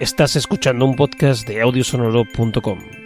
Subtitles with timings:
[0.00, 3.05] Estás escuchando un podcast de audiosonoro.com.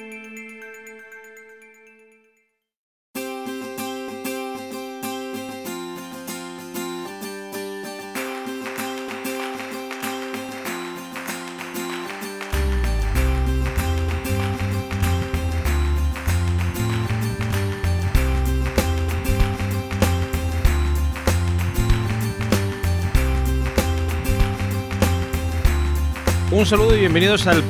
[26.70, 27.64] saludo y bienvenidos al,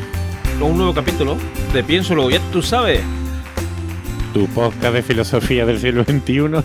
[0.61, 1.39] a un nuevo capítulo
[1.73, 2.31] de Pienso Luego.
[2.31, 3.01] Ya tú sabes.
[4.35, 6.63] Tu podcast de filosofía del siglo XXI.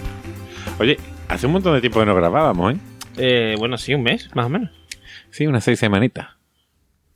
[0.79, 0.97] Oye,
[1.29, 2.77] hace un montón de tiempo que no grabábamos, ¿eh?
[3.17, 4.69] Eh, bueno, sí, un mes, más o menos.
[5.29, 6.27] Sí, unas seis semanitas.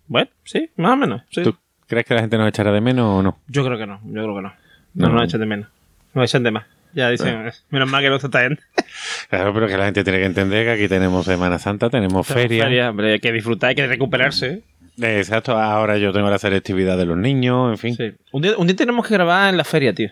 [0.08, 1.24] Bueno, sí, más o menos.
[1.32, 1.44] sí.
[1.44, 1.54] ¿Tú
[1.86, 3.40] crees que la gente nos echará de menos o no?
[3.48, 4.54] Yo creo que no, yo creo que no.
[4.94, 5.16] No, No.
[5.16, 5.68] nos echan de menos.
[6.14, 6.66] Nos echan de más.
[6.94, 8.58] Ya dicen, eh, menos mal que no está bien.
[9.30, 12.90] Claro, pero que la gente tiene que entender que aquí tenemos Semana Santa, tenemos feria.
[12.90, 14.64] hombre, hay que disfrutar, hay que recuperarse.
[15.02, 17.96] Exacto, ahora yo tengo la selectividad de los niños, en fin.
[17.96, 18.12] Sí.
[18.32, 20.10] Un, día, un día tenemos que grabar en la feria, tío.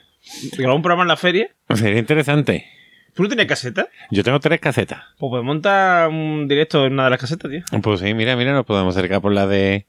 [0.58, 1.50] Grabar un programa en la feria.
[1.74, 2.66] Sería interesante.
[3.14, 3.88] ¿Tú no tienes caseta?
[4.12, 5.00] Yo tengo tres casetas.
[5.18, 7.64] Pues podemos montar un directo en una de las casetas, tío.
[7.82, 9.88] Pues sí, mira, mira, nos podemos acercar por la de...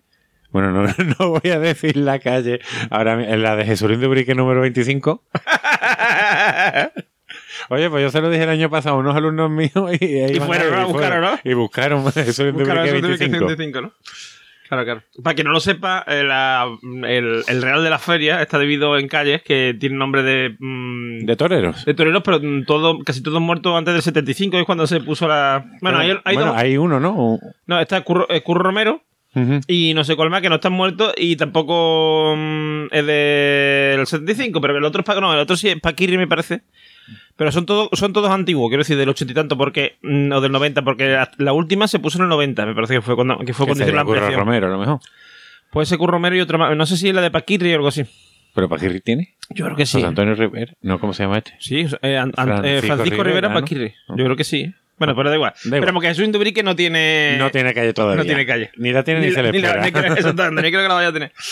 [0.51, 0.83] Bueno, no,
[1.19, 2.61] no voy a decir la calle.
[2.89, 5.25] Ahora, en la de Jesurín de Urique número 25.
[7.69, 10.37] Oye, pues yo se lo dije el año pasado a unos alumnos míos y, Y
[10.37, 10.89] iban fueron, ahí, ¿no?
[10.89, 11.39] Buscaron, ¿no?
[11.45, 13.47] Y buscaron Jesurín de Urique eso de 25.
[13.47, 13.93] 25, ¿no?
[14.69, 15.03] Claro, claro.
[15.23, 16.67] Para quien no lo sepa, eh, la-
[17.07, 21.21] el, el Real de la Feria está dividido en calles que tienen nombre de, mm,
[21.25, 21.85] De toreros.
[21.87, 25.65] de toreros, pero todo, casi todos muertos antes del 75, es cuando se puso la...
[25.81, 27.39] Bueno, hay, hay bueno, dos- hay uno, ¿no?
[27.67, 29.03] No, está Curro, eh, Curro Romero
[29.69, 34.61] y no sé cuál más, que no están muertos y tampoco mm, es del 75,
[34.61, 36.63] pero el otro es pa- no, el otro sí es Paquirri, me parece.
[37.37, 40.41] Pero son todos, son todos antiguos, quiero decir, del 80 y tanto, porque, mm, o
[40.41, 43.15] del 90, porque la, la última se puso en el 90, me parece que fue
[43.15, 44.41] cuando, que fue cuando hicieron la Curro ampliación.
[44.47, 45.01] Romero, a lo mejor.
[45.71, 46.77] Puede ser Curro Romero y otra más.
[46.77, 48.05] No sé si es la de Paquirri o algo así.
[48.55, 49.35] ¿Pero Paquirri tiene?
[49.51, 49.99] Yo creo que sí.
[49.99, 50.73] José Antonio Rivera.
[50.83, 51.55] No, ¿cómo se llama este?
[51.61, 53.55] Sí, eh, an- an- Francisco eh, Francisco Rivera, Rivera, ¿no?
[53.61, 53.95] Paquirri.
[54.09, 54.73] Yo creo que sí.
[54.97, 55.53] Bueno, pero da igual.
[55.53, 55.79] Da igual.
[55.81, 57.37] Esperemos que Jesús Indubrique no tiene.
[57.39, 58.17] no tiene calle todavía.
[58.17, 58.71] no tiene calle.
[58.79, 59.85] Ni la tiene ni, se la- le espera.
[59.85, 61.33] ni creo- exactamente, ni creo que la vaya a tener.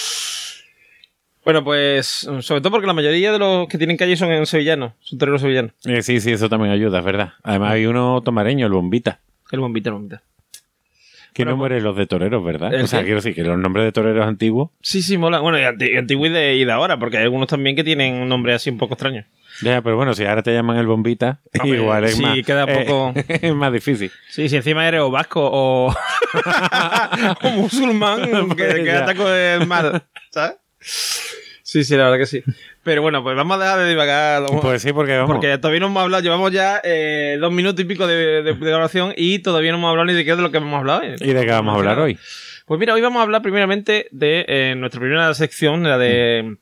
[1.46, 2.06] Bueno, pues
[2.40, 5.40] sobre todo porque la mayoría de los que tienen calle son en sevillanos, son toreros
[5.40, 5.70] sevillanos.
[5.86, 7.34] Eh, sí, sí, eso también ayuda, es verdad.
[7.44, 9.20] Además hay uno tomareño, el Bombita.
[9.52, 10.22] El bombita, el bombita.
[11.32, 12.74] ¿Qué Bueno, nombres los de toreros, verdad?
[12.74, 13.04] ¿El O sea, qué?
[13.04, 14.70] quiero decir que los nombres de toreros antiguos.
[14.82, 15.38] Sí, sí, mola.
[15.38, 17.84] Bueno, y anti- y antiguo y de, y de ahora, porque hay algunos también que
[17.84, 19.24] tienen un nombre así un poco extraño.
[19.62, 22.38] Ya, pero bueno, si ahora te llaman el Bombita, Hombre, igual es sí, más.
[22.44, 24.10] queda eh, poco- es más difícil.
[24.30, 25.94] Sí, si encima eres o vasco o,
[27.42, 29.02] o musulmán, que, que Ya.
[29.04, 30.56] ataco de mal, ¿sabes?
[31.68, 32.44] Sí, sí, la verdad que sí.
[32.84, 34.42] Pero bueno, pues vamos a dejar de divagar.
[34.42, 35.32] vamos- Pues sí, porque vamos.
[35.32, 38.70] porque todavía no hemos hablado, llevamos ya eh, dos minutos y pico de, de- de
[38.70, 41.02] grabación y todavía no hemos hablado ni de qué es de lo que hemos hablado.
[41.04, 42.16] ¿Y de qué vamos a hablar hoy?
[42.66, 46.56] Pues mira, hoy vamos a hablar primeramente de eh, nuestra primera sección, la de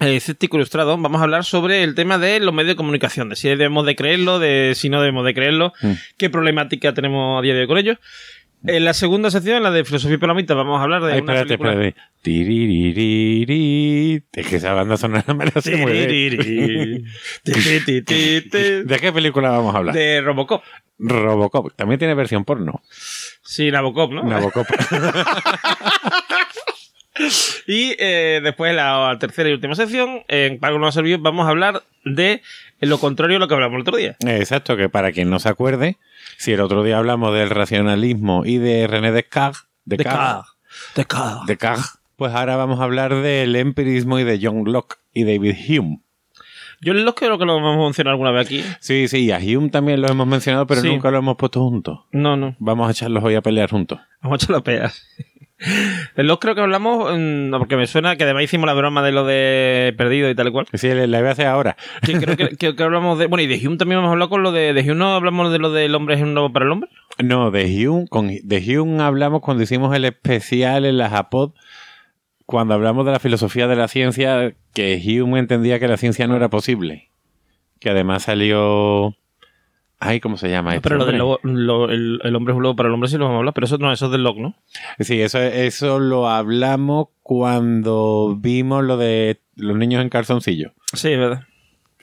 [0.00, 0.96] eh, escéptico ilustrado.
[0.96, 3.94] Vamos a hablar sobre el tema de los medios de comunicación, de si debemos de
[3.94, 5.92] creerlo, de si no debemos de creerlo, Mm.
[6.16, 7.98] qué problemática tenemos a día de hoy con ellos.
[8.66, 11.34] En la segunda sección, la de filosofía y palomita, vamos a hablar de Ay, una
[11.34, 11.72] espérate, película...
[11.72, 12.08] espérate.
[14.32, 16.38] Es que esa banda sonora me la sé muy bien.
[17.44, 19.94] ¿De qué película vamos a hablar?
[19.94, 20.62] De Robocop.
[20.98, 21.72] Robocop.
[21.76, 22.82] También tiene versión porno.
[23.42, 24.24] Sí, Nabokov, ¿no?
[24.24, 24.66] Nabocop.
[27.66, 31.50] Y eh, después, la tercera y última sección, en Para que no nos vamos a
[31.50, 32.42] hablar de
[32.80, 34.16] lo contrario a lo que hablamos el otro día.
[34.26, 35.98] Exacto, que para quien no se acuerde,
[36.36, 40.52] si el otro día hablamos del racionalismo y de René Descartes, Descartes,
[40.94, 41.46] Descartes.
[41.46, 46.00] Descartes, pues ahora vamos a hablar del empirismo y de John Locke y David Hume.
[46.80, 48.62] Yo los creo que lo hemos mencionado alguna vez aquí.
[48.78, 50.86] Sí, sí, a Hume también lo hemos mencionado, pero Sí.
[50.88, 52.00] nunca lo hemos puesto juntos.
[52.12, 52.54] No, no.
[52.60, 53.98] Vamos a echarlos hoy a pelear juntos.
[54.22, 55.02] Vamos a echar las peas.
[56.14, 59.12] Los creo que hablamos, mm, no, porque me suena que además hicimos la broma de
[59.12, 60.66] lo de perdido y tal y cual.
[60.72, 61.76] Sí, le voy a hacer ahora.
[62.04, 63.26] Sí, creo que, que- que hablamos de.
[63.26, 64.72] Bueno, y de Hume también hemos hablado con lo de.
[64.72, 66.90] De Hume no hablamos de lo del hombre es un nuevo para el hombre.
[67.22, 71.52] No, de Hume, con, de Hume hablamos cuando hicimos el especial en la Japod,
[72.46, 76.36] cuando hablamos de la filosofía de la ciencia, que Hume entendía que la ciencia no
[76.36, 77.10] era posible.
[77.80, 79.14] Que además salió...
[80.00, 80.76] Ay, ¿cómo se llama?
[80.76, 83.08] este Pero lo del lobo- lo- el, el hombre es un lobo para el hombre
[83.10, 84.54] sí lo hemos hablado, pero eso no, eso es del Locke, ¿no?
[85.00, 90.72] Sí, eso, eso lo hablamos cuando vimos lo de los niños en calzoncillo.
[90.94, 91.42] Sí, es verdad.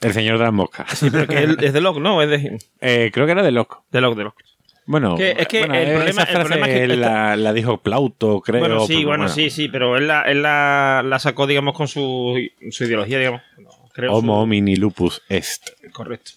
[0.02, 0.90] El señor de las moscas.
[0.98, 2.20] Sí, pero que él- es de Locke, ¿no?
[2.20, 2.58] Es de.
[2.80, 3.84] Eh, creo que era de loco.
[3.90, 4.44] De Locke, de Locke.
[4.88, 7.52] Bueno, Que- es que bueno, el esa problema- el frase problema es que la, la
[7.52, 8.60] dijo Plauto, creo.
[8.60, 11.88] bueno, sí, pero bueno, sí, sí, pero él la, él la, la sacó, digamos, con
[11.88, 12.38] su,
[12.70, 13.40] su ideología, digamos.
[13.58, 15.70] No, creo Homo su- homini lupus est.
[15.92, 16.32] Correcto.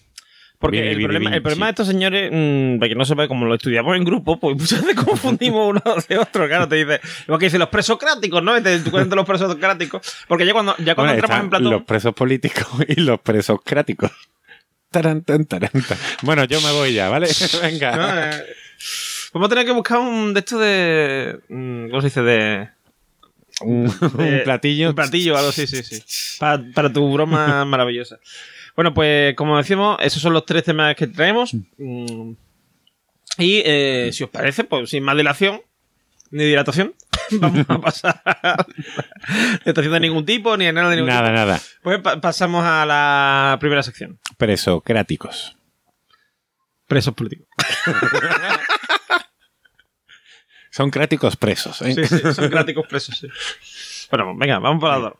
[0.60, 1.68] Porque Vini, el vini, problema, vini, el problema sí.
[1.68, 4.84] de estos señores, mm, para que no sepa, como lo estudiamos en grupo, pues muchas
[4.84, 6.46] veces confundimos uno de otro.
[6.46, 8.62] Claro, te dice, lo que dicen los presocráticos, ¿no?
[8.62, 10.02] Te te cuentan los presocráticos.
[10.28, 11.70] Porque ya cuando, ya cuando Bueno, entramos en Platón.
[11.70, 14.10] los presos políticos y los presos cráticos.
[14.90, 15.96] Taran, tan, taran, tan.
[16.22, 17.28] Bueno, yo me voy ya, ¿vale?
[17.62, 17.96] Venga.
[17.96, 18.20] ¿no?
[18.20, 18.44] Eh,
[19.32, 21.38] Vamos a tener que buscar un de estos de.
[21.48, 22.22] mm, ¿Cómo se dice?
[22.22, 22.68] De.
[23.62, 24.88] Un, un platillo.
[24.90, 26.02] Un platillo, algo sí, sí.
[26.38, 28.18] Para, para tu broma maravillosa.
[28.76, 31.52] Bueno, pues como decimos, esos son los tres temas que traemos.
[31.78, 32.32] Mm.
[33.38, 35.60] Y eh, si os parece, pues sin más dilación
[36.32, 36.94] ni dilatación,
[37.32, 38.22] vamos a pasar.
[39.64, 41.34] haciendo de ningún tipo, ni de nada de ningún Nada, tipo.
[41.36, 41.60] nada.
[41.82, 44.18] Pues pa- pasamos a la primera sección.
[44.36, 45.56] Presocráticos.
[46.86, 47.46] Presos políticos.
[50.70, 51.82] Son cráticos presos.
[51.82, 51.94] ¿eh?
[51.94, 53.26] Sí, sí, son cráticos presos, sí.
[54.10, 55.12] Bueno, venga, vamos por la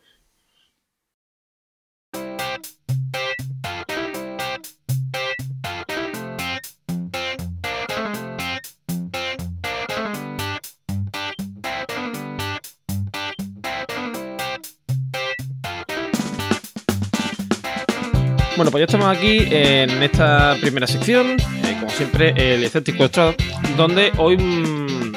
[18.71, 23.35] Bueno, pues ya estamos aquí en esta primera sección, eh, como siempre, el escéptico estrado,
[23.77, 25.13] donde hoy mm,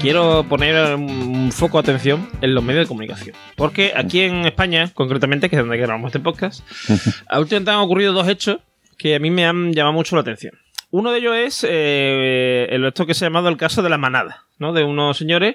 [0.00, 3.36] quiero poner un foco de atención en los medios de comunicación.
[3.54, 6.66] Porque aquí en España, concretamente, que es donde grabamos este podcast,
[7.38, 8.58] últimamente han ocurrido dos hechos
[8.98, 10.54] que a mí me han llamado mucho la atención.
[10.90, 13.98] Uno de ellos es eh, el esto que se ha llamado el caso de la
[13.98, 14.72] manada, ¿no?
[14.72, 15.54] De unos señores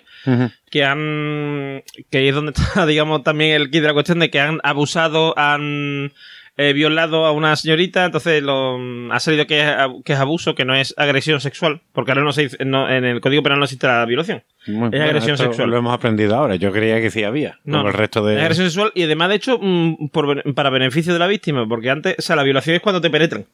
[0.72, 1.84] que han.
[2.10, 4.62] que ahí es donde está, digamos, también el kit de la cuestión de que han
[4.64, 6.14] abusado, han
[6.58, 8.78] eh, violado a una señorita, entonces lo,
[9.12, 12.24] ha salido que es, ab- que es abuso, que no es agresión sexual, porque ahora
[12.24, 14.44] no se dice- no- en el Código Penal no existe la violación.
[14.68, 15.70] Muy- Es agresión esto sexual.
[15.70, 16.56] Lo hemos aprendido ahora.
[16.56, 17.60] Yo creía que sí había.
[17.66, 18.00] No, como el no.
[18.00, 18.36] resto de.
[18.36, 21.90] Es agresión sexual y además, de hecho, mm, por para beneficio de la víctima, porque
[21.90, 23.46] antes, o sea, la violación es cuando te penetran.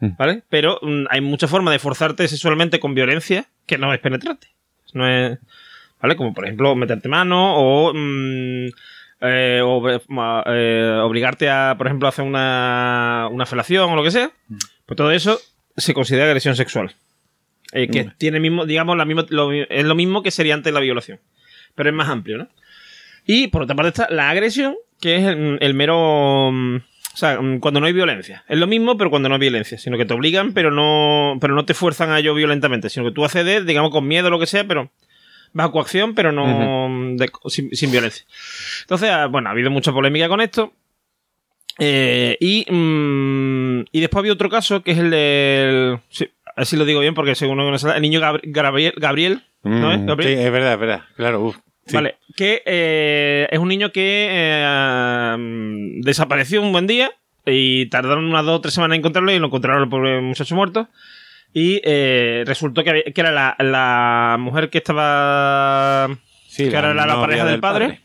[0.00, 0.10] Mm.
[0.16, 0.42] ¿Vale?
[0.48, 4.46] Pero mm, hay muchas formas de forzarte sexualmente con violencia que no es penetrarte.
[4.94, 5.38] No es.
[6.00, 6.14] ¿Vale?
[6.14, 7.92] Como por ejemplo meterte mano o.
[7.92, 8.68] mm,
[9.20, 10.02] eh, ob-
[10.46, 14.30] eh, obligarte a, por ejemplo, hacer una, una felación o lo que sea.
[14.86, 15.38] Pues todo eso
[15.76, 16.92] se considera agresión sexual.
[17.72, 18.12] Eh, que Mm.
[18.16, 21.20] tiene mismo, digamos, la misma, lo- es lo mismo que sería antes la violación.
[21.74, 22.48] Pero es más amplio, ¿no?
[23.26, 26.50] Y por otra parte está la agresión, que es el, el mero.
[26.52, 28.44] mm, O sea, mm, cuando no hay violencia.
[28.48, 29.76] Es lo mismo, pero cuando no hay violencia.
[29.76, 32.88] Sino que te obligan, pero no, pero no te fuerzan a ello violentamente.
[32.88, 34.90] Sino que tú accedes, digamos, con miedo o lo que sea, pero
[35.52, 38.24] bajo coacción, pero no de- sin, sin violencia.
[38.82, 40.72] Entonces, ah, bueno, ha habido mucha polémica con esto.
[41.78, 45.98] Eh, y, mm, y después había otro caso que es el del.
[46.08, 50.00] Sí, así lo digo bien porque según el niño Gabri- Gabriel, Gabriel ¿no es?
[50.00, 50.36] Mm, Gabriel?
[50.38, 51.02] sí, es verdad, es verdad.
[51.16, 51.56] Claro, uf,
[51.86, 51.94] sí.
[51.94, 57.12] Vale, que eh, es un niño que eh, mm, desapareció un buen día
[57.46, 60.56] y tardaron unas dos o tres semanas en encontrarlo y lo encontraron el pobre muchacho
[60.56, 60.88] muerto.
[61.52, 66.08] Y eh, resultó que, que era la, la mujer que estaba.
[66.46, 68.00] Sí, que era la, la novia pareja del padre,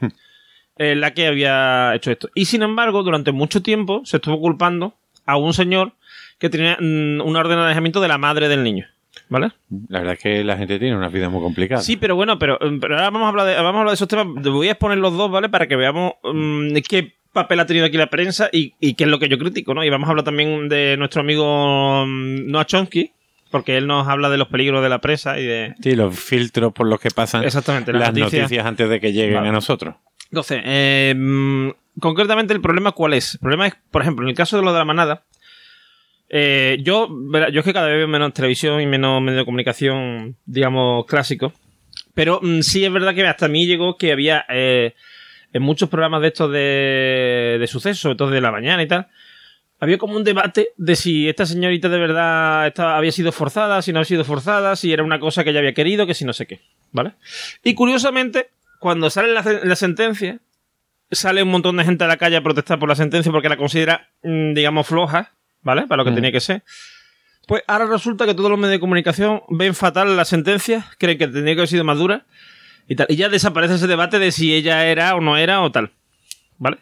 [0.78, 2.30] eh, la que había hecho esto.
[2.36, 4.96] Y sin embargo, durante mucho tiempo se estuvo culpando
[5.26, 5.94] a un señor
[6.40, 8.88] que tenía mm, una orden de alejamiento de la madre del niño.
[9.30, 9.52] ¿Vale?
[9.90, 11.82] La verdad es que la gente tiene una vida muy complicada.
[11.82, 14.08] Sí, pero bueno, pero, pero ahora vamos a hablar de, vamos a hablar de esos
[14.08, 14.28] temas.
[14.28, 15.50] Voy a exponer los dos, ¿vale?
[15.50, 19.10] Para que veamos mm, qué papel ha tenido aquí la prensa y, y qué es
[19.10, 19.84] lo que yo critico, ¿no?
[19.84, 23.12] Y vamos a hablar también de nuestro amigo mm, Noah Chomsky,
[23.54, 25.76] porque él nos habla de los peligros de la prensa y de...
[25.80, 28.42] Sí, los filtros por los que pasan Exactamente, las las noticias.
[28.42, 28.66] noticias.
[28.66, 29.50] antes de que lleguen Vale.
[29.50, 29.94] a nosotros.
[30.32, 33.36] Entonces, eh, mm, concretamente el problema cuál es?
[33.36, 35.22] El problema es, por ejemplo, en el caso de lo de la manada,
[36.30, 37.08] eh, yo,
[37.52, 41.54] yo es que cada vez veo menos televisión y menos medios de comunicación, digamos, clásicos.
[42.16, 44.96] Pero mm, sí es verdad que hasta a mí llegó que había eh,
[45.54, 49.10] en muchos programas de estos de, de sucesos, sobre todo de la mañana y tal,
[49.84, 53.92] había como un debate de si esta señorita de verdad estaba- había sido forzada, si
[53.92, 56.34] no había sido forzada, si era una cosa que ella había querido, que si no
[56.34, 56.62] sé qué.
[56.92, 57.14] ¿Vale?
[57.64, 58.50] Y curiosamente,
[58.80, 60.40] cuando sale la, la sentencia,
[61.12, 63.58] sale un montón de gente a la calle a protestar por la sentencia porque la
[63.58, 65.84] considera, mm, digamos, floja, ¿vale?
[65.88, 66.16] Para lo que Mm.
[66.16, 66.64] tenía que ser.
[67.48, 71.28] Pues ahora resulta que todos los medios de comunicación ven fatal la sentencia, creen que
[71.28, 72.26] tendría que haber sido más dura
[72.88, 73.08] y tal.
[73.10, 75.92] Y ya desaparece ese debate de si ella era o no era o tal.
[76.58, 76.78] ¿Vale?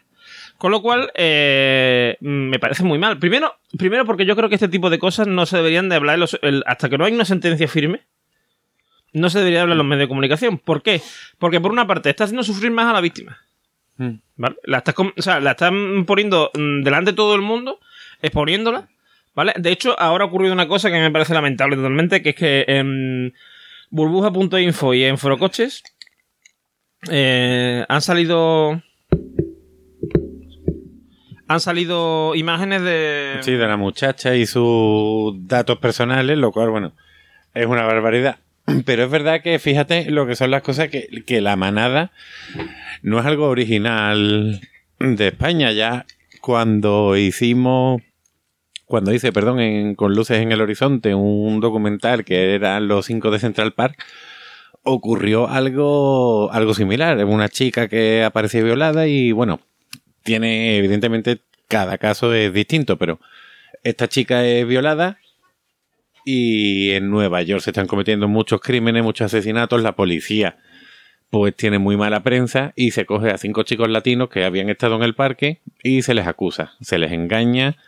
[0.62, 3.18] Con lo cual, eh, me parece muy mal.
[3.18, 6.14] Primero, primero porque yo creo que este tipo de cosas no se deberían de hablar
[6.14, 8.02] en los- el- hasta que no hay una sentencia firme.
[9.12, 10.58] No se debería hablar en los medios de comunicación.
[10.58, 11.02] ¿Por qué?
[11.40, 13.40] Porque por una parte está haciendo sufrir más a la víctima.
[13.96, 14.10] Mm.
[14.36, 14.54] ¿Vale?
[14.62, 17.80] La estás, o sea, la están poniendo mm, delante de todo el mundo,
[18.20, 18.88] exponiéndola.
[19.34, 19.54] ¿Vale?
[19.56, 22.64] De hecho, ahora ha ocurrido una cosa que me parece lamentable totalmente, que es que
[22.68, 23.34] en
[23.90, 25.82] burbuja.info y en Forocoches
[27.10, 28.80] eh, han salido
[31.52, 33.38] han salido imágenes de...
[33.42, 36.92] Sí, de la muchacha y sus datos personales, lo cual, bueno,
[37.54, 38.38] es una barbaridad.
[38.86, 42.10] Pero es verdad que fíjate lo que son las cosas que, que la manada
[43.02, 44.60] no es algo original
[44.98, 45.72] de España.
[45.72, 46.06] Ya
[46.40, 48.00] cuando hicimos,
[48.86, 53.30] cuando hice, perdón, en, con luces en el horizonte, un documental que era Los cinco
[53.30, 54.02] de Central Park,
[54.84, 57.22] ocurrió algo, algo similar.
[57.26, 59.60] Una chica que apareció violada y bueno,
[60.22, 63.20] tiene evidentemente cada caso es distinto, pero
[63.82, 65.18] esta chica es violada
[66.24, 69.82] y en Nueva York se están cometiendo muchos crímenes, muchos asesinatos.
[69.82, 70.58] La policía
[71.30, 74.96] pues tiene muy mala prensa y se coge a cinco chicos latinos que habían estado
[74.96, 77.78] en el parque y se les acusa, se les engaña,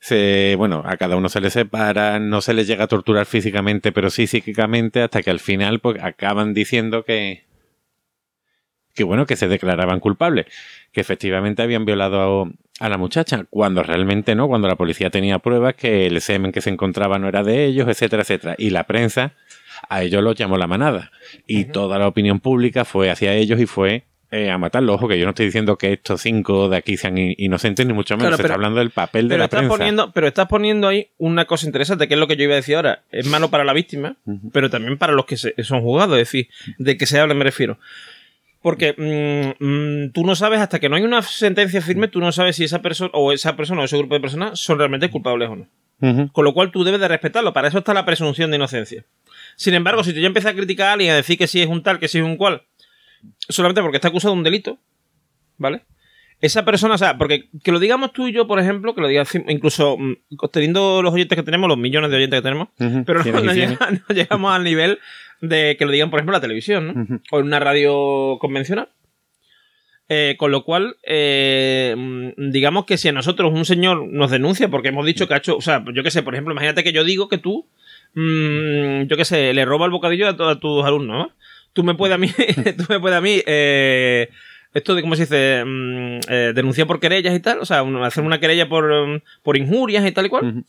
[0.00, 3.92] se, bueno, a cada uno se les separa, no se les llega a torturar físicamente,
[3.92, 7.44] pero sí psíquicamente, hasta que al final pues acaban diciendo que,
[8.98, 10.46] que bueno, que se declaraban culpables,
[10.92, 12.50] que efectivamente habían violado
[12.80, 16.60] a, la muchacha, cuando realmente no, cuando la policía tenía pruebas que el semen que
[16.60, 18.54] se encontraba no era de ellos, etcétera, etcétera.
[18.58, 19.32] Y la prensa
[19.88, 21.10] a ellos los llamó la manada.
[21.46, 24.96] Y toda la opinión pública fue hacia ellos y fue eh, a matarlos.
[24.96, 27.94] Ojo, que yo no estoy diciendo que estos cinco de aquí sean in- inocentes, ni
[27.94, 28.28] mucho menos.
[28.28, 29.76] Claro, se está hablando del papel de la estás, prensa.
[29.76, 32.56] poniendo, pero estás poniendo ahí una cosa interesante, que es lo que yo iba a
[32.56, 33.04] decir ahora.
[33.10, 34.16] Es malo para la víctima,
[34.52, 36.18] pero también para los que se- son juzgados.
[36.18, 37.78] Es decir, de que se habla me refiero.
[38.60, 42.32] Porque mm, mm, tú no sabes, hasta que no hay una sentencia firme, tú no
[42.32, 45.48] sabes si esa persona o esa persona o ese grupo de personas son realmente culpables
[45.48, 45.68] o no.
[46.32, 47.52] Con lo cual tú debes de respetarlo.
[47.52, 49.04] Para eso está la presunción de inocencia.
[49.56, 51.66] Sin embargo, si tú ya empiezas a criticar a alguien, a decir que sí es
[51.68, 52.62] un tal, que sí es un cual,
[53.48, 54.78] solamente porque está acusado de un delito,
[55.56, 55.82] ¿vale?
[56.40, 59.08] Esa persona, o sea, porque que lo digamos tú y yo, por ejemplo, que lo
[59.08, 60.14] digas incluso mm,
[60.52, 62.68] teniendo los oyentes que tenemos, los millones de oyentes que tenemos,
[63.04, 64.98] pero no, llega- no llegamos al nivel
[65.40, 67.22] de que lo digan, por ejemplo, en la televisión.
[67.30, 68.88] O en una radio convencional.
[70.10, 71.94] Eh, con lo cual, eh,
[72.38, 75.58] digamos que si a nosotros un señor nos denuncia porque hemos dicho que ha hecho,
[75.58, 77.68] o sea, yo qué sé, por ejemplo, imagínate que yo digo que tú,
[78.14, 81.32] mm, yo qué sé, le roba el bocadillo a, to- a tus alumnos, ¿no?
[81.74, 82.28] Tú me puedes a mí,
[82.78, 84.30] tú me puedes a mí, eh,
[84.72, 86.20] esto de cómo se dice, Mm,
[86.54, 90.24] denunciar por querellas y tal, o sea, hacer una querella por, por injurias y tal
[90.24, 90.64] y cual.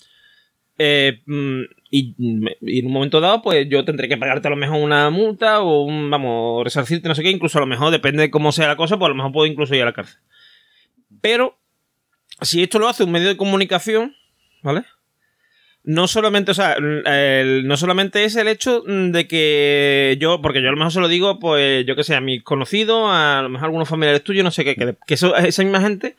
[0.77, 4.77] Eh, mm, y, en un momento dado, pues yo tendré que pagarte a lo mejor
[4.77, 8.31] una multa o un, vamos, resarcirte, no sé qué, incluso a lo mejor, depende de
[8.31, 10.19] cómo sea la cosa, pues a lo mejor puedo incluso ir a la cárcel.
[11.21, 11.57] Pero,
[12.41, 14.15] si esto lo hace un medio de comunicación,
[14.61, 14.83] ¿vale?
[15.83, 20.71] No solamente, o sea, no solamente es el hecho de que yo, porque yo a
[20.71, 23.65] lo mejor se lo digo, pues yo que sé, a mis conocidos, a lo mejor
[23.65, 26.15] a algunos familiares tuyos, no sé qué, que, esa misma gente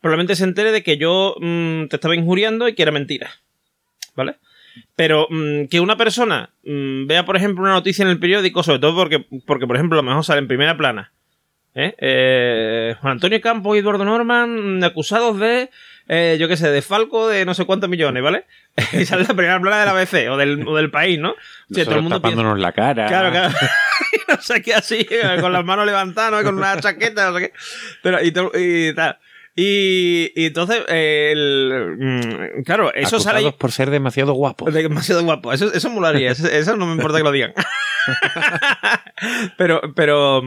[0.00, 3.30] probablemente se entere de que yo mm, te estaba injuriando y que era mentira.
[4.16, 4.36] ¿Vale?
[4.96, 8.78] Pero mm, que una persona mm, vea, por ejemplo, una noticia en el periódico, sobre
[8.78, 11.12] todo porque, porque por ejemplo, a lo mejor sale en primera plana.
[11.74, 11.94] ¿eh?
[11.98, 15.70] Eh, Juan Antonio Campos y Eduardo Norman mm, acusados de,
[16.08, 18.44] eh, yo qué sé, de Falco de no sé cuántos millones, ¿vale?
[18.92, 21.30] y sale en la primera plana del ABC o del, o del país, ¿no?
[21.32, 23.06] O sea, todo el mundo piensa- tapándonos la cara.
[23.06, 23.54] Claro, claro.
[24.28, 25.06] no sé qué así,
[25.40, 26.42] con las manos levantadas, ¿no?
[26.42, 27.52] con una chaqueta, no sé qué.
[28.02, 28.32] Pero, y,
[28.88, 29.18] y tal.
[29.56, 34.72] Y, y entonces, eh, el, mm, claro, eso sale por ser demasiado guapos.
[34.74, 35.52] de- demasiado guapo.
[35.52, 37.52] Eso, eso molaría, eso, eso no me importa que lo digan.
[39.56, 40.42] pero, pero,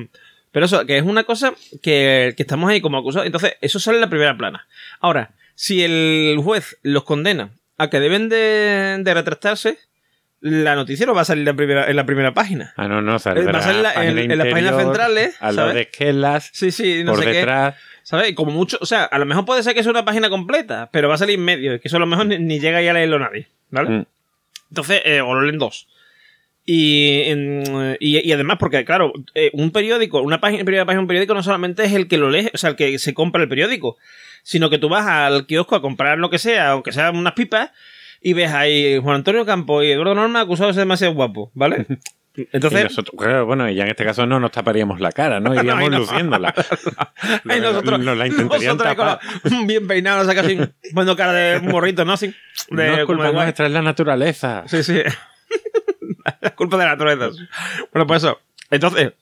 [0.52, 3.26] pero eso, que es una cosa que, que estamos ahí como acusados.
[3.26, 4.68] Entonces, eso sale en la primera plana.
[5.00, 9.78] Ahora, si el juez los condena a que deben de, de retractarse,
[10.40, 12.74] la noticia no va a salir en la primera, en la primera página.
[12.78, 15.70] Ah, no, no, Va a salir la- en- página en las páginas centrales, Al lado
[15.70, 15.76] ¿sabes?
[15.76, 17.42] de esquelas, Sí, sí, no por sé qué.
[18.08, 18.34] ¿Sabes?
[18.36, 21.10] Como mucho, o sea, a lo mejor puede ser que sea una página completa, pero
[21.10, 22.94] va a salir en medio, que eso a lo mejor ni, ni llega ahí a
[22.94, 23.90] leerlo nadie, ¿vale?
[23.90, 24.06] Mm.
[24.70, 25.90] Entonces, eh, o lo leen dos.
[26.66, 31.04] Y, en- y, y además, porque claro, eh, un periódico, una página, primera página de
[31.04, 33.44] un periódico no solamente es el que lo lee, o sea, el que se compra
[33.44, 33.98] el periódico,
[34.42, 37.72] sino que tú vas al kiosco a comprar lo que sea, aunque sean unas pipas,
[38.22, 41.86] y ves ahí Juan Antonio Campos y Eduardo Norma acusados de ser demasiado guapos, ¿ale?
[42.52, 45.40] Entonces, y nosotros, claro, bueno, y ya en este caso no nos taparíamos la cara,
[45.40, 45.56] ¿no?
[45.60, 46.00] Iríamos no.
[46.00, 46.54] luciéndola.
[47.50, 49.20] Ay, nosotros, nos la intentarían nosotros tapar.
[49.66, 50.58] bien peinados, o sea, casi
[50.94, 52.14] poniendo cara de un morrito, ¿no?
[52.14, 52.28] Así,
[52.70, 54.64] de, no es culpa nuestra, es la naturaleza.
[54.68, 55.02] Sí, sí.
[56.42, 57.44] La culpa de la naturaleza.
[57.92, 58.40] Bueno, pues eso.
[58.70, 59.14] Entonces,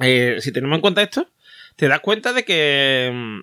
[0.00, 1.28] eh, si tenemos en cuenta esto,
[1.76, 3.10] te das cuenta de que.
[3.12, 3.40] mm,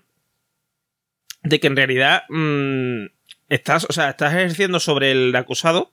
[1.44, 2.24] de que en realidad.
[2.30, 3.06] mm,
[3.50, 5.92] estás, o sea, estás ejerciendo sobre el acusado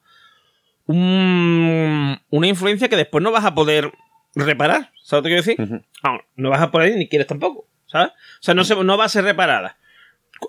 [0.89, 3.93] un- una influencia que después no vas a poder
[4.35, 4.91] reparar.
[5.03, 5.83] ¿Sabes lo que quiero decir?
[6.03, 7.67] Ah, no vas a poder ni quieres tampoco.
[7.87, 8.09] ¿Sabes?
[8.11, 9.77] O sea, no, se, no va a ser reparada.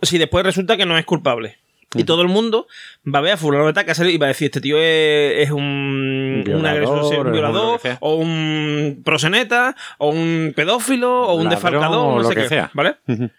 [0.02, 1.58] Si después resulta que no es culpable.
[1.96, 2.68] Y todo el mundo
[3.04, 5.50] va a ver a fulano de tal y va a decir, este tío es, es
[5.52, 11.12] un, Violador, un agresor, un o es un violador, o un proseneta, o un pedófilo,
[11.24, 12.48] o un Ladrón, defalcador, o no lo sé que qué.
[12.48, 12.70] sea.
[12.76, 12.98] ¿Vale?
[13.08, 13.32] Ujú.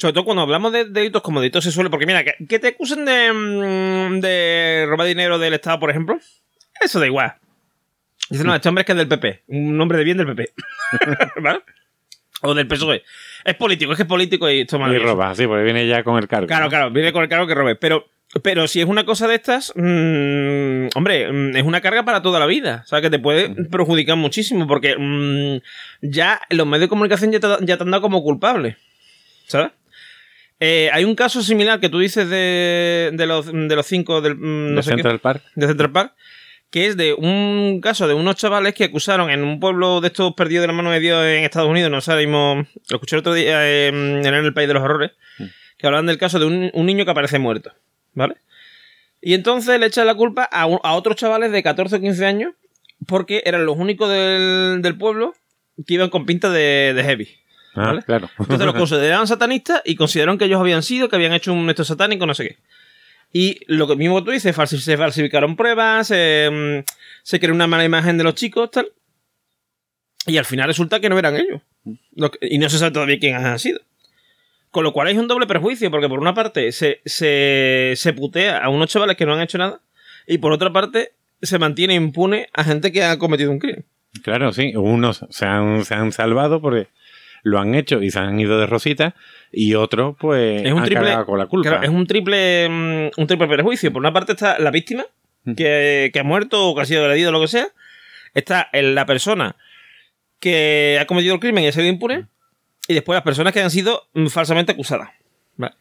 [0.00, 3.04] Sobre todo cuando hablamos de delitos como delitos sexuales, porque mira, que, que te acusen
[3.04, 6.18] de, mm, de robar dinero del Estado, por ejemplo,
[6.80, 7.34] eso da igual.
[8.30, 10.52] Dicen, no, este hombre es que es del PP, un hombre de bien del PP.
[11.42, 11.60] ¿Vale?
[12.40, 13.02] O del PSOE.
[13.44, 16.16] Es político, es que es político y esto Y roba, sí, porque viene ya con
[16.16, 16.46] el cargo.
[16.46, 17.76] Claro, claro, viene con el cargo que robe.
[17.76, 18.06] Pero,
[18.42, 22.40] pero si es una cosa de estas, mm, hombre, mm, es una carga para toda
[22.40, 22.80] la vida.
[22.86, 24.96] O sea, que te puede perjudicar muchísimo porque
[26.00, 28.78] ya los medios de comunicación ya te, ya te han dado como culpable.
[29.46, 29.72] ¿Sabes?
[30.60, 34.36] Eh, hay un caso similar que tú dices de, de, los, de los cinco del
[34.36, 35.42] mm, no de sé qué, Central Park.
[35.54, 36.14] de Central Park,
[36.70, 40.34] que es de un caso de unos chavales que acusaron en un pueblo de estos
[40.34, 43.32] perdidos de la mano de Dios en Estados Unidos, no sabemos, lo escuché el otro
[43.32, 45.12] día eh, en el País de los Horrores,
[45.78, 47.72] que hablaban del caso de un, un niño que aparece muerto,
[48.12, 48.36] ¿vale?
[49.22, 52.52] Y entonces le echan la culpa a, otros chavales de 14 o 15 años
[53.06, 55.34] porque eran los únicos del, del pueblo
[55.86, 57.39] que iban con pinta de, de heavy.
[57.74, 58.30] Ah, claro.
[58.38, 61.84] Entonces los consideraban satanistas y consideraron que ellos habían sido, que habían hecho un esto
[61.84, 62.58] satánico, no sé qué.
[63.32, 66.90] Y lo que mismo que tú dices, se falsificaron pruebas, se, mm,
[67.22, 68.88] se creó una mala imagen de los chicos, tal.
[70.26, 71.62] Y al final resulta que no eran ellos.
[72.40, 73.80] Y no se sabe todavía quién han sido.
[74.70, 78.58] Con lo cual hay un doble perjuicio, porque por una parte se, se, se putea
[78.58, 79.80] a unos chavales que no han hecho nada,
[80.26, 81.12] y por otra parte
[81.42, 83.84] se mantiene impune a gente que ha cometido un crimen.
[84.22, 84.74] Claro, sí.
[84.76, 86.88] Unos se han, se han salvado porque
[87.42, 89.14] lo han hecho y se han ido de rosita.
[89.52, 91.68] Y otros, pues, Es un han triple- con la culpa.
[91.70, 93.92] Claro, es un triple, mm, un triple perjuicio.
[93.92, 95.04] Por una parte está la víctima,
[95.44, 95.54] Mm.
[95.54, 97.68] que, que ha muerto o que ha sido agredido o lo que sea.
[98.34, 99.56] Está el- la persona
[100.38, 102.26] que ha cometido el crimen y ha sido impune.
[102.88, 105.10] Y después las personas que han sido mm, falsamente acusadas.
[105.56, 105.74] Vale.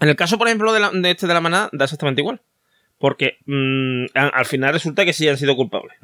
[0.00, 2.40] En el caso, por ejemplo, de, la- de este de la manada, da exactamente igual.
[2.98, 3.38] Porque
[4.14, 5.96] al final resulta que sí han sido culpables.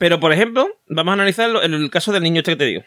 [0.00, 2.82] Pero, por ejemplo, vamos a analizar lo- el caso del niño este que te digo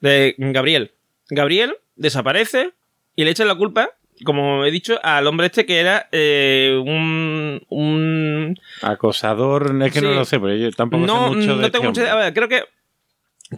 [0.00, 0.92] de Gabriel.
[1.28, 2.70] Gabriel desaparece
[3.16, 3.90] y le echan la culpa,
[4.24, 8.58] como he dicho, al hombre este que era eh, un, un...
[8.82, 11.84] Acosador, es que no lo sé, pero yo tampoco No, sé mucho no de tengo
[11.84, 12.12] este mucha idea.
[12.12, 12.62] A ver, creo que,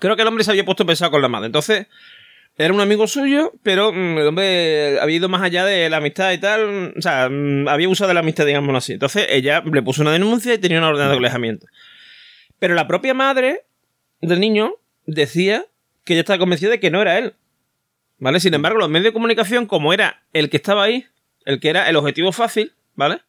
[0.00, 1.46] creo que el hombre se había puesto pesado con la madre.
[1.46, 1.86] Entonces,
[2.56, 6.32] era un amigo suyo, pero mm, el hombre había ido más allá de la amistad
[6.32, 6.94] y tal.
[6.96, 8.92] O sea, mm, había usado de la amistad, digámoslo así.
[8.94, 11.66] Entonces, ella le puso una denuncia y tenía una orden de alejamiento.
[12.64, 13.66] Pero la propia madre
[14.22, 15.66] del niño decía
[16.02, 17.34] que ella estaba convencida de que no era él.
[18.16, 18.40] ¿Vale?
[18.40, 21.04] Sin embargo, los medios de comunicación, como era el que estaba ahí,
[21.44, 23.20] el que era el objetivo fácil, ¿vale?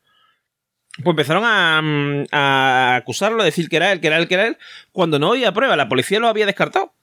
[1.03, 4.35] Pues empezaron a, mm, a acusarlo, a decir que era él, que era él, que
[4.35, 4.57] era él,
[4.93, 5.75] cuando no había prueba.
[5.75, 6.93] La policía lo había descartado.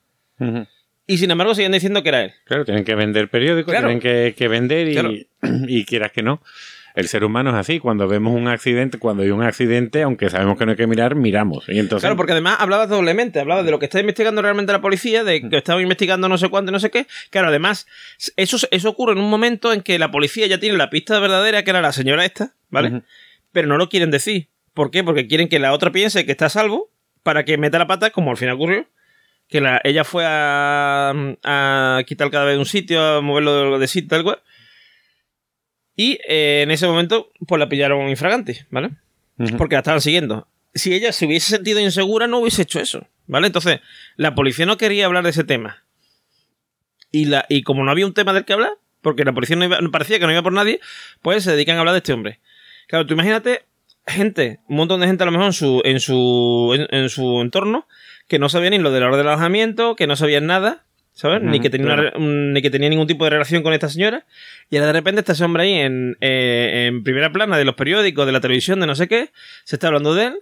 [1.07, 2.33] Y sin embargo, siguen diciendo que era él.
[2.47, 3.88] Claro, tienen que vender periódicos, Claro.
[3.88, 5.12] tienen que, que vender y, Claro.
[5.68, 6.40] y quieras que no.
[6.94, 7.78] El ser humano es así.
[7.78, 11.14] Cuando vemos un accidente, cuando hay un accidente, aunque sabemos que no hay que mirar,
[11.14, 11.64] miramos.
[11.68, 14.81] Y entonces, Claro, porque además hablabas doblemente, hablabas de lo que está investigando realmente la
[14.81, 17.07] policía, de que estaba investigando no sé cuánto, no sé qué.
[17.31, 17.87] Claro, además,
[18.37, 21.62] eso, eso ocurre en un momento en que la policía ya tiene la pista verdadera,
[21.64, 23.02] que era la señora esta, ¿vale?
[23.52, 24.48] Pero no lo quieren decir.
[24.74, 25.05] ¿Por qué?
[25.05, 26.90] Porque quieren que la otra piense que está a salvo
[27.22, 28.87] para que meta la pata, como al final ocurrió.
[29.48, 31.12] Que la, ella fue a,
[31.44, 34.42] a quitar el cadáver de un sitio, a moverlo de, de sitio, tal cual.
[35.96, 38.90] Y eh, en ese momento, pues la pillaron infragante, ¿vale?
[39.59, 40.48] Porque la estaban siguiendo.
[40.74, 43.46] Si ella se hubiese sentido insegura, no hubiese hecho eso, ¿vale?
[43.48, 43.81] Entonces,
[44.16, 45.85] la policía no quería hablar de ese tema.
[47.11, 49.64] Y, la, y como no había un tema del que hablar, porque la policía no
[49.64, 50.81] iba- parecía que no iba por nadie,
[51.20, 52.40] pues se dedican a hablar de este hombre.
[52.88, 53.64] Claro, tú imagínate
[54.07, 57.40] gente, un montón de gente a lo mejor en su, en su, en, en su
[57.42, 57.87] entorno,
[58.28, 61.42] que no sabía ni lo del alojamiento, que no sabían nada, ¿sabes?
[61.42, 62.18] ni, Ujú, que tenía claro.
[62.18, 64.25] ni que tenía ningún tipo de relación con esta señora.
[64.70, 67.75] Y ahora de repente está ese hombre ahí en, eh, en primera plana de los
[67.75, 69.31] periódicos, de la televisión, de no sé qué,
[69.64, 70.35] se está hablando de él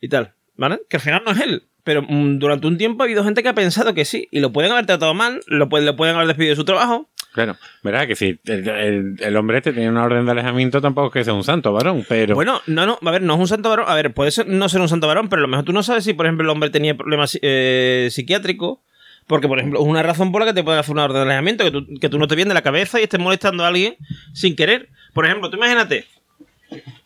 [0.00, 0.80] y tal, ¿vale?
[0.88, 1.64] Que al final no es él.
[1.84, 4.52] Pero mm, durante un tiempo ha habido gente que ha pensado que sí, y lo
[4.52, 7.10] pueden haber tratado mal, lo, pueden- lo pueden haber despedido de su trabajo.
[7.34, 11.08] Claro, verdad que si el, el- el hombre este tenía una orden de alejamiento, tampoco
[11.08, 13.48] es que sea un santo varón, pero Bueno, no, no, a ver, no es un
[13.48, 13.84] santo varón.
[13.88, 15.82] A ver, puede ser, no ser un santo varón, pero a lo mejor tú no
[15.82, 18.78] sabes si, por ejemplo, el hombre tenía problemas eh, psiquiátricos.
[19.26, 21.22] Porque, por ejemplo, es una razón por la que te pueden hacer una orden de
[21.22, 23.68] alejamiento, que tú, que tú no te vienes de la cabeza y estés molestando a
[23.68, 23.96] alguien
[24.34, 24.90] sin querer.
[25.14, 26.04] Por ejemplo, tú imagínate,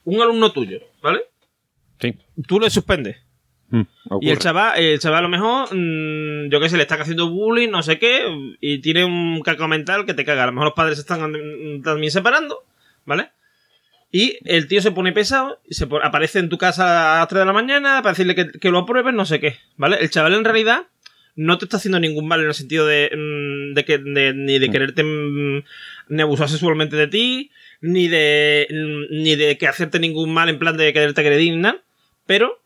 [0.05, 1.21] un alumno tuyo, ¿vale?
[2.01, 2.15] sí.
[2.47, 3.17] Tú le suspendes.
[3.71, 3.83] Mm,
[4.23, 7.29] Y el chaval, el chaval a lo mejor, mm, yo qué sé, le está haciendo
[7.31, 8.23] bullying, no sé qué,
[8.61, 10.45] y tiene un caco mental que te caga.
[10.45, 12.65] A lo mejor los padres se están mm, también separando,
[13.05, 13.31] ¿vale?
[14.11, 17.29] Y el tío se pone pesado, y se pone- aparece en tu casa a las
[17.29, 19.99] 3 de la mañana para decirle que, que lo apruebes, no sé qué, ¿vale?
[20.01, 20.87] El chaval en realidad
[21.41, 24.59] no te está haciendo ningún mal en el sentido de, mm, de que de- ni
[24.59, 25.63] de quererte mm,
[26.09, 30.59] ni abusar sexualmente de ti, ni de mm, ni de que hacerte ningún mal en
[30.59, 31.81] plan de quererte agredir nada,
[32.27, 32.61] pero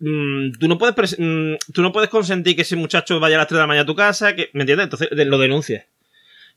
[0.00, 3.46] mm, tú no puedes mm, tú no puedes consentir que ese muchacho vaya a las
[3.48, 4.84] 3 de la mañana a tu casa, que ¿me entiendes?
[4.86, 5.84] Entonces de- lo denuncias.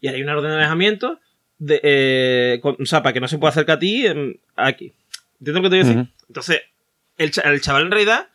[0.01, 1.19] Y hay una orden de alejamiento,
[1.59, 4.93] de, eh, con- o sea, para que no se pueda acercar a ti em, aquí.
[5.39, 5.97] ¿Entiendes lo que te voy a decir?
[6.29, 6.61] Entonces,
[7.17, 8.27] el, el chaval en realidad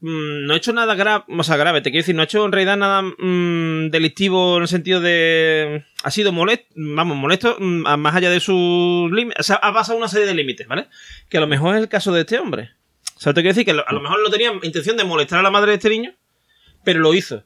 [0.00, 2.44] mm, no ha hecho nada grave, o sea, grave, te quiero decir, no ha hecho
[2.44, 5.84] en realidad nada mm, delictivo en el sentido de...
[6.02, 9.98] Ha sido molesto, vamos, molesto mm, más allá de sus límites, o sea, ha pasado
[9.98, 10.88] una serie de límites, ¿vale?
[11.28, 12.70] Que a lo mejor es el caso de este hombre.
[13.16, 15.42] O sea, te quiero decir que a lo mejor no tenía intención de molestar a
[15.42, 16.14] la madre de este niño,
[16.84, 17.44] pero lo hizo.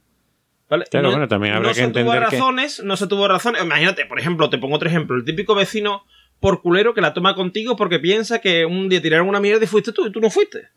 [0.70, 0.84] ¿Vale?
[0.90, 3.62] Claro, no, bueno, también habrá no que se tuvo que- razones, no se tuvo razones.
[3.62, 5.16] Imagínate, por ejemplo, te pongo otro ejemplo.
[5.16, 6.04] El típico vecino
[6.44, 9.66] por culero que la toma contigo porque piensa que un día tiraron una mierda y
[9.66, 10.68] fuiste tú y tú no fuiste.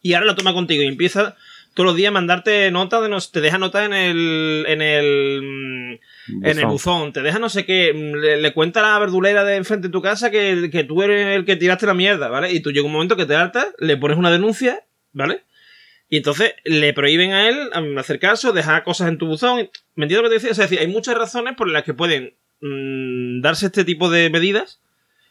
[0.00, 1.36] Y ahora la toma contigo y empieza
[1.74, 5.42] todos los días a mandarte notas de nos, te deja notas en el en el
[5.42, 7.12] mm, en el Buzón.
[7.12, 9.92] te deja no sé qué, mm, le, le cuenta a la verdulera de enfrente de
[9.92, 12.50] tu casa que, que tú eres el que tiraste la mierda, ¿vale?
[12.54, 15.42] Y tú llega un momento que te hartas, le pones una denuncia, ¿vale?
[16.08, 19.68] Y entonces le prohíben a él mm, hacer caso, dejar cosas en tu buzón.
[19.96, 20.52] ¿Me entiendes lo que te decía?
[20.52, 22.32] O sea, es decir, hay muchas razones por las que pueden
[23.42, 24.80] darse este tipo de medidas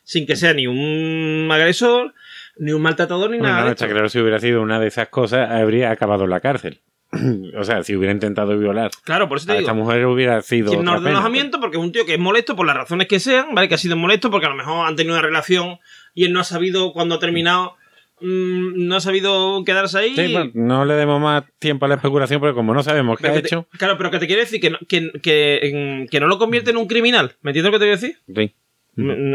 [0.10, 2.16] sin que sea ni un agresor,
[2.58, 3.66] ni un maltratador, ni Bueno, nada.
[3.66, 6.82] no, está claro, si hubiera sido una de esas cosas, habría acabado en la cárcel.
[7.58, 9.68] o sea, si hubiera intentado violar Claro, por eso te a digo.
[9.68, 12.06] esta mujer hubiera sido Tiene una otra orden de pena, alojamiento porque es un tío
[12.08, 13.68] que es molesto por las razones que sean, ¿vale?
[13.68, 15.78] Que ha sido molesto porque a lo mejor han tenido una relación
[16.16, 17.76] y él no ha sabido cuando ha terminado,
[18.22, 20.16] mm, no ha sabido quedarse ahí.
[20.16, 23.24] Sí, bueno, no le demos más tiempo a la especulación porque como no sabemos qué
[23.24, 23.68] Pero ha te- hecho...
[23.78, 26.88] claro, pero que te quiere decir que no, que, que no lo convierte en un
[26.88, 27.36] criminal.
[27.42, 28.18] ¿Me entiendes lo que te voy a decir?
[28.36, 28.56] Sí.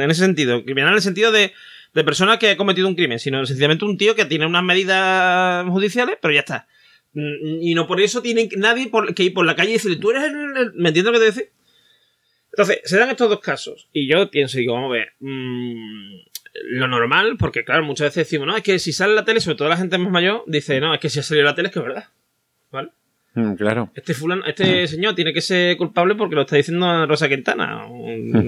[0.03, 0.65] En ese sentido.
[0.65, 1.53] Criminal en el sentido de,
[1.95, 5.67] de persona que ha cometido un crimen, sino sencillamente un tío que tiene unas medidas
[5.69, 6.67] judiciales, pero ya está.
[7.13, 9.97] Mm, Y no por eso tiene nadie por- que ir por la calle y decirle,
[9.99, 10.57] tú eres el...
[10.57, 10.73] el-".
[10.75, 11.51] ¿Me entiendes lo que te decir?
[12.53, 13.89] Entonces, se dan estos dos casos.
[13.93, 15.13] Y yo pienso, digo, vamos a ver.
[15.21, 16.17] mm,
[16.71, 19.57] lo normal, porque claro, muchas veces decimos, no, es que si sale la tele, sobre
[19.57, 21.73] todo la gente más mayor, dice, no, es que si ha salido la tele es
[21.75, 22.05] que es verdad.
[22.71, 22.91] ¿Vale?
[23.35, 23.91] Mm, Claro.
[23.95, 28.07] Este fulano, este señor tiene que ser culpable porque lo está diciendo Rosa Quintana, o,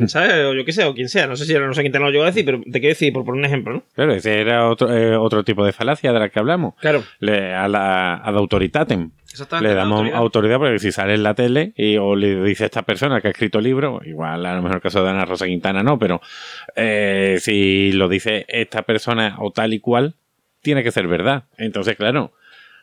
[0.09, 0.33] ¿sabes?
[0.47, 1.27] O yo qué sé, o quien sea.
[1.27, 3.25] No sé si era Rosa Quintana lo llegó a decir, pero te quiero decir, por
[3.25, 3.83] poner un ejemplo, ¿no?
[3.95, 6.75] Claro, ese era otro, eh, otro tipo de falacia de la que hablamos.
[6.81, 9.11] Claro, Le, a la ad autoritatem.
[9.31, 9.69] exactamente.
[9.69, 10.19] Le damos autoridad.
[10.19, 10.59] autoridad.
[10.59, 13.31] porque si sale en la tele y, o le dice a esta persona que ha
[13.33, 16.21] escrito libro, igual a lo mejor el caso de Ana Rosa Quintana no, pero
[16.77, 20.15] eh, si lo dice esta persona o tal y cual,
[20.63, 21.45] tiene que ser verdad.
[21.59, 22.33] Entonces, claro,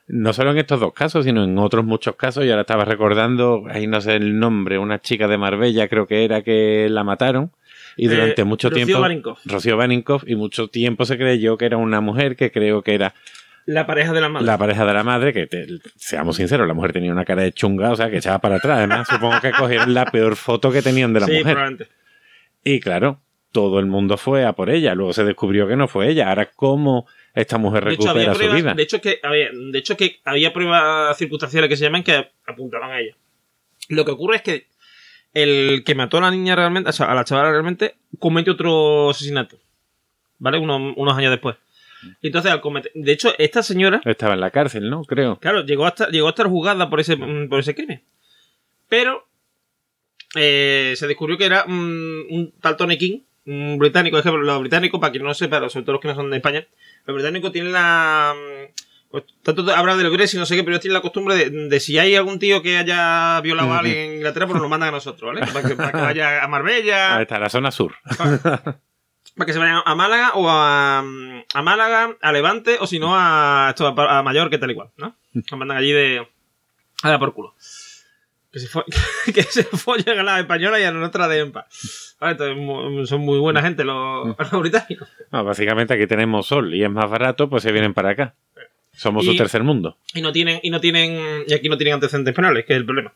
[0.08, 3.64] no solo en estos dos casos, sino en otros muchos casos, y ahora estaba recordando,
[3.70, 7.52] ahí no sé el nombre, una chica de Marbella creo que era que la mataron.
[7.96, 9.38] Y durante Eh, mucho Rocío tiempo.
[9.46, 13.14] Rocío Baninkoff, y mucho tiempo se creyó que era una mujer que creo que era
[13.66, 14.48] La pareja de la madre.
[14.48, 17.52] la pareja de la madre, que te- seamos sinceros, la mujer tenía una cara de
[17.54, 18.80] chunga, o sea, que echaba para atrás.
[18.80, 21.54] Además, supongo que cogieron la peor foto que tenían de la sí, mujer.
[21.54, 21.88] probablemente.
[22.64, 23.20] Y claro,
[23.52, 24.96] todo el mundo fue a por ella.
[24.96, 26.30] Luego se descubrió que no fue ella.
[26.30, 28.74] Ahora, ¿cómo esta mujer De hecho, había recupera su pruebas, vida?
[28.76, 32.92] de hecho, que había, de hecho que había pruebas circunstanciales que se llaman que apuntaban
[32.92, 33.16] a ella.
[33.90, 34.68] Lo que ocurre es que
[35.34, 39.10] el que mató a la niña realmente, o sea, a la chavala realmente, cometió otro
[39.10, 39.58] asesinato.
[40.38, 40.60] ¿Vale?
[40.60, 41.56] Unos, unos años después.
[42.22, 42.92] Y entonces, al cometer.
[42.94, 45.04] De hecho, esta señora, Estaba en la cárcel, ¿no?
[45.06, 45.40] Creo.
[45.40, 48.04] claro, llegó a estar, llegó a estar juzgada por ese, por ese crimen.
[48.90, 49.26] Pero
[50.36, 54.22] eh, se descubrió que era mm, un tal Tony King, un británico.
[54.22, 56.68] Que los británicos, para quien no sepa, sobre todo los que no son de España,
[57.06, 58.34] los británicos tienen la.
[58.36, 58.74] mm,
[59.12, 61.36] Pues, tanto hablan de los Brexit y no sé qué, pero ellos tienen la costumbre
[61.36, 64.64] de, de si hay algún tío que haya violado a alguien en Inglaterra, pues nos
[64.64, 65.46] lo mandan a nosotros, ¿vale?
[65.54, 67.94] Para que, para que vaya a Marbella, Ahí está, la zona sur.
[68.18, 73.14] para que se vayan a Málaga o a, a Málaga, a Levante, o si no
[73.16, 75.16] a, esto, a, a Mallorca, tal y cual, ¿no?
[75.34, 76.28] Nos mandan allí de.
[77.04, 77.54] a dar por culo.
[78.54, 78.86] Que se, fo-
[79.34, 81.66] que se follen a la española y a la nuestra de EMPA.
[82.20, 85.10] Vale, entonces, mu- son muy buena gente los, los británicos.
[85.32, 88.36] No, básicamente aquí tenemos sol y es más barato, pues se vienen para acá.
[88.96, 89.98] Somos Y- su tercer mundo.
[90.14, 92.86] Y no tienen, y no tienen, y aquí no tienen antecedentes penales, que es el
[92.86, 93.12] problema.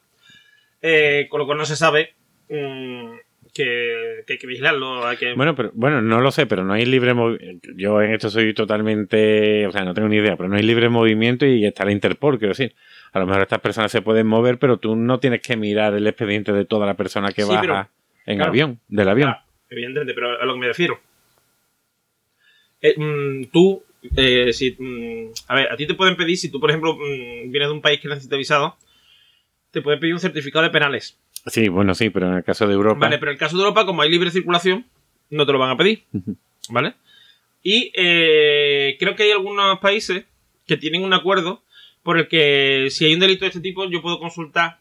[0.81, 2.15] Eh, con lo cual no se sabe
[2.49, 3.11] mm,
[3.53, 5.33] que, que hay que vigilarlo, hay que...
[5.35, 7.69] Bueno, pero bueno, no lo sé, pero no hay libre movimiento.
[7.75, 10.89] Yo en esto soy totalmente, o sea, no tengo ni idea, pero no hay libre
[10.89, 12.73] movimiento y está la Interpol, quiero decir.
[13.13, 16.05] A lo mejor estas personas se pueden mover, pero tú no tienes que mirar el
[16.07, 17.87] expediente de toda la persona que Sí, baja pero-
[18.25, 18.49] en claro.
[18.51, 19.35] avión, del avión.
[19.69, 20.99] Evidentemente, pero a lo que me refiero.
[22.81, 23.83] Eh, mm, tú,
[24.15, 24.75] eh, si.
[24.77, 27.73] mm, a ver, a ti te pueden pedir, si tú, por ejemplo, mm, vienes de
[27.73, 28.77] un país que necesita visado,
[29.71, 31.17] te pueden pedir un certificado de penales.
[31.47, 32.99] Sí, bueno, sí, pero en el caso de Europa.
[32.99, 34.85] Vale, pero en el caso de Europa, como hay libre circulación,
[35.29, 36.03] no te lo van a pedir.
[36.69, 36.93] ¿Vale?
[37.63, 40.25] Y eh, creo que hay algunos países
[40.65, 41.63] que tienen un acuerdo
[42.07, 44.79] por el que si hay un delito de este tipo, yo puedo consultar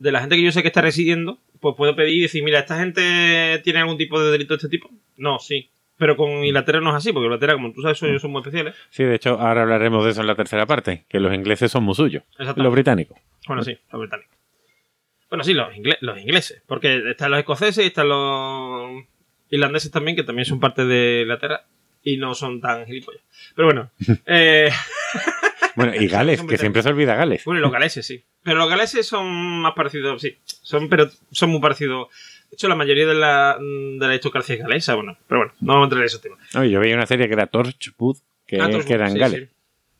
[0.00, 2.58] de la gente que yo sé que está residiendo, pues puedo pedir y decir, mira,
[2.58, 4.90] ¿esta gente tiene algún tipo de delito de este tipo?
[5.16, 5.70] No, sí.
[5.98, 8.74] Pero con Inglaterra no es así, porque Inglaterra, como tú sabes, son, son muy especiales.
[8.90, 11.84] Sí, de hecho, ahora hablaremos de eso en la tercera parte, que los ingleses son
[11.84, 12.24] muy suyos.
[12.32, 12.62] Exactamente.
[12.64, 13.18] Los británicos.
[13.46, 14.36] Bueno, sí, los británicos.
[15.30, 16.60] Bueno, sí, los, ingle- los ingleses.
[16.66, 19.04] Porque están los escoceses y están los
[19.50, 21.64] irlandeses también, que también son parte de Inglaterra
[22.02, 23.22] y no son tan gilipollas.
[23.54, 23.90] Pero bueno,
[24.26, 24.70] eh,
[25.76, 27.44] Bueno, y Gales, que siempre se olvida Gales.
[27.44, 28.24] bueno, y los galeses sí.
[28.42, 30.36] Pero los galeses son más parecidos, sí.
[30.44, 32.08] Son, pero son muy parecidos.
[32.50, 35.18] De hecho, la mayoría de la, de la aristocracia es galesa, bueno.
[35.28, 36.38] Pero bueno, no vamos a entrar en esos temas.
[36.54, 39.48] No, yo veía una serie que era Torchwood, que, Ah, que era en sí, Gales,
[39.48, 39.48] sí.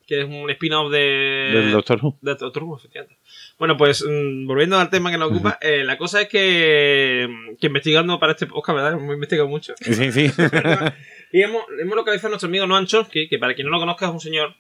[0.07, 0.99] Que es un spin-off de...
[0.99, 2.17] del Doctor Who.
[2.21, 3.19] De Doctor Who, efectivamente.
[3.59, 7.29] Bueno, pues mm, volviendo al tema que nos ocupa, eh, la cosa es que,
[7.61, 8.93] que investigando para este podcast, ¿verdad?
[8.93, 9.75] Hemos investigado mucho.
[9.81, 10.31] Sí, sí.
[11.33, 14.07] y hemos, hemos localizado a nuestro amigo Noam Chomsky, que para quien no lo conozca
[14.07, 14.55] es un señor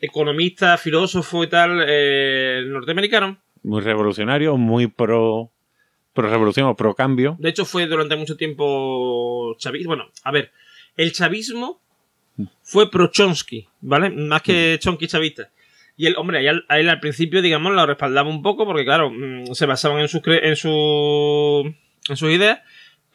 [0.00, 3.38] economista, filósofo y tal, eh, norteamericano.
[3.62, 5.50] muy revolucionario, muy pro,
[6.12, 7.36] pro revolución o pro cambio.
[7.38, 9.88] De hecho, fue durante mucho tiempo chavismo.
[9.90, 10.52] Bueno, a ver,
[10.96, 11.80] el chavismo
[12.62, 14.10] fue pro Chomsky, ¿vale?
[14.10, 15.50] Más que Chomsky chavista.
[15.96, 18.84] Y él, hombre, a él, a él al principio, digamos, lo respaldaba un poco porque,
[18.84, 21.74] claro, mm, se basaban en sus, cre- en su,
[22.08, 22.60] en sus ideas,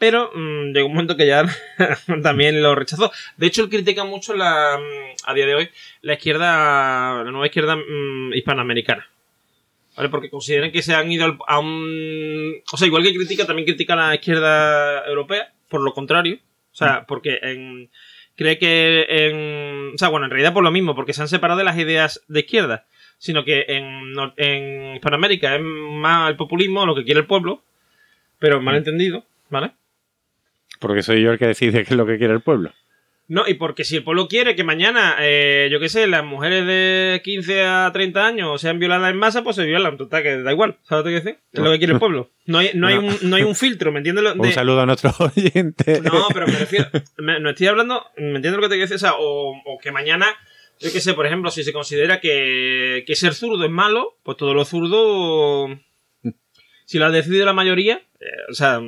[0.04, 1.46] pero mm, llegó un momento que ya
[2.22, 3.10] también lo rechazó.
[3.38, 5.70] De hecho, él critica mucho la, mm, a día de hoy
[6.02, 9.08] la izquierda, la nueva izquierda mm, hispanoamericana.
[9.96, 10.10] ¿Vale?
[10.10, 12.52] Porque consideran que se han ido a un...
[12.70, 16.36] O sea, igual que critica, también critica a la izquierda europea, por lo contrario.
[16.70, 17.88] O sea, porque en...
[18.36, 19.94] Cree que en...
[19.94, 22.22] O sea, bueno, en realidad por lo mismo, porque se han separado de las ideas
[22.28, 22.84] de izquierda.
[23.16, 27.62] Sino que en, en Hispanoamérica es más el populismo, lo que quiere el pueblo,
[28.38, 29.70] pero mal entendido, ¿vale?
[30.86, 32.72] Porque soy yo el que decide qué es lo que quiere el pueblo.
[33.26, 36.66] No, y porque si el pueblo quiere que mañana, eh, yo qué sé, las mujeres
[36.66, 40.52] de 15 a 30 años sean violadas en masa, pues se violan, total, que da
[40.52, 41.38] igual, ¿sabes lo que decir?
[41.50, 42.30] Es lo que quiere el pueblo.
[42.44, 44.24] No hay, no hay, un, no hay un filtro, ¿me entiendes?
[44.34, 46.02] Un saludo a nuestros oyentes.
[46.02, 48.96] No, pero me refiero, me- no estoy hablando, ¿me entiendes lo que te quiero decir?
[48.96, 50.26] O, sea, o, o que mañana,
[50.78, 54.36] yo qué sé, por ejemplo, si se considera que, que ser zurdo es malo, pues
[54.36, 55.70] todos los zurdos,
[56.84, 58.82] si lo ha decidido la mayoría, eh, o sea,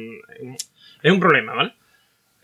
[1.02, 1.72] es un problema, ¿vale?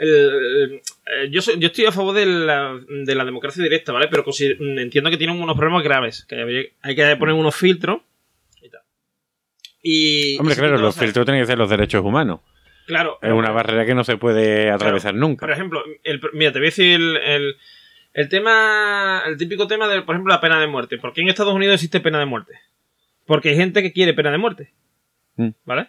[0.03, 0.73] El- el-
[1.07, 4.09] eh, yo, soy- yo estoy a favor de la, de la democracia directa, ¿vale?
[4.09, 8.01] Pero consi- entiendo que tienen unos problemas graves, que hay que poner unos filtros
[8.61, 8.81] y tal.
[9.83, 12.41] Y, Hombre, claro, los filtros tienen que ser los derechos humanos.
[12.87, 13.19] Claro.
[13.23, 15.47] Es una barrera que no se puede atravesar nunca.
[15.47, 17.57] Por ejemplo, el- mira, te voy a decir el, el,
[18.15, 20.99] el tema, el típico tema de, por ejemplo, la pena de muerte.
[20.99, 22.55] ¿Por qué en Estados Unidos existe pena de muerte?
[23.25, 24.73] Porque hay gente que quiere pena de muerte.
[25.37, 25.51] Mm.
[25.65, 25.89] ¿Vale?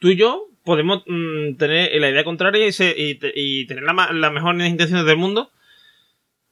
[0.00, 3.84] Tú y yo podemos mm, tener la idea contraria y, se- y te- y tener
[3.84, 5.50] la las mejores intenciones del mundo,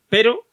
[0.09, 0.47] pero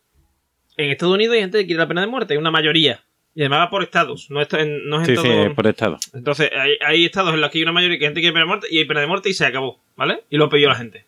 [0.76, 3.04] en Estados Unidos hay gente que quiere la pena de muerte, hay una mayoría.
[3.34, 5.56] Y además va por estados, no, está no es Sí, sí, todo...
[5.56, 5.98] por estado.
[6.14, 8.44] Entonces, hay, hay estados en los que hay una mayoría que gente que quiere pena
[8.44, 10.24] de muerte y hay pena de muerte y se acabó, ¿vale?
[10.30, 11.06] Y lo pidió la gente.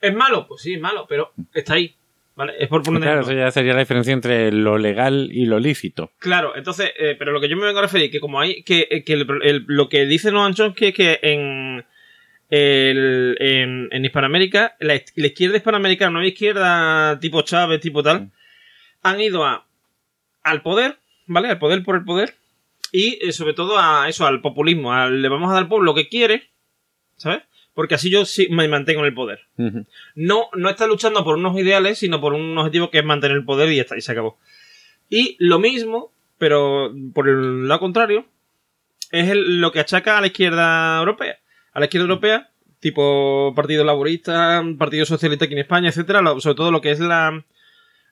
[0.00, 0.46] ¿Es malo?
[0.46, 1.94] Pues sí, es malo, pero está ahí,
[2.34, 2.54] ¿vale?
[2.58, 5.58] Es por poner un Claro, eso ya sería la diferencia entre lo legal y lo
[5.58, 6.10] lícito.
[6.18, 8.86] Claro, entonces, eh, pero lo que yo me vengo a referir, que como hay, que,
[8.90, 11.84] eh, que el- el- lo que dice Noam Chomsky es que en,
[12.50, 18.30] el- en, en Hispanoamérica, la, la izquierda hispanoamericana, no izquierda tipo Chávez, tipo tal,
[19.02, 19.66] han ido a,
[20.42, 21.48] al poder, ¿vale?
[21.48, 22.34] Al poder por el poder,
[22.92, 25.86] y eh, sobre todo a eso, al populismo, al, le vamos a dar al pueblo
[25.86, 26.50] lo que quiere,
[27.16, 27.42] ¿sabes?
[27.74, 29.40] Porque así yo sí me mantengo en el poder
[30.14, 33.44] no, no está luchando por unos ideales, sino por un objetivo que es mantener el
[33.44, 34.38] poder y ya está, y se acabó.
[35.08, 38.26] Y lo mismo, pero por el lado contrario,
[39.10, 41.38] es el- lo que achaca a la izquierda europea.
[41.72, 46.70] A la izquierda europea, tipo Partido Laborista, Partido Socialista aquí en España, etcétera, sobre todo
[46.70, 47.42] lo que es la,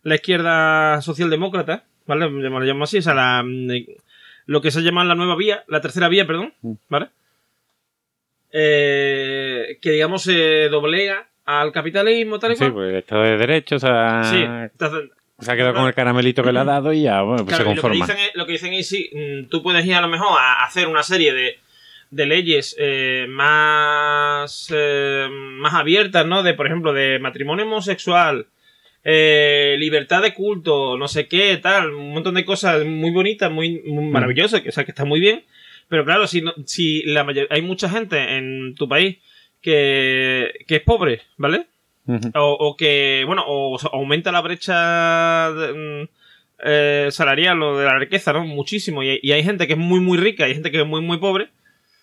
[0.03, 2.31] la izquierda socialdemócrata, ¿vale?
[2.31, 3.45] Lo llamo así, o sea, la,
[4.47, 6.55] lo que se llama la nueva vía, la tercera vía, perdón,
[6.89, 7.09] ¿vale?
[8.53, 12.73] Eh, que digamos se doblega al capitalismo, tal y Sí, cual.
[12.73, 16.43] pues el Estado de Derecho, o sea, Sí, entonces, se ha quedado con el caramelito
[16.43, 18.07] que le ha dado y ya, bueno, pues claro, se y lo que conforma.
[18.07, 20.65] dicen es, lo que dicen es sí, mm, tú puedes ir a lo mejor a
[20.65, 21.59] hacer una serie de,
[22.11, 26.43] de leyes eh, más, eh, más abiertas, ¿no?
[26.43, 28.47] De, por ejemplo, de matrimonio homosexual,
[29.05, 33.81] eh, libertad de culto, no sé qué, tal, un montón de cosas muy bonitas, muy,
[33.87, 34.11] muy Mm.
[34.11, 35.45] maravillosas, que, o sea, que está muy bien.
[35.91, 39.19] Pero claro, si, no- si la mayor- hay mucha gente en tu país
[39.61, 41.67] que, que es pobre, ¿vale?
[42.35, 46.09] O, o que, bueno, o aumenta la brecha de, mm,
[46.65, 48.45] eh, salarial o de la riqueza, ¿no?
[48.45, 49.03] Muchísimo.
[49.03, 50.87] Y, hay- y hay gente que es muy, muy rica y hay gente que es
[50.87, 51.49] muy, muy pobre.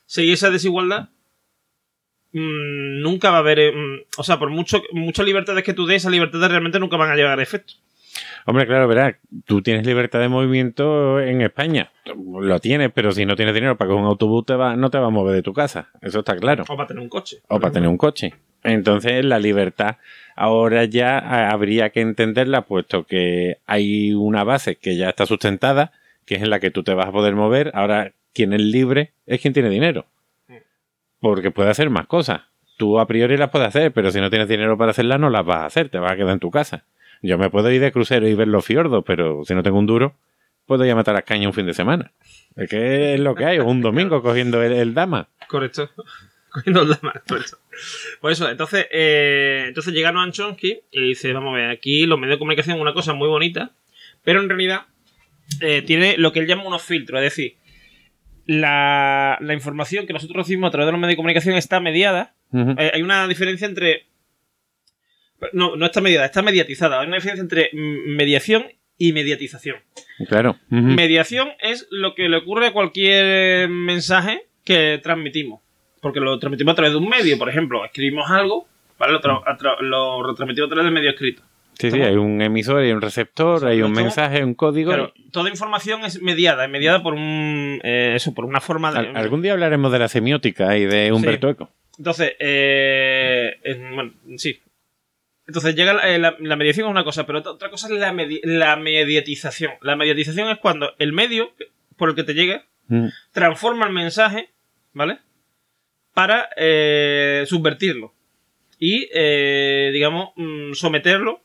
[0.05, 1.09] Si esa desigualdad,
[2.33, 3.59] mm, nunca va a haber.
[3.59, 6.97] eh, mm, o sea, por mucho, muchas libertades que tú des, esas libertades realmente nunca
[6.97, 7.73] van a llegar a efecto.
[8.49, 11.91] Hombre, claro, verás, tú tienes libertad de movimiento en España.
[12.05, 14.97] Lo tienes, pero si no tienes dinero para coger un autobús, te va, no te
[14.97, 15.89] va a mover de tu casa.
[16.01, 16.63] Eso está claro.
[16.65, 17.41] O para tener un coche.
[17.49, 18.33] O para tener un coche.
[18.63, 19.97] Entonces, la libertad
[20.37, 25.91] ahora ya habría que entenderla, puesto que hay una base que ya está sustentada,
[26.25, 27.71] que es en la que tú te vas a poder mover.
[27.73, 30.05] Ahora quien es libre es quien tiene dinero.
[31.19, 32.43] Porque puede hacer más cosas.
[32.77, 35.45] Tú a priori las puedes hacer, pero si no tienes dinero para hacerlas, no las
[35.45, 36.85] vas a hacer, te vas a quedar en tu casa.
[37.21, 39.85] Yo me puedo ir de crucero y ver los fiordos, pero si no tengo un
[39.85, 40.15] duro,
[40.65, 42.11] puedo ir a matar a caña un fin de semana.
[42.55, 45.29] Es que es lo que hay, un domingo cogiendo el, el dama.
[45.47, 45.89] Correcto.
[46.49, 47.57] Cogiendo el dama, correcto.
[48.21, 52.17] Por eso, entonces, eh, entonces llega Noam Chomsky y dice, vamos a ver, aquí los
[52.17, 53.73] medios de comunicación es una cosa muy bonita,
[54.23, 54.85] pero en realidad
[55.61, 57.57] eh, tiene lo que él llama unos filtros, es decir,
[58.47, 62.33] la, la información que nosotros recibimos a través de los medios de comunicación está mediada.
[62.53, 64.06] Eh, hay una diferencia entre...
[65.53, 66.99] No, no está mediada, está mediatizada.
[66.99, 68.65] Hay una diferencia entre mm, mediación
[68.97, 69.77] y mediatización.
[70.27, 70.57] Claro.
[70.69, 75.61] Mediación es lo que le ocurre a cualquier mensaje que transmitimos.
[76.01, 77.37] Porque lo transmitimos a través de un medio.
[77.37, 79.13] Por ejemplo, escribimos algo, ¿vale?
[79.13, 81.43] Lo, tra- lo retransmitimos a través del medio escrito.
[81.79, 84.89] Sí, sí, hay un emisor, hay un receptor, hay un mensaje, un código.
[84.89, 88.97] Claro, toda información es mediada, es mediada por un eh, eso, por una forma de.
[88.97, 91.69] Al- algún día hablaremos de la semiótica y de Humberto Eco.
[91.99, 94.59] Entonces, eh, en- bueno, sí.
[95.47, 98.11] Entonces llega la, eh, la- la mediación es una cosa, pero otra- cosa es la,
[98.13, 99.71] medi- la mediatización.
[99.81, 101.53] La mediatización es cuando el medio
[101.95, 103.07] por el que te llega Mm.
[103.31, 104.49] transforma el mensaje,
[104.93, 105.19] ¿vale?
[106.13, 108.13] Para eh, subvertirlo.
[108.79, 111.41] Y, eh, digamos, mm, someterlo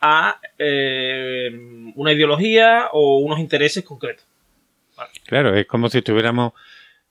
[0.00, 1.50] a eh,
[1.94, 4.24] una ideología o unos intereses concretos.
[5.26, 6.52] Claro, es como si estuviéramos,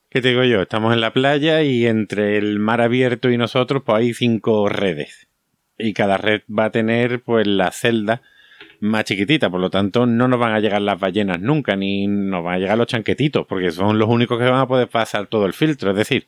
[0.09, 0.61] ¿qué te digo yo?
[0.61, 5.27] Estamos en la playa y entre el mar abierto y nosotros pues hay cinco redes.
[5.77, 8.21] Y cada red va a tener pues la celda
[8.79, 12.43] más chiquitita, por lo tanto no nos van a llegar las ballenas nunca, ni nos
[12.43, 15.45] van a llegar los chanquetitos, porque son los únicos que van a poder pasar todo
[15.45, 15.91] el filtro.
[15.91, 16.27] Es decir,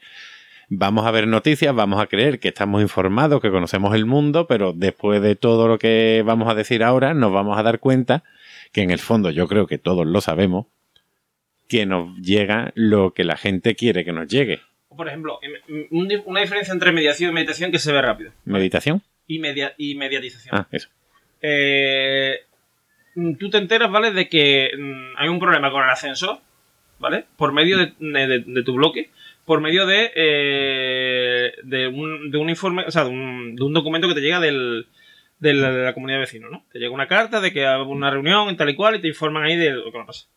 [0.70, 4.74] vamos a ver noticias, vamos a creer que estamos informados, que conocemos el mundo, pero
[4.74, 8.24] después de todo lo que vamos a decir ahora, nos vamos a dar cuenta
[8.72, 10.66] que en el fondo yo creo que todos lo sabemos,
[11.68, 14.62] que nos llega lo que la gente quiere que nos llegue.
[14.90, 18.32] O, Por ejemplo, em- una diferencia entre mediación y meditación que se ve rápido.
[18.46, 19.02] ¿Meditación?
[19.28, 20.56] Y, media- y mediatización.
[20.56, 20.90] Ah, eso.
[21.42, 22.40] Eh,
[23.16, 24.12] mm, tú te enteras, ¿vale?
[24.12, 26.40] De que mm, hay un problema con el ascensor,
[27.00, 27.26] ¿vale?
[27.38, 29.10] Por medio de, de- de tu bloque,
[29.46, 33.74] por medio de, eh, de, un, de un informe, o sea, de un, de un
[33.74, 34.88] documento que te llega del,
[35.40, 36.66] de la, de la comunidad de vecinos, ¿no?
[36.72, 39.08] Te llega una carta de que hay una reunión y tal y cual y te
[39.08, 40.28] informan ahí de lo que va a pasar.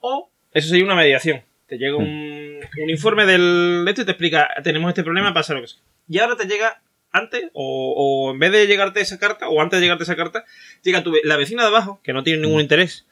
[0.00, 1.42] O, eso sería una mediación.
[1.66, 5.54] Te llega un, un informe del, de esto y te explica, tenemos este problema, pasa
[5.54, 5.80] lo que sea.
[6.08, 6.82] Y ahora te llega
[7.12, 7.94] antes, o,
[8.28, 10.44] o en vez de llegarte esa carta, o antes de llegarte esa carta,
[10.82, 13.06] llega tu, la vecina de abajo, que no tiene ningún interés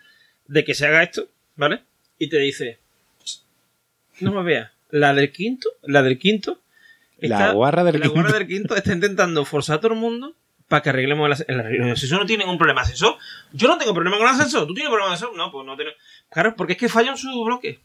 [0.47, 1.83] de que se haga esto, ¿vale?
[2.19, 2.79] Y te dice,
[4.21, 6.61] no me veas, la del quinto, la del quinto,
[7.19, 8.39] La guarra del la guarra quinto.
[8.39, 10.35] del quinto está intentando forzar a todo el mundo
[10.69, 12.21] para que arreglemos el, el, el ascensor.
[12.21, 12.81] no tiene ningún problema.
[12.83, 13.17] Ascensor,
[13.53, 14.67] yo no tengo problema con el ascensor.
[14.67, 15.37] ¿Tú tienes problema con el ascensor?
[15.37, 15.91] No, pues no tengo.
[16.31, 17.81] Claro, porque es que falla en su bloque.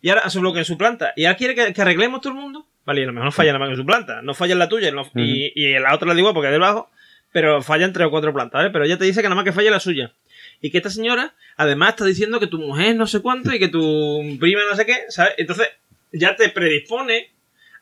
[0.00, 1.12] Y ahora su bloque, en su planta.
[1.16, 2.66] Y ahora quiere que, que arreglemos todo el mundo.
[2.84, 4.22] Vale, y a lo mejor no falla nada más en su planta.
[4.22, 6.52] No falla en la tuya no- y, y en la otra la digo porque es
[6.52, 6.90] debajo.
[7.32, 8.70] Pero falla en tres o cuatro plantas, ¿vale?
[8.70, 10.12] Pero ella te dice que nada más que falla la suya.
[10.60, 13.68] Y que esta señora, además, está diciendo que tu mujer no sé cuánto y que
[13.68, 15.34] tu prima no sé qué, ¿sabes?
[15.38, 15.68] Entonces,
[16.12, 17.30] ya te predispone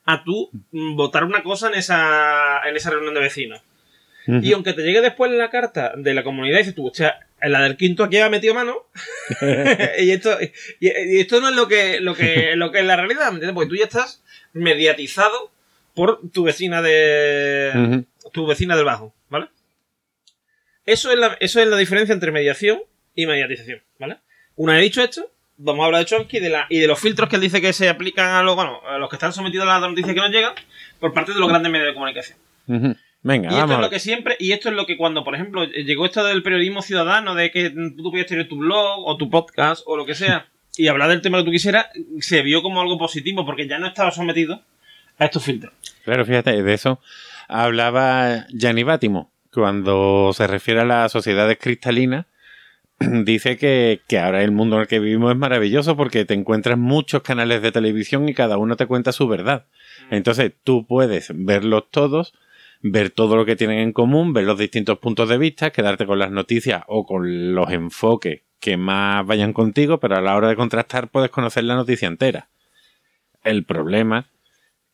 [0.04, 3.62] a tú votar una cosa en esa, en esa reunión de vecinos.
[4.42, 7.18] Y aunque te llegue después la carta de la comunidad y dices tú, o sea,
[7.40, 8.76] en la del quinto aquí ha metido mano.
[9.98, 12.96] y, esto, y, y esto no es lo que, lo que, lo que es la
[12.96, 13.54] realidad, ¿me entiendes?
[13.54, 15.50] Porque tú ya estás mediatizado
[15.94, 18.04] por tu vecina de.
[18.32, 19.48] Tu vecina del bajo, ¿vale?
[20.84, 22.80] Eso es la, eso es la diferencia entre mediación
[23.14, 24.18] y mediatización, ¿vale?
[24.56, 26.98] Una vez dicho esto, vamos a hablar de Chomsky y de, la, y de los
[26.98, 29.66] filtros que él dice que se aplican a los, bueno, a los que están sometidos
[29.68, 30.54] a las noticias que nos llegan
[30.98, 32.38] por parte de los grandes medios de comunicación.
[32.68, 32.96] Ujú.
[33.22, 33.76] Venga, Y esto vamos.
[33.76, 36.42] es lo que siempre, y esto es lo que cuando, por ejemplo, llegó esto del
[36.42, 40.14] periodismo ciudadano, de que tú podías tener tu blog o tu podcast o lo que
[40.14, 41.86] sea, y hablar del tema que tú quisieras,
[42.20, 44.62] se vio como algo positivo porque ya no estaba sometido
[45.18, 45.74] a estos filtros.
[46.04, 47.00] Claro, fíjate, de eso
[47.48, 49.32] hablaba Gianni Bátimo.
[49.52, 52.26] Cuando se refiere a las sociedades cristalinas,
[53.00, 56.78] dice que, que ahora el mundo en el que vivimos es maravilloso porque te encuentras
[56.78, 59.66] muchos canales de televisión y cada uno te cuenta su verdad.
[60.10, 62.34] Entonces tú puedes verlos todos,
[62.82, 66.18] ver todo lo que tienen en común, ver los distintos puntos de vista, quedarte con
[66.18, 70.56] las noticias o con los enfoques que más vayan contigo, pero a la hora de
[70.56, 72.48] contrastar puedes conocer la noticia entera.
[73.44, 74.26] El problema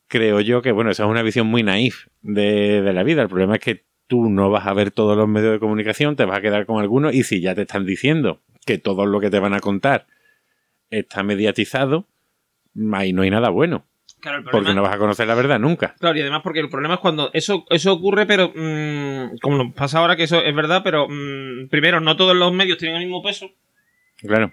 [0.09, 3.23] creo yo que, bueno, esa es una visión muy naif de, de la vida.
[3.23, 6.25] El problema es que tú no vas a ver todos los medios de comunicación, te
[6.25, 9.31] vas a quedar con algunos y si ya te están diciendo que todo lo que
[9.31, 10.07] te van a contar
[10.91, 12.07] está mediatizado,
[12.93, 13.85] ahí no hay nada bueno,
[14.25, 15.95] Claro, el porque no vas a conocer la verdad nunca.
[16.01, 19.75] Claro, y además porque el problema es cuando eso, eso ocurre, pero mm, como nos
[19.75, 23.05] pasa ahora que eso es verdad, pero mm, primero, no todos los medios tienen el
[23.05, 23.51] mismo peso,
[24.17, 24.53] Claro.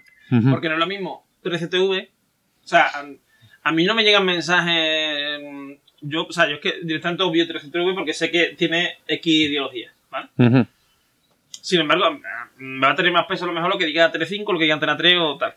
[0.50, 2.08] porque no es lo mismo 13TV
[2.64, 3.06] O sea, a,
[3.62, 5.40] a mí no me llegan mensajes.
[5.42, 9.32] mm, Yo, o sea, yo es que directamente obvio 300V porque sé que tiene X
[9.48, 10.28] ideología, ¿vale?
[11.50, 12.20] Sin embargo,
[12.58, 14.64] me va a tener más peso a lo mejor lo que diga Telecinco, lo que
[14.64, 15.54] diga Antena 3 o tal.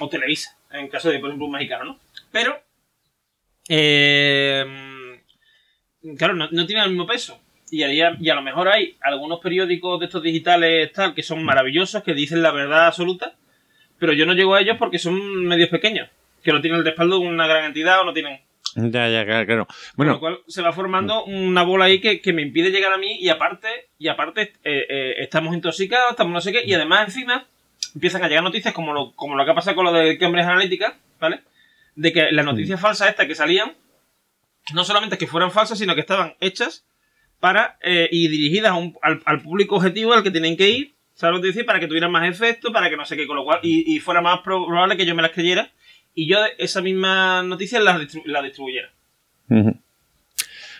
[0.00, 1.98] O Televisa, en caso de, por ejemplo, un mexicano, ¿no?
[2.32, 2.58] Pero,
[3.68, 4.64] eh,
[6.16, 7.40] claro, no, no tiene el mismo peso.
[7.70, 11.22] Y a, día- y a lo mejor hay algunos periódicos de estos digitales tal que
[11.22, 13.34] son maravillosos, que dicen la verdad absoluta,
[13.98, 16.08] pero yo no llego a ellos porque son medios pequeños,
[16.44, 18.38] que no tienen el respaldo de una gran entidad o no tienen
[18.76, 19.66] Ya, ya, claro, claro.
[19.66, 22.92] con Bueno, lo cual se va formando una bola ahí que, que me impide llegar
[22.92, 23.66] a mí y aparte,
[23.98, 27.46] y aparte eh, eh, estamos intoxicados, estamos no sé qué, y además encima
[27.96, 30.46] empiezan a llegar noticias como lo, como lo que ha pasado con lo de Cambridge
[30.46, 31.40] Analytica, ¿vale?
[31.96, 33.72] De que las noticias falsas estas que salían,
[34.72, 36.84] no solamente que fueran falsas, sino que estaban hechas
[37.40, 40.94] para eh, y dirigidas a un- al, al público objetivo al que tienen que ir,
[41.14, 41.64] ¿sabes lo que decía?
[41.66, 43.98] Para que tuvieran más efecto, para que no sé qué, con lo cual, y, y
[44.00, 45.72] fuera más probable que yo me las creyera
[46.14, 47.98] y yo esa misma noticia la
[48.42, 48.92] distribuyera.
[49.50, 49.78] Ujú.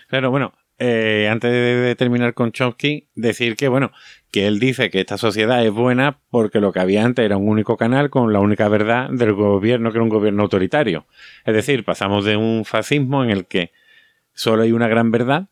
[0.08, 3.92] Claro, bueno, eh, antes de, de terminar con Chomsky, decir que, bueno,
[4.30, 7.48] que él dice que esta sociedad es buena porque lo que había antes era un
[7.48, 11.06] único canal con la única verdad del gobierno, que era un gobierno autoritario.
[11.44, 13.72] Es decir, pasamos de un fascismo en el que
[14.34, 15.48] solo hay una gran verdad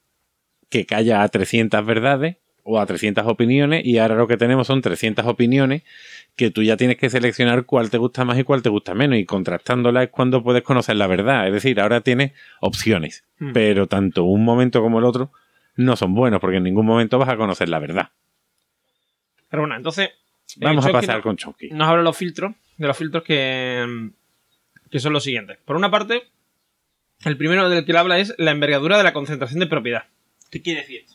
[0.68, 4.80] que calla a 300 verdades o a 300 opiniones y ahora lo que tenemos son
[4.80, 5.82] 300 opiniones
[6.34, 9.18] que tú ya tienes que seleccionar cuál te gusta más y cuál te gusta menos
[9.18, 11.46] y contrastándola es cuando puedes conocer la verdad.
[11.46, 13.52] Es decir, ahora tienes opciones, Hmm.
[13.52, 15.30] pero tanto un momento como el otro
[15.76, 18.10] no son buenos porque en ningún momento vas a conocer la verdad.
[19.54, 20.10] Pero bueno, entonces.
[20.56, 21.68] Vamos eh, a Chomsky pasar no- con Chomsky.
[21.70, 24.08] Nos habla los filtros, de los filtros que, mm,
[24.90, 25.58] que son los siguientes.
[25.64, 26.24] Por una parte,
[27.24, 30.06] el primero del que él habla es la envergadura de la concentración de propiedad.
[30.50, 31.14] ¿Qué quiere decir esto?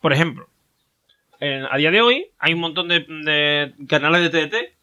[0.00, 0.48] Por ejemplo,
[1.38, 4.74] en- a día de hoy hay un montón de, de canales de TDT,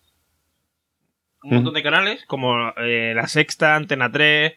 [1.44, 4.54] un montón de canales, como eh, La Sexta, Antena 3,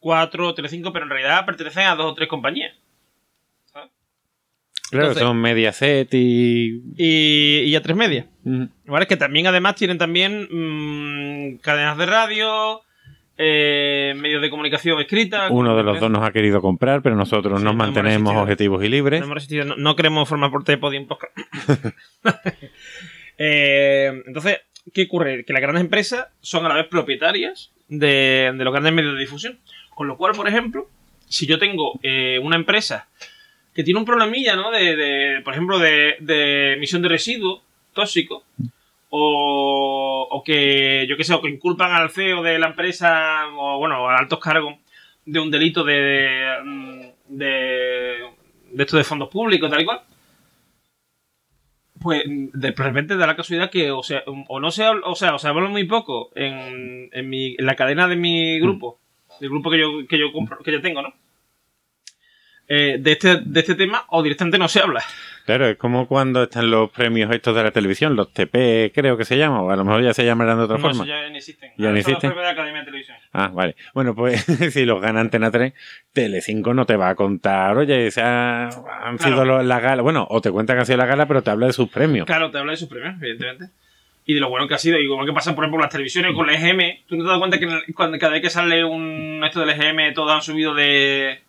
[0.00, 2.74] 4, Telecinco, pero en realidad pertenecen a dos o tres compañías.
[4.94, 6.82] Claro, entonces- son Mediaset y...
[6.96, 8.26] Y, y a tres media.
[8.44, 8.68] Ujú.
[8.86, 9.06] ¿Vale?
[9.06, 12.80] Que también además tienen también mm, cadenas de radio,
[13.36, 15.48] eh, medios de comunicación escrita.
[15.50, 18.82] Uno de los dos nos ha querido comprar, pero nosotros Sí, nos no mantenemos objetivos
[18.84, 19.20] y libres.
[19.20, 21.32] No, hemos resistido, no, no queremos formar parte de Podium Podcast.
[23.38, 24.60] Eh, entonces,
[24.92, 25.44] ¿qué ocurre?
[25.44, 29.20] Que las grandes empresas son a la vez propietarias de, de los grandes medios de
[29.20, 29.58] difusión.
[29.94, 30.88] Con lo cual, por ejemplo,
[31.28, 33.08] si yo tengo eh, una empresa
[33.74, 34.70] que tiene un problemilla, ¿no?
[34.70, 37.62] De, de, por ejemplo, de, de emisión de residuos
[37.92, 38.42] tóxicos,
[39.10, 43.78] o, o que, yo qué sé, o que inculpan al CEO de la empresa, o
[43.78, 44.74] bueno, a altos cargos,
[45.26, 48.24] de un delito de, de, mm, de,
[48.72, 50.02] de esto de fondos públicos, tal y cual,
[52.00, 55.34] pues de repente da la casualidad que, o sea, o no se habla, o sea,
[55.34, 58.98] o se habla muy poco en, en, mi, en la cadena de mi grupo,
[59.40, 61.14] del grupo que yo, que yo compro, que yo tengo, ¿no?
[62.66, 65.02] Eh, de, este, de este tema, o directamente no se habla.
[65.44, 69.26] Claro, es como cuando están los premios estos de la televisión, los TP creo que
[69.26, 71.04] se llaman, o a lo mejor ya se llamarán de otra No, forma.
[71.04, 71.72] eso ya ni existen.
[71.76, 72.30] Ya los existen.
[72.30, 73.18] de la Academia de Televisión.
[73.34, 73.76] Ah, vale.
[73.92, 74.42] Bueno, pues
[74.72, 75.74] si los gana Antena 3,
[76.14, 79.34] Telecinco no te va a contar, oye, se ha- han Claro.
[79.34, 80.00] sido los- la gala.
[80.00, 82.26] Bueno, o te cuenta que han sido la gala, pero te habla de sus premios.
[82.26, 83.66] Claro, te habla de sus premios, evidentemente.
[84.24, 86.32] Y de lo bueno que ha sido, y como que pasa, por ejemplo, las televisiones
[86.34, 87.04] con la EGM.
[87.06, 89.68] ¿Tú no te das cuenta que el- cuando, cada vez que sale un esto del
[89.78, 91.40] EGM, todos han subido de.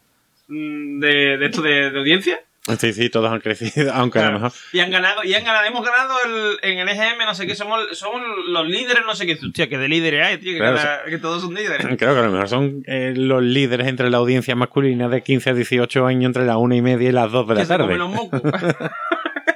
[0.48, 2.40] Mm, de, de esto de, de audiencia?
[2.80, 4.52] Sí, sí, todos han crecido, aunque a lo mejor.
[4.74, 7.54] Y han ganado, y han ganado, hemos ganado el, en el EGM, no sé qué,
[7.54, 9.34] somos, somos los líderes, no sé qué.
[9.34, 11.86] Hostia, que de líderes hay, tío, que, Claro, cada- que todos son líderes.
[11.98, 15.52] Creo que a lo mejor son eh, los líderes entre la audiencia masculina de 15
[15.52, 17.78] a 18 años entre las 1 y media y las 2 de la que se
[17.78, 18.00] comen tarde.
[18.00, 18.42] los mocos.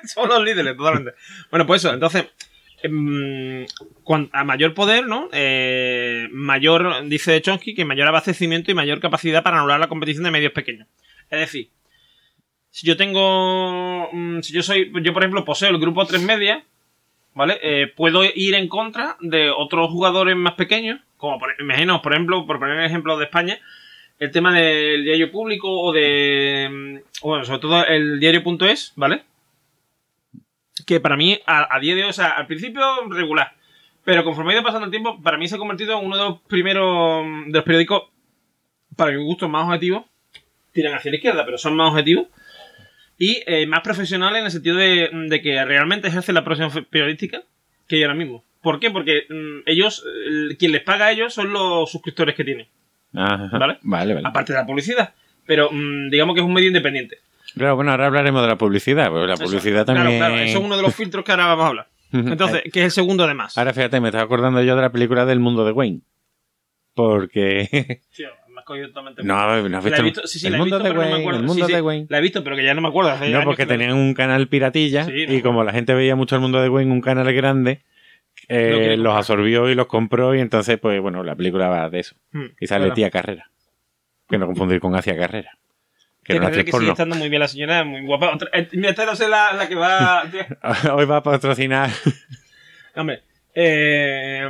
[0.05, 1.13] Son los líderes, totalmente.
[1.51, 2.25] Bueno, pues eso, entonces,
[2.83, 5.29] a mayor poder, ¿no?
[5.31, 10.31] Eh, mayor, dice Chomsky, que mayor abastecimiento y mayor capacidad para anular la competición de
[10.31, 10.87] medios pequeños.
[11.29, 11.69] Es decir,
[12.71, 16.63] si yo tengo, mm, si yo soy, yo por ejemplo poseo el grupo 3 media,
[17.33, 17.59] ¿vale?
[17.61, 21.55] Eh, puedo ir en contra de otros jugadores más pequeños, como por,
[22.01, 23.59] por ejemplo, por poner un ejemplo de España,
[24.19, 26.67] el tema del diario público o de.
[26.69, 29.23] mm, Bueno, sobre todo el diario.es, ¿vale?
[30.89, 33.53] Que para mí, a, a día de hoy, o sea, al principio regular.
[34.03, 36.23] Pero conforme ha ido pasando el tiempo, para mí se ha convertido en uno de
[36.23, 37.23] los primeros.
[37.45, 38.03] de los periódicos,
[38.95, 40.05] para mi gusto, más objetivos.
[40.71, 42.27] Tiran hacia la izquierda, pero son más objetivos.
[43.17, 46.83] Y eh, más profesionales en el sentido de, de que realmente ejercen la profesión fe-
[46.83, 47.41] periodística
[47.87, 48.43] que hay ahora mismo.
[48.61, 48.89] ¿Por qué?
[48.91, 52.67] Porque mm, ellos, el- quien les paga a ellos son los suscriptores que tienen
[53.13, 53.49] Ajá.
[53.57, 53.77] ¿Vale?
[53.81, 54.27] Vale, vale.
[54.27, 55.13] aparte de la publicidad.
[55.45, 57.17] Pero mm, digamos que es un medio independiente.
[57.59, 59.43] Claro, bueno, ahora hablaremos de la publicidad, la Eso.
[59.43, 60.17] publicidad Claro, también.
[60.19, 61.87] Claro, eso es uno de los filtros que ahora vamos a hablar.
[62.11, 63.57] Entonces, que es el segundo además.
[63.57, 66.01] Ahora fíjate, me estaba acordando yo de la película del mundo de Wayne.
[66.95, 68.01] porque...
[68.11, 69.23] Sí, me has cogido totalmente.
[69.23, 70.93] no, no has La visto, he visto- sí, sí, el la he mundo visto, de
[70.95, 71.39] no Wayne, acuerdo.
[71.41, 72.07] el mundo Sí, de Wayne.
[72.09, 73.11] La he visto, pero que ya no me acuerdo.
[73.11, 75.43] hace No, porque tenían un canal piratilla Sí, y no.
[75.43, 77.83] como la gente veía mucho el mundo de Wayne, un canal grande,
[78.47, 82.15] eh, los absorbió y los compró y entonces, pues bueno, la película va de eso.
[82.31, 82.89] Hmm, Y sale.
[82.91, 83.51] Tía Carrera.
[84.27, 85.57] Que no confundir con Hacia Carrera.
[86.33, 88.33] Que actriz sigue estando muy bien la señora, muy guapa.
[88.33, 90.23] Otra- eh, mira, esta no sé la, la que va...
[90.93, 91.89] Hoy va a patrocinar.
[92.95, 93.23] Hombre,
[93.55, 94.41] eh,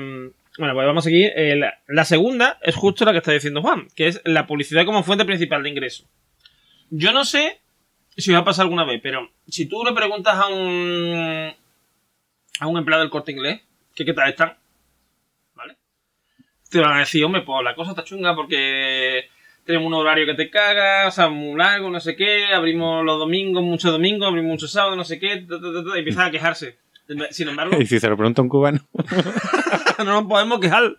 [0.57, 1.32] bueno, pues vamos a seguir.
[1.36, 4.86] Eh, la, la segunda es justo la que está diciendo Juan, que es la publicidad
[4.86, 6.05] como fuente principal de ingreso.
[6.89, 7.59] Yo no sé
[8.17, 11.53] si os ha pasado alguna vez, pero si tú le preguntas a un
[12.59, 13.61] a un empleado del corte inglés
[13.95, 14.57] que qué tal están,
[15.55, 15.77] ¿vale?
[16.69, 19.30] Te van a decir, hombre, pues la cosa está chunga porque
[19.70, 23.20] tenemos un horario que te caga, o sea, muy largo, no sé qué, abrimos los
[23.20, 26.26] domingos, muchos domingos, abrimos muchos sábados, no sé qué, ta, ta, ta, ta, y empiezan
[26.26, 26.80] a quejarse.
[27.30, 28.80] Sin embargo, y si se lo pregunta un cubano.
[29.99, 30.97] no nos podemos quejar.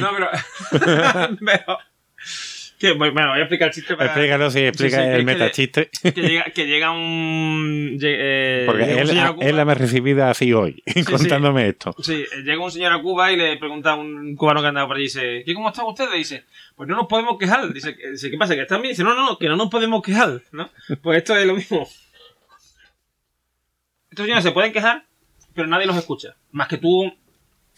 [0.00, 0.28] No, pero.
[1.46, 1.78] pero
[2.78, 4.10] que, bueno, voy a explicar el chiste para.
[4.10, 5.90] Explícalo, sí, explica Sí, sí, el que metachiste.
[6.02, 7.98] Que llega, que llega un.
[8.02, 11.94] eh, Porque llega un él, a la me ha recibido así hoy, contándome esto.
[12.02, 14.96] Sí, llega un señor a Cuba y le pregunta a un cubano que andaba por
[14.96, 16.12] allí, dice, ¿qué cómo están ustedes?
[16.14, 16.44] Dice,
[16.76, 17.72] pues no nos podemos quejar.
[17.72, 18.54] Dice, que- dice, ¿qué pasa?
[18.54, 18.92] ¿Que están bien?
[18.92, 20.68] Dice, no, no, no, que no nos podemos quejar, ¿no?
[21.02, 21.88] Pues esto es lo mismo.
[24.10, 25.04] Estos señores se pueden quejar,
[25.54, 26.36] pero nadie los escucha.
[26.52, 27.12] Más que tú,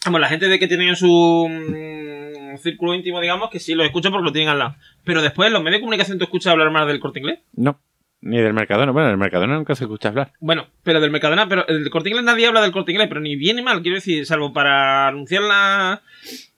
[0.03, 3.85] como la gente de que tienen en su mm, círculo íntimo, digamos, que sí los
[3.85, 4.75] escucha porque lo tienen al lado.
[5.03, 7.39] Pero después, los medios de comunicación, ¿tú escuchas hablar más del corte inglés?
[7.53, 7.79] No,
[8.21, 8.91] ni del Mercadona.
[8.91, 10.31] Bueno, del Mercadona nunca se escucha hablar.
[10.39, 13.21] Bueno, pero del Mercadona, pero el del corte inglés nadie habla del corte inglés, pero
[13.21, 16.01] ni bien ni mal, quiero decir, salvo para anunciar la.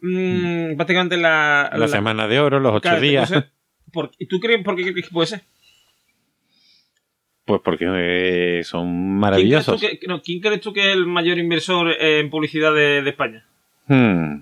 [0.01, 1.71] mm, prácticamente la.
[1.75, 3.29] La, semana de oro, los ocho Claro, días.
[3.31, 3.51] entonces,
[3.91, 5.41] ¿por- ¿Y tú crees por qué crees que puede ser?
[7.49, 9.79] Pues porque eh, son ¿Quién maravillosos.
[9.79, 13.01] crees, tú que, no, ¿Quién crees tú que es el mayor inversor en publicidad de,
[13.01, 13.43] de España?
[13.87, 14.41] Hmm.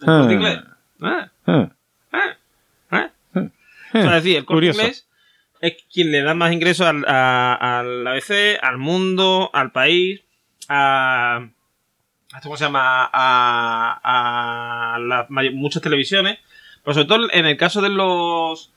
[0.00, 0.58] ¿El corte inglés?
[1.02, 1.64] Ah, Hmm.
[2.12, 2.36] ah,
[2.90, 3.10] ah.
[3.34, 3.42] O
[3.92, 4.80] sea, es decir, el corte Curioso.
[4.80, 5.06] inglés
[5.60, 10.22] es quien le da más ingresos al, a- al ABC, al mundo, al país,
[10.70, 11.48] a.
[12.42, 13.10] ¿Cómo se llama?
[13.12, 16.38] A, a las muchas televisiones.
[16.82, 18.72] Pero sobre todo en el caso de los.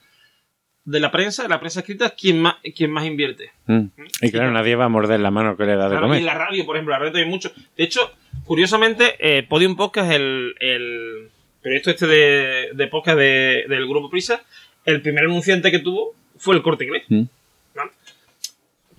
[0.86, 3.51] De la prensa, la prensa escrita es quien más, quien más invierte.
[3.65, 3.88] Hmm.
[4.21, 6.23] Y claro, nadie va a morder la mano que le da de Claro, y comer.
[6.23, 7.51] la radio, por ejemplo, la radio también mucho.
[7.75, 8.11] De hecho,
[8.45, 11.29] curiosamente, eh, Podium Podcast, el, el
[11.61, 14.41] proyecto este de, de podcast de- del grupo Prisa,
[14.86, 17.03] el primer anunciante que tuvo fue el corte inglés.
[17.09, 17.27] ¿no?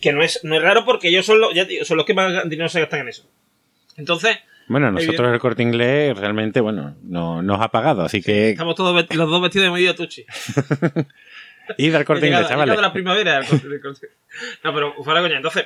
[0.01, 2.05] Que no es, no es raro porque ellos son los, ya te digo, son los
[2.07, 3.25] que más dinero se gastan en eso.
[3.97, 4.37] Entonces,
[4.69, 8.93] Bueno, nosotros el corte inglés realmente, bueno, no nos ha pagado, así que estamos todos
[9.15, 10.25] los dos vestidos de medida tuchi.
[11.79, 12.81] id al corte llegado- inglés, chavales.
[12.81, 13.37] la primavera.
[13.39, 14.09] al corte- al corte-
[14.65, 15.37] No, pero fuera coña.
[15.37, 15.65] Entonces,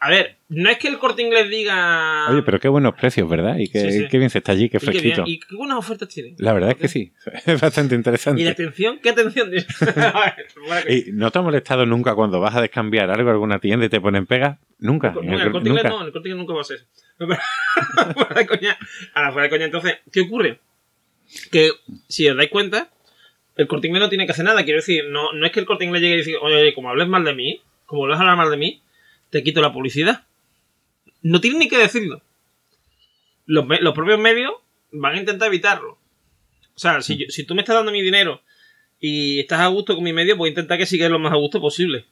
[0.00, 2.30] a ver, no es que el corte inglés diga.
[2.30, 3.56] Oye, pero qué buenos precios, ¿verdad?
[3.58, 4.06] Y qué, Sí, sí.
[4.08, 5.24] qué bien se está allí, qué y qué bien, fresquito.
[5.26, 6.36] y qué buenas ofertas tienen.
[6.38, 7.12] La verdad es que sí,
[7.46, 8.40] es bastante interesante.
[8.40, 9.00] ¿Y la atención?
[9.02, 9.50] ¿Qué atención?
[10.88, 13.88] ¿Y no te ha molestado nunca cuando vas a descambiar algo a alguna tienda y
[13.88, 14.58] te ponen pegas?
[14.78, 15.10] Nunca.
[15.10, 16.60] No, en en el el cor- corte inglés no, en el corte inglés nunca va
[16.60, 16.78] a ser
[18.14, 18.78] fuera de coña.
[19.14, 19.64] Ahora, fuera de coña.
[19.64, 20.60] Entonces, ¿qué ocurre?
[21.50, 21.72] Que,
[22.08, 22.88] si os dais cuenta,
[23.58, 24.64] el corte inglés no tiene que hacer nada.
[24.64, 26.88] Quiero decir, no, no es que el corte inglés llegue y diga, oye, oye, como
[26.88, 28.80] hables mal de mí, como vuelves a hablar mal de mí,
[29.30, 30.24] te quito la publicidad.
[31.22, 32.22] No tiene ni que decirlo.
[33.46, 34.52] Los, los propios medios
[34.92, 35.92] van a intentar evitarlo.
[36.74, 38.40] O sea, si, yo- si tú me estás dando mi dinero
[39.00, 41.36] y estás a gusto con mi medio, voy a intentar que sigas lo más a
[41.36, 42.04] gusto posible.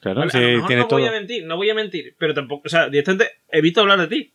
[0.00, 0.98] Claro, Vale, sí, a lo mejor tiene no todo.
[1.00, 4.08] voy a mentir, no voy a mentir, pero tampoco, o sea, directamente evito hablar de
[4.08, 4.32] ti,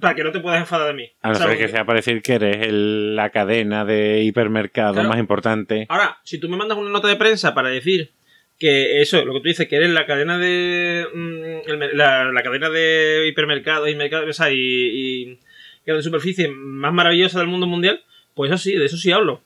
[0.00, 1.10] Para que no te puedas enfadar de mí.
[1.22, 5.08] A no ser que sea para decir que eres el- la cadena de hipermercado Claro.
[5.08, 5.86] más importante.
[5.88, 8.10] Ahora, si tú me mandas una nota de prensa para decir
[8.58, 12.42] que eso, lo que tú dices, que eres la cadena de mm, el la, la
[12.42, 15.38] cadena de hipermercados y mercados, o sea, y, y
[15.86, 18.02] y de superficie más maravillosa del mundo mundial,
[18.34, 19.40] pues eso sí, de eso sí hablo,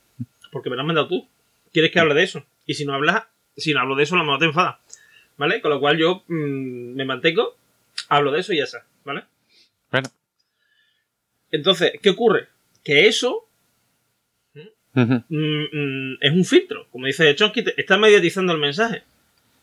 [0.50, 1.28] porque me lo has mandado tú.
[1.72, 2.44] ¿Quieres que hable de eso?
[2.66, 3.24] Y si no hablas,
[3.56, 4.80] si no hablo de eso, a lo mejor te enfada.
[5.36, 5.60] ¿Vale?
[5.60, 7.56] Con lo cual yo mm, me mantengo,
[8.08, 9.22] hablo de eso y ya está, ¿vale?
[11.50, 12.48] Entonces, ¿qué ocurre?
[12.82, 13.48] Que eso
[14.54, 16.88] mm, mm, es un filtro.
[16.90, 19.02] Como dice Chomsky, está mediatizando el mensaje.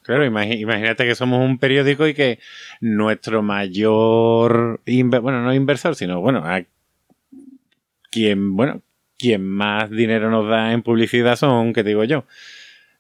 [0.04, 2.40] Claro, imagínate que somos un periódico y que
[2.80, 6.64] nuestro mayor, bueno, no inversor, sino, bueno, a
[8.10, 8.82] quien, bueno,
[9.18, 12.26] quien más dinero nos da en publicidad son, ¿qué te digo yo?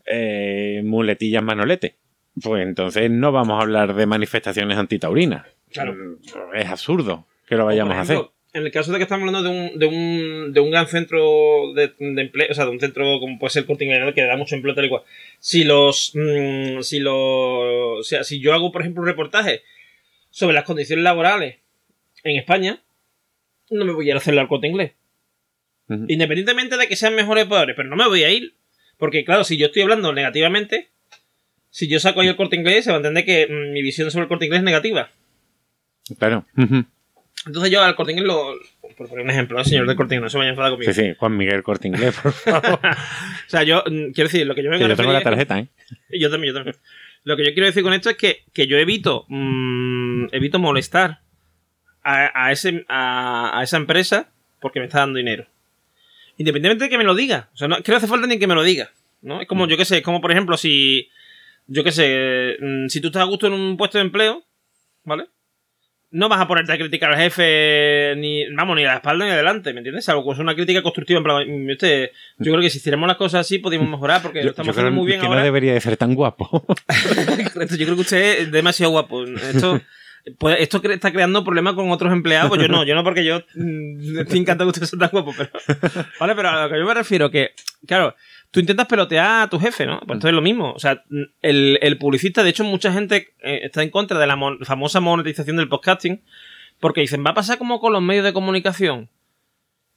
[0.05, 1.95] Eh, muletillas manolete.
[2.41, 5.45] Pues entonces no vamos a hablar de manifestaciones antitaurinas.
[5.71, 5.93] Claro.
[5.93, 8.19] Mm, Es absurdo que lo vayamos a hacer.
[8.53, 11.73] En el caso de que estamos hablando de un, de un, de un gran centro
[11.73, 14.23] de, de empleo, o sea, de un centro como puede ser el Corte Inglés, que
[14.25, 15.03] da mucho empleo tal y cual.
[15.39, 19.61] Si los, mm, si los, o sea, si yo hago, por ejemplo, un reportaje
[20.29, 21.57] sobre las condiciones laborales
[22.23, 22.81] en España,
[23.69, 24.91] no me voy a ir a hacerlo al Corte Inglés.
[26.07, 28.53] Independientemente de que sean mejores o peores, pero no me voy a ir.
[28.97, 30.89] Porque, claro, si yo estoy hablando negativamente,
[31.69, 34.11] si yo saco ahí el corte inglés, se va a entender que mm, mi visión
[34.11, 35.09] sobre el corte inglés es negativa.
[36.17, 36.45] Claro.
[36.55, 38.53] Entonces yo al corte inglés lo.
[38.97, 39.63] Por poner un ejemplo, ¿no?
[39.63, 40.93] señor del corte inglés, no se vaya a enfadar conmigo.
[40.93, 42.79] Sí, sí, Juan Miguel Corte Inglés, por favor.
[42.83, 45.57] O sea, yo mm, quiero decir, lo que yo me que yo tengo la tarjeta,
[45.59, 45.67] ¿eh?
[46.09, 46.75] Yo también, yo también.
[47.23, 51.21] Lo que yo quiero decir con esto es que, que yo evito mm, evito molestar
[52.03, 54.29] a, a ese, a, a esa empresa
[54.59, 55.47] porque me está dando dinero.
[56.37, 57.49] Independientemente de que me lo diga.
[57.53, 58.91] O sea, no, que no hace falta ni que me lo diga.
[59.21, 59.41] ¿no?
[59.41, 61.09] Es como, yo qué sé, es como por ejemplo, si.
[61.67, 64.43] Yo qué sé, mm, si tú estás a gusto en un puesto de empleo,
[65.03, 65.25] ¿vale?
[66.11, 69.31] No vas a ponerte a criticar al jefe, ni, vamos, ni a la espalda ni
[69.31, 70.07] adelante, ¿me entiendes?
[70.09, 73.07] Algo que es una crítica constructiva, en plan, mm, este, yo creo que si hiciéramos
[73.07, 75.25] las cosas así, podríamos mejorar, porque lo Yo, estamos yo creo haciendo muy bien que
[75.27, 75.39] ahora.
[75.39, 76.65] no debería de ser tan guapo.
[77.53, 79.23] Correcto, yo creo que usted es demasiado guapo.
[79.23, 79.79] Esto,
[80.37, 82.49] pues, esto está creando problemas con otros empleados.
[82.49, 85.33] Pues yo no, yo no porque yo mm, estoy encantado que usted sea tan guapo,
[85.37, 85.49] pero.
[86.19, 87.51] Vale, pero a lo que yo me refiero que,
[87.87, 88.15] claro,
[88.51, 89.99] tú intentas pelotear a tu jefe, ¿no?
[90.05, 90.71] Pues esto es lo mismo.
[90.73, 91.03] O sea,
[91.41, 94.99] el, el publicista, de hecho, mucha gente eh, está en contra de la mon- famosa
[94.99, 96.21] monetización del podcasting,
[96.79, 99.09] porque dicen, va a pasar como con los medios de comunicación.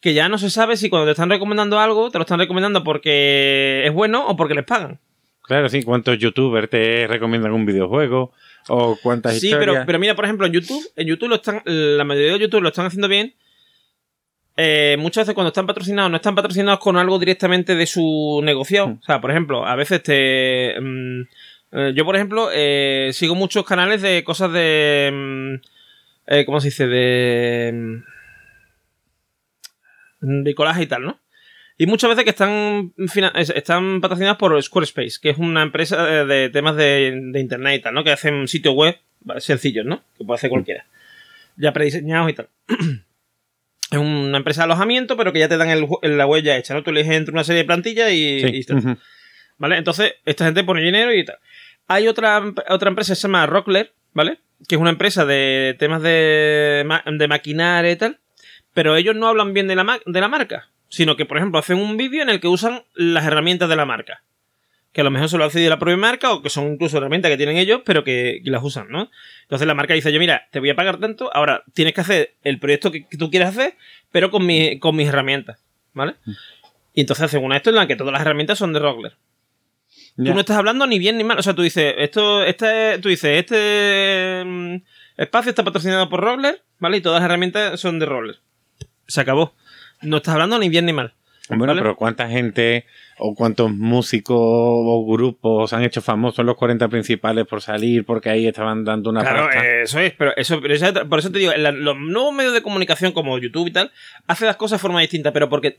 [0.01, 2.85] Que ya no se sabe si cuando te están recomendando algo, te lo están recomendando
[2.85, 5.01] porque es bueno o porque les pagan.
[5.43, 8.33] claro, sí, ¿cuántos youtubers te recomiendan un videojuego?
[8.69, 9.73] ¿O cuántas Sí, historias?
[9.75, 12.63] pero, pero mira, por ejemplo, en YouTube, en YouTube lo están, la mayoría de YouTube
[12.63, 13.35] lo están haciendo bien.
[14.57, 18.89] Eh, muchas veces cuando están patrocinados, no están patrocinados con algo directamente de su negociado.
[18.89, 18.99] Mm.
[19.01, 20.77] O sea, por ejemplo, a veces te.
[20.81, 21.23] mm,
[21.73, 25.11] eh, yo, por ejemplo, eh, sigo muchos canales de cosas de.
[25.13, 26.87] mm, ¿Cómo se dice?
[26.87, 28.01] De.
[30.21, 31.21] mm, bricolaje y tal, ¿no?
[31.77, 32.93] Y muchas veces que están,
[33.35, 37.83] están patrocinadas por Squarespace, que es una empresa de, de temas de, de internet y
[37.83, 38.05] tal, ¿no?
[38.05, 38.97] Que hacen sitios web
[39.39, 40.03] sencillos, ¿no?
[40.17, 40.87] Que puede hacer cualquiera.
[41.57, 42.49] Ya prediseñados y tal.
[43.91, 46.83] es una empresa de alojamiento, pero que ya te dan el, la ya hecha, ¿no?
[46.83, 48.47] Tú eliges entre una serie de plantillas y, Sí.
[48.53, 48.77] y tal.
[48.79, 48.97] Ujú.
[49.59, 49.77] ¿Vale?
[49.77, 51.37] Entonces, esta gente pone dinero y tal.
[51.87, 54.39] Hay otra, otra empresa que se llama Rockler, ¿vale?
[54.69, 58.19] Que es una empresa de temas de, de maquinaria y tal.
[58.73, 60.71] Pero ellos no hablan bien de la, de la marca.
[60.89, 63.85] Sino que, por ejemplo, hacen un vídeo en el que usan las herramientas de la
[63.85, 64.23] marca.
[64.95, 66.97] Que a lo mejor se lo hace de la propia marca o que son incluso
[66.97, 69.11] herramientas que tienen ellos, pero que, que las usan, ¿no?
[69.43, 72.35] Entonces la marca dice, yo mira, te voy a pagar tanto, ahora tienes que hacer
[72.45, 73.75] el proyecto que, que tú quieras hacer,
[74.11, 76.15] pero con, mi- con mis herramientas, ¿vale?
[76.95, 79.13] Y entonces hacen una esto en la que todas las herramientas son de Rockler.
[80.17, 81.37] Tú no estás hablando ni bien ni mal.
[81.39, 84.77] O sea, tú dices, esto, este, tú dices, este mm,
[85.17, 86.99] espacio está patrocinado por Rockler, ¿vale?
[86.99, 88.37] Y todas las herramientas son de Rockler.
[89.09, 89.55] Se acabó.
[90.03, 91.15] No estás hablando ni bien ni mal.
[91.49, 91.83] Bueno, ¿vale?
[91.83, 92.87] pero ¿cuánta gente
[93.19, 98.47] o cuántos músicos o grupos han hecho famosos los 40 principales por salir porque ahí
[98.47, 99.81] estaban dando una Claro, pasta?
[99.83, 102.63] eso es, pero eso, pero eso por eso te digo, la- los nuevos medios de
[102.63, 103.93] comunicación como YouTube y tal,
[104.27, 105.77] hacen las cosas de forma distinta, pero porque,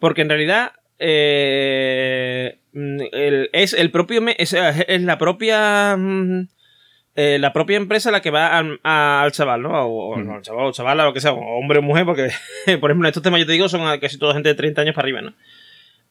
[0.00, 4.52] porque en realidad eh, el- es el propio, es
[5.02, 6.48] la propia mm,
[7.16, 9.70] eh, la propia empresa la que va al, a- al chaval, ¿no?
[9.86, 12.28] O, o- al chaval o chavala, lo que sea, o hombre o mujer, porque,
[12.80, 15.06] por ejemplo, estos temas yo te digo son casi toda gente de 30 años para
[15.06, 15.34] arriba, ¿no?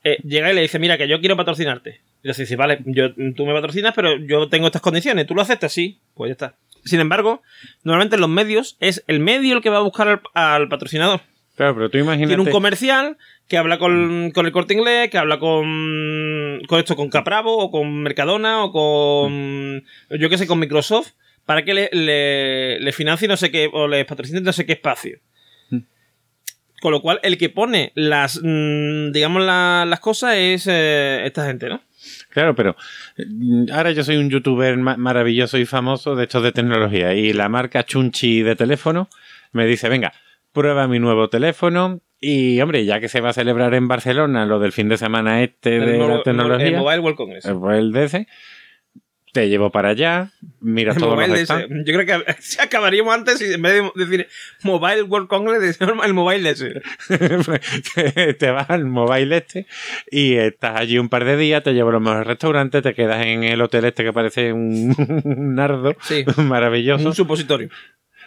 [0.06, 2.02] Eh, llega y le dice, mira, que yo quiero patrocinarte.
[2.24, 5.26] Y le dice, vale, yo, tú me patrocinas, pero yo tengo estas condiciones.
[5.26, 5.72] ¿Tú lo aceptas?
[5.72, 6.56] Sí, pues ya está.
[6.84, 7.42] Sin embargo,
[7.84, 11.22] normalmente en los medios es el medio el que va a buscar al, al patrocinador.
[11.56, 12.30] Claro, pero tú imagínate.
[12.30, 16.96] Tiene un comercial que habla con, con el corte inglés, que habla con, con esto,
[16.96, 19.84] con Capravo, o con Mercadona, o con,
[20.20, 21.12] yo qué sé, con Microsoft,
[21.46, 24.74] para que le, le, le financie no sé qué, o le patrocine no sé qué
[24.74, 25.20] espacio.
[25.70, 25.80] Mm.
[26.82, 31.46] Con lo cual, el que pone las, mm, digamos, la- las cosas es eh, esta
[31.46, 31.82] gente, ¿no?
[32.30, 32.76] Claro, pero
[33.18, 37.32] mm, ahora yo soy un youtuber ma- maravilloso y famoso de estos de tecnología y
[37.32, 39.08] la marca Chunchi de teléfono
[39.52, 40.14] me dice, venga,
[40.54, 44.60] prueba mi nuevo teléfono y, hombre, ya que se va a celebrar en Barcelona lo
[44.60, 47.46] del fin de semana este de mo- la tecnología, el Mobile World Congress.
[47.46, 48.28] el DC,
[49.34, 50.32] te llevo para allá,
[50.62, 51.68] miras El todos Mobile los DS.
[51.86, 54.28] Yo creo que se acabaríamos antes y en vez de decir
[54.64, 56.66] Mobile World Congress, decimos el Mobile DS.
[57.96, 59.66] te, te vas al mobile este
[60.12, 63.26] y estás allí un par de días, te llevo a los mejores restaurantes, te quedas
[63.26, 64.96] en el hotel este que parece un,
[65.26, 66.24] un nardo Sí.
[66.38, 67.08] maravilloso.
[67.08, 67.70] Un supositorio.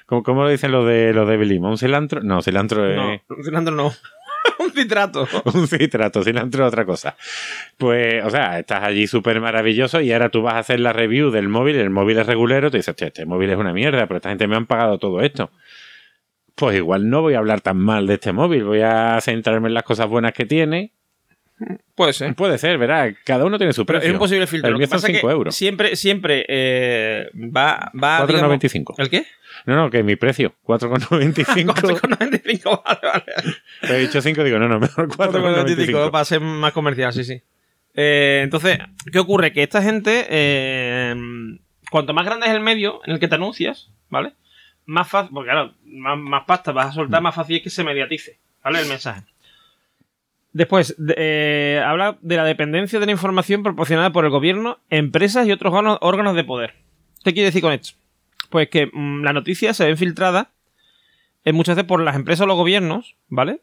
[0.06, 1.68] ¿Cómo, cómo lo dicen los de los de Belima?
[1.68, 2.22] ¿Un cilantro?
[2.22, 3.92] No, cilantro es No, un cilantro no.
[4.60, 5.26] un citrato.
[5.54, 7.16] un citrato, cilantro es otra cosa.
[7.76, 11.30] Pues, o sea, estás allí súper maravilloso y ahora tú vas a hacer la review
[11.30, 14.16] del móvil, el móvil es regulero, te dices, "Che, este móvil es una mierda, pero
[14.18, 15.50] esta gente me han pagado todo esto.
[16.54, 19.74] Pues igual no voy a hablar tan mal de este móvil, voy a centrarme en
[19.74, 20.92] las cosas buenas que tiene
[21.94, 22.34] Puede ser.
[22.34, 24.10] Puede ser, verá, cada uno tiene su Pero precio.
[24.10, 24.68] es un posible filtro.
[24.70, 25.54] El mío son pasa es 5 que euros.
[25.56, 28.94] Siempre, siempre eh, va, va digamos- 4,95.
[28.98, 29.24] ¿El qué?
[29.66, 31.74] No, no, que mi precio, 4,95.
[31.74, 33.24] 4,95, vale, vale.
[33.82, 36.10] He dicho 5, digo, no, no, mejor 4,95 4,95.
[36.10, 37.42] para ser más comercial, sí, sí.
[37.94, 38.78] Eh, entonces,
[39.12, 39.52] ¿qué ocurre?
[39.52, 41.14] Que esta gente, eh,
[41.90, 44.32] cuanto más grande es el medio en el que te anuncias, ¿vale?
[44.84, 47.82] Más fácil, porque claro, más, más pasta vas a soltar, más fácil es que se
[47.84, 48.80] mediatice, ¿vale?
[48.80, 49.22] El mensaje.
[50.52, 55.46] Después, de- eh, habla de la dependencia de la información proporcionada por el gobierno, empresas
[55.46, 56.74] y otros órganos, órganos de poder.
[57.24, 57.96] ¿Qué quiere decir con esto?
[58.50, 60.50] Pues que mm, la noticia se ve filtrada
[61.44, 63.60] eh, muchas veces por las empresas o los gobiernos, ¿vale?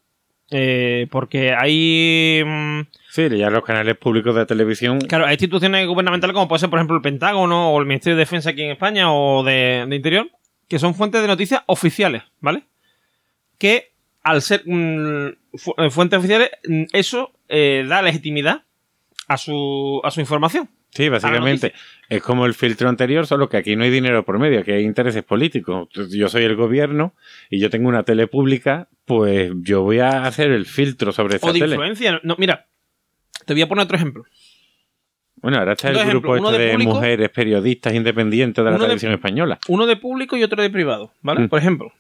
[0.52, 2.44] Eh, porque hay.
[2.46, 5.00] mm, Sí, ya los canales públicos de televisión.
[5.00, 8.22] Claro, hay instituciones gubernamentales como puede ser, por ejemplo, el Pentágono o el Ministerio de
[8.22, 10.30] Defensa aquí en España o de, de Interior,
[10.68, 12.64] que son fuentes de noticias oficiales, ¿vale?
[13.58, 18.64] Que al ser mm, fu- eh, fuentes oficiales, mm, eso eh, da legitimidad
[19.28, 20.70] a su, a su información.
[20.94, 21.74] Sí, básicamente.
[22.10, 24.84] Es como el filtro anterior, solo que aquí no hay dinero por medio, aquí hay
[24.84, 25.88] intereses políticos.
[26.12, 27.16] Yo soy el gobierno
[27.50, 31.48] y yo tengo una tele pública, pues yo voy a hacer el filtro sobre esa
[31.48, 31.76] O de tele.
[31.76, 32.20] influencia.
[32.24, 32.68] No, mira,
[33.46, 34.24] te voy a poner otro ejemplo.
[35.42, 38.78] Bueno, ahora está el Dos grupo este de de, público- mujeres periodistas independientes de la
[38.78, 39.60] de- televisión española.
[39.68, 41.42] Uno de público y otro de privado, ¿vale?
[41.42, 41.50] Mm.
[41.50, 41.92] Por ejemplo,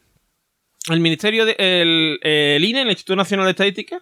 [0.91, 1.55] el Ministerio de.
[1.57, 4.01] El, el INE, el Instituto Nacional de Estadística,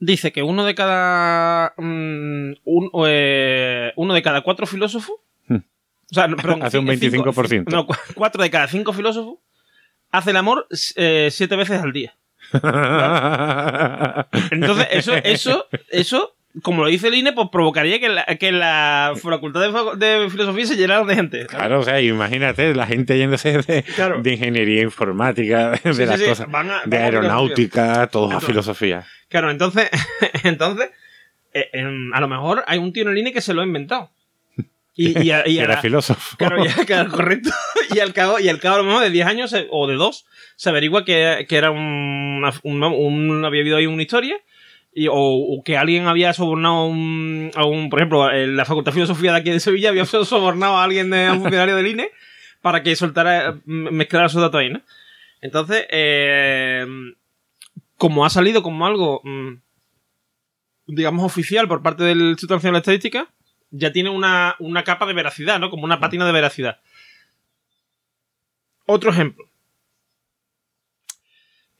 [0.00, 1.74] dice que uno de cada.
[1.76, 5.16] mm, un- eh, uno de cada cuatro filósofos.
[5.46, 5.56] Mm.
[5.56, 7.70] O sea, no, perdón, Hace un cinco- 25%.
[7.70, 9.38] no, cu- cuatro de cada cinco filósofos
[10.10, 12.14] hace el amor eh, siete veces al día.
[14.50, 19.12] Entonces, eso, eso, eso, como lo dice el INE, pues provocaría que la, que la
[19.22, 19.60] facultad
[19.96, 21.46] de, filosofía se llenara de gente.
[21.46, 24.22] Claro, o sea, imagínate la gente yéndose de, Claro.
[24.22, 28.32] de ingeniería informática, de Sí, las sí, sí, cosas, van a- de van aeronáutica, todo
[28.36, 29.04] a filosofía.
[29.28, 29.90] Claro, entonces,
[30.44, 30.90] entonces
[31.54, 33.64] eh, em, a lo mejor hay un tío en el INE que se lo ha
[33.66, 34.10] inventado.
[34.94, 36.36] Y, y, a- y a Era filósofo.
[36.36, 37.50] Claro, ya, claro, correcto.
[37.94, 40.26] Y al cabo, y al cabo a lo mejor de 10 años o de 2
[40.56, 44.36] se averigua que, que era un, un- un- había habido ahí una historia
[44.92, 48.64] y, o, o que alguien había sobornado a un, a un- por ejemplo, en la
[48.64, 51.76] Facultad de Filosofía de aquí de Sevilla había sobornado a alguien de a un funcionario
[51.76, 52.10] del INE
[52.62, 54.80] para que soltara, m- mezclara esos datos ahí, ¿no?
[55.40, 56.84] Entonces, eh,
[57.98, 59.54] como ha salido como algo, mm,
[60.86, 63.28] digamos, oficial por parte del Instituto Nacional de Estadística,
[63.70, 65.68] ya tiene una, una capa de veracidad, ¿no?
[65.68, 66.80] Como una patina de veracidad.
[68.86, 69.44] Otro ejemplo.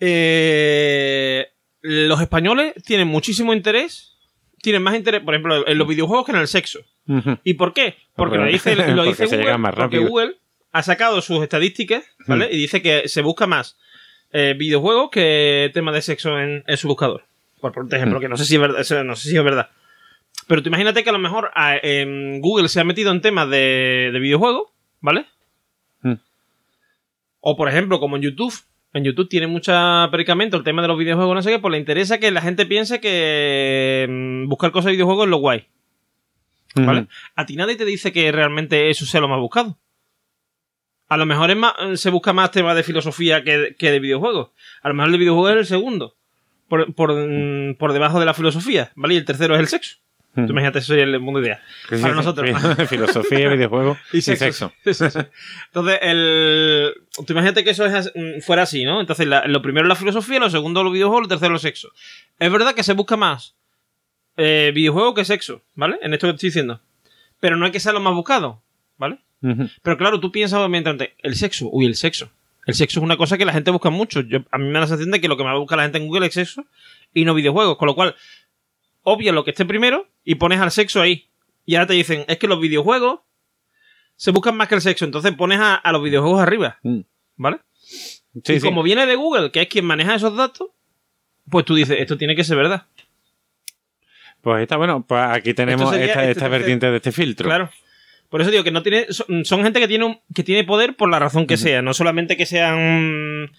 [0.00, 1.46] Eh,
[1.80, 4.16] los españoles tienen muchísimo interés,
[4.60, 6.80] tienen más interés, por ejemplo, en los videojuegos que en el sexo.
[7.42, 7.96] ¿Y por qué?
[8.14, 9.98] Porque Porque- lo dice, lo dice Google, más porque.
[9.98, 10.36] Google
[10.72, 12.48] ha sacado sus estadísticas, ¿vale?
[12.52, 13.78] Y dice que se busca más
[14.32, 17.24] eh, videojuegos que temas de sexo en, en su buscador.
[17.60, 18.22] Por, por ejemplo, Mm.
[18.22, 19.70] que no sé si es verdad, no sé si es verdad.
[20.46, 23.48] Pero tú imagínate que a lo mejor a- en Google se ha metido en temas
[23.50, 24.68] de, de videojuegos,
[25.00, 25.26] ¿vale?
[26.02, 26.14] Mm.
[27.40, 28.54] O por ejemplo, como en YouTube.
[28.94, 31.78] En YouTube tiene mucha predicamento el tema de los videojuegos, no sé qué, pues le
[31.78, 35.66] interesa que la gente piense que mm, buscar cosas de videojuegos es lo guay.
[36.74, 37.00] ¿Vale?
[37.00, 37.08] Ujú.
[37.34, 39.76] A ti nadie te dice que realmente eso sea lo más buscado.
[41.08, 44.50] A lo mejor es más, se busca más temas de filosofía que, que de videojuegos.
[44.82, 46.14] A lo mejor el de videojuegos es el segundo.
[46.68, 49.14] Por, por, mm, por debajo de la filosofía, ¿vale?
[49.14, 49.96] Y el tercero es el sexo.
[50.34, 50.50] Tú Ujú.
[50.52, 51.58] imagínate, eso es el mundo ideal.
[51.88, 52.16] Sí, Para sí.
[52.16, 52.50] nosotros.
[52.90, 54.70] Filosofía, videojuegos Y y sexo.
[54.84, 55.08] sexo.
[55.68, 56.92] Entonces, el...
[57.26, 59.00] tú imagínate que eso es mm, fuera así, ¿no?
[59.00, 61.90] Entonces, la- lo primero es la filosofía, lo segundo los videojuegos, lo tercero el sexo.
[62.38, 63.56] Es verdad que se busca más
[64.36, 65.98] eh, videojuego que sexo, ¿vale?
[66.02, 66.80] En esto que estoy diciendo.
[67.40, 68.62] Pero no hay que ser lo más buscado,
[68.98, 69.18] ¿vale?
[69.40, 72.30] Pero claro, tú piensas mientras el sexo, uy, el sexo.
[72.66, 74.20] El sexo es una cosa que la gente busca mucho.
[74.20, 75.98] Yo, a mí me da la sensación de que lo que más busca la gente
[75.98, 76.66] en Google es sexo
[77.14, 77.78] y no videojuegos.
[77.78, 78.14] Con lo cual,
[79.02, 81.28] obvia lo que esté primero y pones al sexo ahí.
[81.64, 83.20] Y ahora te dicen, es que los videojuegos
[84.16, 85.04] se buscan más que el sexo.
[85.04, 86.78] Entonces pones a, a los videojuegos arriba.
[86.82, 87.00] Mm.
[87.36, 87.60] ¿Vale?
[88.44, 88.60] Sí, y sí.
[88.60, 90.68] como viene de Google, que es quien maneja esos datos,
[91.48, 92.84] pues tú dices, esto tiene que ser verdad.
[94.42, 97.46] Pues está bueno, pues aquí tenemos sería esta, este esta vertiente de este filtro.
[97.46, 97.70] Claro.
[98.28, 99.06] Por eso digo que no tiene.
[99.10, 101.80] Son, son gente que tiene un- que tiene poder por la razón que sea.
[101.82, 103.50] No solamente que sean.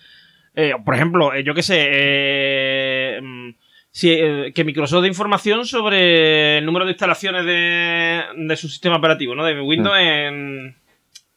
[0.55, 1.87] eh, por ejemplo, eh, yo qué sé.
[1.89, 3.49] eh, mm,
[3.91, 4.15] si,
[4.53, 9.43] que Microsoft dé información sobre el número de instalaciones de, de su sistema operativo, ¿no?
[9.43, 10.75] De Windows en,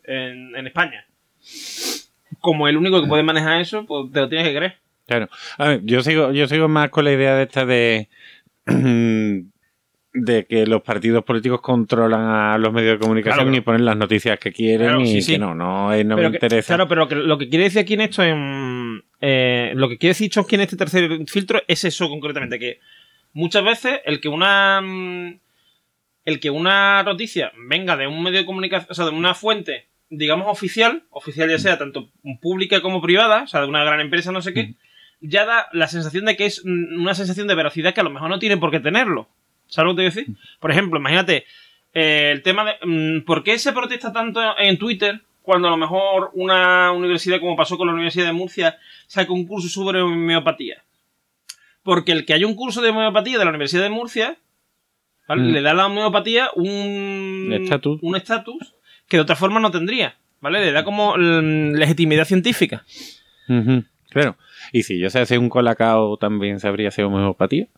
[0.05, 1.07] en, en España.
[2.41, 4.77] Como el único que puede manejar eso, pues te lo tienes que creer.
[5.07, 5.29] Claro.
[5.59, 8.09] A ver, yo sigo, yo sigo más con la idea de esta de
[10.15, 13.97] de que los partidos políticos controlan a los medios de comunicación Claro, y ponen las
[13.97, 16.75] noticias que quieren Claro, y sí, que no, no, eh, no me que- interesa.
[16.75, 20.11] Claro, pero que lo que quiere decir aquí en esto, en, eh, lo que quiere
[20.11, 22.79] decir Chomsky en este tercer filtro es eso concretamente, que
[23.33, 25.39] muchas veces el que una mm,
[26.25, 29.87] el que una noticia venga de un medio de comunicación, o sea, de una fuente,
[30.11, 32.11] digamos oficial, oficial ya sea tanto
[32.43, 34.75] pública como privada, o sea, de una gran empresa, no sé qué,
[35.23, 38.11] ya da la sensación de que es mm, una sensación de veracidad que a lo
[38.11, 39.29] mejor no tiene por qué tenerlo.
[39.73, 40.37] ¿Sabes lo que te voy a decir?
[40.61, 41.47] Por ejemplo, imagínate
[41.95, 45.79] eh, el tema de mm, por qué se protesta tanto en Twitter cuando a lo
[45.79, 50.85] mejor una universidad, como pasó con la Universidad de Murcia, saca un curso sobre homeopatía.
[51.83, 54.37] Porque el que haya un curso de homeopatía de la Universidad de Murcia,
[55.27, 55.43] ¿vale?
[55.43, 55.53] Mm.
[55.53, 57.99] le da a la homeopatía un Estatus.
[58.03, 58.75] un estatus
[59.09, 60.17] que de otra forma no tendría.
[60.43, 60.61] ¿Vale?
[60.61, 62.85] Le da como mm, legitimidad científica.
[64.11, 64.37] Claro.
[64.71, 67.69] Y si yo sé hacer un colacao, también sabría hacer homeopatía.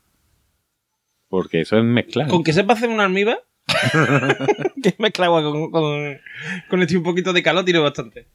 [1.35, 2.29] Porque eso es mezclar.
[2.29, 3.43] Con que sepa hacer una almíbar,
[4.83, 6.21] que mezcla agua con, con,
[6.71, 8.27] con este un poquito de calor, tiro bastante.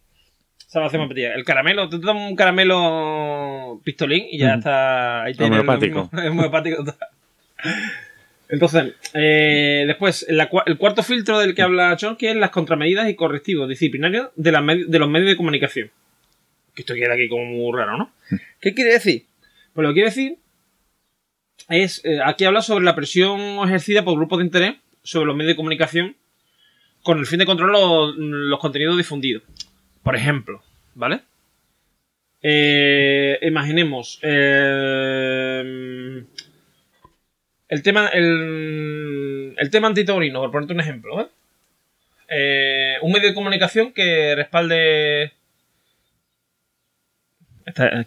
[0.67, 1.33] Sabe hacer homeopatía.
[1.33, 5.23] El caramelo, tú te tomas un caramelo pistolín y ya está.
[5.23, 6.09] Ahí tienes lo Homeopático.
[6.11, 6.83] Es homeopático.
[8.49, 13.15] Entonces, eh, después, la el cuarto filtro del que habla Chomsky es las contramedidas y
[13.15, 15.89] correctivos disciplinarios de, las de los medios de comunicación.
[16.75, 18.11] Que esto queda aquí como muy raro, ¿no?
[18.59, 19.23] ¿Qué quiere decir?
[19.73, 20.37] Pues lo que quiere decir
[21.69, 25.53] es, eh, aquí habla sobre la presión ejercida por grupos de interés sobre los medios
[25.53, 26.15] de comunicación
[27.03, 27.81] con el fin de controlar
[28.17, 29.43] los, contenidos difundidos.
[30.03, 30.61] Por ejemplo,
[30.95, 31.21] ¿vale?
[32.41, 35.61] Eh, imaginemos eh,
[37.67, 41.29] el tema el, tema antitaurino, por ponerte un ejemplo.
[42.29, 45.33] Eh, un medio de comunicación que respalde
[47.69, 48.05] Está-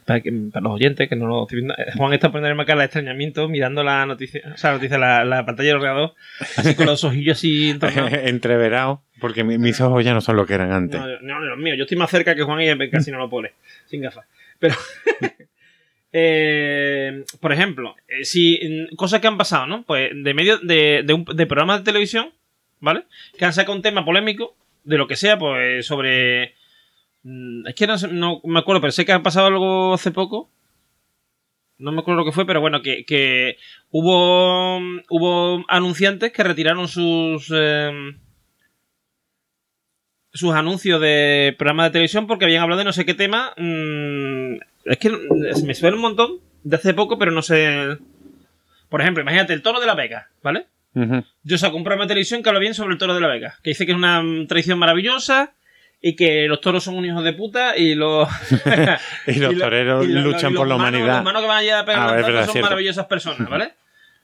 [0.53, 3.49] para, los oyentes que no lo estoy viendo, eh, Juan está poniendo cara de extrañamiento
[3.49, 6.15] mirando la noticia, o sea, la noticia, la, la pantalla del ordenador,
[6.57, 7.71] así con los ojillos así.
[8.25, 11.01] Entreverado, porque mi- mis ojos ya no son lo que eran antes.
[11.01, 11.77] No, no, los míos.
[11.79, 13.53] Yo estoy más cerca que Juan y casi no lo pone.
[13.87, 14.27] Sin gafas.
[14.59, 14.75] Pero.
[16.13, 18.87] eh, por ejemplo, eh, si.
[18.93, 19.83] mm, Cosas que han pasado, ¿no?
[19.85, 22.31] Pues de medio de, de, un, de programas de televisión,
[22.81, 23.05] ¿vale?
[23.39, 24.55] Que han sacado un tema polémico,
[24.85, 26.55] de lo que sea, pues sobre.
[27.23, 30.51] Mm, Es que no, no me acuerdo, pero sé que ha pasado algo hace poco.
[31.79, 33.57] No me acuerdo lo que fue, pero bueno, que, que
[33.91, 34.79] hubo,
[35.11, 37.51] hubo anunciantes que retiraron sus.
[37.51, 38.19] em,
[40.35, 43.53] sus anuncios de programas de televisión porque habían hablado de no sé qué tema.
[43.57, 44.55] mm,
[44.85, 45.11] es que
[45.65, 47.99] me suena un montón de hace poco, pero no sé.
[48.89, 50.67] Por ejemplo, imagínate el toro de la Vega, ¿vale?
[51.43, 53.59] Yo saco un programa de televisión que habla bien sobre el toro de la Vega,
[53.63, 55.55] que dice que es una tradición maravillosa
[56.05, 58.29] y que los toros son un hijo de puta y los.
[59.27, 61.07] Y los toreros y luchan y por la los humanidad.
[61.07, 63.73] Los humanos que van allá a pegar Ah, es lanzazos verdad, son maravillosas personas, ¿vale?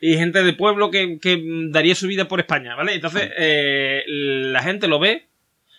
[0.01, 2.95] Y gente del pueblo que, que, daría su vida por España, ¿vale?
[2.95, 5.27] Entonces, eh, la gente lo ve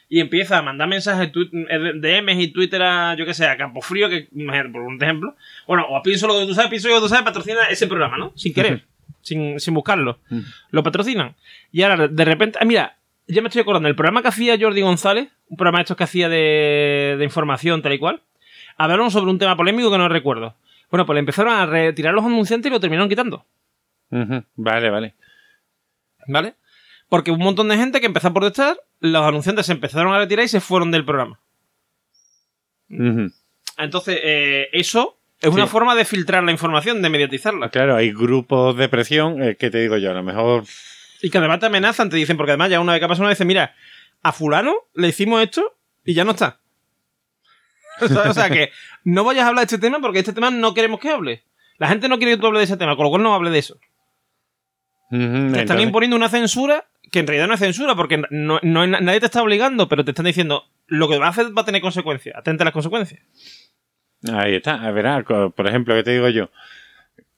[0.07, 4.09] y empieza a mandar mensajes, DMs y Twitter a, yo que sé, a Campo Frío,
[4.09, 4.27] que,
[4.71, 5.35] por un ejemplo.
[5.67, 7.87] Bueno, o a Pienso lo que tú sabes, Pienso lo que tú sabes, patrocina ese
[7.87, 8.33] programa, ¿no?
[8.35, 8.83] Sin querer,
[9.21, 10.19] sin, sin buscarlo.
[10.71, 11.35] Lo patrocinan.
[11.71, 12.97] Y ahora, de repente, ah, mira,
[13.29, 16.03] ya me estoy acordando, el programa que hacía Jordi González, un programa de estos que
[16.03, 18.21] hacía de, de información tal y cual,
[18.77, 20.55] hablaron sobre un tema polémico que no recuerdo.
[20.89, 23.45] Bueno, pues le empezaron a retirar los anunciantes y lo terminaron quitando.
[24.55, 25.15] Vale, vale.
[26.27, 26.55] ¿Vale?
[27.09, 30.45] Porque un montón de gente que empezó a protestar, los anunciantes se empezaron a retirar
[30.45, 31.39] y se fueron del programa.
[33.77, 37.69] Entonces, eh, eso es una forma de filtrar la información, de mediatizarla.
[37.69, 40.63] Claro, hay grupos de presión, eh, que te digo yo, a lo mejor
[41.21, 43.23] Y que además te amenazan, te dicen, porque además ya una vez que ha pasado
[43.23, 43.75] una vez, mira,
[44.21, 46.59] a fulano le hicimos esto y ya no está.
[48.01, 48.71] O sea, o sea, que
[49.03, 51.43] no vayas a hablar de este tema porque este tema no queremos que hable.
[51.79, 53.49] La gente no quiere que tú hables de ese tema, con lo cual no hable
[53.49, 53.77] de eso.
[55.51, 59.19] Te están imponiendo una censura que en realidad no es censura porque no, no- nadie
[59.19, 61.81] te está obligando, pero te están diciendo lo que vas a hacer va a tener
[61.81, 62.35] consecuencias.
[62.37, 63.19] Atente a las consecuencias.
[64.31, 66.49] Ahí está, a ver, co- por ejemplo, ¿qué te digo yo?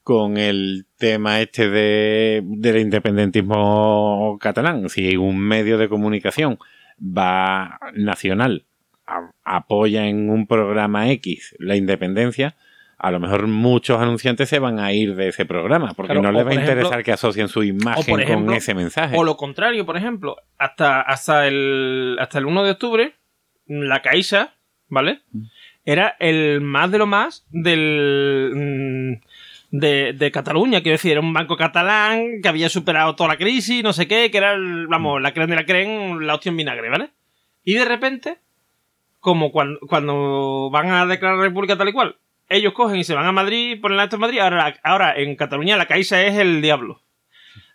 [0.03, 6.57] Con el tema este de, del independentismo catalán, si un medio de comunicación
[6.99, 8.65] va nacional,
[9.05, 12.55] a- apoya en un programa X la independencia,
[12.97, 16.31] a lo mejor muchos anunciantes se van a ir de ese programa, porque Claro, no
[16.31, 19.15] les va a interesar ejemplo- que asocien su imagen ejemplo, con ese mensaje.
[19.17, 23.13] O lo contrario, por ejemplo, hasta, hasta, el, hasta el 1 de octubre,
[23.67, 24.53] la Caixa,
[24.87, 25.21] ¿vale?
[25.83, 28.51] Era el más de lo más del.
[29.19, 29.30] mm,
[29.71, 33.93] De, Cataluña, quiero decir, era un banco catalán que había superado toda la crisis, no
[33.93, 34.57] sé qué, que era,
[34.89, 37.11] vamos, la creen de la creen, la en vinagre, ¿vale?
[37.63, 38.39] Y de repente,
[39.21, 42.17] como cuando, van a declarar la república tal y cual,
[42.49, 45.77] ellos cogen y se van a Madrid, ponen esto en Madrid, ahora, ahora en Cataluña
[45.77, 47.01] la Caixa es el diablo.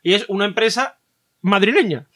[0.03, 0.99] Y es una empresa
[1.40, 2.07] madrileña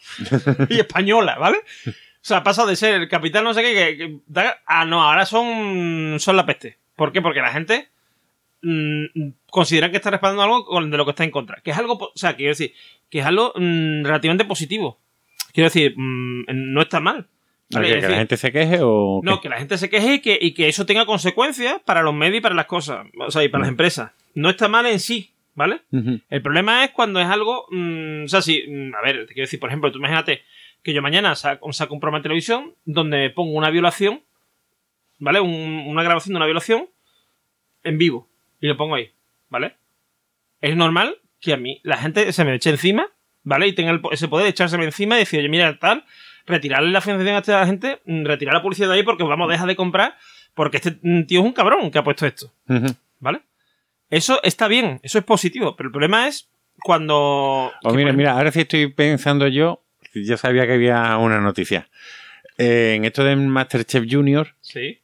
[0.69, 1.59] y española, ¿vale?
[1.87, 4.21] O sea, ha pasado de ser el capital no sé qué, que, que
[4.67, 6.77] ah, no, ahora son, son la peste.
[6.97, 7.23] ¿Por qué?
[7.23, 7.89] Porque la gente
[8.63, 9.05] mm,
[9.51, 11.61] consideran que está respaldando algo de lo que está en contra.
[11.63, 12.73] Que es algo, o sea, quiero decir,
[13.09, 14.99] que es algo mm, relativamente positivo.
[15.53, 17.27] Quiero decir, mm, no está mal.
[17.71, 19.43] ¿Que, la gente se queje o no, qué?
[19.43, 22.39] que la gente se queje y que, y que eso tenga consecuencias para los medios
[22.39, 24.11] y para las cosas, o sea, y para las empresas.
[24.35, 25.83] No está mal en sí, ¿vale?
[25.93, 27.67] El problema es cuando es algo.
[27.71, 28.61] mm, o sea, si.
[28.93, 30.43] a ver, te quiero decir, por ejemplo, tú imagínate
[30.83, 34.21] que yo mañana saco, saco un programa de televisión donde pongo una violación,
[35.21, 35.39] ¿vale?
[35.41, 36.89] Un- una grabación de una violación
[37.85, 38.29] en vivo
[38.61, 39.11] y lo pongo ahí,
[39.49, 39.77] ¿vale?
[40.61, 43.07] Es normal que a mí la gente se me eche encima,
[43.43, 43.67] ¿vale?
[43.67, 46.05] Y tenga el ese poder de echárseme encima y decir, oye, mira, tal,
[46.47, 49.67] retirarle la financiación a esta gente, mm, retirar la publicidad de ahí porque vamos, deja
[49.67, 50.17] de comprar
[50.55, 52.53] porque este mm, tío es un cabrón que ha puesto esto.
[53.19, 53.41] ¿Vale?
[54.11, 56.49] Eso está bien, eso es positivo, pero el problema es
[56.83, 57.71] cuando...
[57.83, 59.83] Oh, mira, mira, ahora sí estoy pensando yo,
[60.15, 61.89] yo sabía que había una noticia.
[62.59, 65.01] Eh, en esto de Masterchef Junior, Sí.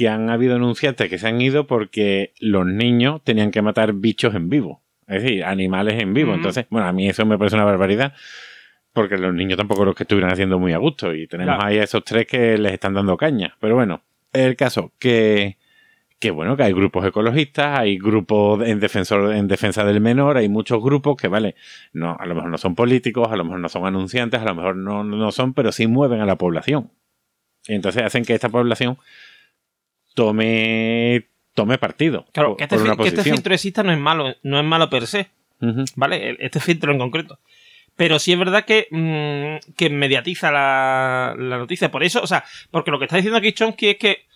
[0.00, 4.34] Que han habido anunciantes que se han ido porque los niños tenían que matar bichos
[4.34, 4.80] en vivo.
[5.06, 6.32] Es decir, animales en vivo.
[6.32, 8.14] Entonces, bueno, a mí eso me parece una barbaridad.
[8.94, 11.12] Porque los niños tampoco los que estuvieran haciendo muy a gusto.
[11.14, 11.68] Y tenemos Claro.
[11.68, 13.54] ahí a esos tres que les están dando caña.
[13.60, 14.00] Pero bueno,
[14.32, 15.58] el caso que,
[16.18, 20.48] que bueno, que hay grupos ecologistas, hay grupos en defensor, en defensa del menor, hay
[20.48, 21.56] muchos grupos que, vale,
[21.92, 24.54] no, a lo mejor no son políticos, a lo mejor no son anunciantes, a lo
[24.54, 26.90] mejor no, no son, pero sí mueven a la población.
[27.68, 28.96] Y entonces hacen que esta población
[30.14, 32.26] tome, tome partido.
[32.32, 34.58] Claro, por- que este, por una fil- que este filtro exista no es malo, no
[34.58, 35.30] es malo per se.
[35.96, 36.30] ¿vale?
[36.30, 37.38] El- Este filtro en concreto.
[37.96, 41.90] Pero sí es verdad que, mm, que mediatiza la, la noticia.
[41.90, 44.26] Por eso, o sea, porque lo que está diciendo aquí Chomsky es que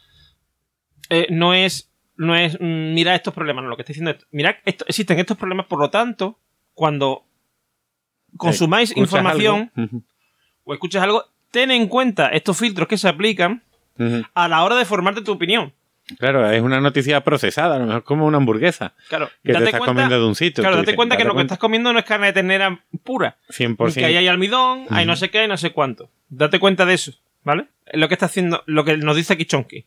[1.09, 4.27] eh, no es, no es mm, mira estos problemas, no, lo que está diciendo es,
[4.33, 6.39] mira, esto, existen estos problemas, por lo tanto,
[6.75, 7.25] cuando
[8.37, 10.03] consumáis Eh, ¿Escuchas información algo?
[10.65, 13.63] O escuchas algo, ten en cuenta estos filtros que se aplican
[14.35, 15.73] A la hora de formarte tu opinión.
[16.19, 19.65] Claro, es una noticia procesada, a lo mejor como una hamburguesa Claro, que te date
[19.65, 20.63] estás cuenta, comiendo de un sitio.
[20.63, 23.39] claro, date dices, cuenta que lo que estás comiendo no es carne de ternera pura.
[23.49, 23.95] 100%.
[23.95, 26.11] Que ahí hay almidón, hay no sé qué, hay no sé cuánto.
[26.29, 27.69] Date cuenta de eso, ¿vale?
[27.87, 29.87] Es lo que está haciendo, lo que nos dice aquí Chonky.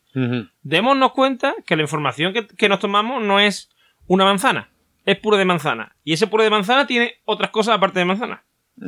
[0.63, 3.69] Démonos cuenta que la información que, que nos tomamos no es
[4.07, 4.69] una manzana,
[5.05, 5.95] es puré de manzana.
[6.03, 8.43] Y ese puré de manzana tiene otras cosas aparte de manzana.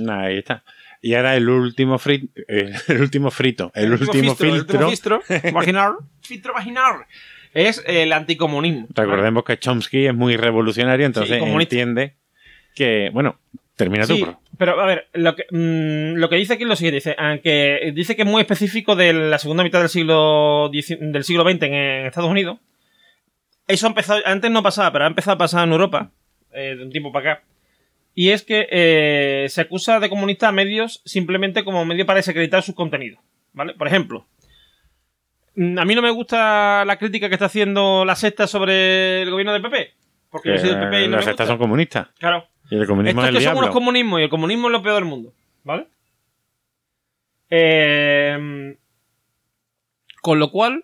[0.10, 0.64] Ahí está.
[1.02, 4.48] Y ahora el último frito, el último frito, el, último, filtro.
[4.48, 5.22] El último filtro
[5.54, 7.06] vaginal, filtro vaginal,
[7.54, 8.88] es el anticomunismo.
[8.94, 12.16] Recordemos que Chomsky es muy revolucionario, entonces entiende
[12.76, 13.40] que, bueno,
[13.76, 14.26] termina Sí, tú.
[14.26, 14.40] bro.
[14.58, 17.92] pero a ver, lo que, mm, lo que dice aquí es lo siguiente, dice, aunque
[17.96, 21.74] dice que es muy específico de la segunda mitad del siglo del siglo XX en,
[22.06, 22.60] Estados Unidos.
[23.68, 26.12] Eso ha empezado, antes no pasaba, pero ha empezado a pasar en Europa,
[26.52, 27.44] eh, de un tiempo para acá.
[28.22, 32.62] Y es que eh, se acusa de comunista a medios simplemente como medio para desacreditar
[32.64, 33.22] sus contenidos.
[33.54, 33.76] ¿Vale?
[33.76, 34.28] Por ejemplo,
[35.56, 39.32] mm, a mí no me gusta la crítica que está haciendo la secta sobre el
[39.32, 39.94] gobierno del PP.
[40.32, 42.08] Porque yo soy del PP y no las sectas son comunistas.
[42.20, 42.46] Claro.
[42.70, 43.62] Y el comunismo Estos es el que son diablo.
[43.68, 45.34] unos comunismos y el comunismo es lo peor del mundo.
[45.64, 45.88] ¿Vale?
[47.50, 48.76] Eh,
[50.22, 50.84] con lo cual.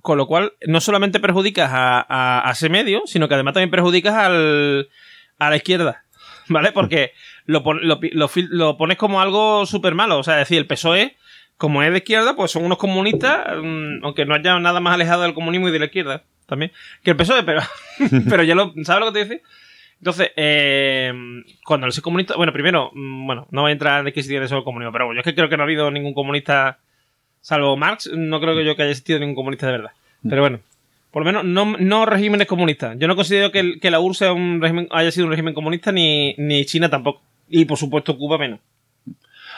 [0.00, 3.70] Con lo cual, no solamente perjudicas a, a- a ese medio, sino que además también
[3.72, 4.88] perjudicas al,
[5.40, 6.04] a la izquierda.
[6.50, 6.72] ¿Vale?
[6.72, 7.12] Porque
[7.46, 10.18] lo, lo, lo lo pones como algo súper malo.
[10.18, 11.16] O sea, es decir, el PSOE,
[11.56, 15.22] como es de izquierda, pues son unos comunistas, mm, aunque no haya nada más alejado
[15.22, 16.72] del comunismo y de la izquierda también.
[17.02, 17.60] Que el PSOE, pero,
[18.28, 18.72] pero ya lo.
[18.84, 19.42] ¿Sabes lo que te dice?
[20.00, 21.12] Entonces, eh,
[21.64, 22.36] cuando ese comunista.
[22.36, 24.92] Bueno, primero, mm, bueno, no voy a entrar en qué si tiene eso el comunismo,
[24.92, 26.78] pero yo es que creo que no ha habido ningún comunista,
[27.40, 29.90] salvo Marx, no creo que yo que haya existido ningún comunista de verdad.
[30.28, 30.60] Pero bueno,
[31.18, 32.96] por lo menos no, no regímenes comunistas.
[32.96, 34.22] Yo no considero que, que la URSS
[34.92, 37.22] haya sido un régimen comunista, ni, ni China tampoco.
[37.48, 38.60] Y por supuesto, Cuba menos.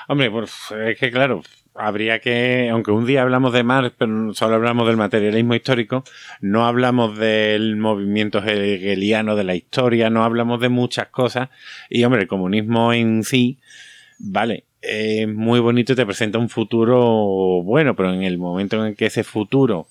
[0.08, 0.50] Hombre, pues
[0.86, 1.42] es que claro,
[1.74, 6.02] habría que, aunque un día hablamos de Marx, pero solo hablamos del materialismo histórico,
[6.40, 11.50] no hablamos del movimiento hegeliano de la historia, no hablamos de muchas cosas.
[11.90, 13.58] Y hombre, el comunismo en sí,
[14.18, 18.92] vale, es muy bonito y te presenta un futuro bueno, pero en el momento en
[18.92, 19.88] el que ese futuro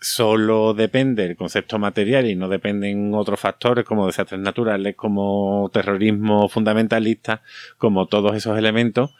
[0.00, 6.48] solo depende del concepto material y no dependen otros factores como desastres naturales, como terrorismo
[6.48, 7.42] fundamentalista,
[7.78, 9.14] como todos esos elementos,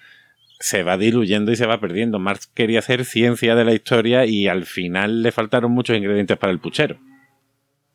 [0.59, 2.19] se va diluyendo y se va perdiendo.
[2.19, 6.53] Marx quería hacer ciencia de la historia y al final le faltaron muchos ingredientes para
[6.53, 6.97] el puchero.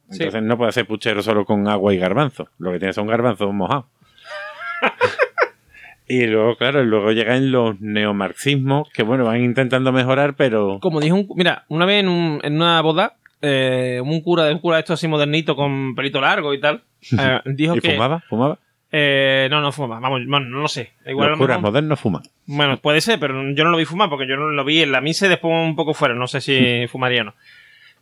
[0.09, 0.23] Sí.
[0.23, 2.49] Entonces no puede hacer puchero solo con agua y garbanzo.
[2.57, 3.85] Lo que tiene son garbanzos mojados.
[6.13, 10.79] y luego, claro, luego llegan los neomarxismos que, bueno, van intentando mejorar, pero...
[10.81, 11.27] Como dijo un.
[11.35, 14.81] Mira, una vez en, un- en una boda, eh, un cura de un cura de
[14.81, 16.83] esto así modernito con pelito largo y tal,
[17.19, 17.91] eh, dijo ¿Y que.
[17.91, 18.23] fumaba?
[18.29, 18.57] ¿Fumaba?
[18.93, 19.99] Eh, no, no fuma.
[20.01, 20.91] Vamos, bueno, no lo sé.
[21.05, 22.23] Igual los lo curas modernos fuman.
[22.45, 24.91] Bueno, puede ser, pero yo no lo vi fumar porque yo no lo vi en
[24.91, 26.13] la misa y después un poco fuera.
[26.13, 27.33] No sé si fumaría o no.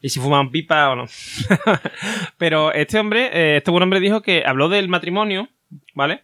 [0.02, 1.06] y si fumaban pipa o no.
[2.38, 5.48] Pero este hombre, eh, este buen hombre dijo que habló del matrimonio,
[5.94, 6.24] ¿vale?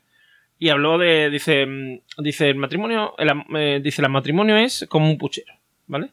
[0.57, 5.09] Y habló de, dice, mm, dice, el matrimonio, el, eh, dice, el matrimonio es como
[5.09, 5.53] un puchero,
[5.87, 6.11] ¿vale?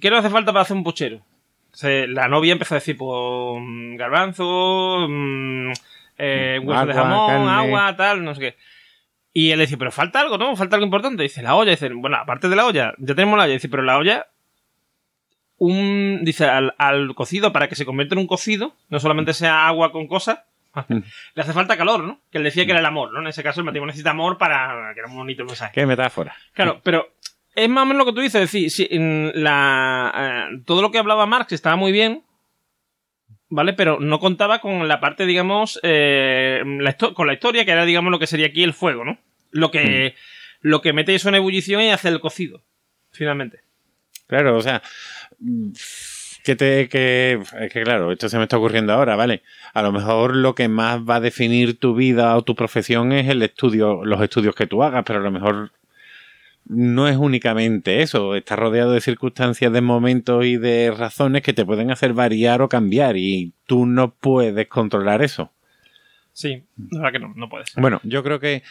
[0.00, 1.22] ¿Qué nos hace falta para hacer un puchero?
[1.66, 5.72] Entonces, la novia empezó a decir, pues, mm, garbanzo, mm,
[6.18, 7.50] eh, hueso de jamón, carne.
[7.50, 8.56] agua, tal, no sé qué.
[9.32, 10.56] Y él dice, pero falta algo, ¿no?
[10.56, 11.22] Falta algo importante.
[11.22, 11.70] Dice, la olla.
[11.70, 13.52] Dice, bueno, aparte de la olla, ya tenemos la olla.
[13.52, 14.26] Dice, pero la olla,
[15.58, 19.68] un, dice, al, al cocido, para que se convierta en un cocido, no solamente sea
[19.68, 20.40] agua con cosas,
[20.88, 22.20] le hace falta calor, ¿no?
[22.30, 23.20] Que él decía que era el amor, ¿no?
[23.20, 25.72] En ese caso, el matrimonio necesita amor para que era un bonito mensaje.
[25.74, 26.36] Qué metáfora.
[26.52, 27.14] Claro, pero
[27.54, 28.88] es más o menos lo que tú dices, es decir, si,
[29.34, 32.22] la, eh, todo lo que hablaba Marx estaba muy bien,
[33.48, 33.72] ¿vale?
[33.72, 38.10] Pero no contaba con la parte, digamos, eh, la con la historia, que era, digamos,
[38.10, 39.18] lo que sería aquí el fuego, ¿no?
[39.50, 40.14] Lo que,
[40.60, 42.62] lo que mete eso en ebullición y hace el cocido,
[43.10, 43.60] finalmente.
[44.26, 44.82] Claro, o sea,
[45.40, 45.70] mm,
[46.44, 49.42] que te que es que claro, esto se me está ocurriendo ahora, ¿vale?
[49.74, 53.28] A lo mejor lo que más va a definir tu vida o tu profesión es
[53.28, 55.72] el estudio, los estudios que tú hagas, pero a lo mejor
[56.68, 61.64] no es únicamente eso, está rodeado de circunstancias, de momentos y de razones que te
[61.64, 65.50] pueden hacer variar o cambiar y tú no puedes controlar eso.
[66.38, 67.74] Sí, la verdad que no, no puedes.
[67.74, 68.62] Bueno, yo creo que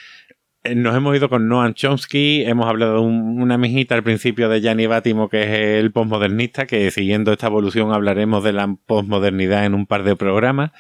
[0.76, 4.62] nos hemos ido con Noam Chomsky, hemos hablado de un- una mijita al principio de
[4.62, 5.50] Gianni Bátimo, que es
[5.84, 10.72] el postmodernista, que siguiendo esta evolución hablaremos de la postmodernidad en un par de programas.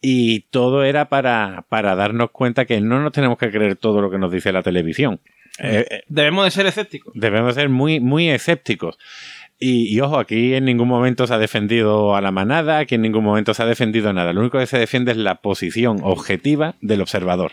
[0.00, 4.10] Y todo era para, para darnos cuenta que no nos tenemos que creer todo lo
[4.10, 5.20] que nos dice la televisión.
[5.58, 7.12] Eh, eh, Debemos de ser escépticos.
[7.16, 8.96] debemos ser muy, muy escépticos.
[9.58, 13.02] Y, y ojo, aquí en ningún momento se ha defendido a la manada, aquí en
[13.02, 14.32] ningún momento se ha defendido nada.
[14.32, 17.52] Lo único que se defiende es la posición objetiva del observador.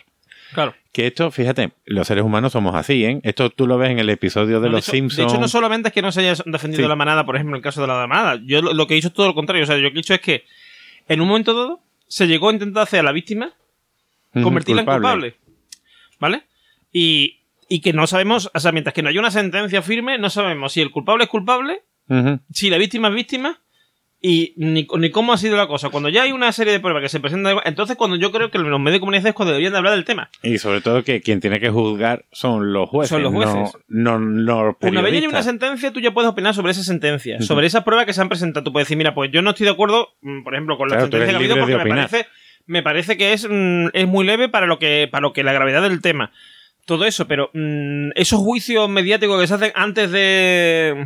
[0.56, 0.74] Claro.
[0.92, 3.20] Que esto, fíjate, los seres humanos somos así, ¿eh?
[3.24, 5.18] Esto tú lo ves en el episodio de No, Los Simpsons.
[5.18, 6.90] De hecho, no solamente es que no se haya defendido Sí.
[6.90, 8.42] la manada, por ejemplo, en el caso de la manada.
[8.46, 9.64] Yo lo, lo que he dicho es todo lo contrario.
[9.64, 10.46] O sea, yo lo que he dicho es que
[11.08, 13.52] en un momento dado se llegó a intentar hacer a la víctima
[14.42, 15.36] convertirla en culpable.
[16.20, 16.44] ¿Vale?
[16.92, 20.30] Y, y que no sabemos, o sea, mientras que no haya una sentencia firme, no
[20.30, 21.82] sabemos si el culpable es culpable,
[22.52, 23.60] si la víctima es víctima
[24.28, 25.90] y ni, ni cómo ha sido la cosa.
[25.90, 28.58] Cuando ya hay una serie de pruebas que se presentan, entonces cuando yo creo que
[28.58, 30.32] los medios de comunicación es cuando deberían de hablar del tema.
[30.42, 33.10] Y sobre todo que quien tiene que juzgar son los jueces.
[33.10, 33.78] Son los jueces.
[33.88, 37.68] No, no, Una vez hay una sentencia, tú ya puedes opinar sobre esa sentencia, sobre
[37.68, 38.64] esas pruebas que se han presentado.
[38.64, 40.96] Tú puedes decir, mira, pues yo no estoy de acuerdo, mm, por ejemplo, con la
[40.96, 42.26] Claro, sentencia que ha habido porque me parece,
[42.66, 45.54] me parece que es, mm, es muy leve para lo que para lo que la
[45.54, 46.32] gravedad del tema.
[46.88, 51.06] Todo eso, pero mm, esos juicios mediáticos que se hacen antes de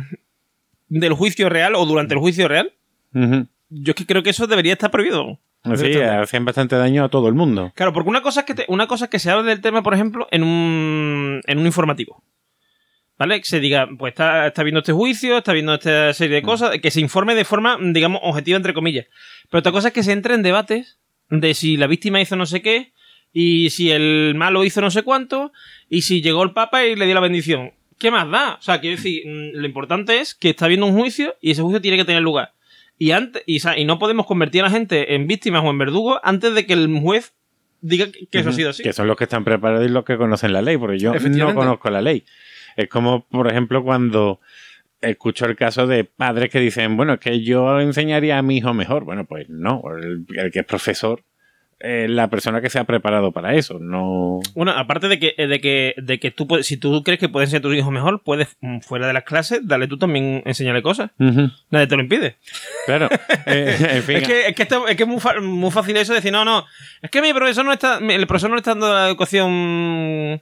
[0.88, 2.72] del juicio real o durante el juicio real,
[3.12, 5.38] Yo es que creo que eso debería estar prohibido.
[5.64, 6.22] Sí, Directamente.
[6.22, 7.70] hacen bastante daño a todo el mundo.
[7.76, 9.82] Claro, porque una cosa es que te- una cosa es que se hable del tema,
[9.82, 12.22] por ejemplo, en un, en un informativo.
[13.18, 13.38] ¿Vale?
[13.40, 16.78] Que se diga, pues está, está viendo este juicio, está viendo esta serie de cosas,
[16.80, 19.06] que se informe de forma, digamos, objetiva, entre comillas.
[19.50, 20.98] Pero otra cosa es que se entre en debates
[21.28, 22.92] de si la víctima hizo no sé qué,
[23.30, 25.52] y si el malo hizo no sé cuánto,
[25.90, 27.72] y si llegó el Papa y le dio la bendición.
[27.98, 28.54] ¿Qué más da?
[28.58, 31.60] O sea, quiero decir, mm, lo importante es que está habiendo un juicio y ese
[31.60, 32.54] juicio tiene que tener lugar.
[33.00, 36.20] Y, antes, y, y no podemos convertir a la gente en víctimas o en verdugos
[36.22, 37.32] antes de que el juez
[37.80, 38.82] diga que, que eso ha sido así.
[38.82, 41.54] Que son los que están preparados y los que conocen la ley, porque yo no
[41.54, 42.26] conozco la ley.
[42.76, 44.40] Es como, por ejemplo, cuando
[45.00, 48.74] escucho el caso de padres que dicen, bueno, es que yo enseñaría a mi hijo
[48.74, 49.04] mejor.
[49.04, 51.22] Bueno, pues no, el, el que es profesor
[51.80, 54.40] es la persona que se ha preparado para eso, no...
[54.54, 57.48] Bueno, aparte de que, de que, de que tú puedes, si tú crees que puedes
[57.48, 60.82] enseñar a tus hijos mejor, puedes, mm, fuera de las clases, dale tú también enseñarle
[60.82, 61.10] cosas.
[61.70, 62.36] Nadie te lo impide.
[62.86, 63.08] Claro,
[63.46, 65.96] Eh, en fin, Es que, es que, esto- es, que es muy, fa- muy fácil
[65.96, 66.64] eso de decir, no, no,
[67.02, 70.40] es que mi profesor no está, mi- el profesor no le está dando la educación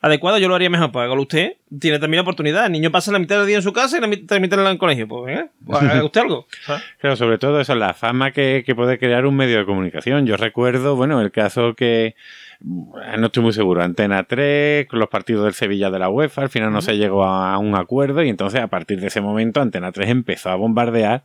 [0.00, 0.92] adecuada, yo lo haría mejor.
[0.92, 2.66] Pues hágalo usted, tiene también la oportunidad.
[2.66, 4.66] El niño pasa la mitad del día en su casa y la mitad, mitad en
[4.66, 5.08] el colegio.
[5.08, 6.46] Pues venga, pues haga usted algo.
[6.62, 6.82] ¿sabes?
[7.00, 10.26] Claro, sobre todo eso, la fama que, que puede crear un medio de comunicación.
[10.26, 12.14] Yo recuerdo, bueno, el caso que,
[12.60, 16.48] no estoy muy seguro, Antena 3, con los partidos del Sevilla de la UEFA, al
[16.48, 19.92] final no se llegó a un acuerdo y entonces a partir de ese momento Antena
[19.92, 21.22] 3 empezó a bombardear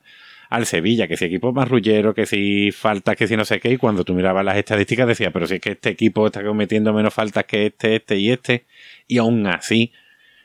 [0.50, 3.78] al Sevilla, que si equipo marrullero, que si faltas, que si no sé qué, y
[3.78, 7.14] cuando tú mirabas las estadísticas decía, pero si es que este equipo está cometiendo menos
[7.14, 8.66] faltas que este, este y este,
[9.08, 9.92] y aún así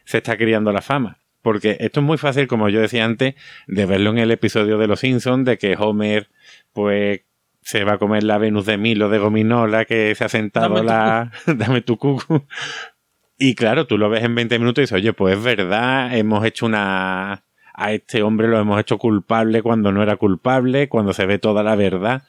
[0.04, 1.18] se está criando la fama.
[1.42, 3.34] Porque esto es muy fácil, como yo decía antes,
[3.66, 6.28] de verlo en el episodio de Los Simpsons, de que Homer,
[6.72, 7.20] pues,
[7.62, 10.80] se va a comer la Venus de Milo de Gominola, que se ha sentado Dame
[10.80, 11.32] tu la...
[11.54, 12.46] Dame tu cucu.
[13.38, 16.44] Y claro, tú lo ves en 20 minutos y dices, oye, pues es verdad, hemos
[16.44, 17.44] hecho una...
[17.80, 21.62] A este hombre lo hemos hecho culpable cuando no era culpable, cuando se ve toda
[21.62, 22.24] la verdad.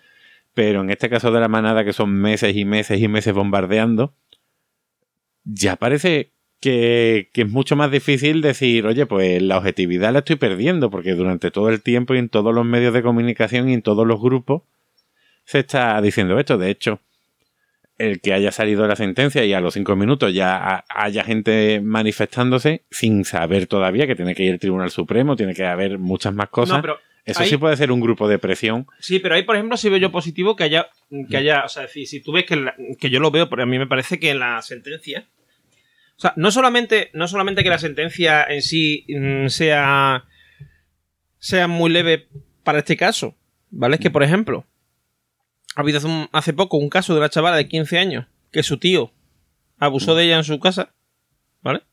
[0.53, 4.13] Pero en este caso de la manada, que son meses y meses y meses bombardeando,
[5.43, 10.35] ya parece que, que es mucho más difícil decir, oye, pues la objetividad la estoy
[10.35, 13.81] perdiendo, porque durante todo el tiempo y en todos los medios de comunicación y en
[13.81, 14.61] todos los grupos
[15.45, 16.59] se está diciendo esto.
[16.59, 16.99] De hecho,
[17.99, 21.79] el que haya salido la sentencia y a los cinco minutos ya ha- haya gente
[21.81, 26.33] manifestándose sin saber todavía que tiene que ir el Tribunal Supremo, tiene que haber muchas
[26.33, 26.77] más cosas.
[26.77, 28.87] No, pero Eso ahí- sí puede ser un grupo de presión.
[28.99, 30.87] Sí, pero ahí, por ejemplo, sí veo yo positivo que haya,
[31.29, 33.61] que haya, o sea, si, si tú ves que, la- que yo lo veo, pero
[33.63, 35.27] a mí me parece que en la sentencia,
[36.17, 40.23] o sea, no solamente, no solamente que la sentencia en sí mm, sea,
[41.37, 42.27] sea muy leve
[42.63, 43.35] para este caso,
[43.69, 43.95] ¿vale?
[43.95, 44.65] Es que, por ejemplo,
[45.79, 48.63] ha habido hace, un- hace poco un caso de una chavala de 15 años que
[48.63, 49.11] su tío
[49.77, 50.89] abusó de ella en su casa,
[51.61, 51.83] ¿vale?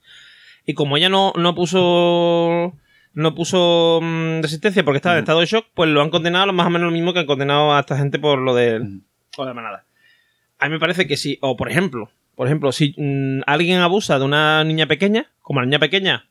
[0.67, 2.75] Y como ella no, no puso
[3.15, 6.67] no puso mm, resistencia porque estaba en estado de shock, pues lo han condenado más
[6.67, 9.01] o menos lo mismo que han condenado a esta gente por lo de,
[9.37, 9.85] por la manada.
[10.59, 14.19] A mí me parece que sí, o por ejemplo, por ejemplo, si mm, alguien abusa
[14.19, 16.27] de una niña pequeña, como la niña pequeña,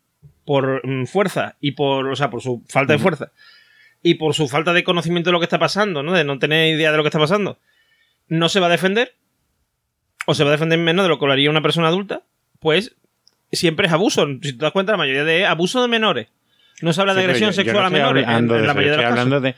[0.45, 3.31] por mm, fuerza y por, o sea, por su falta de fuerza
[4.07, 6.13] y por su falta de conocimiento de lo que está pasando, ¿no?
[6.13, 7.57] De no tener idea de lo que está pasando,
[8.27, 9.15] no se va a defender
[10.27, 12.21] o se va a defender menos de lo que lo haría una persona adulta,
[12.59, 12.95] pues
[13.51, 14.27] siempre es abuso.
[14.43, 16.27] Si te das cuenta, la mayoría de abuso de menores.
[16.81, 18.61] No se habla de Sí, agresión yo- yo sexual no a menores en, hablando en
[18.61, 19.33] de la mayoría de los estoy casos.
[19.33, 19.55] hablando de,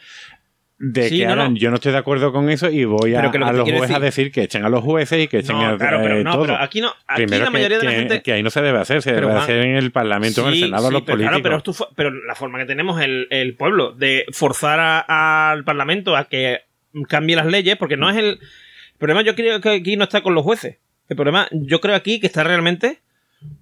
[0.80, 3.32] de Sí, que no, yo no estoy de acuerdo con eso y voy a, Pero
[3.32, 5.28] que lo que a los jueces a decir- decir que echen a los jueces y
[5.28, 6.42] que echen No, a claro, pero eh, no, todo.
[6.44, 6.94] pero aquí no.
[7.08, 8.22] Aquí Primero la mayoría que, de la gente.
[8.22, 10.60] que ahí no se debe hacer, se Pero, debe hacer en el Parlamento, en el
[10.60, 11.42] Senado, sí, los pero políticos.
[11.42, 15.64] Claro, pero, tu pero la forma que tenemos el, el pueblo de forzar a- al
[15.64, 16.62] Parlamento a que
[17.10, 18.26] cambie las leyes, porque no es el.
[18.98, 20.78] El problema, yo creo que aquí no está con los jueces.
[21.10, 22.98] El problema, yo creo aquí que está realmente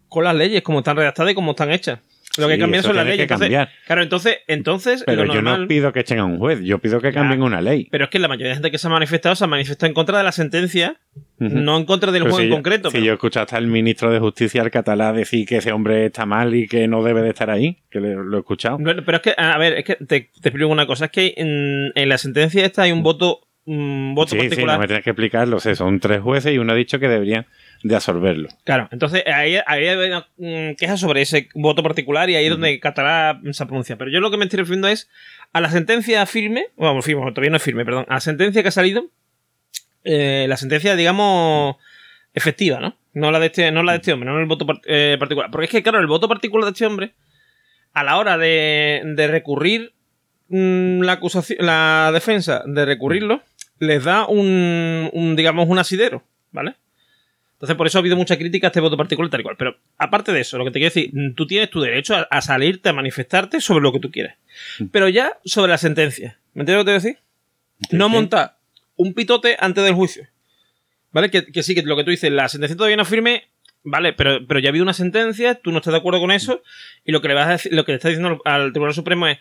[0.08, 2.00] con las leyes, como están redactadas y como están hechas.
[2.38, 3.18] Lo que Sí, cambian son las leyes.
[3.18, 3.70] que Entonces, cambiar.
[3.86, 7.00] claro, entonces, entonces Pero lo yo no pido que echen a un juez, yo pido
[7.02, 7.88] que cambien una ley.
[7.92, 9.94] Pero es que la mayoría de gente que se ha manifestado se ha manifestado en
[9.94, 10.98] contra de la sentencia,
[11.40, 12.90] no en contra del Pero si en yo- concreto.
[12.90, 16.06] Si pero- yo escucho hasta el ministro de Justicia, el catalán, decir que ese hombre
[16.08, 18.78] está mal y que no debe de estar ahí, que le- lo he escuchado.
[18.84, 20.06] Pero es que, a ver, es que te,
[20.42, 21.06] te explico una cosa.
[21.06, 24.76] Es que en, en la sentencia esta hay un voto, un voto Sí, sí, particular.
[24.78, 25.60] no me tienes que explicarlo.
[25.60, 27.46] sé, son tres jueces y uno ha dicho que deberían
[27.86, 28.50] de absorberlo.
[28.64, 32.80] Claro, entonces ahí, hay una mm, queja sobre ese voto particular y ahí es donde
[32.80, 33.96] Catalá se pronuncia.
[33.96, 35.08] Pero yo lo que me estoy refiriendo es
[35.54, 38.70] a la sentencia firme, bueno, firme, todavía no es firme, perdón, a la sentencia que
[38.70, 39.06] ha salido,
[40.04, 41.76] eh, la sentencia, digamos,
[42.34, 42.98] efectiva, ¿no?
[43.14, 45.52] No la de este, no la de este hombre, no el voto eh, particular.
[45.52, 47.14] Porque es que, claro, el voto particular de este hombre,
[47.94, 49.94] a la hora de, de recurrir
[50.50, 53.44] mm, la acusación, la defensa, de recurrirlo,
[53.78, 56.74] les da un, un, digamos, un asidero, ¿vale?
[57.56, 59.56] Entonces, por eso ha habido mucha crítica a este voto particular tal y cual.
[59.58, 62.28] Pero, aparte de eso, lo que te quiero decir, mm, tú tienes tu derecho a,
[62.30, 64.34] a salirte, a manifestarte sobre lo que tú quieres.
[64.92, 66.40] Pero ya sobre la sentencia.
[66.54, 67.26] ¿Me entiendes lo que te quiero decir?
[67.92, 68.12] no sí.
[68.12, 68.58] montar
[68.96, 70.28] un pitote antes del juicio.
[71.12, 71.30] ¿Vale?
[71.30, 73.48] Que, que sí, que lo que tú dices, la sentencia todavía no firme,
[73.84, 76.62] vale, pero, pero ya ha habido una sentencia, tú no estás de acuerdo con eso,
[77.06, 79.28] y lo que le vas a decir, lo que le está diciendo al Tribunal Supremo
[79.28, 79.38] es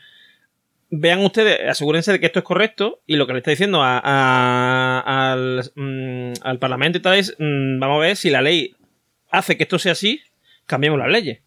[0.91, 4.01] vean ustedes, asegúrense de que esto es correcto, y lo que le está diciendo a-
[4.05, 8.75] a- al, mm, al Parlamento y tal es, mm, vamos a ver si la ley
[9.31, 10.21] hace que esto sea así,
[10.67, 11.41] cambiemos las leyes.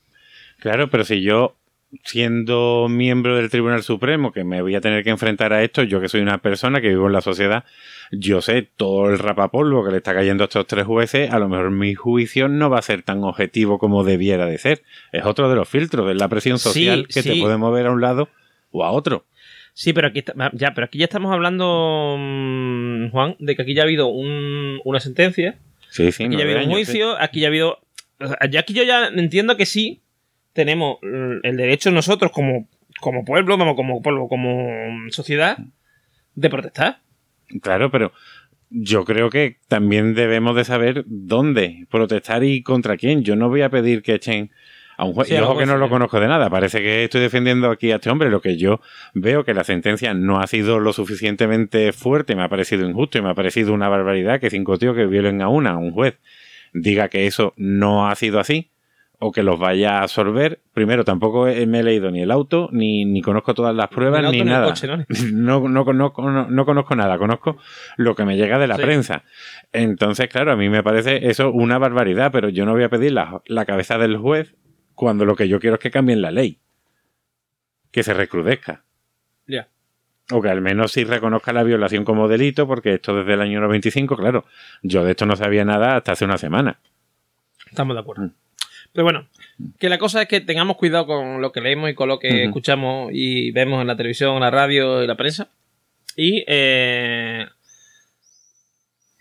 [0.60, 1.56] Claro, pero si yo,
[2.04, 6.02] siendo miembro del Tribunal Supremo, que me voy a tener que enfrentar a esto, yo
[6.02, 7.64] que soy una persona que vivo en la sociedad,
[8.12, 11.48] yo sé todo el rapapolvo que le está cayendo a estos tres jueces, a lo
[11.48, 14.84] mejor mi juicio no va a ser tan objetivo como debiera de ser.
[15.12, 17.92] Es otro de los filtros, es la presión Sí, social que te puede mover a
[17.92, 18.30] un lado
[18.78, 19.26] o a otro.
[19.74, 23.74] Sí, pero aquí, está- ya, pero aquí ya estamos hablando, mm, Juan, de que aquí
[23.76, 25.56] ya ha habido un- una sentencia,
[25.90, 26.72] Sí, sí, aquí ya ha habido un sí.
[26.72, 27.80] juicio, aquí ya ha habido...
[28.20, 30.02] o sea, ya aquí yo ya entiendo que sí
[30.54, 32.68] tenemos el derecho nosotros como,
[33.00, 35.58] como pueblo, vamos, como pueblo, como sociedad,
[36.34, 37.00] de protestar.
[37.62, 38.12] Claro, pero
[38.72, 43.24] yo creo que también debemos de saber dónde protestar y contra quién.
[43.24, 44.50] Yo no voy a pedir que echen
[44.98, 45.28] a un juez.
[45.28, 45.92] Sí, y ojo que no lo sí.
[45.92, 46.50] conozco de nada.
[46.50, 48.30] Parece que estoy defendiendo aquí a este hombre.
[48.30, 48.82] Lo que yo
[49.14, 53.22] veo que la sentencia no ha sido lo suficientemente fuerte, me ha parecido injusto y
[53.22, 56.18] me ha parecido una barbaridad que cinco tíos que violen a una, a un juez,
[56.74, 58.72] diga que eso no ha sido así
[59.20, 60.60] o que los vaya a absorber.
[60.74, 64.32] Primero, tampoco he- me he leído ni el auto, ni, ni conozco todas las pruebas,
[64.32, 64.68] Ni nada.
[64.68, 64.98] coche, ¿no?
[65.34, 67.58] no, no, conozco, no, no conozco nada, conozco
[67.98, 68.82] lo que me llega de la Sí.
[68.84, 69.24] prensa.
[69.74, 73.12] Entonces, claro, a mí me parece eso una barbaridad, pero yo no voy a pedir
[73.14, 74.56] la, la cabeza del juez
[74.98, 76.58] cuando lo que yo quiero es que cambien la ley.
[77.92, 78.84] Que se recrudezca.
[79.46, 79.70] Ya.
[80.32, 83.62] O que al menos sí reconozca la violación como delito, porque esto desde el año
[83.62, 84.46] 95, claro,
[84.82, 86.80] yo de esto no sabía nada hasta hace una semana.
[87.70, 88.24] Estamos de acuerdo.
[88.24, 88.34] Mm.
[88.92, 89.28] Pero bueno,
[89.78, 92.46] que la cosa es que tengamos cuidado con lo que leemos y con lo que
[92.46, 95.50] escuchamos y vemos en la televisión, en la radio y la prensa.
[96.16, 97.46] Y, eh,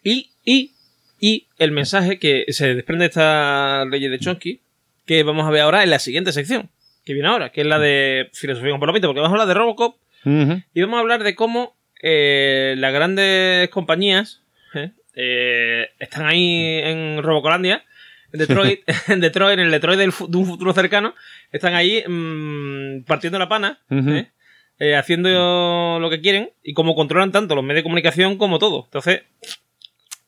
[0.02, 0.72] y, y,
[1.20, 4.62] y el mensaje que se desprende de esta ley de Chomsky
[5.06, 6.68] que vamos a ver ahora en la siguiente sección,
[7.04, 9.54] que viene ahora, que es la de filosofía con palomita, porque vamos a hablar de
[9.54, 14.42] Robocop y vamos a hablar de cómo eh, las grandes compañías
[14.74, 14.90] ¿eh?
[15.14, 17.84] Eh, están ahí en Robocolandia,
[18.32, 21.14] en Detroit, en Detroit, en el Detroit del de un futuro cercano,
[21.52, 23.78] están ahí mm, partiendo la pana,
[24.98, 28.84] haciendo lo que quieren y cómo controlan tanto los medios de comunicación como todo.
[28.86, 29.22] Entonces,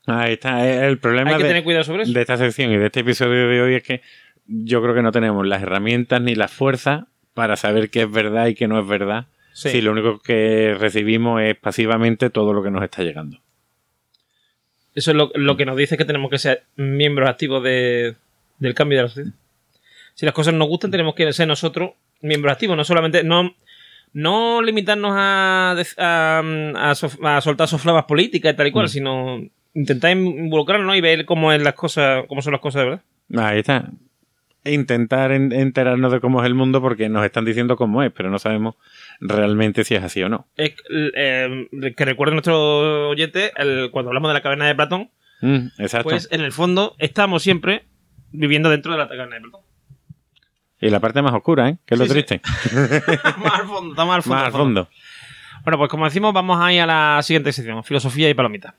[0.09, 0.67] Ahí está.
[0.67, 2.13] El problema hay que de, tener cuidado sobre eso.
[2.13, 4.01] de esta sección y de este episodio de hoy es que
[4.49, 8.47] yo creo que no tenemos las herramientas ni la fuerza para saber qué es verdad
[8.49, 9.27] y qué no es verdad.
[9.53, 9.69] Sí.
[9.71, 13.39] Si lo único que recibimos es pasivamente todo lo que nos está llegando.
[14.95, 18.17] Eso es lo, lo que nos dice que tenemos que ser miembros activos de-
[18.59, 19.33] del cambio de la sociedad.
[20.15, 23.55] Si las cosas nos gustan, tenemos que ser nosotros miembros activos, no solamente no,
[24.13, 29.41] no limitarnos a, a, a sof- a soltar soflamas políticas y tal y cual, sino
[29.75, 33.03] intentar involucrarnos y ver cómo es las cosas, cómo son las cosas de verdad.
[33.37, 33.89] Ahí está.
[34.65, 38.29] Intentar en- enterarnos de cómo es el mundo porque nos están diciendo cómo es, pero
[38.31, 38.75] no sabemos
[39.21, 40.47] realmente si es así o no.
[40.57, 40.75] Es,
[41.15, 45.11] eh, que recuerden nuestro oyente, el- cuando hablamos de la caverna de Platón,
[45.41, 46.09] Mm, exacto.
[46.11, 47.85] pues en el fondo estamos siempre
[48.33, 49.61] viviendo dentro de la caverna de Platón.
[50.81, 51.79] y la parte más oscura, ¿eh?
[51.87, 52.23] Que es lo Sí, sí.
[52.23, 52.41] triste.
[53.43, 54.37] más al fondo, está más al fondo.
[54.37, 54.89] más al fondo.
[55.65, 58.75] Bueno, pues como decimos, vamos a ir a la siguiente sección, filosofía y palomita.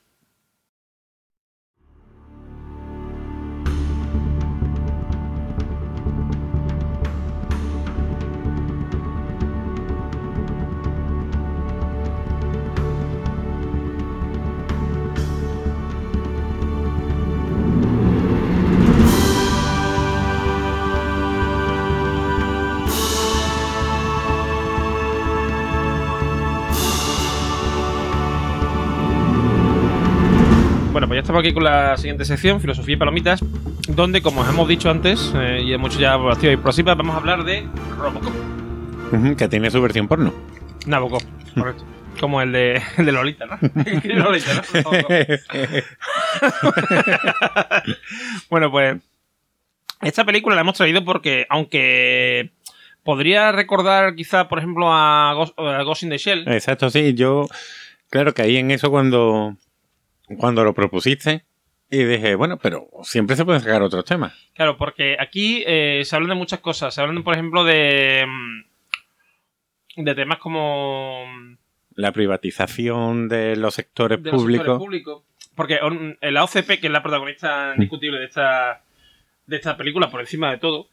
[31.19, 33.41] Ya estamos aquí con la siguiente sección, filosofía y palomitas,
[33.89, 36.67] donde, como os hemos dicho antes, eh, y hemos hecho ya por activa y por
[36.67, 37.67] pasiva, vamos a hablar de
[37.97, 38.31] Robocop.
[39.37, 40.33] Que tiene su versión porno.
[40.85, 41.21] Nabokov,
[41.55, 41.83] correcto.
[42.21, 43.59] Como el de, el de Lolita, ¿no?
[48.49, 48.95] Bueno, pues
[50.01, 52.51] esta película la hemos traído porque, aunque
[53.03, 57.13] podría recordar quizá, por ejemplo, a Ghost, a Ghost in the Shell, Exacto, sí.
[57.13, 57.49] Yo,
[58.09, 59.57] claro que ahí en eso cuando,
[60.37, 61.43] cuando lo propusiste
[61.89, 64.33] y dije, bueno, pero siempre se pueden sacar otros temas.
[64.53, 66.93] Claro, porque aquí eh, se hablan de muchas cosas.
[66.93, 68.25] Se hablan, por ejemplo, de.
[68.27, 71.25] mm, de temas como.
[71.27, 71.57] mm,
[71.95, 74.65] La privatización de los sectores de los públicos.
[74.65, 75.23] sectores públicos.
[75.55, 78.83] Porque mm, la OCP, que es la protagonista indiscutible de esta.
[79.47, 80.89] de esta película, por encima de todo.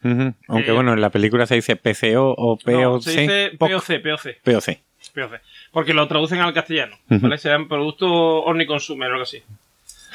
[0.49, 2.73] Aunque Eh, bueno, en la película se dice PCO o POC.
[2.73, 3.71] No, se dice POC.
[3.71, 4.03] POC,
[4.43, 4.81] POC,
[5.15, 5.41] POC.
[5.77, 6.97] Porque lo traducen al castellano.
[7.07, 7.37] ¿Vale?
[7.37, 9.43] Se llaman producto omniconsumer o algo así.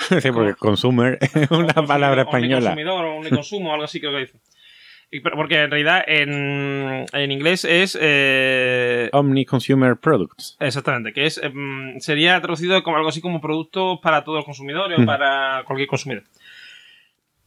[0.19, 2.71] Sí, porque consumer es una palabra española.
[2.71, 4.39] Omniconsumidor o omniconsumo, algo así creo que dice.
[5.35, 7.95] Porque en realidad en, en inglés es.
[8.01, 10.57] eh, Omni Consumer Products.
[10.59, 14.97] Exactamente, que es em, sería traducido como algo así como productos para todos los consumidores
[14.97, 16.23] o para cualquier consumidor.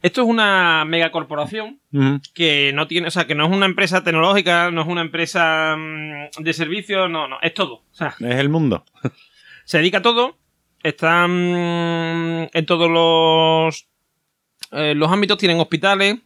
[0.05, 2.21] Esto es una megacorporación Ujú.
[2.35, 5.75] que no tiene, o sea, que no es una empresa tecnológica, no es una empresa
[5.75, 7.77] mm, de servicios, no, no, es todo.
[7.77, 8.85] O sea, Es el mundo.
[9.65, 10.37] se dedica a todo,
[10.83, 13.87] están mm, en todos los,
[14.73, 16.17] eh, los ámbitos, tienen hospitales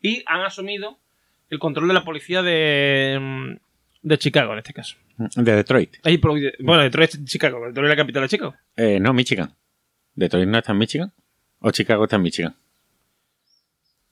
[0.00, 0.98] y han asumido
[1.50, 3.56] el control de la policía de, mm,
[4.00, 4.96] de Chicago en este caso.
[5.18, 5.96] De Detroit.
[6.04, 8.54] Ahí, bueno, Detroit es Chicago, Detroit es la capital de Chicago.
[8.76, 9.54] Eh, no, Michigan.
[10.14, 11.12] ¿Detroit no está en Michigan?
[11.58, 12.56] ¿O Chicago está en Michigan?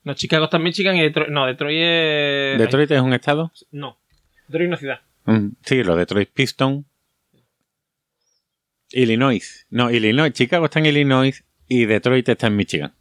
[0.05, 1.31] No, Chicago está en Michigan y Detroit.
[1.31, 2.59] No, Detroit es.
[2.59, 3.51] ¿Detroit es un estado?
[3.72, 3.98] No.
[4.48, 5.01] Detroit es una ciudad.
[5.24, 6.85] Mm, Sí, los Detroit Pistons.
[8.90, 9.66] Illinois.
[9.70, 10.32] No, Illinois.
[10.32, 12.93] Chicago está en Illinois y Detroit está en Michigan.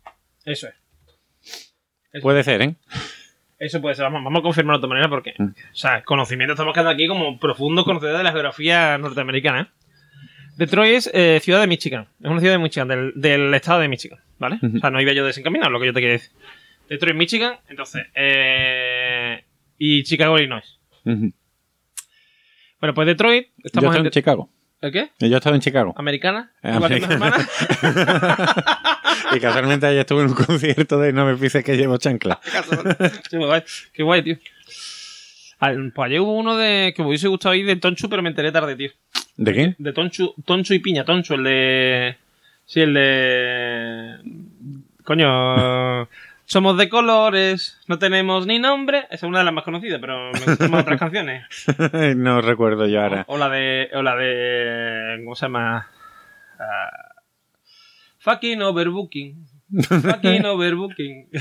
[0.45, 0.73] Eso es.
[2.11, 2.75] Eso, Puede ser, ¿eh?
[3.59, 4.03] eso puede ser.
[4.03, 5.33] Vamos, vamos a confirmarlo de otra manera porque.
[5.37, 5.43] Mm.
[5.47, 9.61] O sea, conocimiento estamos quedando aquí como profundos conocedores de la geografía norteamericana.
[9.61, 9.67] ¿eh?
[10.57, 12.07] Detroit es eh, ciudad de Michigan.
[12.21, 14.19] Es una ciudad de Michigan, del, del estado de Michigan.
[14.39, 14.59] ¿Vale?
[14.61, 16.31] O sea, no iba yo desencaminado, lo que yo te quería decir.
[16.89, 18.05] Detroit, Michigan, entonces.
[18.15, 19.43] Eh,
[19.77, 20.79] y Chicago, Illinois.
[21.03, 21.33] Bueno,
[22.93, 23.47] pues Detroit.
[23.57, 24.05] Yo Estamos en.
[24.05, 24.49] en Chicago.
[24.81, 25.09] ¿El qué?
[25.19, 25.93] Yo he estado en Chicago.
[25.97, 26.51] ¿Americana?
[26.61, 26.77] Eh.
[29.35, 32.39] Y casualmente ayer estuve en un concierto de No me pises que llevo chancla.
[33.31, 33.63] Guay.
[33.93, 34.37] Qué guay, tío.
[35.59, 38.29] Al- Pues ayer hubo uno de que me hubiese gustado ir de Tonchu, pero me
[38.29, 38.91] enteré tarde, tío.
[39.37, 39.75] ¿De qué?
[39.79, 42.17] De Tonchu, Tonchu y Piña, Tonchu, el de.
[42.65, 44.17] Sí, el de.
[45.03, 46.07] Coño.
[46.45, 48.99] Somos de colores, no tenemos ni nombre.
[49.05, 51.45] Esa es una de las más conocidas, pero me gustan más otras canciones.
[52.17, 53.23] no recuerdo yo ahora.
[53.27, 53.89] O la de.
[53.93, 55.21] O la de.
[55.23, 55.87] ¿Cómo se llama?
[56.59, 57.15] Ah,
[58.19, 59.45] fucking overbooking.
[59.87, 61.29] Fucking overbooking.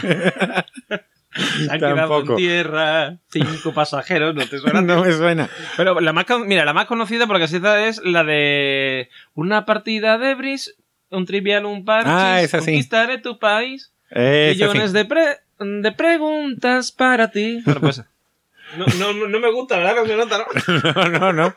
[1.32, 4.82] Se han quedado en tierra, cinco pasajeros, no te suena.
[4.82, 5.48] no me suena.
[5.78, 10.18] Pero la más, mira, la más conocida porque así está es la de una partida
[10.18, 10.76] de bris,
[11.08, 12.56] un trivial, un parchís, Ah, sí.
[12.58, 17.60] conquistaré tu país, Millones de, pre- de preguntas para ti.
[17.64, 18.02] Bueno, pues
[18.76, 20.05] no, no, no- me gusta, ¿verdad?
[20.16, 20.93] Nota, ¿no?
[21.09, 21.55] no, no, no.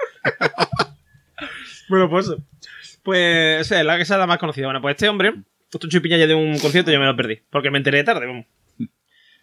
[1.89, 2.31] Bueno, pues
[3.03, 4.65] Pues esa es la, esa es la más conocida.
[4.67, 5.33] Bueno, pues este hombre,
[5.71, 7.41] esto chupiña ya de un concierto, yo me lo perdí.
[7.49, 8.45] Porque me enteré tarde, vamos.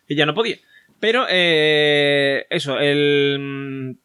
[0.08, 0.56] Y ya no podía.
[1.00, 3.96] Pero, eh, eso, el.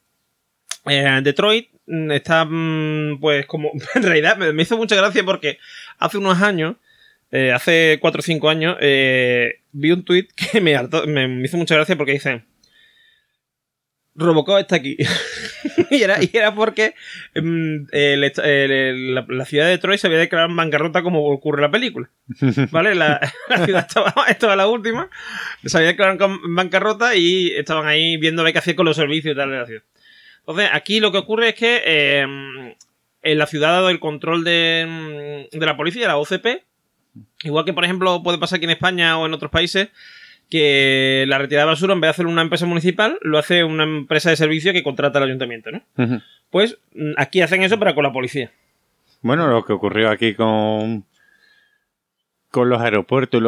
[0.85, 3.71] eh, Detroit mm, está, mm, pues, como.
[3.95, 5.57] En realidad, me, me hizo mucha gracia porque
[5.97, 6.75] hace unos años,
[7.31, 11.45] eh, hace 4 o 5 años, eh, vi un tweet que me, hartó- me, me
[11.45, 12.43] hizo mucha gracia porque dice.
[14.19, 14.97] Robocop está aquí.
[15.91, 16.95] y, era, y era porque
[17.35, 21.03] mm, el est- el- el- la, la ciudad de Detroit se había declarado en bancarrota
[21.03, 22.09] como ocurre en la película.
[22.71, 22.95] ¿Vale?
[22.95, 25.07] La, la ciudad estaba, estaba la última,
[25.63, 29.37] se había declarado en bancarrota y estaban ahí viendo qué hacer con los servicios y
[29.37, 29.83] tal de la ciudad.
[30.39, 32.21] Entonces, aquí lo que ocurre es que eh,
[33.21, 36.63] en la ciudad ha dado el control de, de la policía, la OCP,
[37.43, 39.89] igual que por ejemplo puede pasar aquí en España o en otros países,
[40.49, 43.83] que la retirada de basura en vez de hacerlo una empresa municipal, lo hace una
[43.83, 45.81] empresa de servicio que contrata al ayuntamiento, ¿no?
[46.49, 48.51] Pues mm, aquí hacen eso, pero con la policía.
[49.21, 51.05] Bueno, lo que ocurrió aquí con
[52.57, 53.41] con los aeropuertos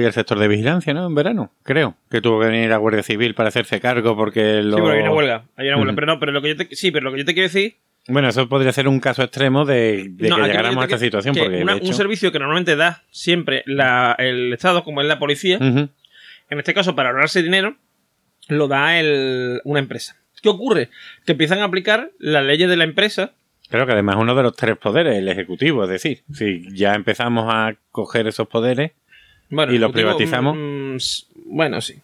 [0.00, 1.06] y, el sector de vigilancia, ¿no?
[1.06, 1.94] En verano, creo.
[2.10, 4.76] Que tuvo que venir la Guardia Civil para hacerse cargo porque lo...
[4.76, 5.44] Sí, pero hay una huelga.
[5.56, 5.94] Hay una huelga.
[5.94, 7.76] Pero no, pero lo que yo te, sí, pero lo que yo te quiero decir.
[8.08, 11.34] Bueno, eso podría ser un caso extremo de, de no, que llegáramos a esta situación.
[11.34, 15.00] que Porque, una- de hecho- un servicio que normalmente da siempre la- el Estado, como
[15.02, 15.90] es la policía, en
[16.58, 17.76] este caso para ahorrarse dinero,
[18.48, 20.16] lo da el- una empresa.
[20.40, 20.90] ¿Qué ocurre?
[21.24, 23.32] Que empiezan a aplicar las leyes de la empresa.
[23.68, 27.46] Creo que además uno de los tres poderes, el ejecutivo, es decir, si ya empezamos
[27.52, 28.92] a coger esos poderes,
[29.48, 30.56] Bueno, ¿Y lo ejecutivo, privatizamos?
[30.56, 31.96] mm, s- bueno, sí.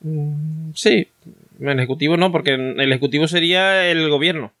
[0.00, 1.06] Mm, sí.
[1.60, 4.52] El ejecutivo no, porque el ejecutivo sería el gobierno.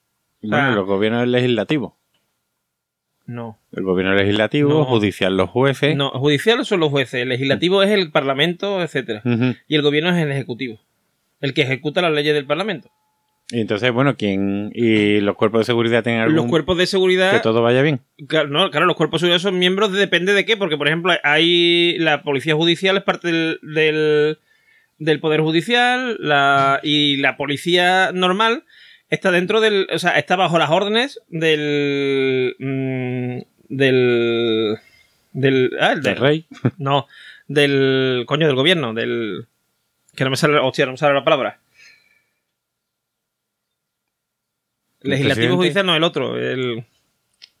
[0.50, 1.96] Bueno, los gobiernos del legislativo.
[3.26, 3.58] No.
[3.72, 4.84] El gobierno legislativo, No.
[4.84, 5.96] judicial, los jueces.
[5.96, 9.22] No, judicial son los jueces, el legislativo es el parlamento, etcétera.
[9.68, 10.80] Y el gobierno es el ejecutivo.
[11.40, 12.90] El que ejecuta las leyes del parlamento.
[13.50, 16.86] Y entonces, bueno, ¿quién y los cuerpos de seguridad tienen algún Los cuerpos de que
[16.86, 17.42] seguridad.
[17.42, 18.00] todo vaya bien?
[18.28, 20.86] Claro, no, claro, los cuerpos de seguridad son miembros de, depende de qué, porque por
[20.88, 24.38] ejemplo hay la policía judicial es parte del, del,
[24.98, 28.64] del poder judicial la, y la policía normal
[29.12, 34.78] está dentro del, o sea, está bajo las órdenes del mm, del
[35.32, 36.46] del, ah, el Del del- rey.
[36.78, 37.06] no,
[37.48, 39.46] del coño del gobierno, del
[40.16, 41.58] que no me sale, hostia, no me sale la palabra.
[45.02, 46.84] ¿El Legislativo judicial no el otro, el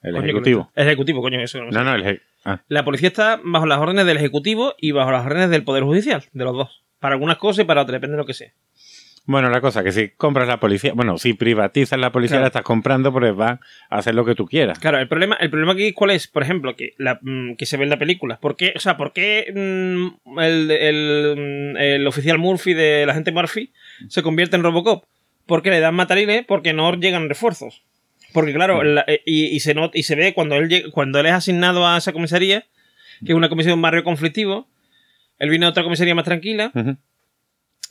[0.02, 0.70] El Coño, ejecutivo.
[0.74, 4.06] el ejecutivo, coño, eso no no, el eje- ah, La policía está bajo las órdenes
[4.06, 6.82] del ejecutivo y bajo las órdenes del poder judicial, de los dos.
[7.00, 8.52] Para algunas cosas y para otras, depende de lo que sea.
[9.24, 12.42] Bueno, la cosa que si compras la policía, bueno, si privatizas la policía Claro.
[12.42, 14.80] la estás comprando, pues va a hacer lo que tú quieras.
[14.80, 16.26] Claro, el problema, el problema aquí, ¿cuál es?
[16.26, 18.38] Por ejemplo, que, la, mm, que se ve en la película.
[18.40, 23.14] ¿Por qué, o sea, ¿por qué mm, el, el, mm, el oficial Murphy de la
[23.14, 23.70] gente Murphy
[24.08, 25.04] se convierte en Robocop?
[25.46, 27.82] Porque le dan matariles porque no llegan refuerzos.
[28.32, 31.26] Porque claro, la- y, y se not- y se ve cuando él llega- cuando él
[31.26, 32.62] es asignado a esa comisaría,
[33.24, 34.66] que es una comisaría de un barrio conflictivo,
[35.38, 36.72] él viene a otra comisaría más tranquila.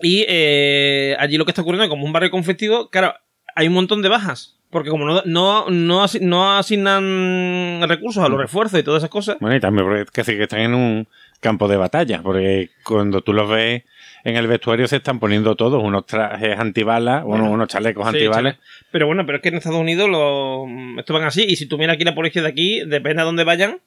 [0.02, 3.14] Y eh, allí lo que está ocurriendo es como un barrio conflictivo, claro,
[3.56, 4.57] hay un montón de bajas.
[4.69, 9.10] Porque como no, no, no, asi- no asignan recursos a los refuerzos y todas esas
[9.10, 11.07] cosas, Bueno, y también porque que sí que están en un
[11.41, 13.84] campo de batalla, porque cuando tú los ves
[14.23, 18.53] en el vestuario se están poniendo todos unos trajes antibalas, unos, unos chalecos Sí, antibalas.
[18.53, 18.64] chale.
[18.91, 20.68] Pero bueno, pero es que en Estados Unidos lo,
[20.99, 21.44] esto van así.
[21.48, 23.80] Y si tú miras aquí la policía de aquí, depende a dónde vayan,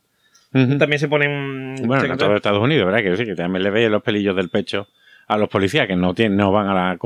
[0.53, 1.77] también se ponen.
[1.87, 3.03] Bueno, no todo Estados Unidos, ¿verdad?
[3.03, 4.87] Que sí, que también le veis los pelillos del pecho
[5.27, 6.99] a los policías, que no tienen, no van a la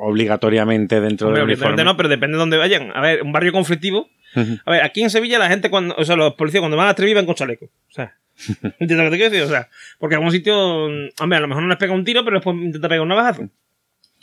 [0.00, 1.84] obligatoriamente dentro del uniforme.
[1.84, 2.92] no, pero depende de dónde vayan.
[2.94, 4.08] A ver, un barrio conflictivo.
[4.64, 6.94] A ver, aquí en Sevilla la gente cuando, o sea, los policías cuando van a
[6.94, 7.66] Trevi van con chaleco.
[7.66, 8.14] O sea,
[8.78, 9.46] ¿entiendes lo que te quiero decir?
[9.46, 9.68] O sea,
[9.98, 10.84] porque en algún sitio,
[11.20, 13.48] hombre, a lo mejor no les pega un tiro, pero después intenta pegar un navajazo.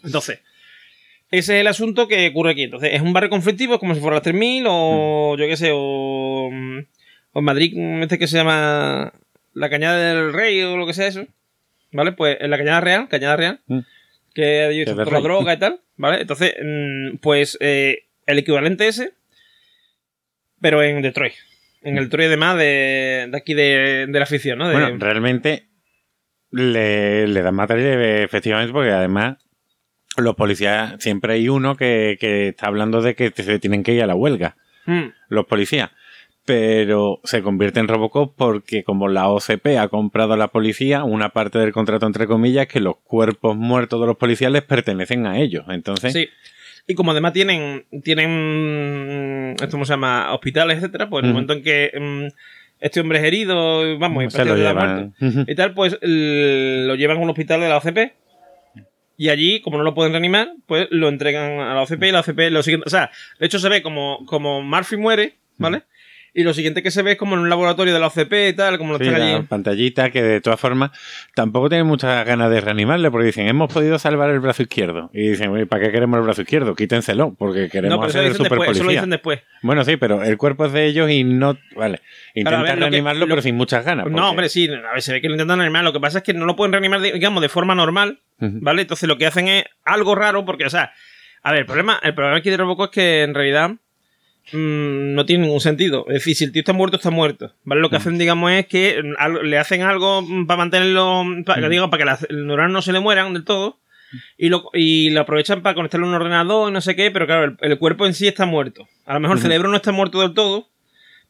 [0.04, 0.42] Entonces,
[1.32, 2.64] ese es el asunto que ocurre aquí.
[2.64, 5.72] Entonces, es un barrio conflictivo, es como si fuera las 3000 o yo qué sé,
[5.74, 9.14] o, o en Madrid, este que se llama
[9.54, 11.26] la Cañada del Rey o lo que sea eso.
[11.94, 12.12] ¿Vale?
[12.12, 13.80] Pues en la Cañada Real, Cañada Real, Mm.
[14.34, 16.22] que allí toda la droga y tal, ¿vale?
[16.22, 19.14] Entonces, mm, pues eh, el equivalente ese,
[20.62, 21.34] pero en Detroit.
[21.82, 24.68] En el Detroit además de, de aquí de, de la afición, ¿no?
[24.70, 25.68] De- Bueno, realmente
[26.52, 29.38] le, le dan material efectivamente porque además
[30.18, 34.04] los policías, siempre hay uno que, que está hablando de que se tienen que ir
[34.04, 34.56] a la huelga,
[34.86, 35.92] Mm, los policías.
[36.46, 41.30] Pero se convierte en Robocop porque como la OCP ha comprado a la policía, una
[41.30, 45.40] parte del contrato entre comillas que los cuerpos muertos de los policías les pertenecen a
[45.40, 45.66] ellos.
[45.70, 46.28] Entonces, Sí.
[46.86, 51.54] Y como además tienen, tienen, esto cómo se llama, hospitales, etcétera, pues en el momento
[51.54, 52.28] en que mm,
[52.82, 55.14] este hombre es herido, vamos, y se lo llevan.
[55.20, 55.46] muerto Ujú.
[55.50, 58.14] y tal, pues lo llevan a un hospital de la OCP
[59.16, 62.20] y allí, como no lo pueden reanimar, pues lo entregan a la OCP y la
[62.20, 65.84] OCP lo siguiente, o sea, de hecho se ve como, como Murphy muere, ¿vale?
[66.36, 68.54] Y lo siguiente que se ve es como en un laboratorio de la OCP y
[68.54, 69.46] tal, como lo Sí, están la allí.
[69.48, 70.90] pantallita que de todas formas
[71.36, 75.30] tampoco tienen muchas ganas de reanimarle porque dicen hemos podido salvar el brazo izquierdo y
[75.30, 76.74] dicen "Oye, ¿para qué queremos el brazo izquierdo?
[76.76, 79.42] quítenselo porque queremos No, hacer el super después, eso lo dicen después.
[79.62, 82.00] bueno sí pero el cuerpo es de ellos y no vale
[82.34, 85.02] intenta a ver, que- reanimarlo lo- pero sin muchas ganas No, hombre, sí, a ver,
[85.04, 85.84] se ve que lo intentan reanimar.
[85.84, 88.20] Lo que pasa es que no lo pueden reanimar, digamos, de forma normal.
[88.40, 88.82] ¿vale?
[88.82, 90.92] Entonces lo que hacen es algo raro, porque, o sea,
[91.44, 93.72] a ver, el problema, el problema aquí de Robocop es que en realidad
[94.52, 96.06] mm, no tiene ningún sentido.
[96.08, 97.54] Es decir, si el tío está muerto, está muerto.
[97.64, 97.82] ¿Vale?
[97.82, 101.90] Lo que hacen, digamos, es que mm, le hacen algo mm, para mantenerlo, para, digo,
[101.90, 103.80] para que las neuronas no se le mueran del todo.
[104.38, 107.26] Y lo, y lo aprovechan para conectarlo a un ordenador y no sé qué, pero
[107.26, 108.88] claro, el, el cuerpo en sí está muerto.
[109.06, 110.70] A lo mejor el cerebro no está muerto del todo,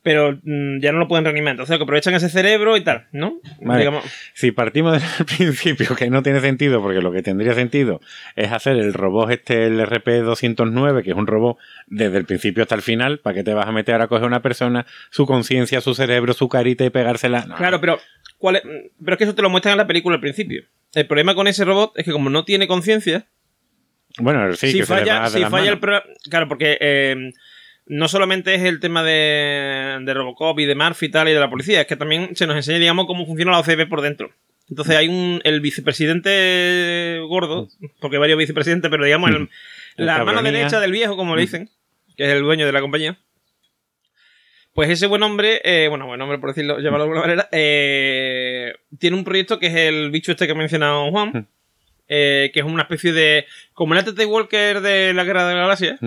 [0.03, 1.51] pero mm, ya no lo pueden reanimar.
[1.51, 3.39] Entonces, que aprovechan ese cerebro y tal, ¿no?
[3.61, 3.89] Vale.
[4.33, 8.01] Si partimos del principio que no tiene sentido, porque lo que tendría sentido
[8.35, 11.57] es hacer el robot este, el RP-209, que es un robot
[11.87, 14.27] desde el principio hasta el final, ¿para qué te vas a meter a coger a
[14.27, 17.45] una persona, su conciencia, su cerebro, su carita y pegársela?
[17.45, 17.55] No.
[17.55, 17.97] Claro, pero
[18.37, 18.63] ¿cuál es?
[18.63, 20.63] Pero es que eso te lo muestran en la película al principio.
[20.93, 23.25] El problema con ese robot es que como no tiene conciencia,
[24.19, 25.79] Bueno, sí, si que se le falla, va de si falla el.
[26.29, 27.31] Claro, porque eh,
[27.85, 31.39] no solamente es el tema de, de Robocop y de Murphy y tal y de
[31.39, 34.31] la policía, es que también se nos enseña, digamos, cómo funciona la OCP por dentro.
[34.69, 37.67] Entonces hay un el vicepresidente gordo,
[37.99, 39.49] porque hay varios vicepresidentes, pero digamos el-
[39.97, 41.69] El la mano derecha del viejo, como le dicen,
[42.17, 43.17] que es el dueño de la compañía.
[44.73, 48.73] Pues ese buen hombre, eh, bueno, buen hombre por decirlo, llamarlo de alguna manera, eh,
[48.97, 51.47] tiene un proyecto que es el bicho este que ha mencionado Juan,
[52.07, 53.45] eh, que es una especie de.
[53.73, 55.97] como el TT Walker de la Guerra de la Galaxia.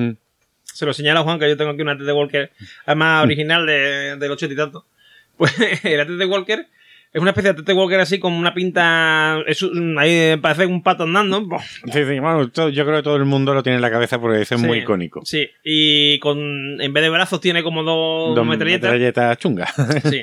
[0.72, 0.76] Mm.
[0.76, 2.51] Se lo señala Juan, que yo tengo aquí una TT Walker,
[2.84, 4.84] además original de, del ochenta y tanto.
[5.36, 5.52] Pues
[5.84, 6.66] el TT Walker
[7.12, 9.38] es una especie de TT Walker así con una pinta.
[9.47, 11.43] Es un- ahí parece un pato andando.
[11.43, 11.60] Buah,
[11.93, 14.18] Sí, sí, bueno, todo- yo creo que todo el mundo lo tiene en la cabeza
[14.18, 14.56] porque es Sí.
[14.56, 15.20] muy icónico.
[15.26, 18.90] Sí, y con en vez de brazos tiene como dos, Dos metralletas.
[18.93, 19.74] metralletas chungas.
[20.10, 20.22] Sí.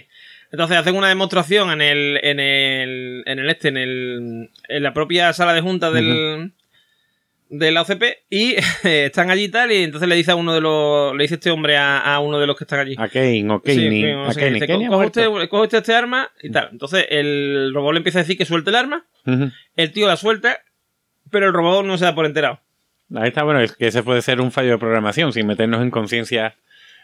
[0.51, 4.93] Entonces hacen una demostración en el, en el, en el este, en el, en la
[4.93, 6.51] propia sala de junta del,
[7.55, 10.61] de la OCP y están allí y tal y entonces le dice a uno de
[10.61, 12.95] los, le dice este hombre a, a uno de los que están allí.
[12.97, 14.13] a Kane o Kane.
[14.23, 16.69] a coge, usted, coge usted este arma y tal.
[16.71, 19.05] Entonces el robot le empieza a decir que suelte el arma,
[19.75, 20.61] el tío la suelta,
[21.29, 22.59] pero el robot no se da por enterado.
[23.15, 25.91] Ahí está, bueno, es que ese puede ser un fallo de programación, sin meternos en
[25.91, 26.55] conciencia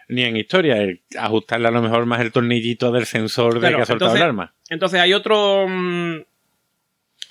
[0.08, 3.76] ni en historia, el ajustarle a lo mejor más el tornillito del sensor de Claro,
[3.78, 4.54] que ha soltado entonces- el arma.
[4.72, 5.68] Entonces hay otro.
[5.70, 6.22] mm,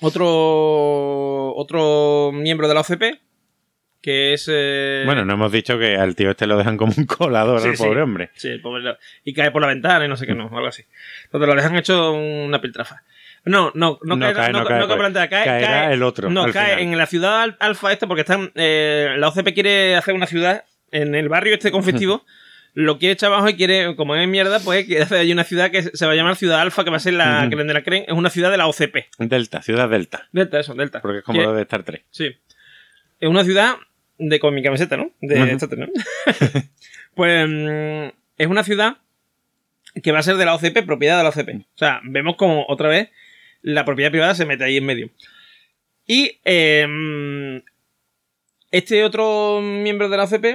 [0.01, 1.53] Otro.
[1.55, 3.19] Otro miembro de la OCP.
[4.01, 4.49] Que es.
[4.49, 7.67] eh, Bueno, no hemos dicho que al tío este lo dejan como un colador, Sí,
[7.69, 7.83] al sí.
[7.83, 8.29] pobre hombre.
[8.35, 8.95] Sí, el pobre
[9.25, 10.83] y cae por la ventana y no sé qué, no, algo así.
[11.25, 13.03] Entonces lo dejan hecho una piltrafa.
[13.45, 16.29] No, no, no, No cae, cae, no, no no cae, ventana, cae, caerá el otro,
[16.29, 16.79] No, cae final.
[16.79, 18.51] en la ciudad al- alfa esta porque están.
[18.55, 22.25] eh, la OCP quiere hacer una ciudad en el barrio este conflictivo.
[22.73, 25.71] lo quiere echar abajo y quiere, como es mierda, pues quiere hacer allí una ciudad
[25.71, 27.57] que se va a llamar Ciudad Alfa, que va a ser la Ujú.
[27.57, 29.07] que la creen, es una ciudad de la OCP.
[29.17, 30.27] Delta, ciudad Delta.
[30.31, 31.01] Delta, eso, Delta.
[31.01, 32.03] Porque es como lo de Star Trek.
[32.11, 32.35] Sí.
[33.19, 33.75] Es una ciudad
[34.17, 35.11] de con mi camiseta, ¿no?
[35.21, 35.51] De.
[35.53, 35.87] Star Trek, ¿no?
[37.15, 38.97] pues mm, es una ciudad
[40.03, 41.65] que va a ser de la OCP, propiedad de la OCP.
[41.73, 43.09] O sea, vemos como otra vez
[43.61, 45.09] la propiedad privada se mete ahí en medio.
[46.05, 47.61] Y eh,
[48.71, 50.45] este otro miembro de la OCP,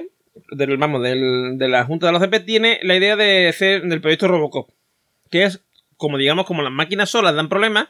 [0.50, 4.00] del, vamos, del- de la Junta de la OCP, tiene la idea de hacer del
[4.00, 4.68] proyecto Robocop.
[5.30, 5.60] Que es,
[5.96, 7.88] como digamos, como las máquinas solas dan problemas,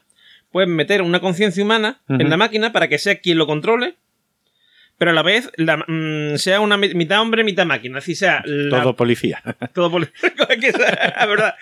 [0.53, 3.97] pues meter una conciencia humana en la máquina para que sea quien lo controle,
[4.99, 7.97] pero a la vez la- mm, sea una mi- mitad hombre, mitad máquina.
[7.97, 9.43] Decir, sea la- Todo policía.
[9.75, 10.09] todo poli-
[10.61, 11.55] que esa era, verdad.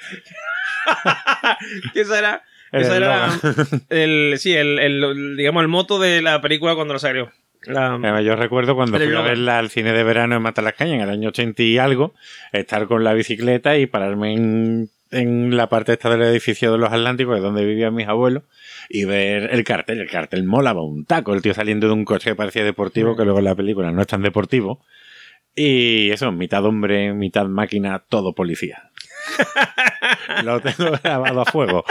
[1.95, 3.83] que El esa era eslogan.
[3.89, 7.31] el, sí, el- digamos, el moto de la película cuando lo salió.
[7.67, 11.29] Yo recuerdo cuando fui a verla al cine de verano en Matalascaña en el año
[11.29, 12.15] 80 y algo,
[12.53, 16.93] estar con la bicicleta y pararme en, en la parte esta del edificio de los
[16.93, 18.43] Atlánticos, donde vivían mis abuelos,
[18.89, 20.01] y ver el cartel.
[20.01, 23.25] El cartel molaba un taco, el tío saliendo de un coche que parecía deportivo, que
[23.25, 24.81] luego en la película no es tan deportivo.
[25.55, 28.91] Y eso, mitad hombre, mitad máquina, todo policía.
[30.45, 31.85] Lo tengo grabado a fuego.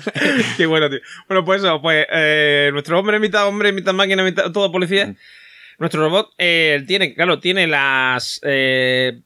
[0.56, 1.00] Qué bueno, tío.
[1.28, 5.14] Bueno, pues eso, pues eh, nuestro hombre, mitad hombre, mitad máquina, mitad todo policía.
[5.78, 8.40] Nuestro robot eh, tiene, claro, tiene las.
[8.44, 9.20] eh,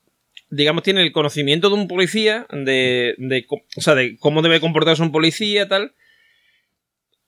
[0.50, 5.02] digamos, tiene el conocimiento de un policía, de, de, o sea, de cómo debe comportarse
[5.02, 5.92] un policía, tal.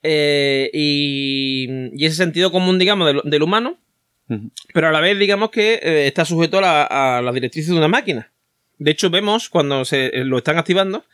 [0.03, 3.77] Y, y ese sentido común, digamos, del, del humano,
[4.73, 7.87] pero a la vez, digamos, que está sujeto a la, a las directrices de una
[7.87, 8.30] máquina.
[8.83, 11.05] De hecho, vemos cuando se eh, lo están activando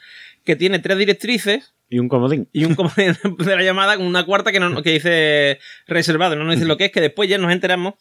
[0.46, 2.48] que tiene tres directrices Y un comodín.
[2.54, 6.46] y un comodín de la llamada con una cuarta que, no, que dice reservado, no
[6.46, 7.96] nos dice lo que es, que después ya nos enteramos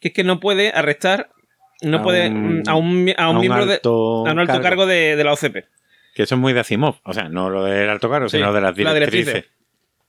[0.00, 1.30] que es que no puede arrestar,
[1.82, 3.88] no A puede un- mm, a un, a un a un miembro de a
[4.32, 4.86] un alto cargo, cargo.
[4.86, 5.64] de, de la OCP.
[6.14, 6.96] Que eso es muy de Asimov.
[7.04, 9.10] O sea, no lo del alto cargo, Sí, sino de las directrices.
[9.24, 9.50] directrices.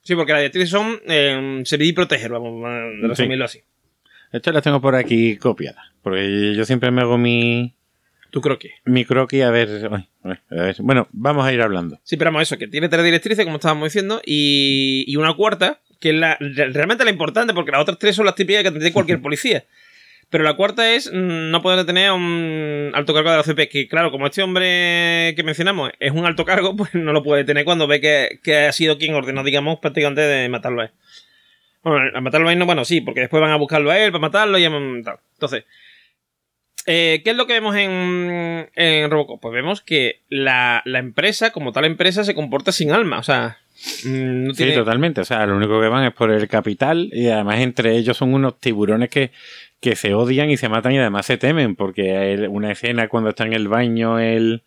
[0.02, 3.62] Sí, porque las directrices son eh, servir y proteger, vamos a resumirlo así.
[4.32, 5.86] Estas las tengo por aquí copiadas.
[6.02, 7.74] Porque yo siempre me hago mi,
[8.36, 8.72] ¿Tú creo que?
[8.84, 9.70] mi croquis a ver,
[10.22, 10.76] a ver.
[10.80, 12.02] Bueno, vamos a ir hablando.
[12.04, 15.80] Sí, pero vamos, eso, que tiene tres directrices, como estábamos diciendo, y, y una cuarta,
[16.02, 18.72] que es la, re- realmente la importante, porque las otras tres son las típicas que
[18.72, 19.64] tendría cualquier policía.
[20.30, 23.70] Pero la cuarta es mm, no poder detener a un alto cargo de la OCP,
[23.72, 27.44] que claro, como este hombre que mencionamos es un alto cargo, pues no lo puede
[27.44, 30.92] detener cuando ve que, que ha sido quien ordenó, digamos, prácticamente de matarlo a él.
[31.84, 34.12] Bueno, a matarlo a él no, bueno, sí, porque después van a buscarlo a él
[34.12, 35.20] para matarlo y mm, tal.
[35.36, 35.64] Entonces,
[36.86, 39.42] eh, ¿qué es lo que vemos en, en Robocop?
[39.42, 43.20] Pues vemos que la, la empresa, como tal empresa, se comporta sin alma.
[43.20, 43.58] O sea,
[44.04, 44.74] mm, no tiene...
[44.74, 45.22] Sí, totalmente.
[45.22, 48.34] O sea, lo único que van es por el capital y además entre ellos son
[48.34, 49.32] unos tiburones que,
[49.80, 53.30] que se odian y se matan y además se temen porque hay una escena cuando
[53.30, 54.64] está en el baño el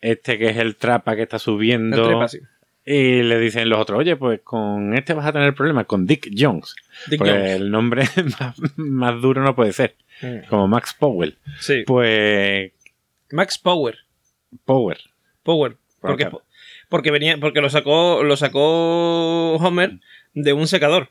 [0.00, 2.40] este que es el trapa que está el subiendo trepa, sí.
[2.84, 6.30] Y le dicen los otros, oye, pues con este vas a tener problemas, con Dick
[6.36, 6.74] Jones.
[7.08, 7.50] Dick Pues Jones.
[7.52, 8.04] el nombre
[8.40, 11.38] más, más duro no puede ser, Mm, como Max Powell.
[11.60, 11.84] Sí.
[11.86, 12.72] Pues
[13.30, 13.96] Max Power.
[14.66, 14.98] Power.
[15.42, 15.76] Power.
[16.00, 16.28] Porque,
[16.90, 19.98] porque venía, porque lo sacó, lo sacó Homer
[20.34, 21.08] de un secador.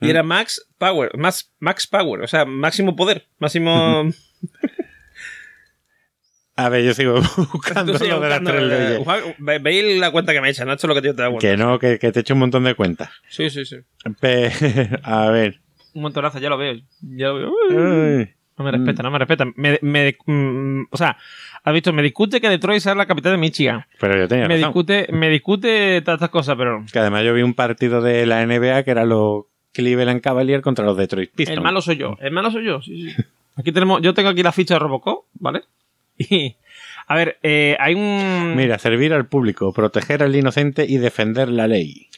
[0.00, 0.10] Y Mm.
[0.10, 4.10] era Max Power, Max, Max Power, o sea, máximo poder, máximo.
[6.64, 7.14] A ver, yo sigo
[7.52, 8.98] buscando lo de las tres eh, leyes.
[9.04, 10.74] Juan, ve- Veis la cuenta que me echan, ¿no?
[10.74, 11.40] Esto es lo que te da cuenta.
[11.48, 13.10] Que no, que, que te echo un montón de cuentas.
[13.28, 13.76] Sí, sí, sí.
[15.02, 15.60] A ver.
[15.94, 16.74] Un montonazo, ya lo veo.
[17.00, 17.52] Ya lo veo.
[18.18, 18.30] Ay.
[18.58, 19.46] No me respeta, no me respeta.
[19.56, 21.16] Me, me- mm, o sea,
[21.64, 23.86] has visto, me discute que Detroit sea la capital de Michigan.
[23.98, 24.68] Pero yo tenía Me razón.
[24.68, 28.44] discute, me discute todas estas cosas, pero Que además yo vi un partido de la
[28.44, 31.56] NBA que era los Cleveland Cavaliers contra los Detroit Pistons.
[31.56, 32.18] el malo soy yo.
[32.20, 33.22] El malo soy yo, sí, sí.
[33.56, 35.62] Aquí tenemos, yo tengo aquí la ficha de Robocop, ¿vale?
[36.28, 36.56] Y,
[37.06, 38.54] a ver, eh, hay un...
[38.56, 42.08] Mira, servir al público, proteger al inocente y defender la ley.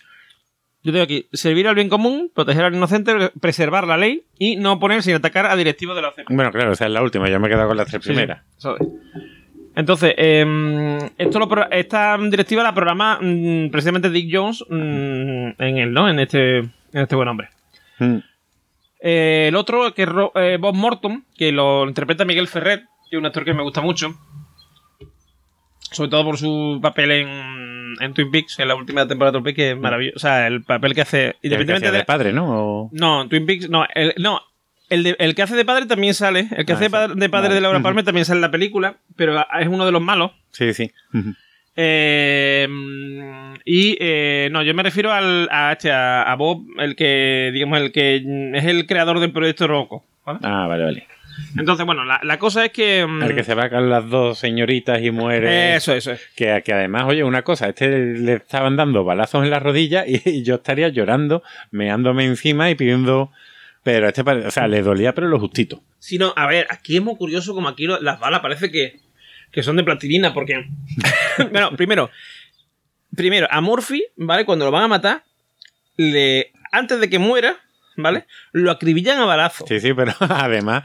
[0.83, 4.81] Yo tengo aquí, servir al bien común, proteger al inocente, preservar la ley y no
[4.81, 6.29] poner sin atacar a directivos de la OCP.
[6.31, 7.29] Bueno, claro, esa es la última.
[7.31, 8.43] Yo me he quedado con las tres Sí, primeras.
[9.75, 15.79] Entonces, eh, esto lo pro- esta directiva la programa mm, precisamente Dick Jones mm, en
[15.79, 16.11] el, ¿no?
[16.11, 17.49] En este, en este buen hombre.
[17.99, 18.17] Mm.
[19.01, 23.17] Eh, el otro, que es Ro- eh, Bob Morton, que lo interpreta Miguel Ferrer, que
[23.17, 24.15] es un actor que me gusta mucho.
[25.91, 29.45] Sobre todo por su papel en, en Twin Peaks, en la última temporada de Twin
[29.45, 30.17] Peaks, que es maravilloso.
[30.17, 32.47] O sea, el papel que hace, El que independientemente de, de padre, ¿no?
[32.85, 34.41] O- no, Twin Peaks, no, el, no,
[34.89, 36.49] el, de- el que hace de padre también sale.
[36.57, 36.93] El que Ah, hace de sí.
[36.93, 37.55] padre, de, padre Vale.
[37.57, 37.81] de Laura.
[37.83, 40.31] Palmer también sale en la película, pero es uno de los malos.
[40.53, 40.91] Sí, sí.
[41.77, 42.67] Eh,
[43.67, 47.79] y eh, no, yo me refiero al, a, este, a, a Bob, el que, digamos,
[47.79, 48.17] el que
[48.55, 50.05] es el creador del proyecto Rocco.
[50.25, 50.39] ¿vale?
[50.43, 51.07] Ah, vale, vale.
[51.57, 53.07] Entonces, bueno, la, la cosa es que.
[53.07, 55.77] mm, El que se va con las dos señoritas y muere.
[55.77, 56.21] Eso, eso es.
[56.37, 60.21] Que, que además, oye, una cosa, este le estaban dando balazos en la rodilla y,
[60.25, 63.31] y yo estaría llorando, meándome encima y pidiendo.
[63.85, 65.83] Pero este, o sea, le dolía, pero lo justito.
[65.99, 69.01] Si no, a ver, aquí es muy curioso como aquí lo- las balas parece que,
[69.51, 70.65] que son de plastilina, porque.
[71.51, 72.11] bueno, primero.
[73.17, 74.45] Primero, a Murphy, ¿vale?
[74.47, 75.23] Cuando lo van a matar,
[75.97, 76.53] le.
[76.71, 77.57] Antes de que muera,
[77.97, 78.27] ¿vale?
[78.53, 79.65] Lo acribillan a balazo.
[79.67, 80.85] Sí, sí, pero además.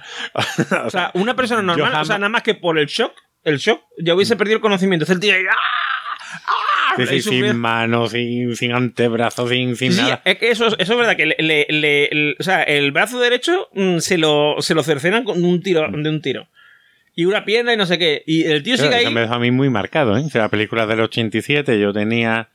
[0.86, 3.14] O sea, una persona normal, o sea, nada más que por el shock,
[3.44, 5.04] el shock, ya hubiese perdido el conocimiento.
[5.06, 5.56] Entonces el tío ahí, ¡ah!
[6.48, 7.06] ¡ah!
[7.06, 10.22] Sí, sin manos, sin, sin antebrazos, sin, sin Sí, nada.
[10.26, 13.70] es que eso, es- eso es verdad, que le, le- o sea, el brazo derecho
[13.74, 16.48] mm, se lo, se lo cercenan con un tiro, de un tiro.
[17.16, 18.24] Y una pierna y no sé qué.
[18.26, 19.14] Y el tío sigue eso ahí.
[19.14, 20.24] me dejó a mí muy marcado, ¿eh?
[20.26, 22.50] O sea, la película del 87, yo tenía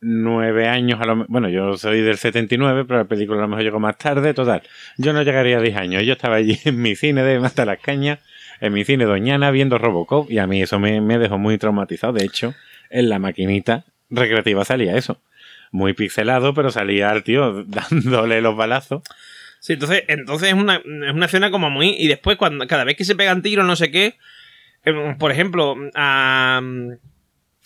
[0.00, 3.64] nueve años, a lo bueno, yo soy del 79, pero la película a lo mejor
[3.64, 4.62] llegó más tarde, total.
[4.96, 7.80] Yo no llegaría a 10 años, yo estaba allí en mi cine de Mata las
[7.80, 8.18] Cañas,
[8.60, 12.12] en mi cine Doñana, viendo Robocop, y a mí eso me, me dejó muy traumatizado.
[12.12, 12.54] De hecho,
[12.90, 15.20] en la maquinita recreativa salía eso.
[15.70, 19.02] Muy pixelado, pero salía al tío dándole los balazos.
[19.60, 21.90] Sí, entonces, entonces es una, es una escena como muy.
[21.98, 24.14] Y después, cuando cada vez que se pegan tiros, no sé qué.
[24.84, 26.62] eh, por ejemplo, a-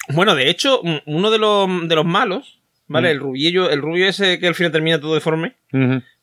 [0.08, 3.08] bueno, de hecho, uno de los, de los malos, ¿vale?
[3.08, 3.12] Mm.
[3.12, 5.54] El rubillo, el rubio ese que al final termina todo deforme,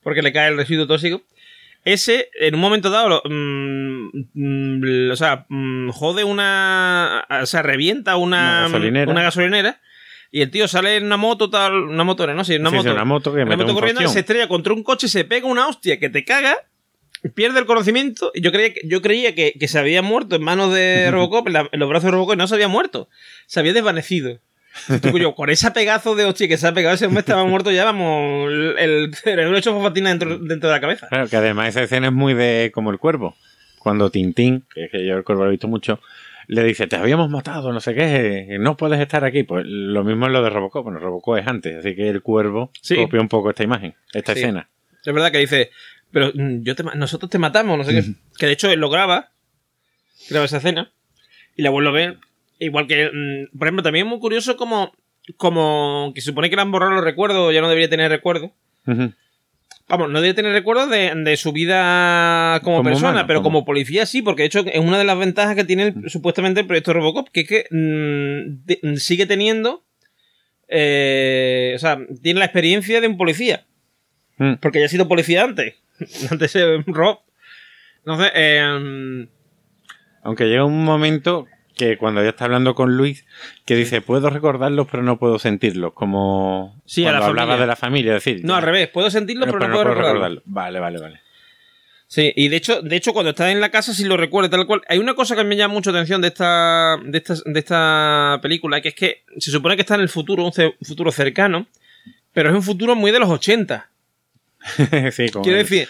[0.03, 1.22] porque le cae el residuo tóxico.
[1.85, 7.26] ese, en un momento dado, lo- mm, mm, o sea, mm, jode una.
[7.41, 9.11] O sea, revienta una, Una gasolinera.
[9.11, 9.81] una gasolinera,
[10.31, 11.73] Y el tío sale en una moto, tal.
[11.73, 12.43] Una moto, ¿no?
[12.43, 12.91] Sí, una Sí, moto.
[12.91, 15.99] una moto que una moto corriendo, se estrella contra un coche, se pega una hostia
[15.99, 16.56] que te caga.
[17.36, 18.32] Pierde el conocimiento.
[18.34, 21.48] Y yo creía, que- yo creía que, que se había muerto en manos de Robocop,
[21.48, 23.10] en, la- en los brazos de Robocop, y no se había muerto.
[23.46, 24.40] Se había desvanecido.
[25.12, 27.84] Coño, con esa pegazo de hostia que se ha pegado ese hombre estaba muerto ya,
[27.86, 31.08] vamos, el, el cerebro hecho fofatina dentro, dentro de la cabeza.
[31.10, 33.36] Claro, que además esa escena es muy de como el cuervo.
[33.80, 36.00] Cuando Tintín, que es que yo el cuervo lo he visto mucho,
[36.48, 39.44] le dice, te habíamos matado, no sé qué, no puedes estar aquí.
[39.44, 40.84] Pues lo mismo es lo de Robocop.
[40.86, 42.96] Bueno, Robocop es antes, así que el cuervo Sí.
[42.96, 44.40] copia un poco esta imagen, esta Sí.
[44.41, 44.70] escena.
[45.06, 45.72] Es verdad que dice,
[46.11, 48.02] pero mm, yo te nosotros te matamos, no sé qué.
[48.38, 49.31] Que de hecho él lo graba,
[50.30, 50.91] graba esa escena,
[51.56, 52.18] y la vuelve a ver.
[52.60, 54.91] Igual que, mm, por ejemplo, también es muy curioso como,
[55.38, 58.52] como que se supone que le han borrado los recuerdos, ya no debería tener recuerdos.
[59.88, 63.60] Vamos, no debería tener recuerdos de, de su vida como, Como persona, humano, pero como-
[63.60, 66.60] como policía sí, porque de hecho es una de las ventajas que tiene el- supuestamente
[66.61, 69.84] el proyecto Robocop, que es que de- mm, sigue teniendo,
[70.68, 73.65] eh, o sea, tiene la experiencia de un policía.
[74.40, 74.53] Mm.
[74.60, 75.76] Porque ya ha sido policía antes.
[76.32, 77.20] antes de Rob.
[77.99, 79.28] Entonces, eh,
[80.24, 83.26] Aunque llega un momento que cuando ya está hablando con Luis,
[83.66, 87.61] que dice, puedo recordarlos, pero no puedo sentirlos, como Sí, a cuando la hablaba familia.
[87.61, 90.41] de la familia, es decir, no, al revés, puedo sentirlo, pero, no, puedo recordarlo.
[90.44, 91.22] Vale, vale, vale.
[92.07, 94.66] Sí, y de hecho, de hecho, cuando está en la casa sí lo recuerda tal
[94.66, 94.82] cual.
[94.90, 98.82] Hay una cosa que me llama mucho atención de esta, de esta, de esta película,
[98.82, 100.52] que es que se supone que está en el futuro, un
[100.82, 101.68] futuro cercano,
[102.34, 103.90] pero es un futuro muy de los 80.
[105.11, 105.88] sí, como Quiero el- decir,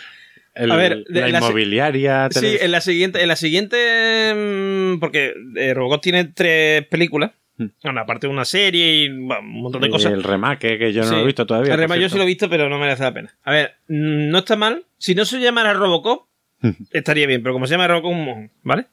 [0.55, 2.29] el- a ver, de- la inmobiliaria.
[2.31, 7.65] sí, en la siguiente, en la siguiente, mm, porque eh, Robocop tiene tres películas, Mm.
[7.83, 10.13] bueno, aparte de una serie y bueno, un montón de cosas.
[10.13, 11.15] El remake, que yo no Sí.
[11.15, 11.73] lo he visto todavía.
[11.73, 13.35] El remake yo sí lo he visto, pero no merece la pena.
[13.43, 14.85] A ver, mm, no está mal.
[14.97, 16.27] Si no se llamara Robocop,
[16.91, 18.85] estaría bien, pero como se llama Robocop, un mojón, ¿vale?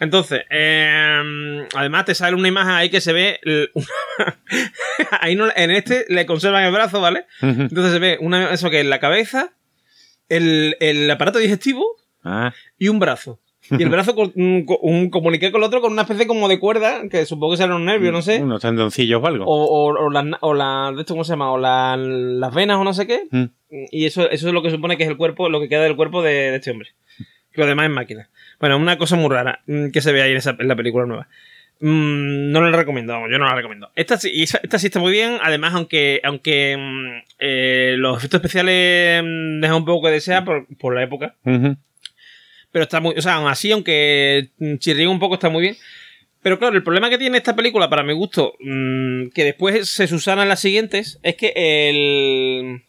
[0.00, 3.40] Entonces, eh, además te sale una imagen ahí que se ve.
[5.20, 7.26] ahí no- en este le conservan el brazo, ¿vale?
[7.40, 9.52] Entonces se ve una, eso que es la cabeza,
[10.28, 11.84] el, el aparato digestivo
[12.26, 13.38] Ah, y un brazo.
[13.70, 16.58] Y el brazo con, un, un- comuniqué con el otro con una especie como de
[16.58, 18.42] cuerda, que supongo que será un nervio, no sé.
[18.42, 19.44] Unos tendoncillos o algo.
[19.46, 21.50] O, o, o las, o esto, ¿cómo se llama?
[21.52, 23.24] O la- las venas o no sé qué.
[23.30, 23.44] Mm.
[23.90, 25.96] Y eso, eso es lo que supone que es el cuerpo, lo que queda del
[25.96, 26.90] cuerpo de, de este hombre.
[27.52, 28.28] Lo demás es máquina.
[28.64, 31.04] Bueno, una cosa muy rara mm, que se ve ahí en, esa- en la película
[31.04, 31.28] nueva.
[31.80, 33.90] Mm, no la recomiendo, vamos, yo no la recomiendo.
[33.94, 39.60] Esta, esta sí está muy bien, además, aunque, aunque mm, eh, los efectos especiales mm,
[39.60, 41.34] dejan un poco que desear por, por la época.
[42.72, 43.14] Pero está muy.
[43.18, 45.76] O sea, aún así, aunque chirría un poco, está muy bien.
[46.40, 50.42] Pero claro, el problema que tiene esta película, para mi gusto, que después se susana
[50.44, 52.82] en las siguientes, es que el.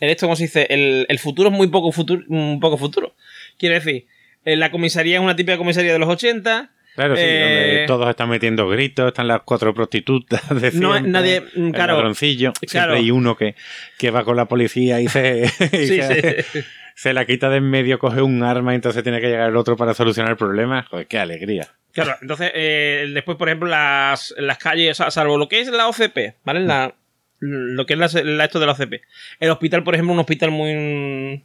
[0.00, 0.66] el esto, ¿cómo se dice?
[0.70, 3.14] El, el futuro es muy poco futuro, un poco futuro.
[3.58, 4.06] Quiere decir,
[4.44, 6.70] la comisaría es una típica comisaría de los 80.
[6.96, 11.10] Claro, sí, Eh, donde todos están metiendo gritos, están las cuatro prostitutas de No, siempre,
[11.12, 12.52] nadie- mm, el claro, ladroncillo.
[12.52, 12.68] claro.
[12.92, 13.54] Siempre hay uno que,
[13.98, 16.60] que va con la policía y se, y Sí, se, sí.
[16.96, 19.56] se la quita de en medio, coge un arma y entonces tiene que llegar el
[19.56, 20.82] otro para solucionar el problema.
[20.90, 21.68] Joder, qué alegría.
[21.92, 26.34] Claro, entonces, eh, después, por ejemplo, las, las calles, salvo lo que es la OCP,
[26.44, 26.60] ¿vale?
[26.60, 26.94] La,
[27.38, 29.00] lo que es la, la- esto de la OCP.
[29.40, 31.42] El hospital, por ejemplo, un hospital muy,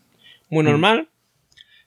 [0.49, 1.07] muy normal,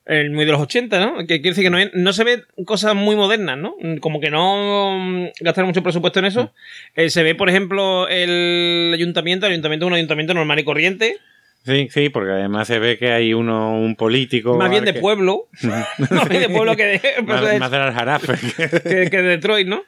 [0.08, 1.18] el muy de los 80, ¿no?
[1.18, 3.76] Que quiere decir que no, es- no se ve cosas muy modernas, ¿no?
[4.00, 6.52] Como que no mm, gastaron mucho presupuesto en eso.
[6.96, 11.16] Eh, se ve, por ejemplo, el ayuntamiento, el ayuntamiento es un ayuntamiento normal y corriente,
[11.66, 14.56] Sí, sí, porque además se ve que hay uno, un político.
[14.56, 15.48] más bien de que- pueblo,
[16.10, 18.34] más bien de pueblo que de, Más, más del Aljarafe.
[18.82, 19.82] que, que de Detroit, ¿no?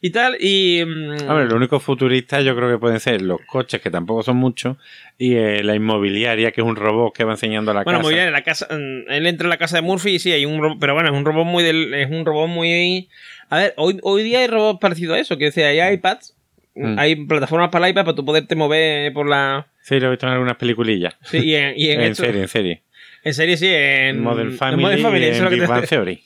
[0.00, 0.84] Y tal, y...
[0.84, 4.36] mm, Hombre, lo único futurista yo creo que pueden ser los coches, que tampoco son
[4.36, 4.76] muchos,
[5.18, 8.06] y eh, la inmobiliaria, que es un robot que va enseñando la Bueno, casa.
[8.06, 10.30] muy bien, en la casa, mm, él entra en la casa de Murphy y sí,
[10.30, 13.08] hay un robot, pero bueno, es un robot muy del, es un robot muy
[13.50, 16.34] a ver, hoy, hoy día hay robots parecidos a eso, que decía, hay iPads,
[16.80, 16.96] Mm.
[16.96, 20.26] hay plataformas para el iPad para tú poderte mover por la Sí, lo he visto
[20.26, 21.16] en algunas peliculillas.
[21.24, 22.82] sí, y en, y en, en esto- serie, en serie.
[23.24, 25.56] en serie sí, en Model en Family, Modern Family, y eso es en lo que
[25.56, 26.22] Big te- Bang Theory.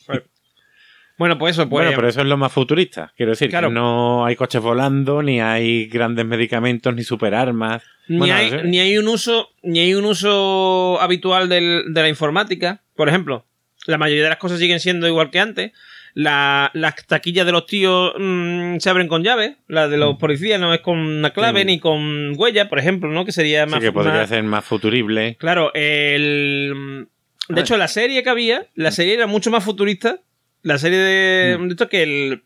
[1.22, 3.12] Bueno, pues eso, pues bueno, pero eso es lo más futurista.
[3.16, 3.68] Quiero decir, Claro.
[3.68, 7.80] que no hay coches volando, ni hay grandes medicamentos, ni superarmas.
[8.08, 8.64] ni, Bueno, hay, no sé.
[8.64, 13.46] ni hay un uso ni hay un uso habitual del- de la informática por ejemplo
[13.86, 15.70] la mayoría de las cosas siguen siendo igual que antes
[16.14, 20.58] La- las taquillas de los tíos mm, se abren con llave la de los policías
[20.60, 21.66] no es con una clave Sí.
[21.66, 24.64] ni con huella por ejemplo no que sería Sí, más que podría más- ser más
[24.64, 25.36] futurible.
[25.38, 27.06] claro el
[27.48, 30.18] de hecho la serie que había la serie era mucho más futurista
[30.62, 31.64] la serie de, Mm.
[31.68, 32.42] de esto que el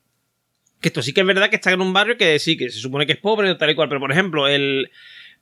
[0.80, 2.78] que esto sí que es verdad que está en un barrio que sí, que se
[2.78, 4.90] supone que es pobre, tal y cual, pero por ejemplo, el,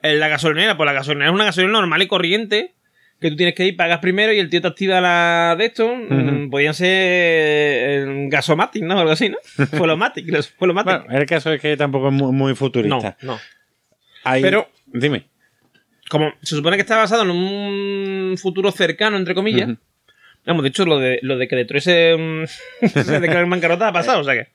[0.02, 2.72] el- la gasolinera, pues la gasolinera es una gasolinera normal y corriente,
[3.20, 5.94] que tú tienes que ir, pagas primero y el tío te activa la de esto.
[5.94, 8.98] mm, Podían ser eh, Gasomatic, ¿no?
[8.98, 9.38] Algo así, ¿no?
[9.78, 10.24] Fuelomatic.
[10.26, 13.16] Bueno, el caso es que tampoco es muy, muy no, futurista.
[13.22, 13.38] no.
[14.24, 15.24] Hay- pero- Dime.
[16.08, 19.70] Como se supone que está basado en un futuro cercano, entre comillas.
[20.46, 22.44] Vamos, de hecho, lo de, lo de que Detroit se, mm,
[22.88, 24.48] se declara en bancarrota ha pasado, o sea que.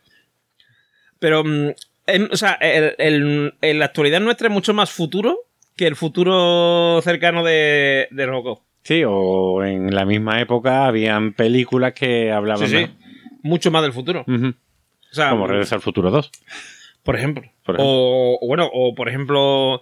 [1.19, 1.69] Pero, mm,
[2.07, 5.39] en- o sea, el- el- en la actualidad nuestra es mucho más futuro
[5.75, 8.63] que el futuro cercano de, de Robocop.
[8.83, 12.87] Sí, o en la misma época habían películas que hablaban Sí, sí.
[13.43, 14.25] Mucho más del futuro.
[14.27, 14.53] O
[15.13, 16.31] sea, como Regreso al Futuro 2.
[17.03, 17.43] por ejemplo.
[17.65, 17.85] Por ejemplo.
[17.93, 19.81] O, o bueno, o por ejemplo.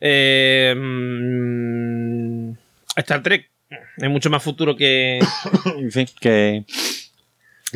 [0.00, 2.52] eh, mm,
[2.96, 3.50] Star Trek.
[3.96, 5.18] Es mucho más futuro que.
[6.20, 6.64] Que,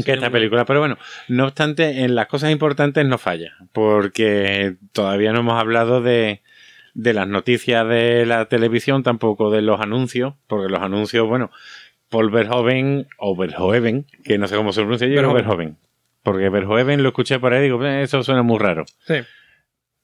[0.04, 0.64] que esta película.
[0.64, 0.96] Pero bueno,
[1.28, 6.42] no obstante, en las cosas importantes no falla, porque todavía no hemos hablado de,
[6.94, 11.50] de las noticias de la televisión, tampoco de los anuncios, porque los anuncios, bueno,
[12.08, 15.44] Paul Verhoeven, o Verhoeven, que no sé cómo se pronuncia, yo Verhoeven.
[15.44, 15.76] Verhoeven.
[16.22, 18.84] Porque Verhoeven lo escuché por ahí y digo, "Eh, eso suena muy raro.
[19.06, 19.14] Sí.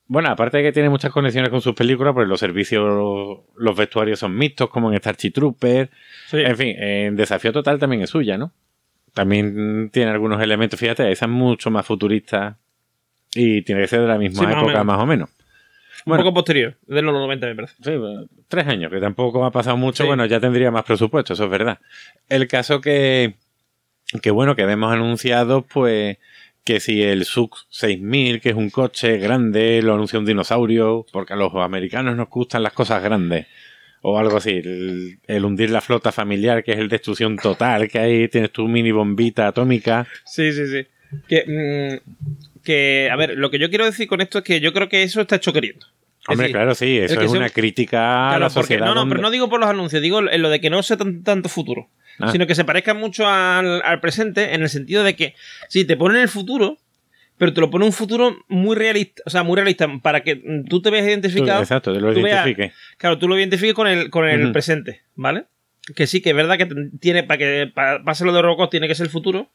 [0.08, 4.18] Bueno, aparte de que tiene muchas conexiones con sus películas, porque los servicios, los vestuarios
[4.20, 5.90] son mixtos, como en Starship Trooper,
[6.28, 6.38] Sí.
[6.38, 8.52] en fin, en Desafío Total también es suya, ¿no?
[9.14, 12.56] También tiene algunos elementos, fíjate, esa es mucho más futurista
[13.34, 14.86] y tiene que ser de la misma Sí, más o época, menos.
[14.86, 15.30] más o menos.
[16.04, 17.74] Un poco posterior, de los 90 me parece.
[17.82, 20.06] Sí, bueno, tres años, que tampoco ha pasado mucho, Sí.
[20.06, 21.80] bueno, ya tendría más presupuesto, eso es verdad.
[22.28, 23.34] El caso que,
[24.22, 26.18] que bueno, que vemos anunciados, pues,
[26.66, 31.32] que si el SUV 6000, que es un coche grande, lo anuncia un dinosaurio, porque
[31.32, 33.46] a los americanos nos gustan las cosas grandes.
[34.02, 38.00] O algo así, el, el hundir la flota familiar, que es el destrucción total, que
[38.00, 40.08] ahí tienes tu mini bombita atómica.
[40.24, 40.86] Sí, sí, sí.
[41.28, 44.72] Que, mm, que, a ver, lo que yo quiero decir con esto es que yo
[44.72, 45.86] creo que eso está hecho queriendo.
[46.28, 48.86] Hombre, decir, claro, sí, eso es una crítica a la porque- sociedad.
[48.86, 50.82] no, no, donde- pero no digo por los anuncios, digo en lo de que no
[50.82, 51.88] sea tan- tanto futuro.
[52.18, 52.32] Ah.
[52.32, 55.34] Sino que se parezca mucho al, al presente en el sentido de que,
[55.68, 56.78] sí, te ponen el futuro,
[57.38, 60.80] pero te lo pone un futuro muy realista, o sea, muy realista, para que tú
[60.80, 61.60] te veas Tú- identificado.
[61.62, 62.72] Exacto, te lo tú identifiques.
[62.96, 65.44] Claro, tú lo identifiques con el, con el presente, ¿vale?
[65.94, 66.66] Que sí, que es verdad que
[66.98, 69.50] tiene, para que pa- pase lo de Robocop tiene que ser el futuro,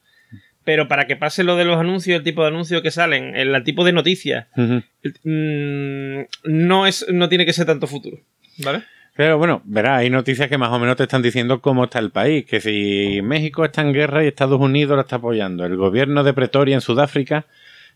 [0.63, 3.63] pero para que pase lo de los anuncios, el tipo de anuncios que salen, el
[3.63, 8.17] tipo de noticias, mm, no, es, no tiene que ser tanto futuro,
[8.59, 8.83] ¿vale?
[9.15, 12.11] Pero bueno, verás, hay noticias que más o menos te están diciendo cómo está el
[12.11, 16.23] país, que si México está en guerra y Estados Unidos lo está apoyando, el gobierno
[16.23, 17.45] de Pretoria en Sudáfrica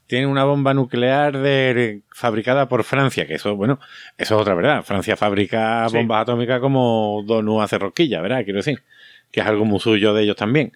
[0.08, 3.80] tiene una bomba nuclear de, fabricada por Francia, que eso, bueno,
[4.18, 4.84] eso es otra verdad.
[4.84, 5.98] Francia fabrica Sí.
[5.98, 8.44] bombas atómicas como Donú hace rosquillas, ¿verdad?
[8.44, 8.84] Quiero decir,
[9.32, 10.74] que es algo muy suyo de ellos también.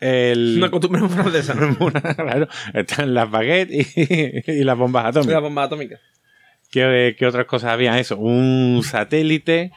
[0.00, 0.54] El...
[0.58, 1.76] Una costumbre francesa, ¿no?
[2.16, 5.34] claro, están las baguettes y, y las bombas atómicas.
[5.34, 5.98] La bomba atómica.
[6.70, 7.98] ¿Qué, qué otras cosas había?
[7.98, 9.72] Eso, un satélite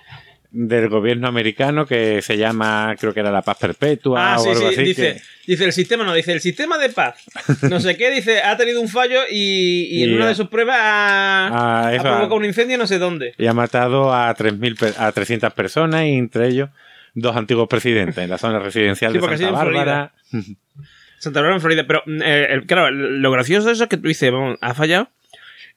[0.56, 4.50] del gobierno americano que se llama, creo que era la paz perpetua Ah, o sí,
[4.50, 4.84] algo sí, así.
[4.84, 5.22] dice, que-
[5.52, 7.16] dice el sistema, no, dice el sistema de paz.
[7.64, 10.50] No sé qué, dice, ha tenido un fallo y, y en Y, una de sus
[10.50, 12.38] pruebas ha, ah, ha provocado ah.
[12.38, 13.34] un incendio no sé dónde.
[13.40, 16.70] y ha matado a 3.000 per- a 300 personas y entre ellos
[17.14, 20.14] dos antiguos presidentes en la zona residencial Sí, de Santa Bárbara.
[21.20, 21.86] Santa Bárbara en Florida.
[21.88, 25.10] Pero, mm, eh, claro, lo gracioso de eso es que tú dices, vamos, ha fallado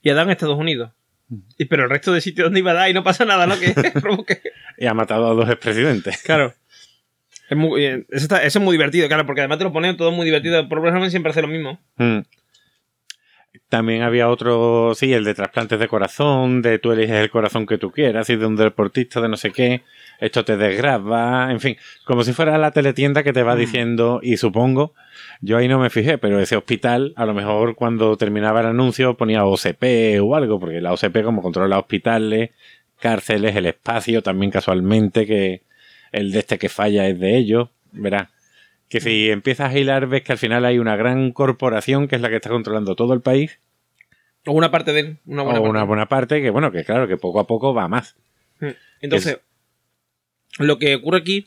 [0.02, 0.90] y ha dado en Estados Unidos.
[1.58, 3.54] Y, pero el resto de sitios donde iba a dar y no pasa nada, ¿no?
[4.26, 4.40] Que
[4.78, 6.22] y ha matado a dos expresidentes.
[6.22, 6.54] Claro.
[7.48, 9.96] Es muy, eh, eso, está- eso es muy divertido, claro, porque además te lo ponen
[9.96, 10.68] todo muy divertido.
[10.68, 11.80] Por ejemplo, siempre hace lo mismo.
[11.96, 12.20] Mm.
[13.68, 17.78] También había otro, sí, el de trasplantes de corazón, de tú eliges el corazón que
[17.78, 19.82] tú quieras, y de un deportista de no sé qué,
[20.18, 24.36] esto te desgraba, en fin, como si fuera la teletienda que te va diciendo, y
[24.36, 24.94] supongo,
[25.40, 29.16] yo ahí no me fijé, pero ese hospital, a lo mejor cuando terminaba el anuncio
[29.16, 32.50] ponía OCP o algo, porque la OCP como controla hospitales,
[32.98, 35.62] cárceles, el espacio, también casualmente que
[36.12, 38.28] el de este que falla es de ellos, verás.
[38.88, 42.22] Que si empiezas a hilar, ves que al final hay una gran corporación que es
[42.22, 43.58] la que está controlando todo el país,
[44.46, 45.16] O una parte de él.
[45.26, 45.70] Una buena o parte.
[45.70, 48.14] una buena parte, que bueno, que claro, que poco a poco va más.
[48.60, 48.68] Mm.
[49.00, 49.40] Entonces,
[50.58, 51.46] lo que ocurre aquí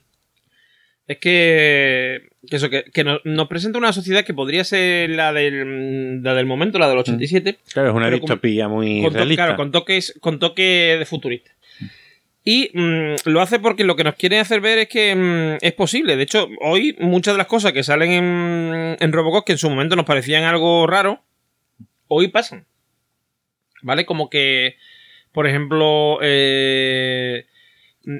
[1.07, 5.33] es que, que eso, que, que nos, nos presenta una sociedad que podría ser la
[5.33, 9.43] del, la del momento, la del 87, Claro, es una distopía muy con, to- realista.
[9.45, 11.51] claro, con toques, con toque de futurista.
[12.43, 15.73] Y mm, lo hace porque lo que nos quiere hacer ver es que mm, es
[15.73, 16.15] posible.
[16.15, 19.69] De hecho, hoy muchas de las cosas que salen en, en Robocop, que en su
[19.69, 21.21] momento nos parecían algo raro,
[22.07, 22.65] hoy pasan.
[23.81, 24.05] ¿Vale?
[24.05, 24.77] Como que,
[25.31, 27.45] por ejemplo, eh,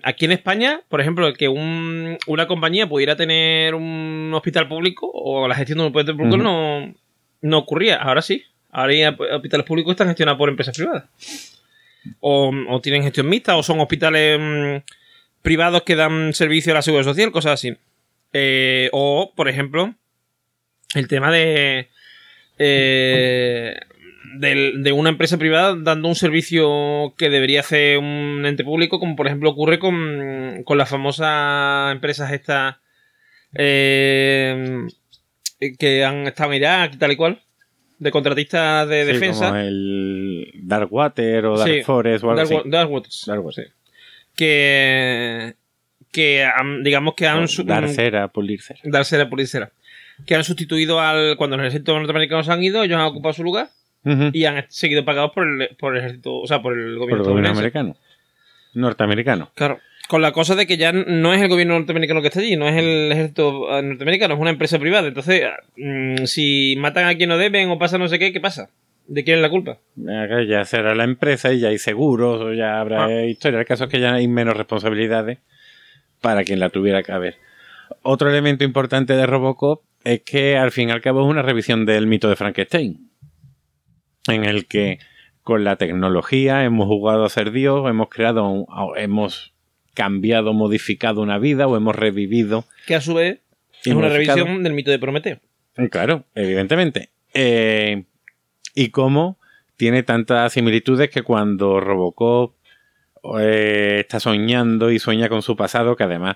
[0.04, 5.48] aquí en España, por ejemplo, que un- una compañía pudiera tener un hospital público o
[5.48, 6.94] la gestión de un hospital público no,
[7.42, 7.96] no ocurría.
[7.98, 8.44] Ahora sí.
[8.72, 11.06] Ahora ya hospitales públicos están gestionados por empresas privadas.
[12.20, 14.78] O, o tienen gestión mixta, o son hospitales mm,
[15.42, 17.76] privados que dan servicio a la seguridad social, cosas así.
[18.32, 19.96] Eh, o, por ejemplo,
[20.94, 21.90] el tema de,
[22.60, 23.80] eh,
[24.38, 29.16] del- de, una empresa privada dando un servicio que debería hacer un ente público, como
[29.16, 32.76] por ejemplo ocurre con, con las famosas empresas estas
[33.56, 34.86] eh,
[35.78, 37.42] que han estado en Irak y tal y cual,
[37.98, 39.48] de contratistas de Sí, defensa.
[39.48, 42.70] como el Darkwater o Dark Sí, Forest o algo Dark, así.
[42.70, 42.90] Dark
[43.44, 43.72] Waters.
[44.36, 45.56] Que
[46.12, 48.80] que han- digamos que han Dar cera, pulir cera.
[48.84, 49.72] dar cera cera.
[50.26, 53.70] que han sustituido al cuando los ejércitos norteamericanos han ido ellos han ocupado su lugar
[54.04, 57.24] Y han seguido pagados por el, por el ejército o sea por el Por gobierno
[57.24, 57.60] el gobierno estadounidense.
[57.80, 57.98] americano.
[58.74, 59.52] Norteamericano.
[59.56, 62.56] claro con la cosa de que ya no es el gobierno norteamericano que está allí,
[62.56, 65.08] no es el ejército eh, norteamericano, es una empresa privada.
[65.08, 65.44] Entonces,
[65.78, 68.72] mm, si matan a quien no deben o pasa no sé qué, ¿qué pasa?
[69.06, 69.78] ¿De quién es la culpa?
[69.96, 73.24] Ya ya será la empresa y ya hay seguros, o ya habrá Ah.
[73.26, 73.60] historia.
[73.60, 75.38] El caso es que ya hay menos responsabilidades
[76.22, 77.36] para quien la tuviera que haber.
[78.02, 81.86] Otro elemento importante de Robocop es que al fin y al cabo es una revisión
[81.86, 83.09] del mito de Frankenstein,
[84.32, 85.00] en el que
[85.44, 89.54] con la tecnología hemos jugado a ser Dios, hemos creado, un- hemos
[89.94, 93.40] cambiado, modificado una vida o hemos revivido Que a su vez
[93.84, 95.40] es una revisión del mito de Prometeo.
[95.90, 97.10] Claro, evidentemente.
[97.34, 98.04] Eh,
[98.76, 99.38] y cómo
[99.78, 102.54] tiene tantas similitudes que cuando Robocop
[103.40, 106.36] eh, está soñando y sueña con su pasado, que además,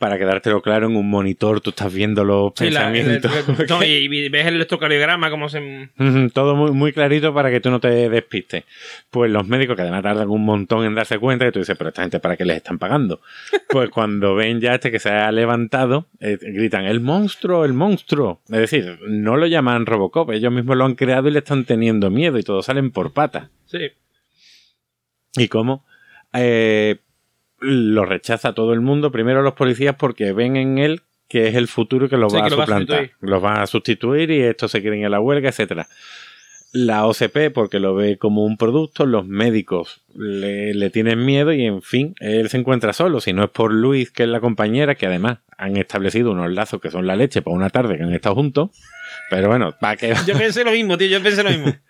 [0.00, 3.68] para quedártelo claro, en un monitor tú estás viendo los Sí, la- el- pensamientos.
[3.70, 5.90] no, y ves el electrocardiograma, cómo se.
[6.32, 8.64] Todo muy, muy clarito para que tú no te despistes.
[9.10, 11.88] Pues los médicos, que además tardan un montón en darse cuenta, que tú dices, pero
[11.90, 13.20] esta gente, ¿para qué les están pagando?
[13.68, 18.40] Pues cuando ven ya este que se ha levantado, eh, gritan, el monstruo, el monstruo.
[18.48, 22.10] Es decir, no lo llaman Robocop, ellos mismos lo han creado y le están teniendo
[22.10, 23.48] miedo y todos salen por patas.
[23.66, 23.90] Sí.
[25.36, 25.84] Y cómo
[26.32, 26.96] eh,
[27.60, 31.68] lo rechaza todo el mundo, primero los policías porque ven en él que es el
[31.68, 32.98] futuro que lo Sí, va que a lo va a suplantar.
[32.98, 33.30] sustituir.
[33.30, 35.86] Los va a sustituir y estos se quieren a la huelga, etcétera.
[36.72, 41.64] La OCP porque lo ve como un producto, los médicos le, le tienen miedo y
[41.66, 44.94] en fin, él se encuentra solo, si no es por Luis, que es la compañera,
[44.94, 48.12] que además han establecido unos lazos que son la leche para una tarde que han
[48.14, 48.70] estado juntos.
[49.30, 51.74] Pero bueno, para que Yo pensé lo mismo, tío, yo pensé lo mismo.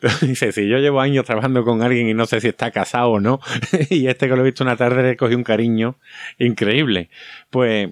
[0.22, 3.20] Dice, si yo llevo años trabajando con alguien y no sé si está casado o
[3.20, 3.40] no,
[3.90, 5.96] y este que lo he visto una tarde le cogí un cariño
[6.38, 7.08] increíble.
[7.50, 7.90] Pues,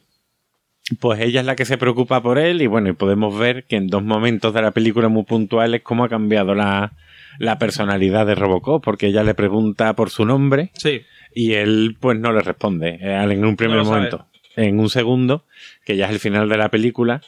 [1.00, 3.76] pues ella es la que se preocupa por él y bueno, y podemos ver que
[3.76, 6.92] en dos momentos de la película muy puntuales cómo ha cambiado la,
[7.38, 11.02] la personalidad de Robocop, porque ella le pregunta por su nombre Sí.
[11.34, 13.96] y él pues no le responde eh, en un primer No lo sabe.
[13.96, 14.26] momento.
[14.54, 15.44] En un segundo,
[15.84, 17.20] que ya es el final de la película,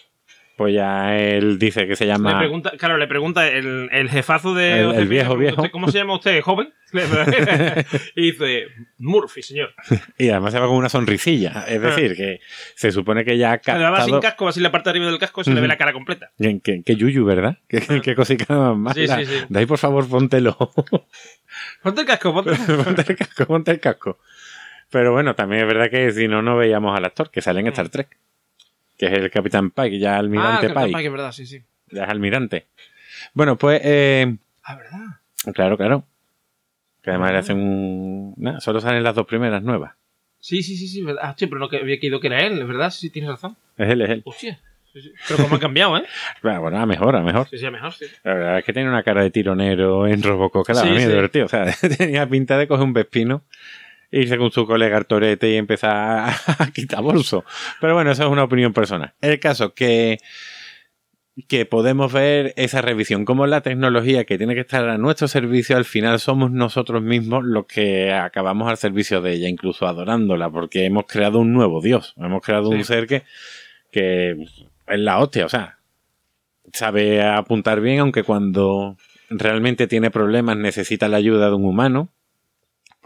[0.59, 2.33] pues ya él dice que se llama...
[2.33, 4.81] Le pregunta, claro, le pregunta el, el jefazo de.
[4.81, 5.63] El- el viejo, viejo.
[5.63, 6.75] "¿Usted ¿Cómo se llama usted, joven?
[8.17, 8.67] y dice,
[8.99, 9.73] Murphy, señor.
[10.19, 11.65] Y además se va con una sonrisilla.
[11.69, 12.41] Es decir, que
[12.75, 14.21] se supone que ya ha Además, sin captado...
[14.21, 16.31] casco, así en la parte de arriba del casco se le ve la cara completa.
[16.39, 17.59] Que- que yuyu, ¿verdad?
[17.69, 18.95] Que, que cosica más.
[18.95, 19.35] Sí, sí, sí.
[19.49, 20.57] De ahí, por favor, póntelo.
[21.83, 22.51] Ponte el casco, ponte.
[22.85, 24.19] ponte el casco, ponte el casco.
[24.91, 27.67] Pero bueno, también es verdad que si no, no veíamos al actor, que sale en
[27.69, 28.17] Star Trek.
[28.99, 30.73] Que es el Capitán Pike, ya almirante Mm.
[30.77, 30.99] ah, Pike.
[30.99, 31.63] que es verdad, sí, sí.
[31.91, 32.67] Ya es almirante.
[33.33, 33.81] Bueno, pues...
[33.85, 35.55] eh, Ah, verdad.
[35.55, 36.05] claro, claro.
[37.03, 37.41] Que además le Ah.
[37.41, 38.57] hacen un...
[38.61, 39.95] solo salen las dos primeras nuevas.
[40.41, 41.23] Sí, sí, sí, sí, verdad.
[41.25, 43.31] Ah, hostia, pero no que había caído que era él, es verdad, sí, sí, tienes
[43.31, 43.57] razón.
[43.77, 44.23] Es él, es él.
[44.25, 44.61] Hostia.
[44.93, 45.13] Sí, sí.
[45.29, 46.05] Pero cómo ha cambiado, ¿eh?
[46.43, 47.47] Bueno, bueno, a mejor, a mejor.
[47.49, 48.07] Sí, sí, a mejor, sí.
[48.25, 51.23] La verdad es que tiene una cara de tironero en Robocop que daba Sí, miedo,
[51.23, 51.29] sí.
[51.31, 51.45] tío.
[51.45, 51.67] O sea,
[51.99, 53.43] tenía pinta de coger un vespino,
[54.11, 57.45] irse con su colega Artorete y empezar a, quitar bolso.
[57.81, 59.15] Pero bueno, esa es una opinión personal.
[59.21, 60.19] El caso que,
[61.47, 65.77] que podemos ver esa revisión, como la tecnología que tiene que estar a nuestro servicio,
[65.77, 70.85] al final somos nosotros mismos los que acabamos al servicio de ella, incluso adorándola, porque
[70.85, 73.25] hemos creado un nuevo Dios, hemos creado un ser que,
[73.93, 74.33] que
[74.87, 75.79] es la hostia, o sea,
[76.73, 78.97] sabe apuntar bien, aunque cuando
[79.31, 82.11] realmente tiene problemas necesita la ayuda de un humano.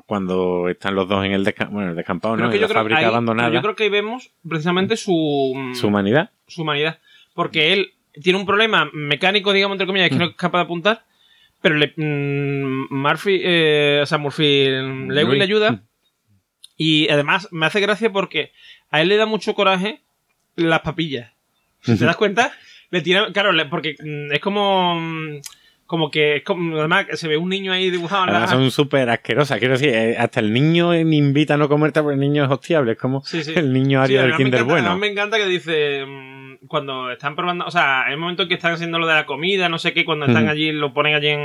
[0.06, 2.48] Cuando están los dos en el, desca- bueno, el descampado, ¿no?
[2.50, 3.50] que En yo la creo, fábrica ahí- abandonada.
[3.54, 6.30] yo creo que ahí vemos precisamente su, Su humanidad.
[6.46, 6.98] su humanidad.
[7.34, 7.92] Porque él
[8.22, 11.04] tiene un problema mecánico, digamos, entre comillas, que no es capaz de apuntar,
[11.62, 15.82] pero le, mm, Murphy, eh, o sea, Murphy, mm, Lewis le ayuda.
[16.76, 18.52] Y además me hace gracia porque
[18.90, 20.00] a él le da mucho coraje
[20.56, 21.32] las papillas.
[21.84, 22.52] ¿Te das cuenta?
[22.90, 25.00] Le tira, claro, le- porque mm, es como.
[25.92, 26.78] Como que es como.
[26.78, 28.38] Además, se ve un niño ahí dibujado en la.
[28.38, 29.58] Además son súper asquerosas.
[29.58, 32.50] Quiero decir, eh, hasta el niño eh, invita a no comerte porque el niño es
[32.50, 32.92] hostiable.
[32.92, 33.52] Es como Sí, sí.
[33.54, 34.86] el niño Sí, Aria del además me Kinder encanta- bueno.
[34.88, 36.06] además me encanta que dice.
[36.06, 37.66] mm, Cuando están probando.
[37.66, 39.92] O sea, hay un momento en que están haciendo lo de la comida, no sé
[39.92, 41.40] qué, cuando están allí, lo ponen allí en,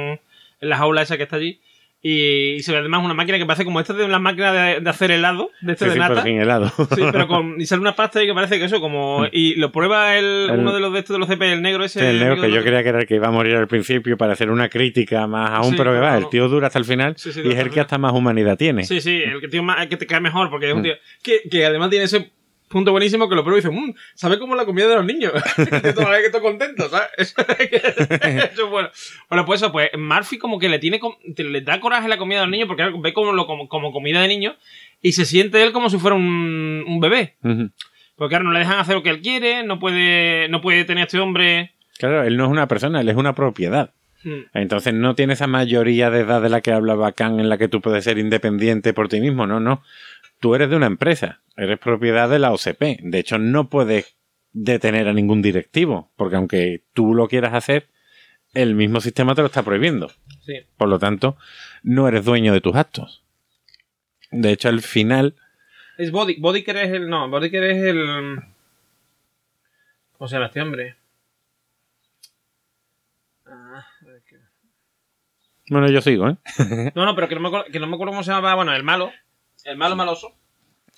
[0.62, 1.60] en la jaula esa que está allí.
[2.02, 4.90] Y se ve además una máquina que parece como esta de las máquinas de, de
[4.90, 6.22] hacer helado, de este Sí, de sí, nata.
[6.24, 6.68] pero helado.
[6.96, 9.26] Sí, pero con, y sale una pasta y que parece que eso, como.
[9.32, 10.54] Y lo prueba el, Mm.
[10.54, 12.08] El- uno de los de estos de los CP, el negro ese.
[12.10, 14.34] El negro que yo creía que era el que iba a morir al principio para
[14.34, 16.18] hacer una crítica más aún, pero que va, no.
[16.20, 18.58] el tío dura hasta el final Sí, sí, y es el que hasta más humanidad
[18.58, 18.84] tiene.
[18.84, 20.78] Sí, sí, el que, tío más, el que te cae mejor, porque es Mm.
[20.78, 20.94] un tío.
[21.24, 22.32] Que, que además tiene ese
[22.68, 25.34] punto buenísimo que lo prueba y dice, mmm, ¿sabe cómo la comida de los niños?
[25.96, 27.10] todo que estoy contento, ¿sabes?
[27.18, 28.90] Eso, eso es bueno.
[29.30, 31.00] Bueno, pues eso, pues Murphy como que le tiene
[31.38, 34.22] le da coraje la comida de los niños porque ve como, lo, como, como comida
[34.22, 34.56] de niños
[35.02, 37.36] y se siente él como si fuera un, un bebé.
[38.18, 41.04] Porque claro, no le dejan hacer lo que él quiere, no puede, no puede tener
[41.04, 41.74] a este hombre.
[42.00, 43.94] Claro, él no es una persona, él es una propiedad.
[44.24, 44.42] Hmm.
[44.54, 47.68] Entonces no tiene esa mayoría de edad de la que hablaba Khan en la que
[47.68, 49.84] tú puedes ser independiente por ti mismo, no, no.
[50.40, 53.00] Tú eres de una empresa, eres propiedad de la OCP.
[53.02, 54.16] De hecho, no puedes
[54.54, 57.90] detener a ningún directivo, porque aunque tú lo quieras hacer,
[58.54, 60.10] el mismo sistema te lo está prohibiendo.
[60.42, 60.60] Sí.
[60.78, 61.38] Por lo tanto,
[61.84, 63.24] no eres dueño de tus actos.
[64.32, 65.36] De hecho, al final,
[65.98, 66.36] Es Body.
[66.40, 67.10] Bodyker es el.
[67.10, 68.40] No, Bodyker es el.
[70.18, 70.96] ¿Cómo se llama este hombre?
[73.46, 73.86] Ah,
[74.28, 74.38] que-
[75.70, 76.38] bueno, yo sigo, ¿eh?
[76.96, 78.56] No, no, pero que no, me acuerdo, que no me acuerdo cómo se llama.
[78.56, 79.12] Bueno, el malo.
[79.68, 80.36] El malo maloso.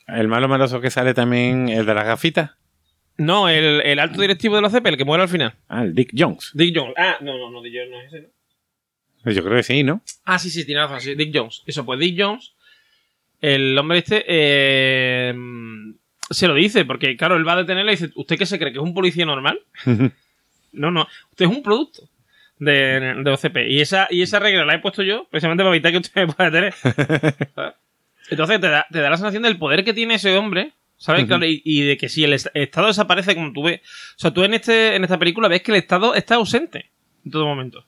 [0.07, 2.51] El malo maloso que sale también, el de las gafitas.
[3.17, 5.53] No, el, el alto directivo de la CP, el que muere al final.
[5.67, 6.51] Ah, el Dick Jones.
[6.53, 6.93] Dick Jones.
[6.97, 8.21] Ah, no, no, no, Dick Jones no es ese,
[9.25, 9.31] ¿no?
[9.31, 10.01] Yo creo que sí, ¿no?
[10.23, 11.15] Ah, sí, sí, tiene razón, sí.
[11.15, 11.63] Dick Jones.
[11.65, 12.53] Eso, pues Dick Jones.
[13.41, 14.23] El hombre este.
[14.27, 15.33] eh,
[16.29, 18.71] se lo dice, porque claro, él va a detenerle y dice: ¿Usted qué se cree?
[18.71, 19.61] ¿Que es un policía normal?
[20.71, 21.07] No, no.
[21.31, 22.03] Usted es un producto
[22.59, 23.57] de, de OCP.
[23.69, 26.31] Y esa, y esa regla la he puesto yo precisamente para evitar que usted me
[26.31, 26.75] pueda tener.
[28.29, 30.73] Entonces te da, te da la sensación del poder que tiene ese hombre.
[30.97, 31.25] ¿Sabes?
[31.27, 33.79] Claro, y, y de que si el est- Estado desaparece como tú ves.
[34.17, 36.89] O sea, tú en, este, en esta película ves que el Estado está ausente
[37.23, 37.85] en todo momento.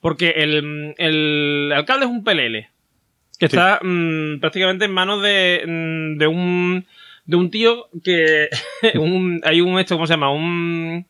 [0.00, 2.66] Porque el, el alcalde es un PLL.
[3.38, 3.56] Que Sí.
[3.56, 6.86] está mm, prácticamente en manos de, mm, de un
[7.26, 8.48] de un tío que
[8.94, 11.06] un- hay un esto cómo se llama un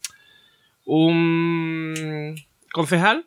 [0.84, 2.34] un
[2.72, 3.24] concejal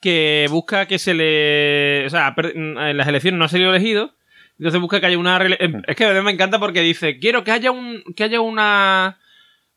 [0.00, 4.12] que busca que se le o sea en las elecciones no ha salido elegido
[4.58, 7.50] entonces busca que haya una em, es que además me encanta porque dice quiero que
[7.52, 9.18] haya un que haya una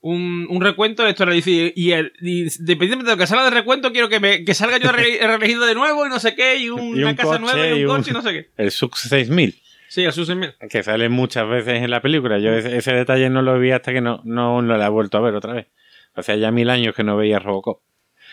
[0.02, 3.92] un, un recuento de esto y, el, y dependientemente de lo que salga de recuento
[3.92, 6.70] quiero que, me, que salga yo re- reelegido de nuevo y no sé qué y
[6.70, 8.50] una Y un casa coche nueva y un y un- coche y no sé qué
[8.56, 9.56] El Sux 6000.
[9.90, 12.40] sí el Susan que sale muchas veces en la película.
[12.40, 15.18] Yo ese, ese detalle no lo vi hasta que no, no, no la he vuelto
[15.18, 15.68] a ver otra vez.
[16.16, 17.82] Hacía ya mil años que no veía Robocop.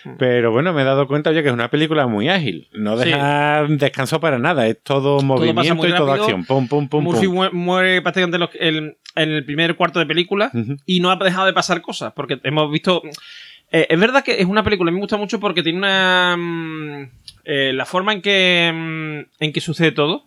[0.05, 0.10] Hmm.
[0.18, 2.68] Pero bueno, me he dado cuenta oye, que es una película muy ágil.
[2.73, 3.05] No Sí.
[3.10, 4.66] deja descanso para nada.
[4.66, 6.24] Es todo movimiento y toda rápido.
[6.24, 6.44] acción.
[6.44, 7.35] Pum, pum, pum, Murphy pum.
[7.36, 10.51] mue- muere prácticamente en, los- el- en el primer cuarto de película
[10.85, 13.02] y no ha dejado de pasar cosas porque hemos visto
[13.73, 17.10] eh, es verdad que es una película me gusta mucho porque tiene una mm,
[17.47, 20.23] eh, la forma en que mm, en que sucede todo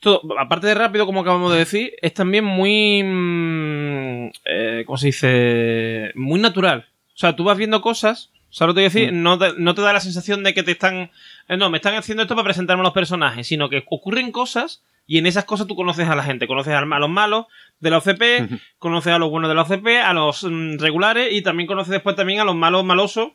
[0.00, 5.06] todo aparte de rápido como acabamos de decir es también muy mm, eh, cómo se
[5.08, 6.86] dice muy natural
[7.18, 9.12] o sea tú vas viendo cosas ¿Sabes lo que te quiero decir?
[9.22, 11.10] No, te, no te da la sensación de que te están.
[11.48, 14.82] eh, no, me están haciendo esto para presentarme a los personajes, sino que ocurren cosas
[15.06, 16.46] y en esas cosas tú conoces a la gente.
[16.46, 17.44] Conoces a los malos
[17.78, 21.42] de la OCP, conoces a los buenos de la OCP, a los mm, regulares y
[21.42, 23.32] también conoces después también a los malos malosos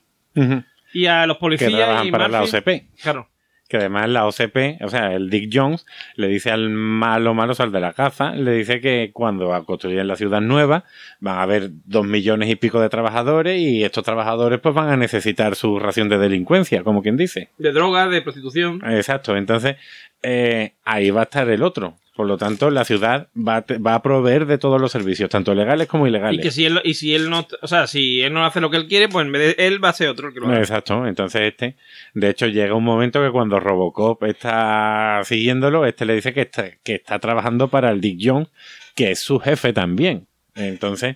[0.94, 1.72] y a los Que policías.
[1.74, 2.42] trabajan y para la.
[2.42, 2.70] OCP.
[3.00, 3.30] Claro.
[3.74, 7.72] Que además la OCP, o sea, el Dick Jones, le dice al malo malo, al
[7.72, 10.84] de la caza, le dice que cuando construyen la ciudad nueva
[11.20, 14.96] van a haber dos millones y pico de trabajadores y estos trabajadores pues van a
[14.96, 17.50] necesitar su ración de delincuencia, como quien dice.
[17.58, 18.80] De drogas, de prostitución.
[18.86, 19.78] Exacto, entonces
[20.22, 21.96] eh, ahí va a estar el otro.
[22.16, 25.30] Por lo tanto, la ciudad va a, te- va a proveer de todos los servicios,
[25.32, 26.42] tanto legales como Y ilegales.
[26.42, 28.78] que si él, y si él no, o sea, si él no hace lo que
[28.78, 30.60] él quiere, pues en vez de él va a ser otro el que lo haga.
[30.60, 31.76] Exacto, entonces este,
[32.14, 36.70] de hecho llega un momento que cuando Robocop está siguiéndolo, este le dice que está,
[36.84, 38.50] que está trabajando para el Dick Jones,
[38.94, 40.28] que es su jefe también.
[40.56, 41.16] Entonces,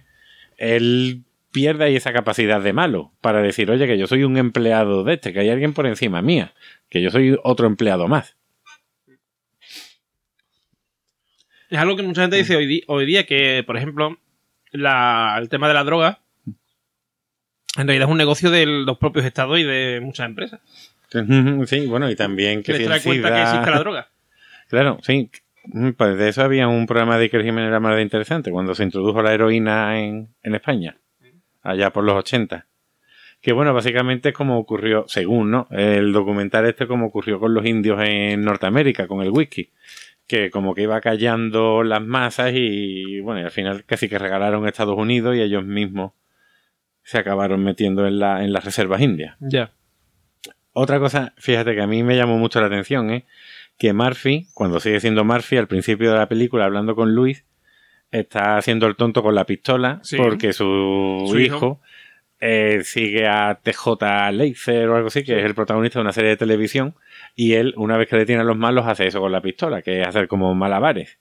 [0.57, 5.03] él pierde ahí esa capacidad de malo para decir, oye, que yo soy un empleado
[5.03, 6.53] de este, que hay alguien por encima mía,
[6.89, 8.35] que yo soy otro empleado más.
[11.69, 12.55] Es algo que mucha gente dice
[12.87, 14.17] hoy, día que, por ejemplo,
[14.71, 16.19] la- el tema de la droga
[17.77, 20.59] en realidad es un negocio de los propios estados y de muchas empresas.
[21.67, 24.07] Sí, bueno, y también Que les trae cuenta que existe la droga.
[24.69, 25.29] Claro, sí.
[25.63, 28.83] Mm, Pues de eso había un programa de Iker Jiménez la de interesante, cuando se
[28.83, 30.97] introdujo la heroína en, en España,
[31.63, 32.65] allá por los 80.
[33.39, 35.67] Que bueno, básicamente es como ocurrió, según, ¿no?
[35.71, 39.69] El documental este como ocurrió con los indios en Norteamérica, con el whisky.
[40.27, 44.65] Que como que iba callando las masas y bueno, y al final casi que regalaron
[44.65, 46.11] a Estados Unidos y ellos mismos
[47.03, 49.37] se acabaron metiendo en, la, en las reservas indias.
[49.39, 49.71] Ya.
[50.73, 53.25] Otra cosa, fíjate que a mí me llamó mucho la atención, ¿eh?
[53.77, 57.45] que Murphy, cuando sigue siendo Murphy, al principio de la película, hablando con Luis,
[58.11, 60.17] está haciendo el tonto con la pistola Sí.
[60.17, 61.81] porque su, Su hijo, hijo.
[62.39, 66.31] Eh, sigue a TJ Laser o algo así, que es el protagonista de una serie
[66.31, 66.95] de televisión,
[67.35, 69.81] y él, una vez que le tiene a los malos, hace eso con la pistola,
[69.81, 71.17] que es hacer como malabares.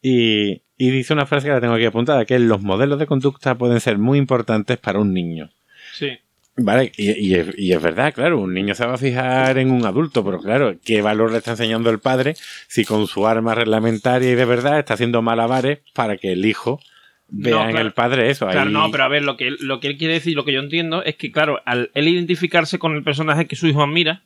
[0.00, 3.06] Y, y dice una frase que la tengo aquí apuntada, que es los modelos de
[3.06, 5.50] conducta pueden ser muy importantes para un niño.
[5.92, 6.18] Sí.
[6.60, 9.70] Vale, y, y es, y es verdad, claro, un niño se va a fijar en
[9.70, 12.34] un adulto, pero claro, ¿qué valor le está enseñando el padre
[12.66, 16.80] si con su arma reglamentaria y de verdad está haciendo malabares para que el hijo
[17.28, 17.86] vea No, claro.
[17.86, 18.46] el padre eso?
[18.46, 20.44] Claro, Ahí- no, pero a ver, lo que, él- lo que él quiere decir, lo
[20.44, 23.82] que yo entiendo, es que, claro, al él identificarse con el personaje que su hijo
[23.82, 24.22] admira,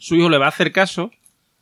[0.00, 1.12] su hijo le va a hacer caso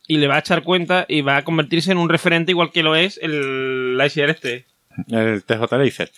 [0.07, 2.83] y le va a echar cuenta y va a convertirse en un referente igual que
[2.83, 4.65] lo es el Lightyear este.
[5.09, 6.11] El TJ Laser.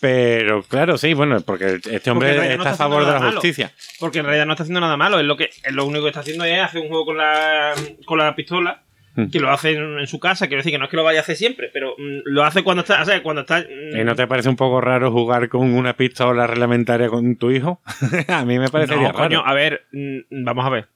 [0.00, 3.32] Pero claro, sí, bueno, porque este hombre no está a favor de la malo.
[3.32, 3.72] justicia.
[3.98, 5.18] Porque en realidad no está haciendo nada malo.
[5.18, 7.72] Es lo que es lo único que está haciendo es hacer un juego con la,
[8.04, 8.82] con la pistola.
[9.16, 9.30] Hmm.
[9.30, 10.46] Que lo hace en, en su casa.
[10.46, 12.62] Quiero decir que no es que lo vaya a hacer siempre, pero mm, lo hace
[12.62, 13.00] cuando está.
[13.00, 13.60] O sea, cuando está.
[13.60, 17.50] mm, ¿Y no te parece un poco raro jugar con una pistola reglamentaria con tu
[17.50, 17.80] hijo?
[18.28, 19.50] a mí me parecería no, coño, raro.
[19.50, 20.88] a ver, mm, vamos a ver.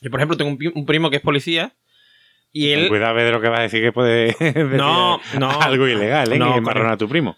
[0.00, 1.72] Yo, por ejemplo, tengo un, primo que es policía.
[2.52, 2.88] Y él.
[2.88, 5.50] Cuidado de lo que vas a decir que puede decir No, no.
[5.60, 6.38] algo ilegal, ¿eh?
[6.38, 7.36] No, que embarrona a tu primo.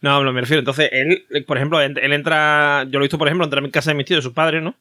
[0.00, 0.60] No, no me refiero.
[0.60, 2.84] Entonces, él, por ejemplo, él, entra.
[2.84, 4.62] Yo lo he visto, por ejemplo, entra mi casa de mis tíos, de sus padres,
[4.62, 4.76] ¿no?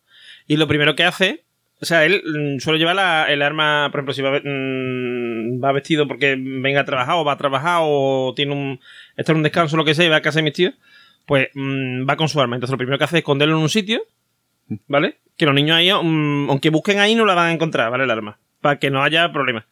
[0.47, 1.43] Y lo primero que hace.
[1.81, 5.71] O sea, él mm, suele llevar la- el arma, por ejemplo, si va, mm, va
[5.71, 8.79] vestido porque venga a trabajar o va a trabajar o tiene un.
[9.17, 10.73] está en un descanso lo que sea y va a casa de mis tíos,
[11.25, 12.55] pues mm, va con su arma.
[12.55, 14.01] Entonces, lo primero que hace es esconderlo en un sitio,
[14.87, 15.17] ¿vale?
[15.37, 18.05] Que los niños ahí, aunque busquen ahí, no la van a encontrar, ¿vale?
[18.05, 18.37] El arma.
[18.61, 19.65] Para que no haya problemas.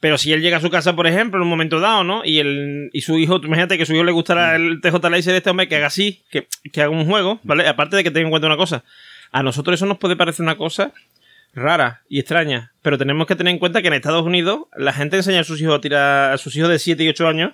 [0.00, 2.22] Pero si él llega a su casa, por ejemplo, en un momento dado, ¿no?
[2.24, 5.36] Y, el, y su hijo, imagínate que su hijo le gustará el TJ Laser de
[5.38, 7.68] este hombre que haga así, que, que haga un juego, ¿vale?
[7.68, 8.82] Aparte de que tenga en cuenta una cosa.
[9.30, 10.92] A nosotros eso nos puede parecer una cosa
[11.54, 15.16] rara y extraña, pero tenemos que tener en cuenta que en Estados Unidos la gente
[15.16, 17.52] enseña a sus hijos a tirar, a sus hijos de 7 y 8 años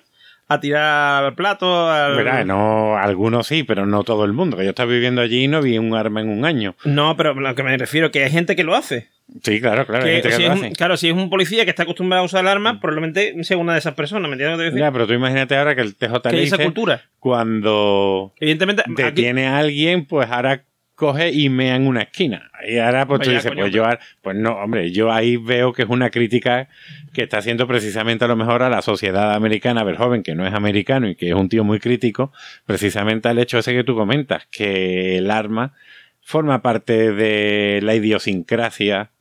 [0.49, 2.15] a tirar al plato, al...
[2.15, 4.63] Verá, no, algunos sí, pero no todo el mundo.
[4.63, 6.73] Yo estaba viviendo allí y no vi un arma en un año.
[6.85, 9.09] No, pero a lo que me refiero que hay gente que lo hace.
[9.43, 10.75] Sí, claro, claro, hay Que gente que si lo es un- hace.
[10.75, 13.73] claro, si es un policía que está acostumbrado a usar el arma, probablemente sea una
[13.73, 14.87] de esas personas, ¿me entiendes lo que te quiero decir?
[14.87, 17.01] Ya, pero tú imagínate ahora que el TJ que esa cultura.
[17.19, 20.63] cuando Evidentemente, aquí- detiene a alguien, pues ahora
[20.97, 22.49] coge y mea en una esquina.
[22.67, 23.83] Y ahora pues tú dices, coño, pues yo,
[24.23, 26.69] pues no, hombre, yo ahí veo que es una crítica
[27.13, 30.47] que está haciendo precisamente a lo mejor a la sociedad americana, ver joven, que no
[30.47, 32.33] es americano y que es un tío muy crítico,
[32.65, 35.73] precisamente al hecho ese que tú comentas, que el arma
[36.21, 39.11] forma parte de la idiosincrasia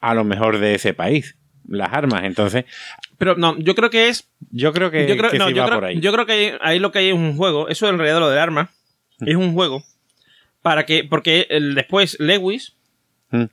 [0.00, 1.36] a lo mejor de ese país,
[1.68, 2.22] las armas.
[2.24, 2.64] Entonces,
[3.18, 4.30] Pero no, yo creo que es.
[4.50, 6.00] yo creo que, Yo creo, que no, sí yo va creo, por ahí.
[6.00, 7.68] yo creo que ahí, ahí lo que hay es un juego.
[7.68, 8.70] Eso en realidad lo del arma.
[9.20, 9.84] Es un juego.
[10.62, 11.04] Para que.
[11.04, 12.74] Porque el, después Lewis,
[13.30, 13.44] Mm.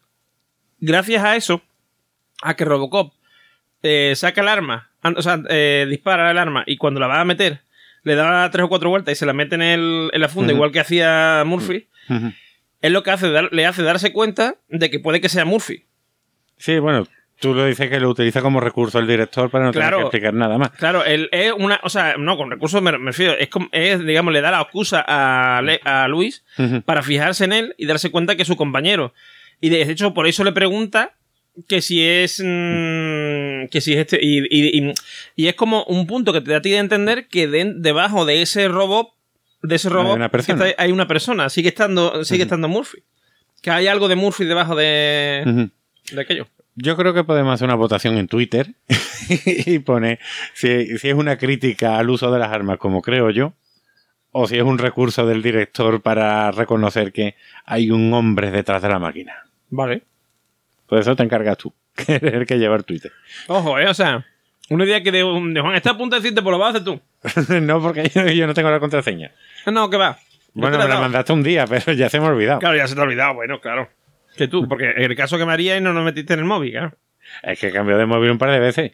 [0.80, 1.61] gracias a eso,
[2.41, 3.14] a que Robocop
[3.84, 7.19] eh, saca el arma, an- o sea, eh, dispara el arma y cuando la va
[7.22, 7.60] a meter,
[8.03, 10.53] le da tres o cuatro vueltas y se la mete en, el, en la funda,
[10.53, 11.88] igual que hacía Murphy,
[12.82, 15.86] es lo que hace, dar- le hace darse cuenta de que puede que sea Murphy.
[16.57, 17.06] Sí, bueno,
[17.39, 20.33] tú lo dices que lo utiliza como recurso el director para no tener que explicar
[20.33, 20.71] nada más.
[20.71, 21.79] Claro, él es una.
[21.83, 23.33] O sea, no, con recursos me, me refiero.
[23.37, 26.43] Es, como- es, digamos, le da la excusa a, Le- a Luis
[26.85, 29.13] para fijarse en él y darse cuenta que es su compañero.
[29.61, 31.13] Y de hecho, por eso le pregunta
[31.67, 32.41] que si es.
[32.43, 34.19] mm, que si es este.
[34.21, 34.93] Y, y- y-
[35.35, 38.25] y es como un punto que te da a ti de entender que de- debajo
[38.25, 39.09] de ese robot.
[39.61, 40.67] De ese robot una persona.
[40.67, 41.49] está- hay una persona.
[41.49, 42.99] Sigue estando, sigue estando Murphy.
[43.61, 45.43] Que hay algo de Murphy debajo de,
[46.11, 46.47] de aquello.
[46.76, 48.73] Yo creo que podemos hacer una votación en Twitter
[49.30, 50.19] y poner
[50.53, 53.53] si, si es una crítica al uso de las armas, como creo yo,
[54.31, 57.35] o si es un recurso del director para reconocer que
[57.65, 59.45] hay un hombre detrás de la máquina.
[59.69, 60.03] Vale.
[60.88, 63.11] Pues eso te encargas tú, que eres el que llevar Twitter.
[63.47, 64.26] Ojo, eh, o sea.
[64.68, 66.80] Una idea que de, de Juan está a punto de decirte, pues lo vas a
[66.80, 66.99] hacer tú.
[67.61, 69.31] no, porque yo, yo no tengo la contraseña.
[69.68, 70.18] No, que va.
[70.53, 72.60] Bueno, me la mandaste un día, pero ya se me ha olvidado.
[72.60, 73.89] Claro, ya se te ha olvidado, bueno, claro.
[74.37, 76.45] Que tú, porque en el caso que me haría y no nos metiste en el
[76.45, 76.97] móvil, claro.
[77.43, 78.91] Es que cambió de móvil un par de veces.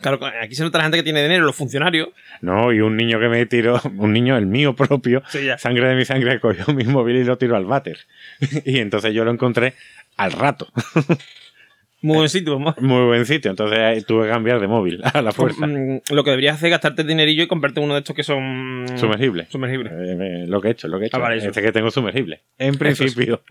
[0.00, 2.08] Claro, aquí se nota la gente que tiene dinero, los funcionarios.
[2.40, 5.94] No, y un niño que me tiró, un niño, el mío propio, Sí, sangre de
[5.94, 7.98] mi sangre, cogió mi móvil y lo tiró al váter.
[8.64, 9.74] y entonces yo lo encontré
[10.16, 10.68] al rato.
[12.02, 12.78] Muy buen sitio, vamos.
[12.78, 13.50] Muy buen sitio.
[13.50, 15.66] Entonces ahí tuve que cambiar de móvil a la fuerza.
[15.66, 18.22] Mm, Lo que deberías hacer es gastarte el dinerillo y comprarte uno de estos que
[18.22, 18.86] son.
[18.96, 19.46] Sumergible.
[19.50, 19.92] Sumergibles.
[19.92, 21.18] Eh, eh, lo que he hecho, lo que he hecho.
[21.18, 22.40] Ah, vale, este que tengo sumergible.
[22.56, 23.42] En principio.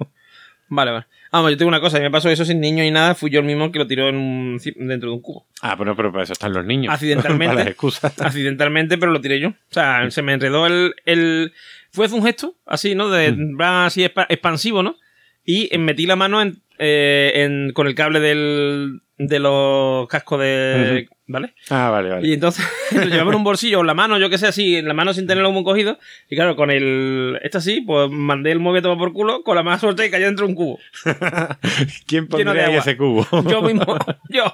[0.70, 1.06] Vale, vale.
[1.32, 3.30] Vamos, yo tengo una cosa, a mí me pasó eso sin niño ni nada, fui
[3.30, 5.48] yo el mismo que lo tiró en un dentro de un cubo.
[5.62, 6.94] ah, pero, pero para eso están los niños.
[6.94, 7.56] Accidentalmente.
[7.56, 8.20] las excusas.
[8.22, 9.50] Accidentalmente, pero lo tiré yo.
[9.50, 10.94] O sea, se me enredó el.
[11.06, 11.54] el...
[11.92, 13.10] Fue un gesto, así, ¿no?
[13.10, 13.60] De Mm.
[13.62, 14.96] así expa- expansivo, ¿no?
[15.44, 21.08] y metí la mano en, eh, en- con el cable del, de los cascos de...
[21.28, 21.54] ¿Vale?
[21.70, 22.34] Ah, vale, Y vale.
[22.34, 24.96] entonces lo llevaba en un bolsillo en la mano, yo que sé, así, en la
[24.96, 26.00] mano sin tenerlo muy cogido.
[26.28, 27.38] Y claro, con el.
[27.44, 30.10] Esto así, pues mandé el móvil a tomar por culo, con la mano suelta y
[30.10, 30.80] cayó dentro de un cubo.
[32.08, 33.28] ¿Quién pondría ahí ese cubo?
[33.48, 33.86] Yo mismo,
[34.30, 34.52] yo,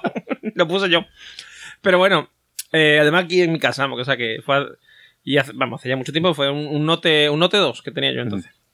[0.54, 1.06] lo puse yo.
[1.80, 2.28] Pero bueno,
[2.72, 4.56] eh, además aquí en mi casa, vamos, que, o sea que fue.
[4.56, 4.66] a-
[5.24, 7.90] y hace, vamos, hace ya mucho tiempo, fue un, un Note un Note 2 que
[7.90, 8.52] tenía yo entonces.
[8.52, 8.65] Y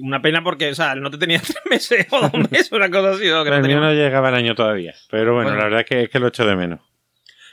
[0.00, 3.10] Una pena porque, o sea, el Note tenía tres meses o dos meses, una cosa
[3.10, 3.28] así.
[3.28, 3.44] ¿no?
[3.44, 4.94] Que, no el tenía no llegaba al año todavía.
[5.10, 5.58] Pero bueno, Bueno.
[5.58, 6.80] la verdad es que, es que lo echo de menos.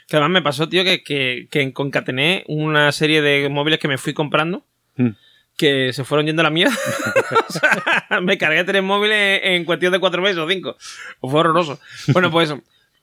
[0.08, 3.98] Que además me pasó, tío, que, que, que concatené una serie de móviles que me
[3.98, 4.66] fui comprando.
[4.96, 5.10] Mm.
[5.56, 6.74] que se fueron yendo a la mierda.
[7.48, 10.76] O sea, me cargué tres móviles en cuestión de cuatro meses o cinco.
[11.20, 11.80] Fue horroroso.
[12.08, 12.60] Bueno, pues eso.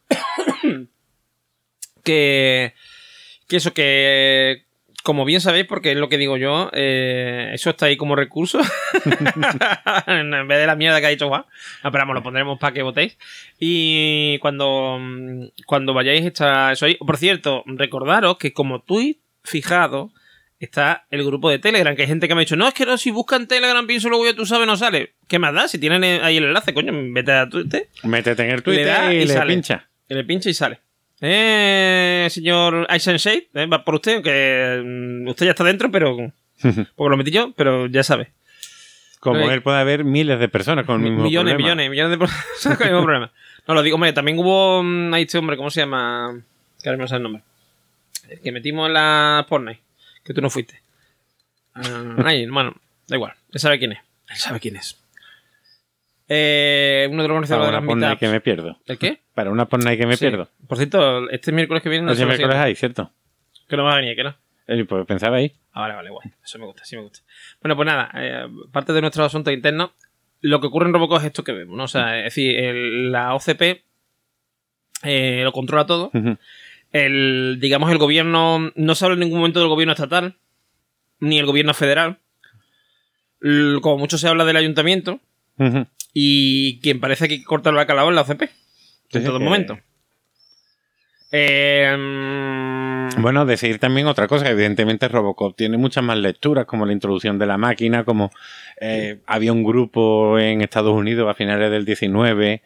[2.03, 2.73] que,
[3.47, 4.65] que eso, que
[5.03, 8.59] como bien sabéis, porque es lo que digo yo, eh, eso está ahí como recurso.
[10.07, 11.45] en vez de la mierda que ha dicho Juan.
[11.83, 13.17] No, pero vamos, lo pondremos para que votéis.
[13.59, 16.95] Y cuando, mm, cuando vayáis está eso ahí.
[16.95, 20.11] Por cierto, recordaros que como tweet fijado
[20.59, 22.85] está el grupo de Telegram, que hay gente que me ha dicho, no, es que
[22.85, 25.15] no, si buscan Telegram, pienso luego ya tú sabes, no sale.
[25.27, 25.67] ¿Qué más da?
[25.67, 29.17] Si tienen ahí el enlace, coño, vete a Twitter, Métete en el Twitter da y,
[29.17, 29.53] y le sale.
[29.53, 29.89] pincha.
[30.07, 30.79] y le pincha y sale.
[31.21, 36.17] Eh, señor Shade, eh, va por usted, que mm, usted ya está dentro, pero
[36.95, 38.31] porque lo metí yo, pero ya sabe.
[39.19, 41.75] Como él puede haber miles de personas con el mismo millones, problema.
[41.75, 43.31] millones, millones de personas con el mismo problema.
[43.67, 46.41] No, lo digo, hombre, también hubo mm, ahí este hombre, ¿cómo se llama?
[46.81, 47.43] Que ahora no sé el nombre.
[48.27, 49.81] El que metimos en la Fortnite,
[50.23, 50.81] que tú no fuiste.
[51.75, 52.75] Ah, ahí, bueno,
[53.07, 53.99] da igual, él sabe quién es.
[54.27, 55.00] Él sabe quién es.
[56.33, 58.77] Eh, uno de los Para organizadores de una las que me pierdo.
[58.85, 59.19] ¿El qué?
[59.35, 60.25] Para una porna que me Sí.
[60.27, 60.47] pierdo.
[60.67, 63.11] Por cierto, este miércoles que viene no lo miércoles hay, ¿cierto?
[63.67, 64.35] Que no va a venir, que no.
[64.67, 65.51] Eh, Pues pensaba ahí.
[65.73, 66.29] Ah, vale, vale, guay.
[66.43, 67.19] Eso me gusta, sí me gusta.
[67.61, 69.91] Bueno, pues nada, eh, parte de nuestros asuntos internos,
[70.41, 71.83] lo que ocurre en Robocop es esto que vemos, ¿no?
[71.83, 73.83] O sea, es decir, el- la OCP
[75.03, 76.11] eh, lo controla todo.
[76.93, 80.35] El, digamos, el gobierno, no se habla en ningún momento del gobierno estatal,
[81.19, 82.19] ni el gobierno federal.
[83.81, 85.19] Como mucho se habla del ayuntamiento,
[86.13, 88.49] Y quien parece que corta el bacalao es la OCP,
[89.11, 89.79] Sí, en todo que- momento.
[91.31, 96.93] Eh, mm, Bueno, decir también otra cosa, evidentemente Robocop tiene muchas más lecturas, como la
[96.93, 98.31] introducción de la máquina, como
[98.79, 102.61] eh, había un grupo en Estados Unidos a finales del 19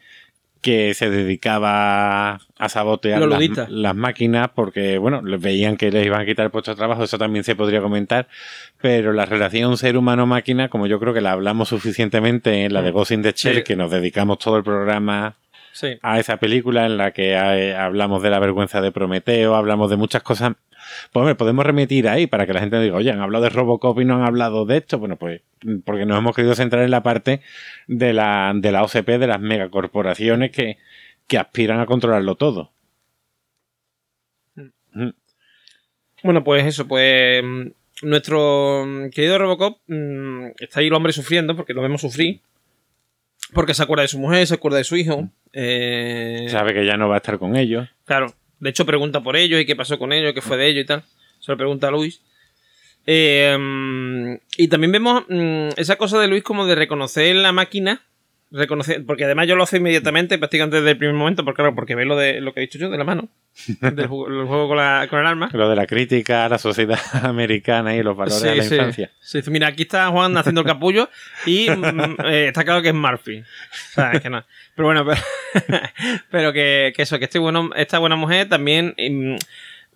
[0.66, 3.20] que se dedicaba a sabotear
[3.68, 7.18] las, máquinas porque, bueno, veían que les iban a quitar el puesto de trabajo, eso
[7.18, 8.26] también se podría comentar,
[8.82, 12.90] pero la relación ser humano-máquina, como yo creo que la hablamos suficientemente en la de
[12.90, 13.62] Ghost in the Shell, Sí.
[13.62, 15.36] que nos dedicamos todo el programa
[15.70, 15.98] sí.
[16.02, 19.96] a esa película en la que eh, hablamos de la vergüenza de Prometeo, hablamos de
[19.96, 20.54] muchas cosas.
[21.12, 24.00] Pues hombre, podemos remitir ahí para que la gente diga, oye, han hablado de Robocop
[24.00, 24.98] y no han hablado de esto.
[24.98, 25.42] Bueno, pues
[25.84, 27.40] porque nos hemos querido centrar en la parte
[27.86, 30.78] de la, de la OCP, de las megacorporaciones que,
[31.26, 32.72] que aspiran a controlarlo todo.
[34.92, 35.10] Mm.
[36.22, 37.66] Bueno, pues eso, pues mm,
[38.02, 39.78] nuestro mm, querido Robocop
[40.58, 42.40] está ahí el hombre sufriendo porque lo vemos sufrir.
[43.52, 45.28] Porque se acuerda de su mujer, se acuerda de su hijo.
[45.52, 47.88] eh, Sabe que ya no va a estar con ellos.
[48.04, 50.84] Claro, de hecho pregunta por ellos y qué pasó con ellos, qué fue de ellos
[50.84, 51.04] y tal.
[51.40, 52.20] Se lo pregunta a Luis.
[53.06, 58.02] Eh, mm, y también vemos mm, esa cosa de Luis como de reconocer la máquina.
[58.52, 61.96] Reconocer, porque además yo lo hace inmediatamente, prácticamente desde el primer momento, porque claro, porque
[61.96, 63.28] ve lo de lo que he dicho yo, de la mano.
[63.80, 65.48] Del juego, el juego con, la- con el arma.
[65.52, 68.74] Lo de la crítica a la sociedad americana y los valores de la Sí, sí.
[68.76, 69.10] infancia.
[69.20, 71.10] Sí, mira, aquí está Juan haciendo el capullo
[71.44, 73.40] y mm, eh, está claro que es Murphy.
[73.40, 73.44] O
[73.94, 74.44] sea, es que no.
[74.76, 75.20] Pero bueno, pero,
[76.30, 78.94] pero que, que eso, que este bueno, esta buena mujer también.
[78.96, 79.36] mm, mm,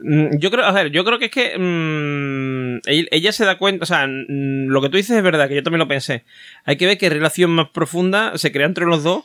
[0.02, 3.86] yo creo, a ver, yo creo que es que mm, ella, se da cuenta, o
[3.86, 6.24] sea, mm, lo que tú dices es verdad, que yo también lo pensé.
[6.64, 9.24] Hay que ver qué relación más profunda se crea entre los dos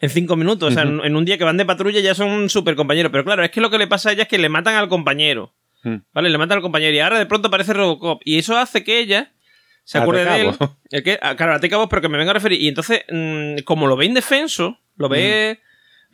[0.00, 0.70] en cinco minutos.
[0.70, 3.10] O sea, en, en un día que van de patrulla ya son súper compañeros.
[3.12, 4.88] Pero claro, es que lo que le pasa a ella es que le matan al
[4.88, 5.54] compañero.
[5.84, 5.96] Mm.
[6.12, 6.30] ¿Vale?
[6.30, 8.20] Le matan al compañero y ahora de pronto aparece Robocop.
[8.24, 9.32] Y eso hace que ella
[9.84, 10.50] se acuerde de él.
[10.90, 12.60] El que, ah, claro, ate cabos, pero que me venga a referir.
[12.60, 15.60] Y entonces, mm, como lo ve indefenso, lo ve,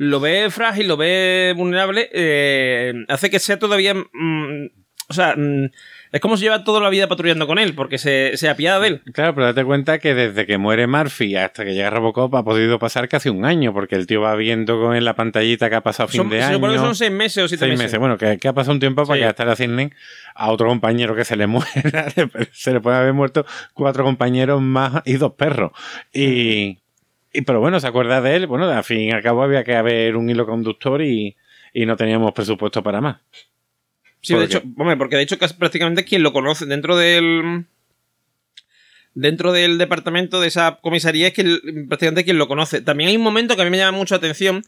[0.02, 3.94] lo ve frágil, lo ve vulnerable, eh, hace que sea todavía.
[3.94, 4.66] mm,
[5.08, 5.66] o sea, mm,
[6.12, 8.88] es como si lleva toda la vida patrullando con él, porque se, se apiada de
[8.88, 9.02] él.
[9.12, 12.78] Claro, pero date cuenta que desde que muere Murphy hasta que llega Robocop ha podido
[12.78, 15.80] pasar casi un año, porque el tío va viendo con en la pantallita que ha
[15.82, 16.54] pasado fin Son, de se año.
[16.54, 17.84] supone que son seis meses o siete seis meses.
[17.84, 17.98] meses.
[17.98, 19.20] Bueno, que, que ha pasado un tiempo para Sí.
[19.22, 19.94] que hasta le asignen
[20.34, 21.66] a otro compañero que se le muera.
[22.52, 25.72] se le pueden haber muerto cuatro compañeros más y dos perros.
[26.12, 26.78] Y,
[27.32, 28.46] y pero bueno, se acuerda de él.
[28.46, 31.36] Bueno, al fin y al cabo había que haber un hilo conductor y,
[31.72, 33.16] y no teníamos presupuesto para más.
[34.20, 37.64] Sí, de hecho, hombre, porque de hecho casi prácticamente quien lo conoce dentro del
[39.14, 41.44] dentro del departamento de esa comisaría es que
[41.88, 42.80] prácticamente quien lo conoce.
[42.80, 44.64] También hay un momento que a mí me llama mucho la atención,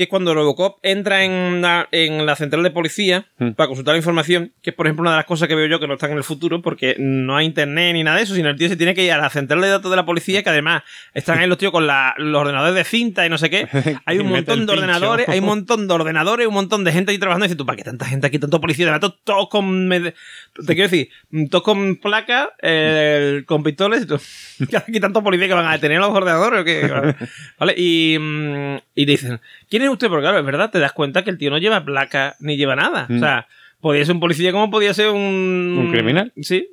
[0.00, 3.50] que es cuando Robocop entra en la, en la central de policía Mm.
[3.50, 5.86] para consultar información, que es por ejemplo una de las cosas que veo yo que
[5.86, 8.56] no están en el futuro, porque no hay internet ni nada de eso, sino el
[8.56, 10.84] tío se tiene que ir a la central de datos de la policía, que además
[11.12, 13.68] están ahí los tíos con la- los ordenadores de cinta y no sé qué.
[14.06, 17.18] Hay un montón de ordenadores, hay un montón de ordenadores, un montón de gente ahí
[17.18, 17.44] trabajando.
[17.44, 18.86] Y dices tú, ¿para qué tanta gente aquí, tanto policía?
[18.86, 19.86] De verdad, todos, con.
[19.86, 20.14] med-
[20.66, 21.10] Te quiero decir,
[21.50, 24.02] todos con placas, eh, con pistolas.
[24.02, 24.18] Y tú,
[24.70, 26.90] ¿qué hace aquí tanto policía que van a detener los ordenadores o qué?
[27.58, 27.74] ¿Vale?
[27.76, 30.08] Y, mm, y dicen, ¿quién es usted?
[30.08, 32.76] Porque claro, es verdad, te das cuenta que el tío no lleva placa ni lleva
[32.76, 33.06] nada.
[33.08, 33.20] O Mm.
[33.20, 33.46] sea,
[33.80, 35.76] podía ser un policía como podía ser un.
[35.78, 36.32] ¿Un criminal?
[36.40, 36.68] Sí.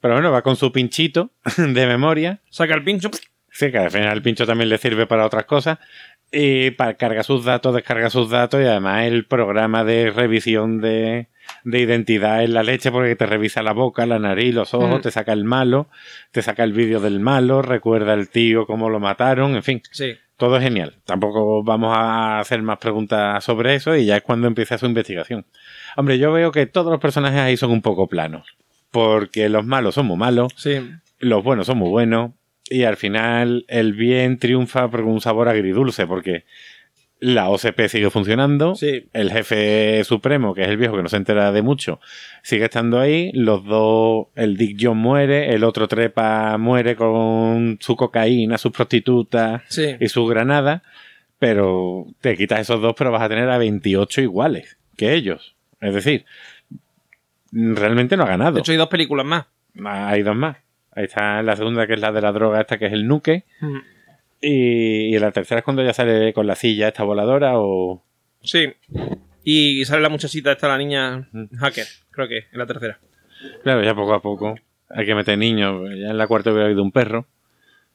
[0.00, 2.40] Pero bueno, va con su pinchito de memoria.
[2.50, 3.10] Saca el pincho.
[3.50, 5.78] Sí, que al final el pincho también le sirve para otras cosas.
[6.34, 11.28] Y para carga sus datos, descarga sus datos y además el programa de revisión de,
[11.62, 15.02] de identidad es la leche porque te revisa la boca, la nariz, los ojos, Mm.
[15.02, 15.88] te saca el malo,
[16.30, 20.14] te saca el vídeo del malo, recuerda al tío cómo lo mataron, en fin, Sí.
[20.42, 20.94] Todo es genial.
[21.04, 25.46] Tampoco vamos a hacer más preguntas sobre eso y ya es cuando empieza su investigación.
[25.96, 28.48] Hombre, yo veo que todos los personajes ahí son un poco planos.
[28.90, 30.80] Porque los malos son muy malos, Sí.
[31.20, 32.32] los buenos son muy buenos
[32.68, 36.44] y al final el bien triunfa por un sabor agridulce porque
[37.24, 39.06] la OCP sigue funcionando, Sí.
[39.12, 42.00] el jefe supremo, que es el viejo que no se entera de mucho,
[42.42, 47.94] sigue estando ahí, los dos, el Dick John muere, el otro trepa muere con su
[47.94, 49.94] cocaína, sus prostitutas Sí.
[50.00, 50.82] y su granada,
[51.38, 55.54] pero te quitas esos dos pero vas a tener a 28 iguales que ellos.
[55.80, 56.24] Es decir,
[57.52, 58.52] realmente no ha ganado.
[58.54, 59.46] De hecho, hay dos películas más.
[59.84, 60.56] Hay dos más.
[60.94, 63.44] Ahí está la segunda, que es la de la droga, esta que es el nuque.
[64.42, 68.04] Y, y la tercera es cuando ya sale con la silla esta voladora o...
[68.42, 68.74] Sí.
[69.44, 71.28] Y sale la muchachita, esta la niña
[71.58, 72.98] hacker, creo que, en la tercera.
[73.62, 74.56] Claro, ya poco a poco.
[74.90, 75.82] Hay que meter niños.
[75.96, 77.26] Ya en la cuarta hubiera habido un perro.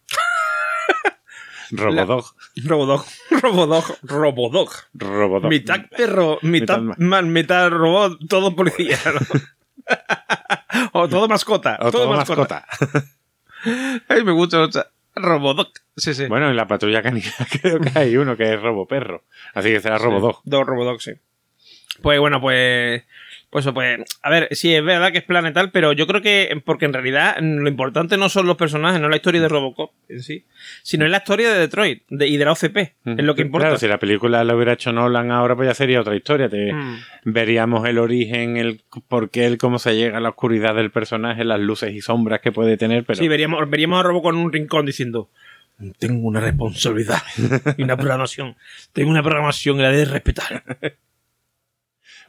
[1.71, 2.25] Robodog.
[2.63, 4.69] Robodog, Robodog, Robodog.
[4.93, 5.49] Robodog.
[5.49, 8.97] Mitad perro, mitad Mitad man, mitad robot, todo policía.
[9.05, 9.19] ¿no?
[10.93, 11.77] o todo mascota.
[11.81, 12.65] O todo, todo mascota.
[12.69, 13.05] mascota.
[14.07, 14.67] Ay, me gusta,
[15.19, 15.30] mucho.
[15.30, 15.68] Robodog.
[15.95, 16.26] Sí, sí.
[16.27, 17.31] Bueno, en la patrulla canina
[17.61, 19.23] creo que hay uno que es Roboperro.
[19.53, 20.41] Así que será Robodog.
[20.44, 21.14] Dos Robodog, sí.
[22.02, 23.03] Pues bueno, pues.
[23.49, 23.99] Pues pues.
[24.23, 26.61] A ver, sí, es verdad que es planetal, pero yo creo que.
[26.65, 29.91] Porque en realidad mm, lo importante no son los personajes, no la historia de Robocop
[30.09, 30.45] en sí,
[30.83, 32.77] sino es la historia de Detroit de- y de la OCP.
[33.05, 33.67] Es lo que importa.
[33.67, 36.49] Claro, si la película la hubiera hecho Nolan ahora, pues ya sería otra historia.
[36.49, 36.97] Te, Mm.
[37.23, 41.45] Veríamos el origen, el por qué, el cómo se llega a la oscuridad del personaje,
[41.45, 44.51] las luces y sombras que puede tener, pero Sí, veríamos, veríamos a Robocop en un
[44.51, 45.29] rincón diciendo.
[45.99, 47.21] Tengo una responsabilidad
[47.77, 48.55] y una programación.
[48.93, 50.63] Tengo una programación y la de respetar.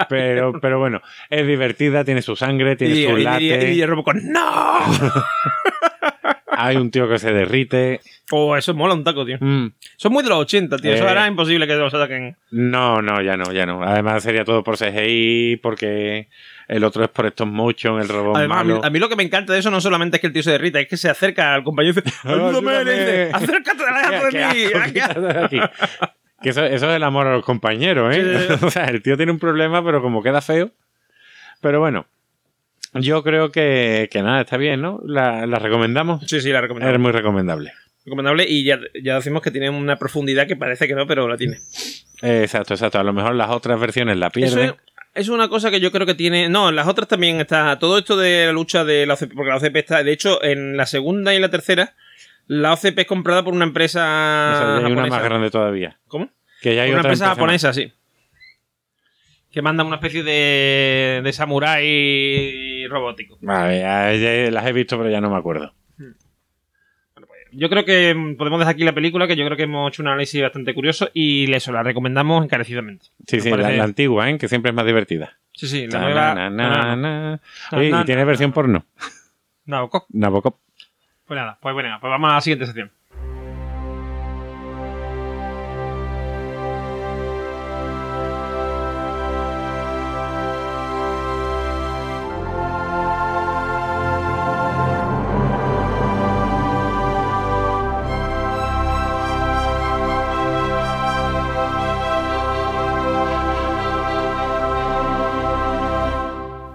[0.08, 1.00] Pero, pero bueno,
[1.30, 4.78] es divertida, tiene su sangre, tiene Y, su y- late, y- y Robocop, ¡No!
[6.50, 8.00] hay un tío que se derrite.
[8.30, 9.38] Oh, eso mola un taco, tío.
[9.40, 10.92] Mm, Son muy de los 80, tío.
[10.92, 11.10] Eso Eh.
[11.12, 12.36] era imposible que los ataquen.
[12.50, 13.82] No, no, ya no, ya no.
[13.82, 16.28] Además sería todo por CGI, porque
[16.66, 18.84] el otro es por estos motion, el robot Además, a mí, malo.
[18.84, 20.50] a mí lo que me encanta de eso no solamente es que el tío se
[20.52, 25.60] derrita, es que se acerca al compañero y dice, ayúdame, dice, acércate, aléjate de mí.
[26.43, 28.47] Que eso, eso es el amor a los compañeros, ¿eh?
[28.48, 30.70] Sí, o sea, el tío tiene un problema, pero como queda feo.
[31.60, 32.06] Pero bueno,
[32.94, 35.01] yo creo que, que nada, está bien, ¿no?
[35.05, 36.24] La, la recomendamos.
[36.27, 36.98] Sí, sí, la Es recomendable.
[36.98, 37.73] muy recomendable.
[38.05, 41.36] Recomendable y ya, ya decimos que tiene una profundidad que parece que no, pero la
[41.36, 41.59] tiene.
[42.23, 42.98] Exacto, exacto.
[42.98, 44.65] A lo mejor las otras versiones la Eso pierden.
[44.66, 44.74] es,
[45.15, 46.48] es una cosa que yo creo que tiene.
[46.48, 47.78] No, en las otras también está.
[47.78, 50.02] Todo esto de la lucha de la OCP, porque la OCP está.
[50.05, 51.94] De hecho, en la segunda y la tercera,
[52.48, 54.00] la OCP es comprada por una empresa.
[54.00, 55.16] O sea, ya hay una japonesa.
[55.16, 55.98] más grande todavía.
[56.08, 56.28] ¿Cómo?
[56.60, 57.36] Que ya hay Por una otra empresa más.
[57.36, 57.92] japonesa, sí.
[59.50, 63.38] Que manda una especie de, de samurái robótico.
[63.40, 65.72] Vale, ya- ya las he visto, pero ya no me acuerdo.
[67.50, 70.08] Yo creo que podemos dejar aquí la película, que yo creo que hemos hecho un
[70.08, 73.06] análisis bastante curioso y eso, la recomendamos encarecidamente.
[73.26, 74.36] Sí, sí, la, antigua, ¿eh?
[74.36, 75.38] Que siempre es más divertida.
[75.54, 76.34] Sí, sí, la nueva.
[76.34, 76.96] na, na, na.
[76.96, 77.40] Na,
[77.72, 78.84] Oye, na, y tiene versión porno.
[79.64, 80.02] Nabokov.
[80.10, 80.56] Nabokov.
[81.28, 82.90] Pues nada, pues bueno, pues vamos a la siguiente sección.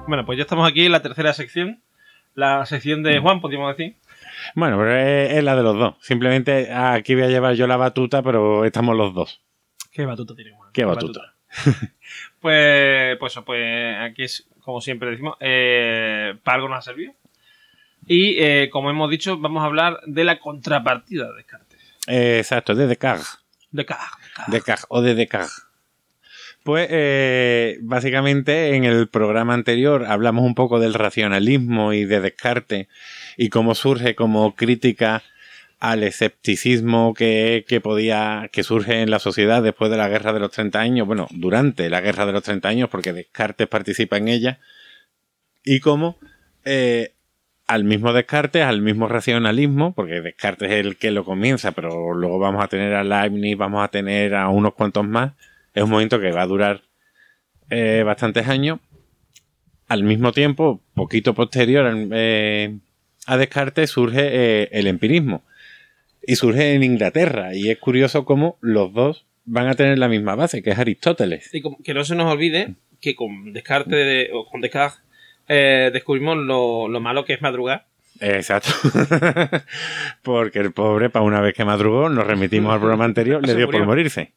[0.08, 1.82] Bueno, pues ya estamos aquí en la tercera sección.
[2.36, 3.96] La sección de Juan, podríamos decir.
[4.56, 5.96] Bueno, pero es, es la de los dos.
[6.02, 9.42] Simplemente aquí voy a llevar yo la batuta, pero estamos los dos.
[9.92, 10.72] ¿Qué batuta tiene Juan?
[10.74, 11.36] ¿Qué batuta?
[12.40, 17.14] pues, pues, pues aquí es, como siempre decimos, eh, para algo nos ha servido.
[18.08, 21.80] Y eh, como hemos dicho, vamos a hablar de la contrapartida de Descartes.
[22.08, 23.40] Eh, exacto, de Descartes.
[23.72, 24.08] Descartes.
[24.48, 25.68] Descartes o de Descartes.
[26.64, 32.88] Pues eh, básicamente en el programa anterior hablamos un poco del racionalismo y de Descartes
[33.38, 35.24] y cómo surge como crítica
[35.80, 40.40] al escepticismo que, que, podía, que surge en la sociedad después de la guerra de
[40.40, 44.30] los 30 años, bueno, durante la guerra de los 30 años, porque Descartes participa en
[44.30, 44.60] ella,
[45.66, 46.18] y cómo
[46.64, 47.14] eh,
[47.68, 52.40] al mismo Descartes, al mismo racionalismo, porque Descartes es el que lo comienza, pero luego
[52.40, 55.34] vamos a tener a Leibniz, vamos a tener a unos cuantos más,
[55.74, 56.82] es un momento que va a durar
[57.70, 58.80] eh, bastantes años.
[59.88, 62.78] Al mismo tiempo, poquito posterior eh,
[63.28, 65.44] a Descartes, surge eh, el empirismo.
[66.26, 67.54] Y surge en Inglaterra.
[67.54, 71.50] Y es curioso cómo los dos van a tener la misma base, que es Aristóteles.
[71.54, 75.02] Y que no se nos olvide que con Descartes o con Descartes
[75.50, 77.88] eh, descubrimos lo, lo malo que es madrugar.
[78.22, 78.70] Exacto.
[80.22, 83.70] Porque el pobre, para una vez que madrugó, nos remitimos al programa anterior, le dio
[83.70, 84.34] por morirse.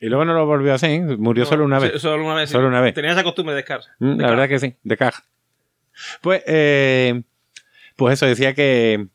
[0.00, 2.02] Y luego no lo volvió a hacer, murió No, solo una vez.
[2.02, 2.50] Solo una vez.
[2.50, 2.52] sí.
[2.52, 2.92] Solo una vez.
[2.92, 3.88] Tenía esa costumbre de Descartes.
[4.00, 5.24] Mm, La verdad que sí, de caja.
[6.20, 7.22] Pues, eh,
[7.96, 9.06] pues eso decía que,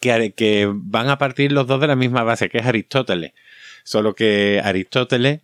[0.00, 3.32] que, que van a partir los dos de la misma base, que es Aristóteles.
[3.84, 5.40] Solo que Aristóteles,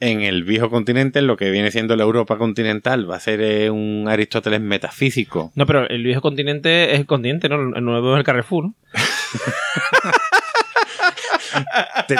[0.00, 3.40] en el viejo continente, en lo que viene siendo la Europa continental, va a ser
[3.40, 5.52] eh, un Aristóteles metafísico.
[5.54, 7.76] No, pero el viejo continente es el continente, ¿no?
[7.76, 8.64] El nuevo es el Carrefour.
[8.64, 8.74] ¿no?
[12.08, 12.16] Te-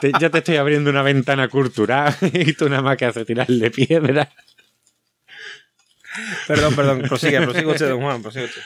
[0.00, 3.70] te- ya te estoy abriendo una ventana cultural y tú nada más que haces tirarle
[3.70, 4.28] piedra.
[6.46, 7.02] Perdón, perdón.
[7.02, 8.22] Prosigue, prosigue usted, don Juan.
[8.22, 8.62] Prosigue usted.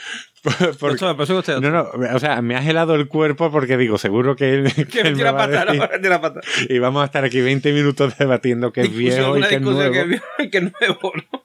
[0.79, 4.85] Prosigue no, no, o sea, me has helado el cuerpo porque digo, seguro que, que
[4.87, 6.41] Que él me a pata, decir- no, me tira pata.
[6.69, 9.93] Y vamos a estar aquí 20 minutos debatiendo qué es viejo y qué es nuevo.
[9.93, 11.45] que es viejo y que es nuevo, ¿no?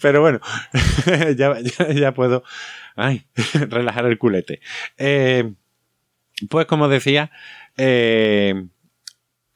[0.00, 0.40] Pero bueno,
[1.36, 2.44] ya, ya- ya puedo
[2.96, 3.24] ay,
[3.68, 4.60] relajar el culete.
[4.96, 5.52] Eh,
[6.48, 7.30] pues como decía,
[7.76, 8.66] eh,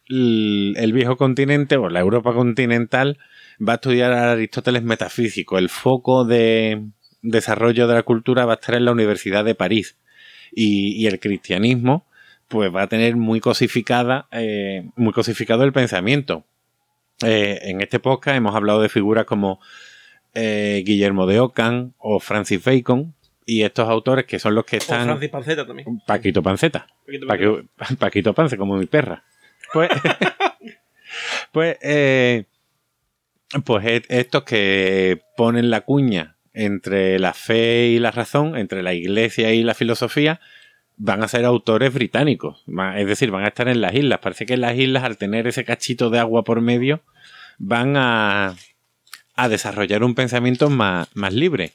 [0.09, 3.19] el, el viejo continente o la Europa continental
[3.67, 5.59] va a estudiar a Aristóteles metafísico.
[5.59, 6.83] El foco de
[7.23, 9.97] desarrollo de la cultura va a estar en la Universidad de París.
[10.53, 12.07] Y, y el cristianismo
[12.49, 16.45] pues va a tener muy cosificada, eh, muy cosificado el pensamiento.
[17.25, 19.61] Eh, en este podcast hemos hablado de figuras como
[20.35, 23.15] eh, Guillermo de Ockham o Francis Bacon
[23.47, 26.01] y estos autores que son los que O están Francis Panceta también.
[26.07, 27.69] Paquito Panceta Paquito Panceta.
[27.79, 29.23] Paqui- Paquito Pance como mi perra
[29.73, 29.91] pues
[31.53, 32.45] pues eh,
[33.65, 39.53] pues estos que ponen la cuña entre la fe y la razón entre la iglesia
[39.53, 40.41] y la filosofía
[40.97, 42.65] van a ser autores británicos
[42.97, 45.65] es decir van a estar en las islas parece que las islas al tener ese
[45.65, 47.03] cachito de agua por medio
[47.59, 48.55] van a
[49.37, 51.73] a desarrollar un pensamiento más, más libre.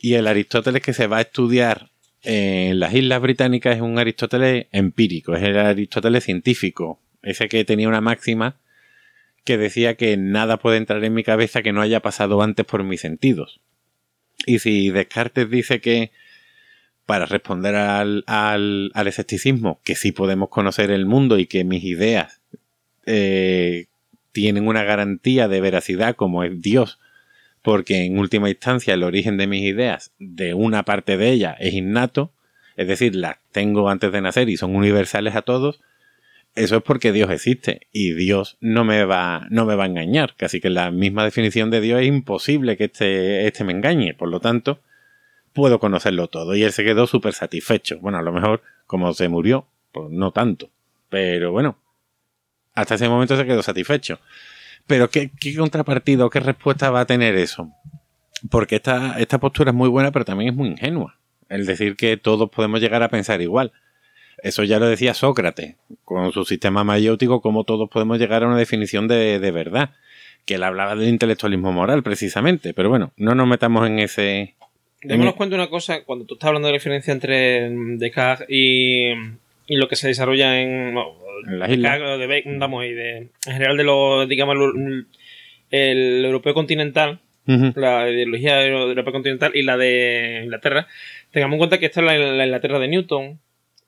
[0.00, 1.90] Y el Aristóteles que se va a estudiar
[2.22, 7.88] en las Islas Británicas es un Aristóteles empírico, es el Aristóteles científico, ese que tenía
[7.88, 8.56] una máxima
[9.44, 12.84] que decía que nada puede entrar en mi cabeza que no haya pasado antes por
[12.84, 13.60] mis sentidos.
[14.46, 16.10] Y si Descartes dice que
[17.06, 21.84] para responder al, al, al escepticismo, que sí podemos conocer el mundo y que mis
[21.84, 22.40] ideas
[23.06, 23.86] eh,
[24.32, 26.98] tienen una garantía de veracidad como es Dios,
[27.62, 31.74] porque en última instancia el origen de mis ideas, de una parte de ellas, es
[31.74, 32.32] innato,
[32.76, 35.80] es decir, las tengo antes de nacer y son universales a todos,
[36.54, 40.34] eso es porque Dios existe y Dios no me va, no me va a engañar.
[40.36, 44.14] Casi que la misma definición de Dios es imposible que este, este me engañe.
[44.14, 44.80] Por lo tanto,
[45.52, 46.54] puedo conocerlo todo.
[46.54, 47.98] Y él se quedó súper satisfecho.
[48.00, 50.68] Bueno, a lo mejor, como se murió, pues no tanto.
[51.08, 51.78] Pero bueno,
[52.74, 54.20] hasta ese momento se quedó satisfecho.
[54.86, 57.70] Pero ¿qué, qué contrapartido, qué respuesta va a tener eso?
[58.50, 61.16] Porque esta, esta postura es muy buena, pero también es muy ingenua.
[61.48, 63.72] El decir que todos podemos llegar a pensar igual.
[64.38, 68.58] Eso ya lo decía Sócrates, con su sistema mayéutico, cómo todos podemos llegar a una
[68.58, 69.90] definición de, de verdad.
[70.44, 72.74] Que él hablaba del intelectualismo moral, precisamente.
[72.74, 74.54] Pero bueno, no nos metamos en ese.
[75.00, 79.12] Démonos cuenta de una cosa, cuando tú estás hablando de la diferencia entre Descartes y,
[79.66, 81.14] y lo que se desarrolla en, no,
[81.46, 82.18] En las islas.
[82.18, 84.56] De Bacon, vamos, y de, en general de lo, digamos,
[85.70, 90.86] el europeo continental, la ideología de europeo continental y la de Inglaterra,
[91.32, 93.40] tengamos en cuenta que esta es la, la Inglaterra de Newton,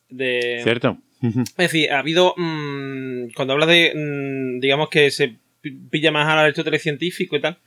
[0.08, 0.98] de, ¿Cierto?
[1.22, 2.34] Es decir, ha habido.
[2.36, 3.92] mm, cuando hablas de.
[3.94, 7.58] mm, digamos que se pi- pilla más al Aristóteles científico y tal.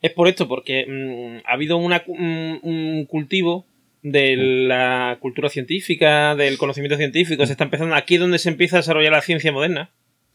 [0.00, 3.66] Es por esto, porque mm, ha habido una un, cultivo
[4.02, 7.46] de la cultura científica, del conocimiento científico.
[7.46, 7.94] Se está empezando.
[7.94, 9.90] Aquí es donde se empieza a desarrollar la ciencia moderna.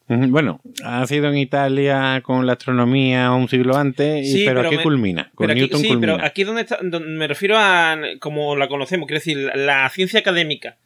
[0.09, 4.77] Bueno, ha sido en Italia con la astronomía un siglo antes, y- pero, pero aquí
[4.77, 5.31] me- culmina.
[5.35, 6.13] Con Pero aquí, Newton sí, culmina.
[6.15, 10.19] pero aquí donde está, donde me refiero a como la conocemos, quiero decir, la ciencia
[10.21, 10.77] académica.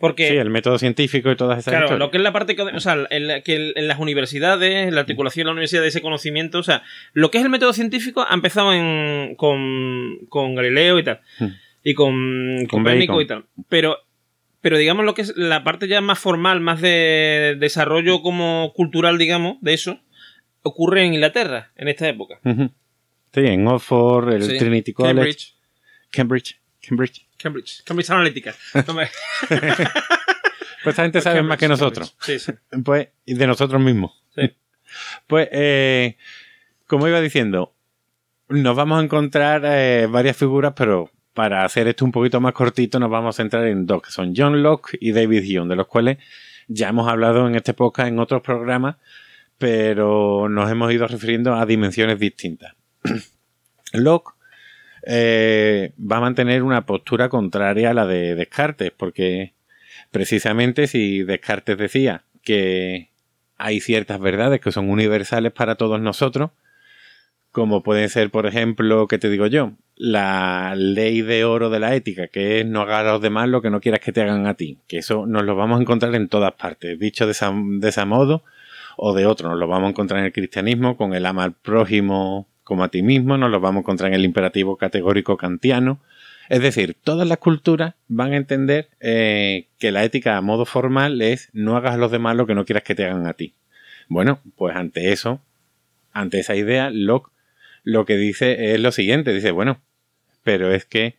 [0.00, 1.98] Porque, Sí, el método científico y todas esas claro, historias.
[2.06, 4.94] lo que es la parte, acad- o sea, en, la- que en las universidades, en
[4.94, 7.72] la articulación de la universidad de ese conocimiento, o sea, lo que es el método
[7.72, 11.20] científico ha empezado en, con, con Galileo y tal,
[11.84, 13.44] y con, Con Copérnico y tal.
[13.68, 13.98] Pero,
[14.60, 19.16] pero digamos lo que es la parte ya más formal, más de desarrollo como cultural,
[19.18, 20.00] digamos, de eso,
[20.62, 22.40] ocurre en Inglaterra, en esta época.
[22.44, 24.58] Sí, en Oxford, el Sí.
[24.58, 25.54] Trinity College, Cambridge.
[26.10, 26.60] Cambridge.
[26.86, 27.23] Cambridge.
[27.38, 27.82] Cambridge.
[27.84, 28.54] Cambridge Analytica.
[28.86, 29.08] No me-
[30.82, 32.14] Pues esta gente sabe más que nosotros.
[32.20, 32.52] Sí, sí.
[32.84, 34.22] Pues, y de nosotros mismos.
[34.34, 34.42] Sí.
[35.26, 36.16] Pues, eh,
[36.86, 37.74] como iba diciendo,
[38.48, 43.00] nos vamos a encontrar eh, varias figuras, pero para hacer esto un poquito más cortito,
[43.00, 45.88] nos vamos a centrar en dos, que son John Locke y David Hume, de los
[45.88, 46.18] cuales
[46.68, 48.96] ya hemos hablado en este podcast, en otros programas,
[49.58, 52.74] pero nos hemos ido refiriendo a dimensiones distintas.
[53.94, 54.33] Locke
[55.06, 59.52] eh, va a mantener una postura contraria a la de Descartes, porque
[60.10, 63.10] precisamente si Descartes decía que
[63.56, 66.50] hay ciertas verdades que son universales para todos nosotros,
[67.52, 69.72] como pueden ser, por ejemplo, ¿qué te digo yo?
[69.94, 73.62] La ley de oro de la ética, que es no hagas a los demás lo
[73.62, 76.14] que no quieras que te hagan a ti, que eso nos lo vamos a encontrar
[76.16, 78.42] en todas partes, dicho de esa, de modo
[78.96, 81.52] o de otro, nos lo vamos a encontrar en el cristianismo con el ama al
[81.52, 86.00] prójimo como a ti mismo, nos lo vamos a encontrar en el imperativo categórico kantiano,
[86.48, 91.22] es decir, todas las culturas van a entender eh, que la ética a modo formal
[91.22, 93.54] es no hagas a los demás lo que no quieras que te hagan a ti.
[94.08, 95.40] Bueno, pues ante eso,
[96.12, 97.30] ante esa idea, Locke
[97.84, 99.80] lo que dice es lo siguiente, dice, bueno,
[100.42, 101.16] pero es que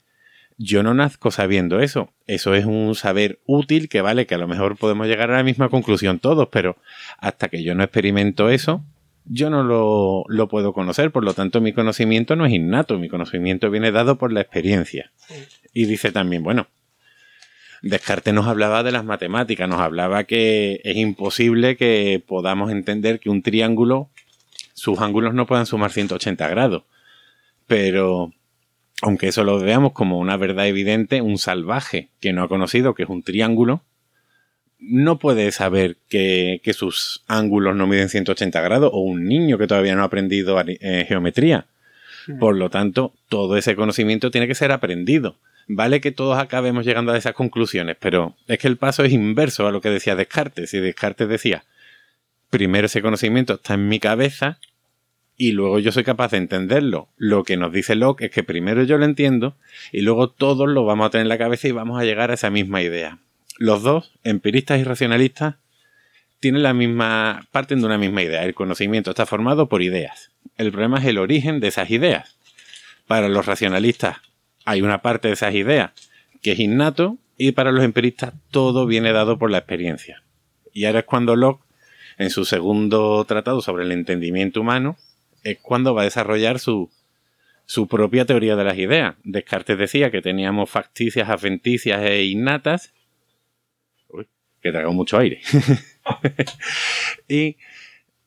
[0.57, 4.47] yo no nazco sabiendo eso, eso es un saber útil que vale, que a lo
[4.47, 6.77] mejor podemos llegar a la misma conclusión todos, pero
[7.17, 8.84] hasta que yo no experimento eso,
[9.26, 13.10] yo no lo, lo puedo conocer, por lo tanto mi conocimiento no es innato, mi
[13.10, 15.11] conocimiento viene dado por la experiencia.
[15.73, 16.68] Y dice también, bueno,
[17.85, 23.30] Descartes nos hablaba de las matemáticas, nos hablaba que es imposible que podamos entender que
[23.30, 24.10] un triángulo,
[24.73, 26.84] sus ángulos no puedan sumar 180 grados.
[27.68, 28.34] Pero,
[29.03, 33.03] aunque eso lo veamos como una verdad evidente, un salvaje que no ha conocido que
[33.03, 33.84] es un triángulo,
[34.80, 39.68] no puede saber que, que sus ángulos no miden 180 grados, o un niño que
[39.68, 41.65] todavía no ha aprendido eh, geometría.
[42.39, 45.38] Por lo tanto, todo ese conocimiento tiene que ser aprendido.
[45.68, 49.68] Vale que todos acabemos llegando a esas conclusiones, pero es que el paso es inverso
[49.68, 50.73] a lo que decía Descartes.
[50.73, 51.65] Y Descartes decía,
[52.49, 54.59] primero ese conocimiento está en mi cabeza
[55.38, 57.09] y luego yo soy capaz de entenderlo.
[57.17, 59.56] Lo que nos dice Locke es que primero yo lo entiendo
[59.91, 62.35] y luego todos lo vamos a tener en la cabeza y vamos a llegar a
[62.35, 63.19] esa misma idea.
[63.58, 65.56] Los dos, empiristas y racionalistas,
[66.40, 68.43] tienen la misma, parten de una misma idea.
[68.43, 70.32] El conocimiento está formado por ideas.
[70.58, 72.38] El problema es el origen de esas ideas.
[73.08, 74.17] Para los racionalistas
[74.66, 75.92] hay una parte de esas ideas
[76.42, 80.24] que es innato y para los empiristas todo viene dado por la experiencia.
[80.74, 81.64] Y ahora es cuando Locke,
[82.17, 84.98] en su segundo tratado sobre el entendimiento humano,
[85.43, 86.90] es cuando va a desarrollar su,
[87.66, 89.16] su propia teoría de las ideas.
[89.24, 92.93] Descartes decía que teníamos facticias, adventicias e innatas.
[94.66, 95.42] Que tragó mucho aire.
[97.27, 97.58] y,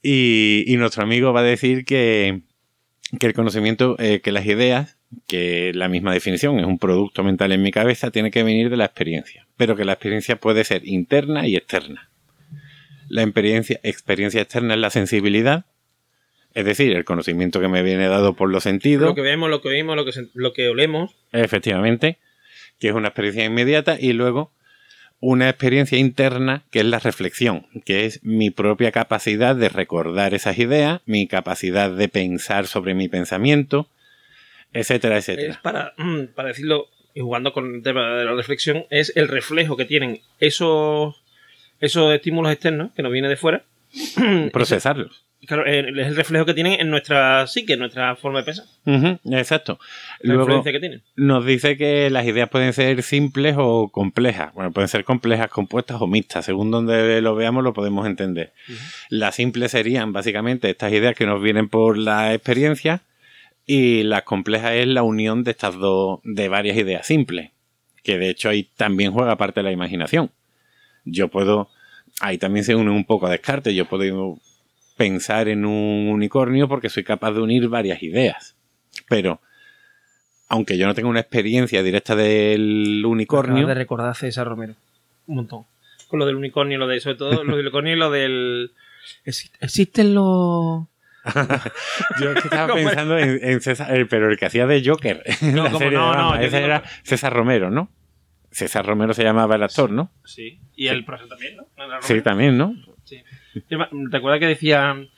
[0.01, 2.43] y, y nuestro amigo va a decir que,
[3.19, 7.51] que el conocimiento, eh, que las ideas, que la misma definición es un producto mental
[7.51, 9.49] en mi cabeza, tiene que venir de la experiencia.
[9.57, 12.09] Pero que la experiencia puede ser interna y externa.
[13.09, 15.67] La experiencia, experiencia externa es la sensibilidad,
[16.55, 19.09] es decir, el conocimiento que me viene dado por los sentidos.
[19.09, 21.17] Lo que vemos, lo que oímos, lo que, lo que olemos.
[21.33, 22.19] Efectivamente,
[22.79, 24.53] que es una experiencia inmediata y luego
[25.21, 30.59] una experiencia interna que es la reflexión, que es mi propia capacidad de recordar esas
[30.59, 33.89] ideas, mi capacidad de pensar sobre mi pensamiento,
[34.73, 35.61] etcétera, Es etcétera.
[35.63, 39.77] para, mm, para decirlo, y jugando con el tema de la reflexión, es el reflejo
[39.77, 41.17] que tienen esos,
[41.81, 43.65] esos estímulos externos que nos vienen de fuera.
[44.53, 45.25] Procesarlos.
[45.49, 48.67] Claro, eh, es el reflejo que tienen en nuestra psique, en nuestra forma de pensar.
[49.33, 49.79] Exacto.
[50.21, 51.03] La Luego influencia que tienen.
[51.17, 54.53] nos dice que las ideas pueden ser simples o complejas.
[54.53, 56.45] Bueno, pueden ser complejas, compuestas o mixtas.
[56.45, 58.53] Según donde lo veamos lo podemos entender.
[59.09, 63.01] Las simples serían básicamente estas ideas que nos vienen por la experiencia
[63.65, 67.53] y las complejas es la unión de estas dos, de varias ideas simples.
[68.03, 70.31] Que de hecho ahí también juega parte de la imaginación.
[71.07, 71.71] Yo puedo,
[72.21, 74.39] ahí también se une un poco a Descartes, yo puedo
[74.99, 78.55] pensar en un unicornio porque soy capaz de unir varias ideas.
[79.09, 79.41] Pero,
[80.49, 84.75] aunque yo no tenga una experiencia directa del unicornio, Acabas de recordar a César Romero.
[85.27, 85.65] Un montón.
[86.09, 88.73] Con lo del unicornio, lo de, sobre todo lo del unicornio y lo del.
[89.25, 90.85] Exi- Existen los.
[92.21, 94.83] Yo es que estaba ¿Cómo pensando en, en César, eh, pero el que hacía de
[94.85, 95.23] Joker.
[95.43, 97.91] No, No, no, Ese era César Romero, ¿no?
[98.51, 100.11] César Romero se llamaba el actor, ¿no?
[100.25, 100.59] Sí.
[100.75, 101.67] Y el profesor también, ¿no?
[101.77, 102.75] ¿No era Sí, también, ¿no?
[103.69, 105.09] ¿Te acuerdas que decían.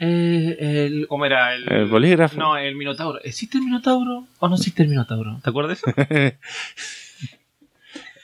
[0.00, 1.54] Eh, el, ¿Cómo era?
[1.54, 2.38] El, El bolígrafo.
[2.38, 3.20] No, el Minotauro.
[3.22, 5.40] ¿Existe el Minotauro o no existe el Minotauro?
[5.42, 6.36] ¿Te acuerdas de eso?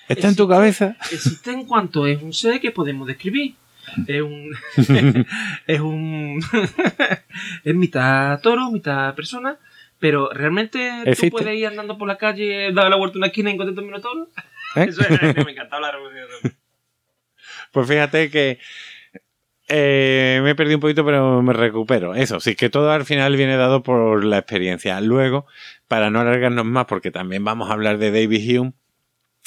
[0.08, 0.96] ¿Está en tu cabeza?
[1.10, 3.54] Existe en cuanto es un ser que podemos describir.
[4.06, 4.56] Es un.
[5.66, 6.40] es un.
[7.64, 9.58] es mitad toro, mitad persona.
[9.98, 11.30] Pero realmente ¿Existe?
[11.30, 13.78] tú puedes ir andando por la calle, dar la vuelta a una esquina y encontrar
[13.78, 14.28] un minotauro.
[14.76, 14.86] ¿Eh?
[14.88, 16.28] Eso es, me encantaba la revolución.
[17.72, 18.58] Pues fíjate que
[19.68, 22.15] eh, me he perdido un poquito, pero me recupero.
[22.15, 25.01] Eso, sí que todo al final viene dado por la experiencia.
[25.01, 25.47] Luego,
[25.89, 28.73] para no alargarnos más, porque también vamos a hablar de David Hume,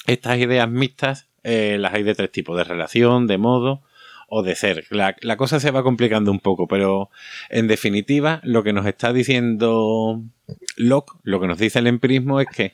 [0.08, 3.82] estas ideas mixtas eh, las hay de tres tipos, de relación, de modo
[4.28, 4.86] o de ser.
[4.90, 7.10] La, cosa se va complicando un poco, pero
[7.50, 10.22] en definitiva, lo que nos está diciendo
[10.76, 12.74] Locke, lo que nos dice el empirismo es que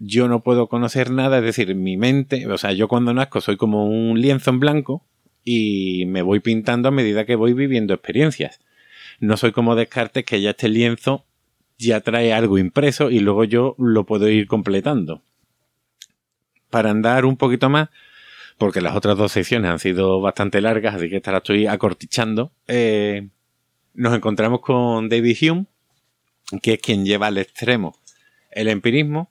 [0.00, 3.58] yo no puedo conocer nada, es decir, mi mente, o sea, yo cuando nazco soy
[3.58, 5.04] como un lienzo en blanco
[5.48, 8.60] y me voy pintando a medida que voy viviendo experiencias.
[9.20, 11.24] No soy como Descartes que ya este lienzo
[11.78, 15.22] ya trae algo impreso y luego yo lo puedo ir completando.
[16.68, 17.90] Para andar un poquito más,
[18.58, 22.50] porque las otras dos secciones han sido bastante largas, así que esta la estoy acortichando,
[22.66, 23.28] eh,
[23.94, 25.66] nos encontramos con David Hume,
[26.60, 27.96] que es quien lleva al extremo
[28.50, 29.30] el empirismo,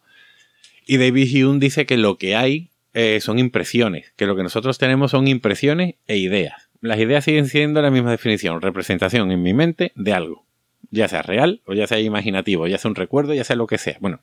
[0.88, 4.78] y David Hume dice que lo que hay eh, son impresiones, que lo que nosotros
[4.78, 6.70] tenemos son impresiones e ideas.
[6.80, 10.46] Las ideas siguen siendo la misma definición, representación en mi mente de algo,
[10.92, 13.78] ya sea real o ya sea imaginativo, ya sea un recuerdo, ya sea lo que
[13.78, 13.98] sea.
[14.00, 14.22] Bueno,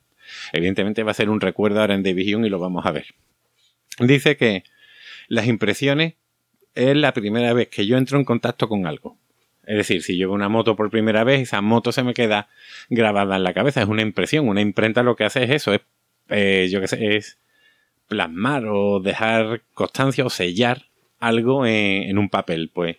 [0.55, 3.09] evidentemente va a ser un recuerdo ahora en Hume y lo vamos a ver.
[3.99, 4.65] Dice que
[5.29, 6.15] las impresiones
[6.75, 9.19] es la primera vez que yo entro en contacto con algo.
[9.67, 12.49] Es decir, si yo veo una moto por primera vez, esa moto se me queda
[12.89, 13.83] grabada en la cabeza.
[13.83, 14.49] Es una impresión.
[14.49, 15.83] Una imprenta lo que hace es eso, es,
[16.31, 17.39] eh, yo qué sé, es
[18.09, 20.87] plasmar o dejar constancia o sellar
[21.19, 22.71] algo en, un papel.
[22.73, 22.97] Pues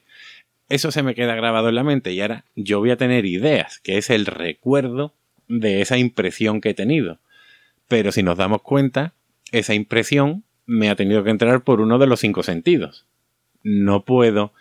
[0.69, 3.79] eso se me queda grabado en la mente y ahora yo voy a tener ideas,
[3.79, 5.13] que es el recuerdo
[5.47, 7.19] de esa impresión que he tenido.
[7.87, 9.13] Pero si nos damos cuenta,
[9.51, 13.05] esa impresión me ha tenido que entrar por uno de los cinco sentidos.
[13.61, 14.53] No puedo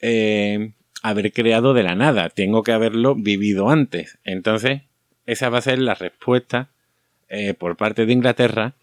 [0.00, 4.18] eh, haber creado de la nada, tengo que haberlo vivido antes.
[4.24, 4.82] Entonces,
[5.26, 6.68] esa va a ser la respuesta
[7.28, 8.74] eh, por parte de Inglaterra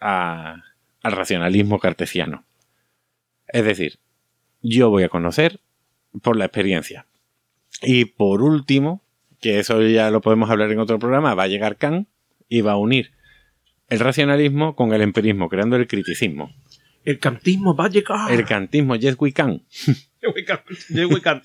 [0.00, 0.62] a-
[1.02, 2.44] al racionalismo cartesiano.
[3.48, 3.98] Es decir,
[4.62, 5.60] yo voy a conocer
[6.22, 7.06] por la experiencia.
[7.82, 9.02] Y por último,
[9.40, 12.08] que eso ya lo podemos hablar en otro programa, va a llegar Kant
[12.48, 13.12] y va a unir
[13.88, 16.52] el racionalismo con el empirismo, creando el criticismo.
[17.04, 18.32] El cantismo va a llegar.
[18.32, 19.62] El kantismo, yes we can.
[19.68, 20.58] Yes, we can.
[20.88, 21.42] Yes, we can.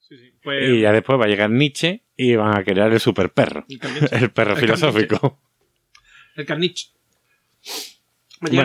[0.00, 0.32] Sí, sí.
[0.42, 3.64] Pues, Y ya después va a llegar Nietzsche y van a crear el super perro.
[4.12, 5.40] el perro El filosófico.
[6.36, 6.56] El llegar
[8.40, 8.64] Bueno.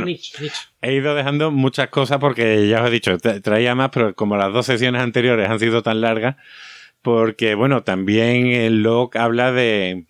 [0.82, 4.36] He ido dejando muchas cosas porque ya os he dicho, tra- traía más, pero como
[4.36, 6.36] las dos sesiones anteriores han sido tan largas,
[7.02, 10.06] porque bueno, también el Locke habla de,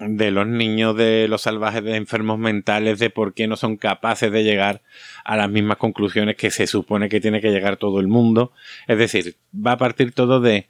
[0.00, 4.32] de los niños, de los salvajes, de enfermos mentales, de por qué no son capaces
[4.32, 4.82] de llegar
[5.24, 8.50] a las mismas conclusiones que se supone que tiene que llegar todo el mundo.
[8.88, 10.66] Es decir, va a partir todo de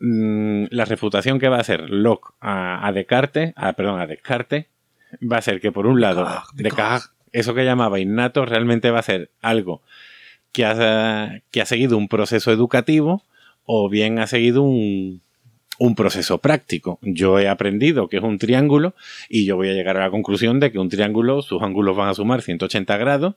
[0.00, 4.66] mm, la refutación que va a hacer Locke a, a Descartes, a, perdón, a Descartes,
[5.20, 9.02] va a ser que por un lado, Descartes, eso que llamaba innato realmente va a
[9.02, 9.82] ser algo
[10.52, 13.22] que ha, que ha seguido un proceso educativo
[13.64, 15.20] o bien ha seguido un,
[15.78, 16.98] un proceso práctico.
[17.02, 18.94] Yo he aprendido que es un triángulo
[19.28, 22.08] y yo voy a llegar a la conclusión de que un triángulo, sus ángulos van
[22.08, 23.34] a sumar 180 grados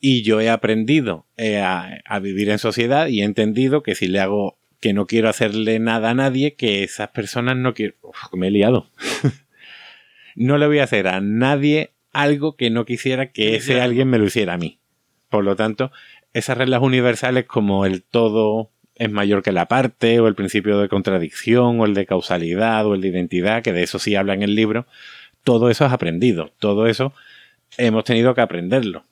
[0.00, 4.08] y yo he aprendido eh, a, a vivir en sociedad y he entendido que si
[4.08, 7.94] le hago que no quiero hacerle nada a nadie, que esas personas no quiero...
[8.02, 8.90] Uf, me he liado.
[10.34, 14.18] no le voy a hacer a nadie algo que no quisiera que ese alguien me
[14.18, 14.78] lo hiciera a mí.
[15.28, 15.90] Por lo tanto,
[16.32, 20.88] esas reglas universales como el todo es mayor que la parte, o el principio de
[20.88, 24.42] contradicción, o el de causalidad, o el de identidad, que de eso sí habla en
[24.42, 24.86] el libro,
[25.42, 27.12] todo eso es aprendido, todo eso
[27.76, 29.04] hemos tenido que aprenderlo.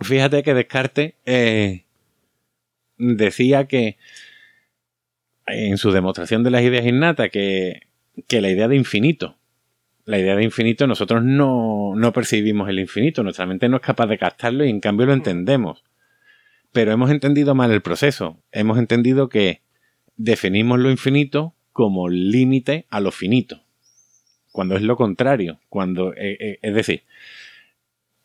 [0.00, 1.84] Fíjate que Descartes eh,
[2.96, 3.98] decía que
[5.46, 7.82] en su demostración de las ideas innatas que,
[8.26, 9.36] que la idea de infinito,
[10.04, 14.06] la idea de infinito nosotros no, no percibimos el infinito, nuestra mente no es capaz
[14.06, 15.84] de captarlo y en cambio lo entendemos.
[16.72, 19.60] Pero hemos entendido mal el proceso, hemos entendido que
[20.16, 23.62] definimos lo infinito como límite a lo finito,
[24.50, 27.04] cuando es lo contrario, cuando eh, eh, es decir,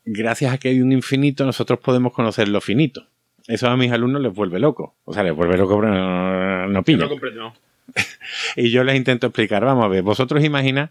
[0.05, 3.07] gracias a que hay un infinito nosotros podemos conocer lo finito.
[3.47, 4.95] Eso a mis alumnos les vuelve loco.
[5.05, 7.01] O sea, les vuelve loco, pero no, no pillan.
[7.01, 7.53] No comprendo, no.
[8.57, 10.89] Y yo les intento explicar, vamos a ver, vosotros imaginad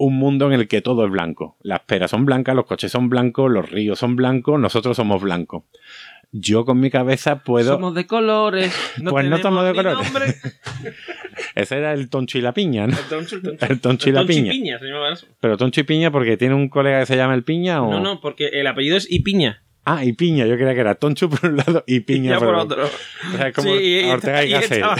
[0.00, 1.58] un mundo en el que todo es blanco.
[1.62, 5.64] Las peras son blancas, los coches son blancos, los ríos son blancos, nosotros somos blancos.
[6.32, 7.74] Yo con mi cabeza puedo...
[7.74, 8.74] Somos de colores.
[9.10, 10.08] Pues no somos de colores.
[11.54, 12.96] Ese era el toncho y la piña, ¿no?
[12.96, 13.66] El toncho, el toncho.
[13.68, 14.78] El toncho y la piña.
[14.78, 15.26] se llamaba eso.
[15.38, 17.90] Pero toncho y piña porque tiene un colega que se llama el piña o...
[17.90, 19.62] No, no, porque el apellido es Ipiña.
[19.84, 22.48] Ah, y piña, yo creía que era toncho por un lado y piña Ya por,
[22.48, 22.84] por otro.
[22.84, 22.96] otro.
[23.32, 24.96] O sea, como Sí, y, Ortega y y estaba-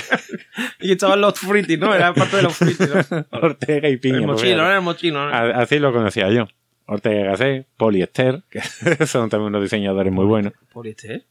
[0.81, 1.95] y estaban los fritis, ¿no?
[1.95, 3.27] Era parte de los fritis, ¿no?
[3.31, 4.17] Ortega y piña.
[4.19, 5.29] el pues mochino, era el mochino.
[5.29, 5.35] ¿no?
[5.35, 6.49] A- Así lo conocía yo.
[6.87, 8.61] Ortega y Gasset, Poliester, que
[9.07, 10.55] son también unos diseñadores muy buenos.
[10.73, 11.25] ¿Poliester?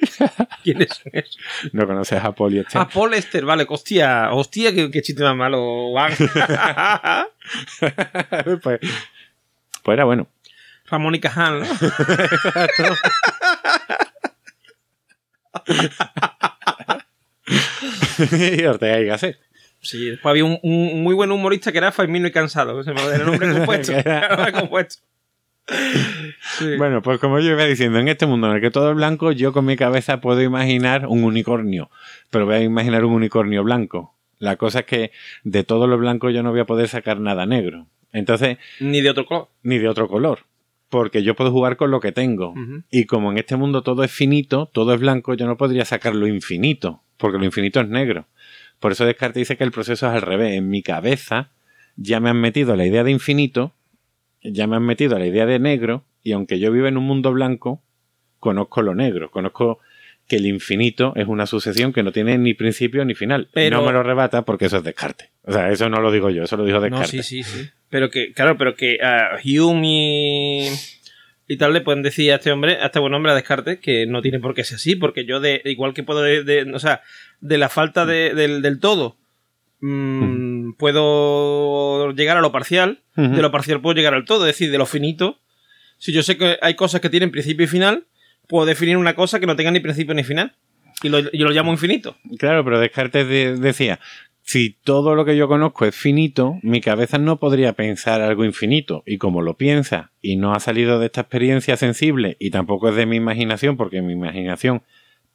[0.62, 1.38] ¿Quiénes son esos?
[1.72, 2.80] ¿No conoces a Poliester?
[2.80, 5.92] Ah, Poliester, vale, hostia, hostia, qué, qué chiste más malo,
[8.62, 8.80] pues,
[9.82, 10.26] pues era bueno.
[10.90, 11.66] Ramón y Cajal, ¿no?
[18.58, 19.38] y Ortega y Gasset.
[19.80, 22.92] Sí, después había un, un muy buen humorista que era Faimino y Cansado, que se
[22.92, 23.92] me era el nombre compuesto.
[23.92, 25.02] Que era- Era el nombre compuesto.
[26.58, 26.76] Sí.
[26.78, 29.32] Bueno, pues como yo iba diciendo, en este mundo en el que todo es blanco,
[29.32, 31.90] yo con mi cabeza puedo imaginar un unicornio,
[32.30, 34.14] pero voy a imaginar un unicornio blanco.
[34.38, 35.12] La cosa es que
[35.44, 37.86] de todo lo blanco yo no voy a poder sacar nada negro.
[38.12, 39.48] Entonces, Ni de otro color.
[39.62, 40.40] ni de otro color,
[40.88, 42.54] porque yo puedo jugar con lo que tengo.
[42.90, 46.14] Y como en este mundo todo es finito, todo es blanco, yo no podría sacar
[46.14, 48.26] lo infinito, porque lo infinito es negro.
[48.80, 50.56] Por eso Descartes dice que el proceso es al revés.
[50.56, 51.50] En mi cabeza
[51.96, 53.74] ya me han metido la idea de infinito,
[54.42, 57.32] ya me han metido la idea de negro, y aunque yo viva en un mundo
[57.32, 57.82] blanco,
[58.38, 59.80] conozco lo negro, conozco
[60.28, 63.48] que el infinito es una sucesión que no tiene ni principio ni final.
[63.52, 65.30] Pero- No me lo rebata porque eso es Descartes.
[65.48, 67.26] O sea, eso no lo digo yo, eso lo dijo No, Descartes.
[67.26, 67.68] sí, sí, sí.
[67.90, 70.68] Pero que, claro, pero que a Hume y,
[71.48, 74.06] y tal le pueden decir a este hombre, a este buen hombre, a Descartes, que
[74.06, 76.78] no tiene por qué ser así, porque yo, de igual que puedo, de, de- o
[76.78, 77.00] sea,
[77.40, 79.16] de la falta de- del, del todo,
[79.80, 84.70] mm, puedo llegar a lo parcial, de lo parcial puedo llegar al todo, es decir,
[84.70, 85.38] de lo finito.
[85.98, 88.04] Si yo sé que hay cosas que tienen principio y final,
[88.46, 90.54] puedo definir una cosa que no tenga ni principio ni final.
[91.02, 92.16] Y lo, y lo llamo infinito.
[92.38, 93.98] Claro, pero Descartes de- decía,
[94.50, 99.02] si todo lo que yo conozco es finito, mi cabeza no podría pensar algo infinito.
[99.04, 102.96] Y como lo piensa y no ha salido de esta experiencia sensible y tampoco es
[102.96, 104.80] de mi imaginación, porque mi imaginación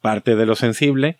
[0.00, 1.16] parte de lo sensible,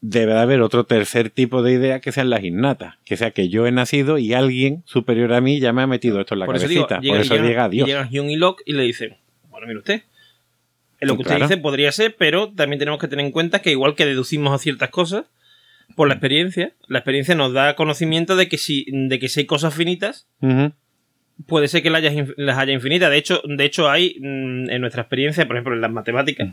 [0.00, 2.94] debe de haber otro tercer tipo de idea que sean las innatas.
[3.04, 6.20] Que sea que yo he nacido y alguien superior a mí ya me ha metido
[6.20, 7.12] esto en la Por eso digo, cabecita.
[7.12, 7.86] Por eso llega- llega a Dios.
[7.86, 9.18] llegan Hume y Locke y le dicen,
[9.50, 10.02] bueno, mire usted,
[11.00, 11.48] en lo que usted Claro.
[11.48, 14.58] dice podría ser, pero también tenemos que tener en cuenta que igual que deducimos a
[14.58, 15.26] ciertas cosas
[15.96, 19.46] por la experiencia, la experiencia nos da conocimiento de que si, de que si hay
[19.46, 20.26] cosas finitas,
[21.46, 23.10] puede ser que las haya, las haya infinitas.
[23.10, 26.48] De hecho, de hecho hay mm, en nuestra experiencia, por ejemplo, en las matemáticas,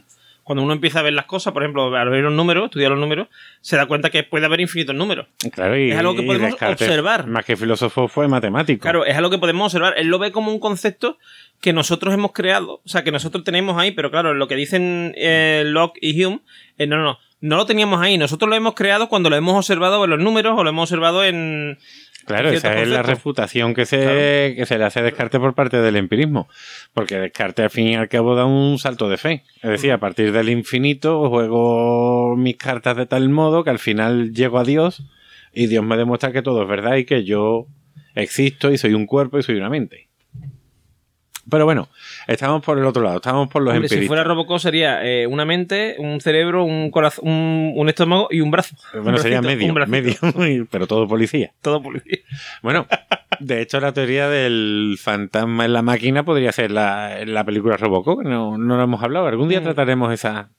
[0.48, 2.99] cuando uno empieza a ver las cosas, por ejemplo, al ver un número, estudiar los
[3.01, 3.27] números,
[3.59, 5.27] se da cuenta que puede haber infinitos números.
[5.51, 7.27] Claro, y, Es algo que podemos observar.
[7.27, 8.82] Más que filósofo fue matemático.
[8.82, 9.95] Claro, es algo que podemos observar.
[9.98, 11.17] Él lo ve como un concepto
[11.59, 15.14] que nosotros hemos creado, o sea, que nosotros tenemos ahí, pero claro, lo que dicen
[15.17, 16.40] eh, Locke y Hume,
[16.77, 18.17] eh, no, no, no, no lo teníamos ahí.
[18.17, 21.24] Nosotros lo hemos creado cuando lo hemos observado en los números o lo hemos observado
[21.24, 21.77] en...
[22.25, 24.56] Claro, esa es la refutación que se, Claro.
[24.57, 26.49] que se le hace a Descartes por parte del empirismo.
[26.93, 29.43] Porque Descartes al fin y al cabo da un salto de fe.
[29.61, 34.33] Es decir, a partir del infinito juego mis cartas de tal modo que al final
[34.33, 35.03] llego a Dios
[35.53, 37.67] y Dios me demuestra que todo es verdad y que yo
[38.14, 40.07] existo y soy un cuerpo y soy una mente.
[41.50, 41.88] Pero bueno,
[42.27, 45.45] estamos por el otro lado, estamos por los Hombre, si fuera Robocop sería eh, una
[45.45, 48.76] mente, un cerebro, un corazón, un, un estómago y un brazo.
[48.93, 51.53] Bueno, Un sería bracito, medio, un medio, pero todo policía.
[51.61, 52.17] Todo policía.
[52.61, 52.85] Bueno,
[53.40, 58.24] de hecho la teoría del fantasma en la máquina podría ser la, la película Robocop,
[58.24, 59.27] no, no lo hemos hablado.
[59.27, 59.64] Algún día Mm.
[59.64, 60.50] trataremos esa,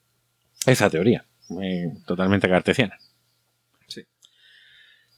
[0.66, 1.24] esa teoría,
[1.62, 2.96] eh, totalmente cartesiana.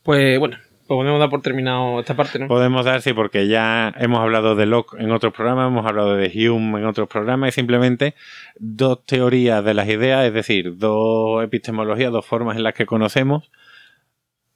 [0.03, 0.57] Pues bueno,
[0.97, 2.49] podemos dar por terminado esta parte, ¿no?
[2.49, 6.51] Podemos dar, sí, porque ya hemos hablado de Locke en otros programas, hemos hablado de
[6.51, 8.15] Hume en otros programas, y simplemente
[8.59, 13.53] dos teorías de las ideas, es decir, dos epistemologías, dos formas en las que conocemos,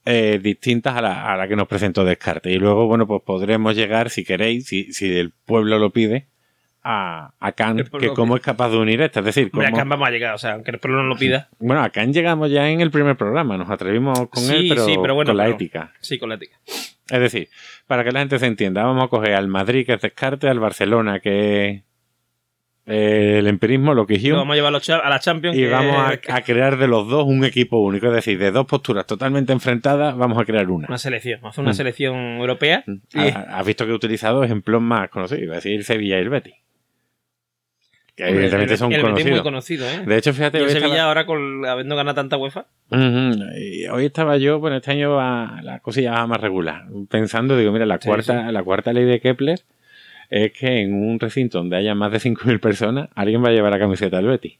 [0.03, 2.53] eh, distintas a la, a la que nos presentó Descartes.
[2.53, 6.27] Y luego, bueno, pues podremos llegar, si queréis, si el pueblo lo pide,
[6.87, 8.39] a, a pueblo que cómo pide.
[8.41, 9.19] es capaz de unir esto.
[9.19, 11.49] Es decir, cómo- acá vamos a llegar, o sea, aunque el pueblo no lo pida.
[11.59, 14.85] bueno, a Kant llegamos ya en el primer programa, nos atrevimos con Sí, él, pero,
[14.85, 15.91] sí, pero bueno, con la pero- ética.
[15.99, 16.57] Sí, con la ética.
[17.09, 17.49] Es decir,
[17.87, 20.59] para que la gente se entienda, vamos a coger al Madrid, que es Descartes, al
[20.59, 21.83] Barcelona, que
[22.87, 25.57] es el empirismo, lo que Lo vamos a llevar a, a la Champions.
[25.57, 28.07] y que- vamos a, a crear de los dos un equipo único.
[28.07, 30.87] Es decir, de dos posturas totalmente enfrentadas, vamos a crear una.
[30.87, 31.75] Una selección, vamos a hacer una Mm.
[31.75, 32.83] selección europea.
[33.13, 36.29] Y- Ha- Has visto que he utilizado ejemplos más conocidos, a decir Sevilla y el
[36.29, 36.53] Betis.
[38.15, 39.31] Que evidentemente el, son el Betis es conocidos.
[39.37, 40.03] muy conocido, ¿eh?
[40.05, 42.65] De hecho, fíjate, y el hoy Sevilla estaba, ahora, con, habiendo ganado tanta UEFA,
[43.57, 46.85] y hoy estaba yo, bueno, este año va, la cosa ya va más regular.
[47.09, 49.59] Pensando, digo, mira, la Sí, cuarta, la cuarta ley de Kepler
[50.29, 53.71] es que en un recinto donde haya más de 5.000 personas, alguien va a llevar
[53.71, 54.59] la camiseta del Betty.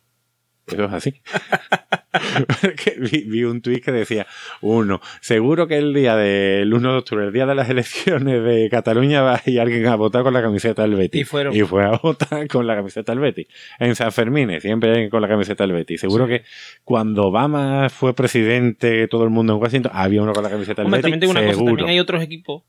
[0.67, 1.21] Eso es así.
[2.97, 4.25] Vi, vi un tuit que decía,
[4.61, 8.69] uno, seguro que el día del 1 de octubre, el día de las elecciones de
[8.69, 11.19] Cataluña, va a ir alguien a votar con la camiseta del Betty.
[11.19, 11.55] Y fueron.
[11.55, 13.47] Y fue a votar con la camiseta del Betty.
[13.79, 15.97] En San Fermín siempre hay con la camiseta del Betty.
[15.97, 16.43] Seguro que
[16.83, 20.85] cuando Obama fue presidente, todo el mundo en Washington, había uno con la camiseta del
[20.87, 21.11] Hombre, Betty.
[21.11, 21.75] también tengo una cosa, seguro.
[21.75, 22.63] también hay otros equipos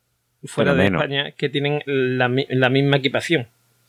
[0.45, 1.03] fuera Pero de menos.
[1.03, 3.49] España que tienen la, la misma equipación.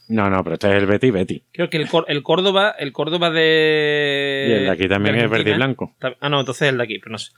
[0.10, 1.44] No, no, pero este es el Betty Betty.
[1.52, 4.46] Creo que el, el Córdoba, el Córdoba de.
[4.50, 5.94] Y el de aquí también de es verde y blanco.
[6.22, 7.32] Ah, no, entonces el de aquí, pero no sé.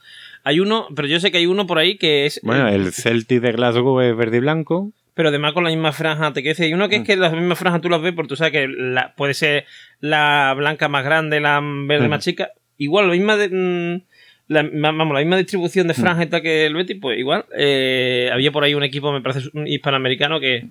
[0.44, 2.40] Hay uno, pero yo sé que hay uno por ahí que es.
[2.42, 4.92] Bueno, el Celtic de Glasgow es verde y blanco.
[5.14, 7.02] Pero además con la misma franja, te quiero decir, hay uno que Mm.
[7.02, 9.66] es que las mismas franjas tú las ves porque tú sabes que la, puede ser
[10.00, 12.10] la blanca más grande, la verde Mm.
[12.10, 12.50] más chica.
[12.78, 14.02] Igual, la misma de, mm,
[14.48, 15.88] la, vamos, la misma distribución Mm.
[15.88, 17.44] de franja y tal que el Betis, pues igual.
[17.58, 20.68] eh, había por ahí un equipo, me parece, un hispanoamericano que,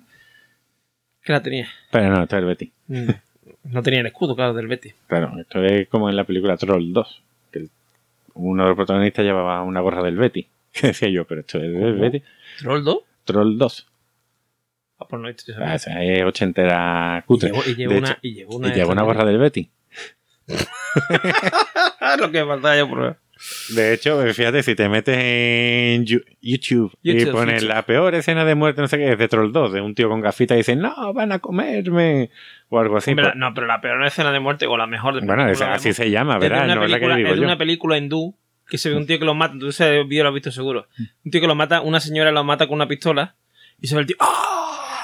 [1.22, 1.68] que la tenía.
[1.90, 2.72] Pero no, este es el Betty.
[2.88, 3.10] Mm.
[3.64, 4.94] No tenía el escudo, claro, del Betis.
[5.06, 7.22] Claro, esto es como en la película Troll 2.
[7.52, 7.68] Que
[8.34, 10.46] uno de los protagonistas llevaba una gorra del Betty.
[10.72, 12.22] Que decía yo, pero esto es del Betty.
[12.62, 13.04] ¿Roldo?
[13.24, 13.86] Troll 2.
[15.00, 17.50] Ah, pues no, esto Ah, esa es ochentera cutre.
[17.66, 18.44] y llevó De una, y
[18.82, 19.68] una, gorra del Betty.
[22.18, 23.16] Lo que faltaba yo por.
[23.70, 27.68] De hecho, fíjate, si te metes en YouTube, y pones YouTube.
[27.74, 30.08] la peor escena de muerte, no sé qué, es de Troll 2, de un tío
[30.08, 32.30] con gafitas y dice, no, van a comerme,
[32.68, 33.14] o algo así.
[33.14, 35.92] Pues- no, pero la peor escena de muerte o la mejor de bueno, es- así
[35.92, 36.64] se llama, Es de ¿verdad?
[36.66, 38.34] una No es la que digo es de una película hindú
[38.68, 39.54] que se ve un tío que lo mata.
[39.58, 40.86] Tú ese vídeo lo has visto seguro.
[41.24, 43.34] Un tío que lo mata, una señora lo mata con una pistola
[43.80, 44.16] y se ve el tío.
[44.20, 44.49] ¡Ah!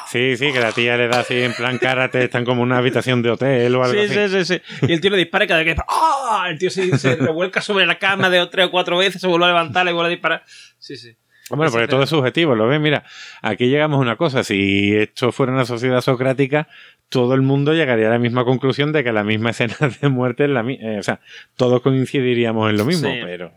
[0.09, 2.79] Sí, sí, que la tía le da así en plan karate, están como en una
[2.79, 4.29] habitación de hotel o algo Sí, así.
[4.37, 4.87] sí, sí, sí.
[4.89, 5.83] Y el tío le dispara y cada vez que.
[5.89, 6.47] ¡Ah!
[6.49, 9.47] El tío se, se revuelca sobre la cama de tres o cuatro veces, se vuelve
[9.47, 10.43] a levantar, le vuelve a disparar.
[10.79, 11.17] Sí, sí.
[11.49, 12.81] Bueno, porque todo es subjetivo, ¿lo ves?
[12.81, 13.05] Mira,
[13.41, 16.67] aquí llegamos a una cosa, si esto fuera una sociedad socrática,
[17.09, 20.45] todo el mundo llegaría a la misma conclusión de que la misma escena de muerte
[20.45, 21.21] es la misma, o sea,
[21.57, 23.21] todos coincidiríamos en lo mismo, Sí.
[23.25, 23.53] pero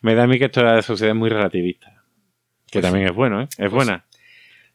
[0.00, 2.02] me da a mí que esto es la sociedad muy relativista,
[2.66, 3.48] que Pues también es bueno, ¿eh?
[3.56, 4.04] Es buena,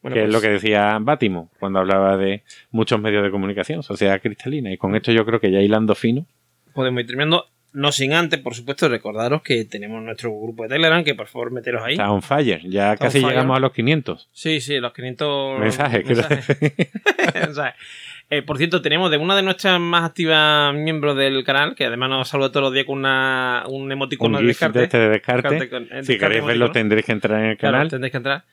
[0.02, 3.82] Bueno, que es pues, lo que decía Bátimo cuando hablaba de muchos medios de comunicación,
[3.82, 6.26] sociedad cristalina, y con esto yo creo que ya hilando fino,
[6.74, 7.46] podemos ir terminando.
[7.70, 11.50] No sin antes, por supuesto, recordaros que tenemos nuestro grupo de Telegram, que por favor
[11.52, 11.92] meteros ahí.
[11.92, 13.30] está on fire, ya Está casi fire.
[13.34, 16.46] llegamos a los 500 Sí, sí, los 500 mensajes, mensajes.
[18.30, 22.10] Eh, por cierto, tenemos de una de nuestras más activas miembros del canal, que además
[22.10, 24.78] nos saluda todos los días con una, un emoticono un de descarte.
[24.80, 25.48] de este de descarte.
[25.48, 27.88] Descarte con- eh, si queréis verlo tendréis que entrar en el Claro, canal.
[27.88, 28.44] tendréis que entrar.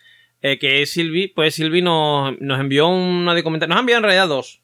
[0.41, 1.27] Eh, que es Silvi.
[1.27, 3.69] Pues Silvi nos, nos envió una de comentarios.
[3.69, 4.61] Nos ha enviado en realidad dos.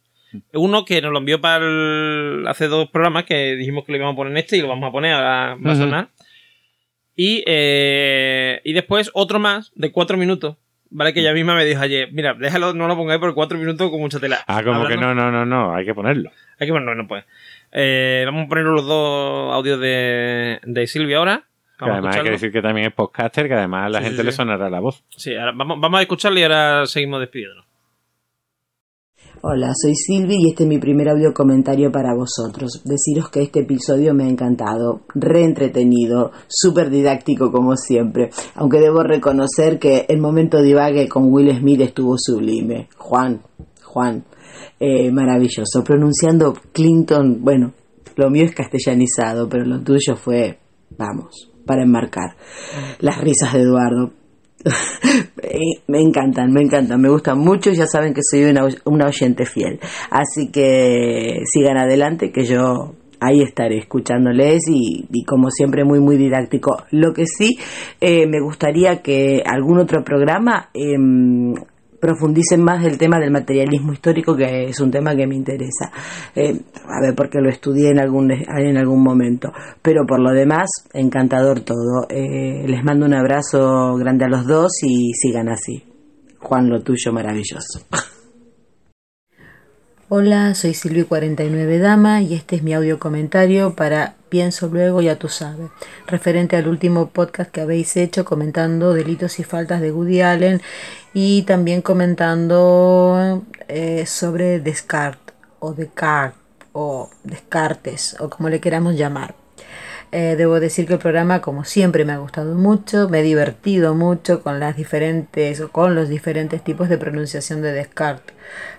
[0.54, 4.14] Uno que nos lo envió para el- hace dos programas que dijimos que lo íbamos
[4.14, 6.08] a poner en este y lo vamos a poner ahora va a sonar.
[7.16, 10.56] Y, eh, y después otro más de cuatro minutos.
[10.90, 13.90] Vale, que ella misma me dijo ayer, mira, déjalo, no lo pongáis por cuatro minutos
[13.90, 14.40] con mucha tela.
[14.48, 16.32] Ah, como que no, no, no, no, hay que ponerlo.
[16.60, 17.24] Hay que bueno, no puede.
[17.72, 21.44] Eh, vamos a poner los dos audios de, de Silvia ahora.
[21.86, 24.22] Que además hay que decir que también es podcaster, que además a la Sí, gente
[24.22, 25.04] sí, le sonará la voz.
[25.10, 27.66] Sí, ahora vamos, vamos a escucharlo y ahora seguimos despidiéndonos.
[29.44, 32.84] Hola, soy Silvi y este es mi primer audio comentario para vosotros.
[32.86, 39.02] Deciros que este episodio me ha encantado, re entretenido, súper didáctico como siempre, aunque debo
[39.02, 42.88] reconocer que el momento divague con Will Smith estuvo sublime.
[42.98, 43.42] Juan,
[43.84, 44.24] Juan,
[44.80, 45.84] eh, maravilloso.
[45.84, 47.74] Pronunciando Clinton, bueno,
[48.18, 50.60] lo mío es castellanizado, pero lo tuyo fue,
[50.96, 52.36] vamos, para enmarcar.
[53.00, 54.12] Las risas de Eduardo,
[55.44, 57.72] Eh, me encantan, me encantan, me gustan mucho.
[57.72, 59.80] Ya saben que soy una, una oyente fiel.
[60.10, 66.84] Así que sigan adelante, que yo ahí estaré escuchándoles y, como siempre muy, muy didáctico.
[66.92, 67.58] Lo que sí,
[68.00, 71.54] eh, me gustaría que algún otro programa em,
[72.02, 75.92] profundicen más el tema del materialismo histórico, que es un tema que me interesa.
[76.36, 79.54] Eh, a ver, porque lo estudié en algún, en algún momento.
[79.82, 82.08] Pero por lo demás, encantador todo.
[82.10, 85.84] Eh, les mando un abrazo grande a los dos y sigan así.
[86.40, 87.86] Juan, lo tuyo maravilloso.
[90.10, 95.28] Hola, soy Silvi49 Dama y este es mi audio comentario para Pienso Luego, ya tú
[95.28, 95.72] sabes,
[96.08, 100.62] referente al último podcast que habéis hecho comentando delitos y faltas de Woody Allen
[101.14, 106.40] y también comentando eh, sobre Descartes o Descartes
[106.72, 109.36] o Descartes o como le queramos llamar.
[110.14, 113.96] Eh, debo decir que el programa, como siempre, me ha gustado mucho, me he divertido
[113.96, 118.34] mucho con las diferentes o con los diferentes tipos de pronunciación de Descartes.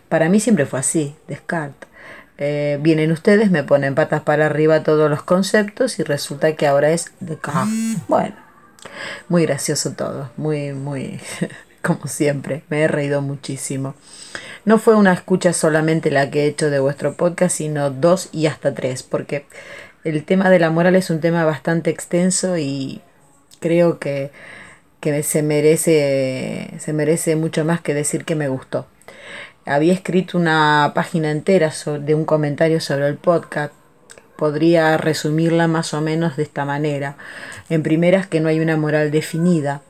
[0.09, 1.92] Para mí siempre fue así, Descartes.
[2.39, 6.91] Eh, vienen ustedes, me ponen patas para arriba todos los conceptos y resulta que ahora
[6.91, 7.39] es de.
[8.09, 8.35] Bueno,
[9.29, 11.21] muy gracioso todo, muy, muy,
[11.83, 13.95] como siempre, me he reído muchísimo.
[14.65, 18.47] No fue una escucha solamente la que he hecho de vuestro podcast, sino dos y
[18.47, 19.47] hasta tres, porque
[20.05, 23.03] el tema de la moral es un tema bastante extenso y
[23.61, 24.31] creo que,
[25.01, 28.87] que se, merece, se merece mucho más que decir que me gustó.
[29.65, 33.73] Había escrito una página entera de un comentario sobre el podcast.
[34.37, 37.17] Podría resumirla más o menos de esta manera.
[37.69, 39.83] En primeras que no hay una moral definida,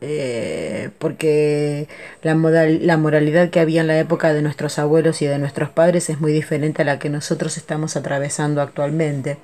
[0.00, 1.88] eh, porque
[2.22, 6.10] la, la moralidad que había en la época de nuestros abuelos y de nuestros padres
[6.10, 9.38] es muy diferente a la que nosotros estamos atravesando actualmente.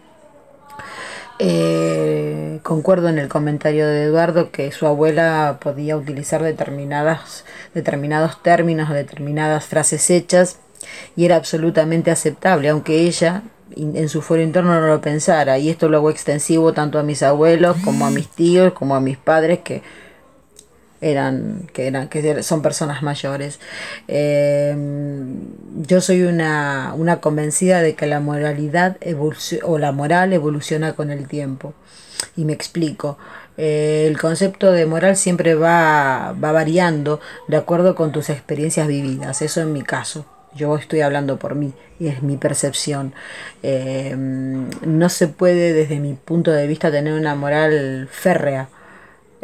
[1.38, 7.44] Eh, concuerdo en el comentario de Eduardo que su abuela podía utilizar determinadas,
[7.74, 10.58] determinados términos determinadas frases hechas
[11.16, 13.42] y era absolutamente aceptable, aunque ella
[13.74, 15.58] en su foro interno no lo pensara.
[15.58, 19.00] Y esto lo hago extensivo tanto a mis abuelos como a mis tíos, como a
[19.00, 19.82] mis padres que
[21.02, 23.58] eran que eran que son personas mayores.
[24.08, 24.74] Eh,
[25.86, 28.96] yo soy una, una, convencida de que la moralidad
[29.64, 31.74] o la moral evoluciona con el tiempo.
[32.36, 33.18] Y me explico.
[33.58, 39.42] Eh, el concepto de moral siempre va, va variando de acuerdo con tus experiencias vividas.
[39.42, 40.24] Eso en mi caso.
[40.54, 43.14] Yo estoy hablando por mí y es mi percepción.
[43.62, 48.68] Eh, no se puede desde mi punto de vista tener una moral férrea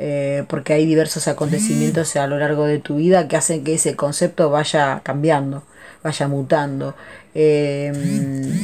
[0.01, 3.97] eh, porque hay diversos acontecimientos a lo largo de tu vida que hacen que ese
[3.97, 5.65] concepto vaya cambiando,
[6.05, 6.95] vaya mutando.
[7.35, 7.93] Eh,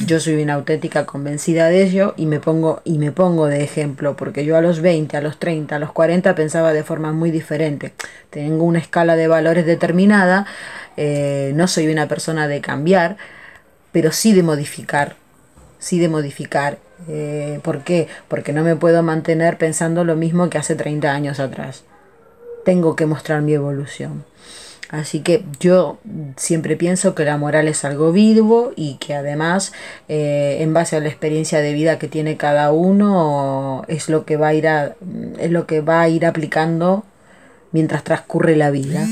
[0.07, 4.17] yo soy una auténtica convencida de ello y me pongo y me pongo de ejemplo
[4.17, 7.33] porque yo a los 20, a los 30, a los 40 pensaba de forma muy
[7.33, 7.93] diferente.
[8.31, 10.47] Tengo una escala de valores determinada,
[10.97, 13.17] eh, no soy una persona de cambiar,
[13.91, 15.17] pero sí de modificar,
[15.81, 18.09] sí de modificar eh, ¿Por qué?
[18.29, 21.85] Porque no me puedo mantener pensando lo mismo que hace 30 años atrás.
[22.65, 24.25] Tengo que mostrar mi evolución.
[24.91, 25.99] Así que yo
[26.37, 29.73] siempre pienso que la moral es algo vivo y que además
[30.09, 34.37] eh, en base a la experiencia de vida que tiene cada uno es lo que
[34.37, 34.67] va a ir
[35.39, 37.03] es lo que va a ir aplicando
[37.73, 39.05] mientras transcurre la vida.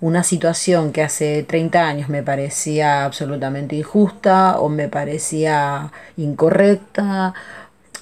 [0.00, 7.34] Una situación que hace 30 años me parecía absolutamente injusta o me parecía incorrecta,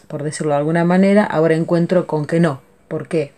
[0.07, 2.60] por decirlo de alguna manera, ahora encuentro con que no.
[2.86, 3.33] ¿Por qué?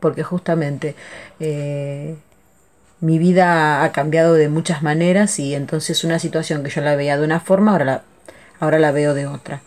[0.00, 0.96] Porque justamente
[1.38, 2.16] eh,
[3.00, 7.16] mi vida ha cambiado de muchas maneras y entonces una situación que yo la veía
[7.16, 8.02] de una forma, ahora la,
[8.58, 9.62] ahora la veo de otra.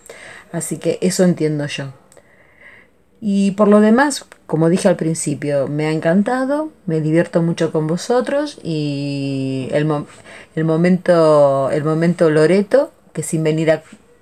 [0.52, 1.94] Así que eso entiendo yo.
[3.28, 7.88] Y por lo demás, como dije al principio, me ha encantado, me divierto mucho con
[7.88, 9.92] vosotros y el,
[10.56, 13.82] el momento el momento Loreto, que sin venir a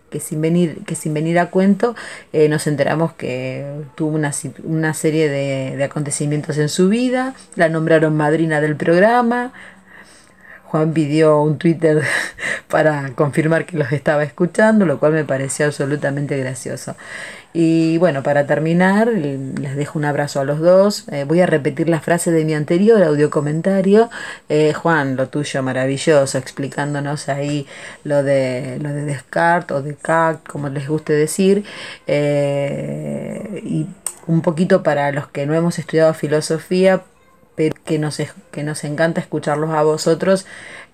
[0.10, 1.98] que sin venir que sin venir a cuento
[2.32, 3.66] eh, nos enteramos que
[3.96, 4.32] tuvo una,
[4.64, 9.52] una serie de, de acontecimientos en su vida, la nombraron madrina del programa,
[10.74, 12.02] Juan pidió un Twitter
[12.70, 16.96] para confirmar que los estaba escuchando, lo cual me pareció absolutamente gracioso.
[17.54, 21.08] Y bueno, para terminar, les dejo un abrazo a los dos.
[21.10, 24.10] Eh, voy a repetir la frase de mi anterior audio comentario.
[24.50, 27.68] Eh, Juan, lo tuyo maravilloso, explicándonos ahí
[28.04, 31.64] lo de, lo de Descartes o Descartes, como les guste decir.
[32.08, 33.88] Eh, y
[34.26, 37.04] un poquito para los que no hemos estudiado filosofía,
[37.56, 38.20] pero que nos,
[38.52, 40.46] que nos encanta escucharlos a vosotros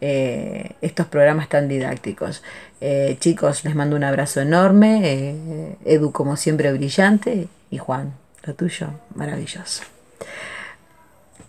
[0.01, 2.43] eh, estos programas tan didácticos.
[2.81, 8.13] Eh, chicos, les mando un abrazo enorme, eh, Edu como siempre brillante y Juan,
[8.45, 9.83] lo tuyo, maravilloso.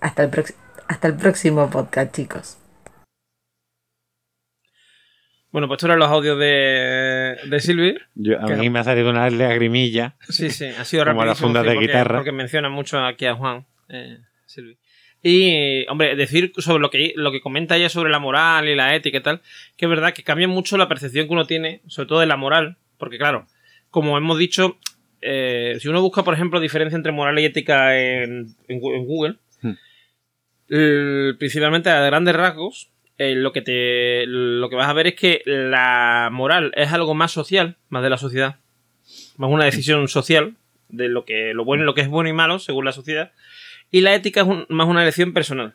[0.00, 0.31] Hasta el,
[0.89, 2.57] hasta el próximo podcast, chicos.
[5.52, 7.97] Bueno, pues estos eran los audios de, de Silvi.
[8.39, 10.17] a mí me ha salido una lagrimilla.
[10.28, 12.18] Sí, sí, ha sido Como las fundas de guitarra.
[12.18, 13.67] Porque menciona mucho aquí a Juan,
[14.47, 14.78] Silvi.
[15.23, 18.94] Y, hombre, decir sobre lo que, lo que comenta ella sobre la moral y la
[18.94, 19.42] ética y tal,
[19.76, 22.36] que es verdad que cambia mucho la percepción que uno tiene, sobre todo de la
[22.36, 23.47] moral, porque claro,
[23.90, 24.78] como hemos dicho,
[25.20, 31.36] eh, si uno busca, por ejemplo, diferencia entre moral y ética en, Google, hmm.
[31.39, 35.42] principalmente a grandes rasgos, eh, lo que te lo que vas a ver es que
[35.44, 38.57] la moral es algo más social, más de la sociedad,
[39.36, 40.55] más una decisión social
[40.89, 43.32] de lo que lo bueno y lo que es bueno y malo según la sociedad
[43.91, 45.75] y la ética es más una elección personal.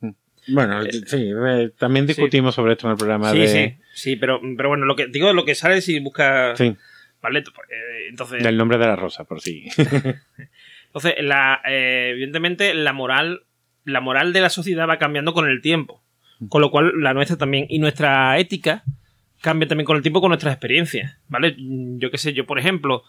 [0.00, 0.10] Mm.
[0.48, 3.48] Bueno, eh, sí, eh, también discutimos sobre esto en el programa sí, de...
[3.48, 6.58] Sí, sí, pero, pero bueno, lo que digo lo que sale si buscas...
[6.58, 6.76] Sí.
[7.20, 8.42] Vale, pues, eh, entonces...
[8.42, 9.68] Del nombre de la rosa, por sí.
[10.86, 13.42] entonces, la, evidentemente, la moral,
[13.84, 16.02] la moral de la sociedad va cambiando con el tiempo.
[16.38, 16.48] Mm.
[16.48, 17.66] Con lo cual, la nuestra también.
[17.68, 18.84] Y nuestra ética
[19.40, 21.54] cambia también con el tiempo con nuestras experiencias, ¿vale?
[21.56, 23.04] Yo qué sé, yo por ejemplo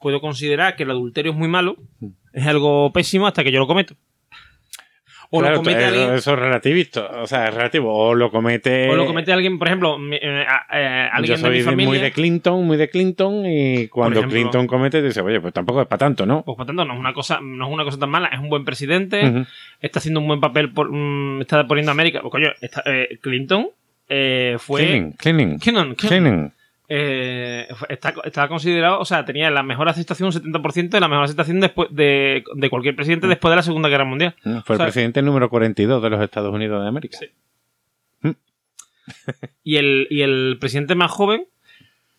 [0.00, 1.76] puedo considerar que el adulterio es muy malo,
[2.32, 3.94] es algo pésimo hasta que yo lo cometo.
[5.32, 7.08] O Claro, lo comete alguien, Eso es relativito.
[7.22, 7.94] O sea, es relativo.
[7.96, 8.88] O lo comete.
[8.90, 11.88] o lo comete alguien, por ejemplo, eh, eh, Yo alguien de soy mi de- familia.
[11.88, 13.44] muy de Clinton, muy de Clinton.
[13.46, 14.36] Y cuando ejemplo.
[14.40, 16.42] Clinton comete, dice, oye, pues tampoco es para tanto, ¿no?
[16.44, 18.48] Pues por tanto, no es una cosa, no es una cosa tan mala, es un
[18.48, 19.46] buen presidente,
[19.80, 22.22] está haciendo un buen papel, por, mm, está poniendo a América.
[22.22, 23.68] Pues, coño, está- eh, Clinton
[24.08, 25.12] eh, fue.
[25.16, 26.52] Clinton, Clinton.
[26.92, 31.24] Eh, está, estaba considerado, o sea, tenía la mejor aceptación, un 70% de la mejor
[31.24, 33.30] aceptación después de, de cualquier presidente Mm.
[33.30, 34.34] después de la Segunda Guerra Mundial.
[34.42, 37.16] Fue O sea, el presidente número 42 de los Estados Unidos de América.
[37.18, 37.26] Sí.
[39.64, 41.44] y el, y el presidente más joven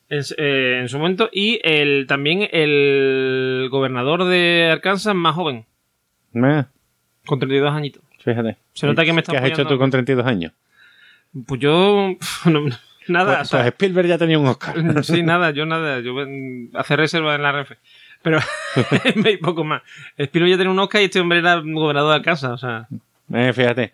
[0.09, 5.65] en, eh, en su momento y el también el gobernador de Arkansas más joven,
[6.33, 6.63] Eh,
[7.25, 8.03] con 32 añitos.
[8.19, 8.57] fíjate.
[8.73, 10.53] Se nota que me está ¿Qué has hecho tú con 32 años?
[11.45, 12.69] Pues yo no-
[13.11, 15.03] nada, Pues, o sea, pues Spielberg ya tenía un Oscar.
[15.03, 17.71] sí, nada, yo nada, yo mm, hacer reserva en la RF.
[18.23, 18.39] Pero
[19.15, 19.81] me poco más.
[20.17, 22.87] Espiro ya tener un Oscar y este hombre era gobernador de Arkansas, o sea,
[23.33, 23.93] Eh, fíjate.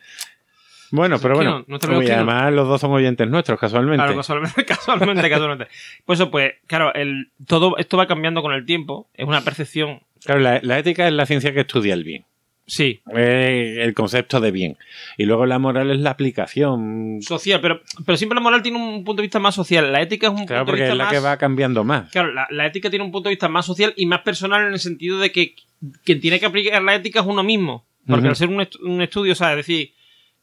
[0.92, 1.66] Bueno, pero bueno.
[1.66, 1.78] Kino.
[2.00, 3.98] además los dos son oyentes nuestros, casualmente.
[3.98, 5.68] Claro, casualmente, casualmente, casualmente.
[6.06, 9.08] Pues eso, pues, claro, el, todo esto va cambiando con el tiempo.
[9.14, 10.02] Es una percepción.
[10.24, 12.26] Claro, la, la ética es la ciencia que estudia el bien.
[12.70, 14.78] Sí, Es el concepto de bien.
[15.18, 17.20] Y luego la moral es la aplicación.
[17.22, 19.92] social, pero, pero siempre la moral tiene un punto de vista más social.
[19.92, 21.14] La ética es un Claro, punto de porque vista es la más.
[21.14, 22.12] que va cambiando más.
[22.12, 24.74] Claro, la, la ética tiene un punto de vista más social y más personal en
[24.74, 25.56] el sentido de que
[26.04, 27.86] quien tiene que aplicar la ética es uno mismo.
[28.06, 29.92] Porque al ser un estudio, o sea, es decir,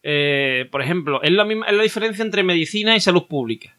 [0.03, 3.75] eh, por ejemplo, es la, misma, es la diferencia entre medicina y salud pública.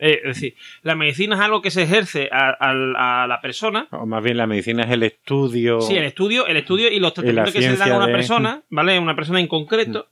[0.00, 3.88] Eh, es decir, la medicina es algo que se ejerce a, a- a la persona
[3.90, 5.80] O más bien la medicina es el estudio.
[5.80, 8.12] Sí, el estudio, el estudio y los tratamientos que se le dan a una de-
[8.12, 8.98] persona, ¿vale?
[8.98, 10.08] Una persona en concreto.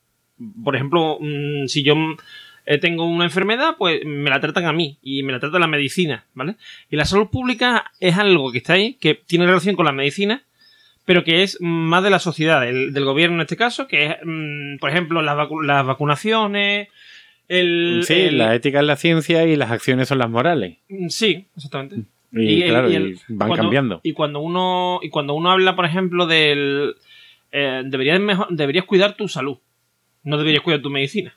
[0.64, 1.94] Por ejemplo, mm, si yo
[2.66, 5.68] eh, tengo una enfermedad, pues me la tratan a mí y me la trata la
[5.68, 6.56] medicina, ¿vale?
[6.90, 10.42] Y la salud pública es algo que está ahí, que tiene relación con la medicina,
[11.04, 14.16] pero que es más de la sociedad, del, del gobierno en este caso, que es,
[14.24, 16.88] mm, por ejemplo, las, vacu- las vacunaciones,
[17.48, 18.02] el...
[18.04, 20.78] Sí, el- la ética es la ciencia y las acciones son las morales.
[20.88, 22.02] Mm, Sí, exactamente.
[22.32, 24.00] Y, claro, y van cuando- cambiando.
[24.02, 26.94] Y cuando uno y cuando uno habla, por ejemplo, del
[27.52, 29.58] eh, deberías mejor, deberías cuidar tu salud,
[30.24, 31.34] no deberías cuidar tu medicina,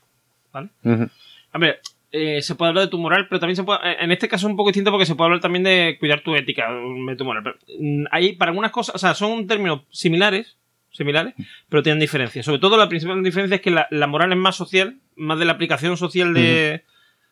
[0.52, 0.70] ¿vale?
[0.84, 1.08] Ujú.
[1.54, 1.80] A ver,
[2.12, 4.48] eh, se puede hablar de tu moral, pero también se puede, eh, en este caso
[4.48, 7.24] es un poco distinto porque se puede hablar también de cuidar tu ética, de tu
[7.24, 7.44] moral.
[7.44, 10.58] Pero, mm, hay para algunas cosas, o sea, son términos similares,
[10.92, 11.34] similares,
[11.70, 12.46] pero tienen diferencias.
[12.46, 15.46] Sobre todo la principal diferencia es que la, la moral es más social, más de
[15.46, 16.84] la aplicación social de,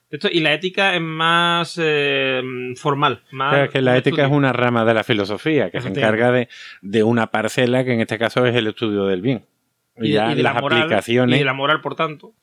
[0.09, 2.41] esto, y la ética es más eh,
[2.77, 3.23] formal.
[3.31, 6.31] Más Claro, es que la ética es una rama de la filosofía que se encarga
[6.31, 6.47] de,
[6.81, 9.45] de una parcela que en este caso es el estudio del bien.
[9.97, 11.35] Y, y, ya y de las la moral, aplicaciones.
[11.35, 12.33] y de la moral, por tanto.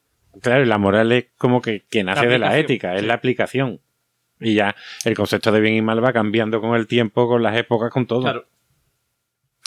[0.42, 3.06] Claro, y la moral es como que, que nace de la ética, es sí.
[3.06, 3.80] la aplicación.
[4.40, 7.56] Y ya el concepto de bien y mal va cambiando con el tiempo, con las
[7.56, 8.22] épocas, con todo.
[8.22, 8.46] Claro.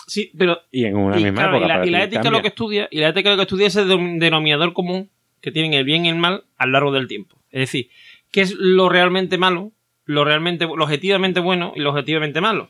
[0.08, 1.78] Sí, pero Y en una y, misma claro, y época.
[1.80, 2.32] la, y la ti ética cambia.
[2.40, 3.88] lo que estudia, y la ética lo que estudia es el
[4.20, 5.10] denominador común
[5.42, 7.38] que tienen el bien y el mal a lo largo del tiempo.
[7.52, 7.90] Es decir,
[8.32, 9.72] ¿qué es lo realmente malo,
[10.06, 12.70] lo realmente, lo objetivamente bueno y lo objetivamente malo?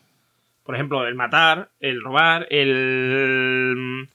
[0.64, 4.10] Por ejemplo, el matar, el robar, el,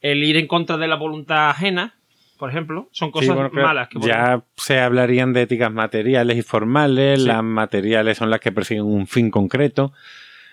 [0.00, 1.94] el ir en contra de la voluntad ajena,
[2.38, 6.36] por ejemplo, son Sí, cosas bueno, claro, malas que ya se hablarían de éticas materiales
[6.36, 7.22] y formales.
[7.22, 7.26] Sí.
[7.26, 9.92] Las materiales son las que persiguen un fin concreto.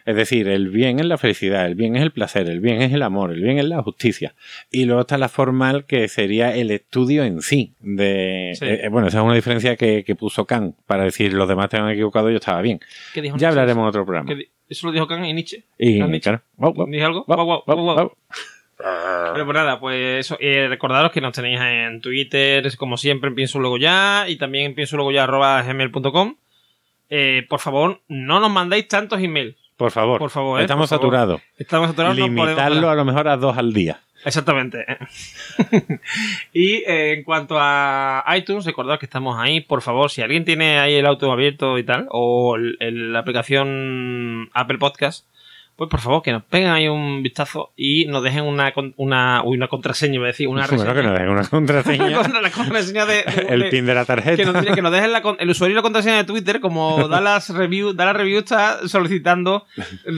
[0.05, 2.91] Es decir, el bien es la felicidad, el bien es el placer, el bien es
[2.93, 4.35] el amor, el bien es la justicia.
[4.71, 7.73] Y luego está la formal, que sería el estudio en sí.
[7.79, 8.65] De, Sí.
[8.65, 11.69] eh, eh, bueno, esa es una diferencia que, que puso Kant para decir los demás
[11.69, 12.79] te han equivocado, yo estaba bien.
[13.13, 13.59] ¿Qué dijo Ya Nietzsche?
[13.61, 14.27] hablaremos en otro programa.
[14.29, 15.63] ¿Qué di- Eso lo dijo Kant y Nietzsche.
[15.77, 16.21] Y ¿Has dicho?
[16.31, 17.25] claro, wow, wow, ¿Dije algo?
[17.27, 18.11] wow.
[19.33, 20.37] Pero pues nada, pues eso.
[20.41, 24.65] Eh, recordaros que nos tenéis en Twitter, como siempre, en Pienso Luego Ya, y también
[24.65, 26.35] en pienso luego ya arroba gmail.com.
[27.09, 29.55] Eh, por favor, no nos mandéis tantos emails.
[29.83, 31.11] Por favor, Por favor, eh, estamos por favor.
[31.11, 31.41] saturados.
[31.57, 33.99] Estamos saturados, Limitarlo a lo mejor a dos al día.
[34.25, 34.85] Exactamente.
[36.53, 39.59] y eh, en cuanto a iTunes, recordad que estamos ahí.
[39.59, 43.19] Por favor, si alguien tiene ahí el auto abierto y tal, o el- el- la
[43.19, 45.25] aplicación Apple Podcast,
[45.83, 49.67] pues por favor que nos peguen ahí un vistazo y nos dejen una, una, una
[49.67, 51.09] contraseña, iba a decir, una Bueno, que reseña.
[51.09, 52.09] nos den una contraseña.
[52.41, 54.37] la contraseña de, el de- pin de la tarjeta.
[54.37, 57.49] que nos, que nos dejen la el usuario y la contraseña de Twitter, como Dallas
[57.49, 59.65] Review, Dallas Review está solicitando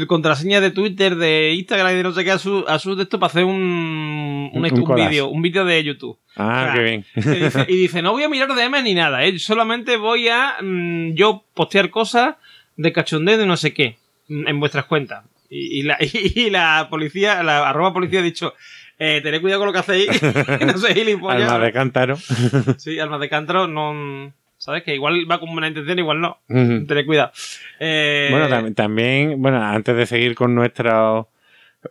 [0.08, 3.03] contraseña de Twitter, de Instagram y de no sé qué a su, a su de
[3.03, 6.18] esto para hacer un, un, Un un vídeo, un vídeo de YouTube.
[6.38, 7.06] Ah, O sea, qué bien.
[7.14, 9.40] que dice- y dice, no voy a mirar DM ni nada, ¿eh?
[9.40, 12.35] solamente voy a mm, yo postear cosas
[12.77, 15.24] de cachondeo de no sé qué mm, en vuestras cuentas.
[15.50, 18.54] Y, y la, y la policía, la arroba policía ha dicho,
[19.00, 20.10] eh, tened cuidado con lo que hacéis,
[20.66, 21.52] no sé, gilipollas.
[21.52, 22.18] Alma de cántaro.
[22.78, 24.34] Sí, alma de cántaro, no.
[24.58, 24.84] ¿sabes?
[24.84, 26.40] Que igual va con buena intención, igual no.
[26.50, 26.86] Ujú.
[26.88, 27.32] Tener cuidado.
[27.80, 31.30] Eh, Bueno, tam- también, bueno, antes de seguir con nuestro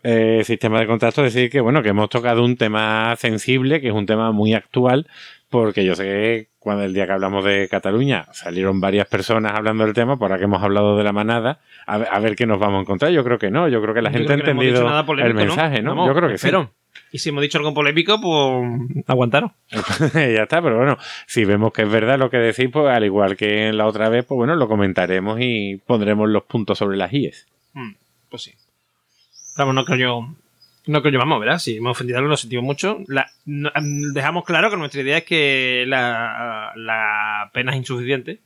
[0.02, 3.94] eh, sistema de contacto, decir que, bueno, que hemos tocado un tema sensible, que es
[3.94, 5.07] un tema muy actual,
[5.60, 9.84] porque yo sé que cuando el día que hablamos de Cataluña salieron varias personas hablando
[9.84, 12.44] del tema, por ahora que hemos hablado de la manada, a ver, a ver qué
[12.44, 13.12] nos vamos a encontrar.
[13.12, 15.39] Yo creo que no, yo creo que la yo gente ha no entendido nada polémico,
[15.39, 15.91] el mensaje, ¿no?
[15.91, 16.73] Vamos, yo creo que espero.
[17.12, 19.52] Y si hemos dicho algo polémico, pues aguantaros.
[19.68, 19.76] sí.
[20.15, 23.36] ya está, pero bueno, si vemos que es verdad lo que decís, pues al igual
[23.36, 27.12] que en la otra vez, pues bueno, lo comentaremos y pondremos los puntos sobre las
[27.12, 27.47] IES.
[27.74, 27.92] Mm,
[28.28, 28.55] pues sí.
[29.57, 30.43] Vamos, no creo yo.
[30.86, 31.58] No yo, vamos, ¿verdad?
[31.58, 33.00] Si hemos ofendido algo, lo sentimos mucho.
[33.08, 33.70] La- no-
[34.12, 38.40] dejamos claro que nuestra idea es que la, la pena es insuficiente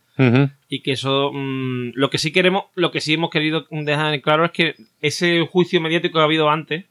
[0.68, 1.30] y que eso.
[1.32, 4.74] mm, lo que sí queremos, lo que sí hemos querido dejar en claro es que
[5.00, 6.84] ese juicio mediático que ha habido antes,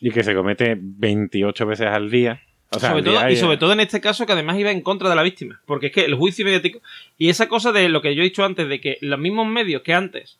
[0.00, 2.40] Y que se comete 28 veces al día.
[2.70, 4.70] O sea, sobre al todo, día y sobre todo en este caso que además iba
[4.72, 5.60] en contra de la víctima.
[5.66, 6.80] Porque es que el juicio mediático.
[7.18, 9.82] Y esa cosa de lo que yo he dicho antes, de que los mismos medios
[9.82, 10.38] que antes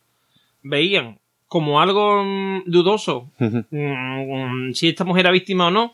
[0.62, 3.64] veían como algo mm, dudoso Ujú.
[3.70, 5.92] mm, si esta mujer era víctima o no,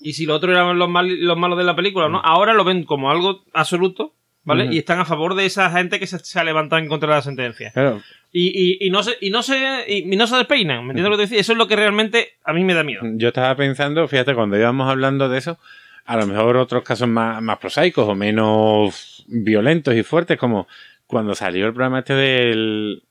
[0.00, 2.52] y si los otros eran los, mal- los malos de la película o no, ahora
[2.54, 4.12] lo ven como algo absoluto,
[4.44, 4.68] ¿vale?
[4.72, 7.14] Y están a favor de esa gente que se, se ha levantado en contra de
[7.16, 7.70] la sentencia.
[7.72, 8.02] Claro,
[8.32, 8.48] Y,
[8.82, 9.56] y, y no se, y no se,
[9.88, 11.40] y, y no se despeinan, ¿me entiendes lo que te decía?
[11.40, 13.00] Eso es lo que realmente a mí me da miedo.
[13.16, 15.58] yo estaba pensando, fíjate, cuando íbamos hablando de eso,
[16.04, 20.68] a lo mejor otros casos más, más prosaicos o menos violentos y fuertes, como
[21.06, 23.02] cuando salió el programa este del...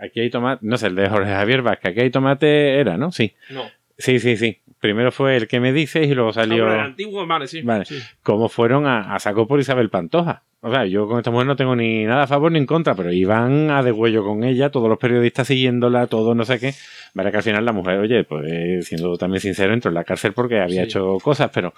[0.00, 3.10] Aquí hay tomate, no sé, el de Jorge Javier Vázquez, aquí hay tomate era, ¿no?
[3.12, 3.64] Sí, No.
[3.96, 4.58] sí, sí, sí.
[4.80, 6.64] Primero fue el que me dices y luego salió...
[6.66, 7.62] Pero el antiguo, vale, sí.
[7.62, 7.84] Vale.
[7.84, 7.98] sí.
[8.22, 10.44] cómo fueron a, a saco por Isabel Pantoja.
[10.60, 12.94] O sea, yo con esta mujer no tengo ni nada a favor ni en contra,
[12.94, 16.74] pero iban a degüello con ella, todos los periodistas siguiéndola, todo no sé qué.
[17.14, 20.04] Vale que al final la mujer, oye, pues eh, siendo también sincero, entró en la
[20.04, 20.88] cárcel porque había Sí.
[20.90, 21.72] hecho cosas, pero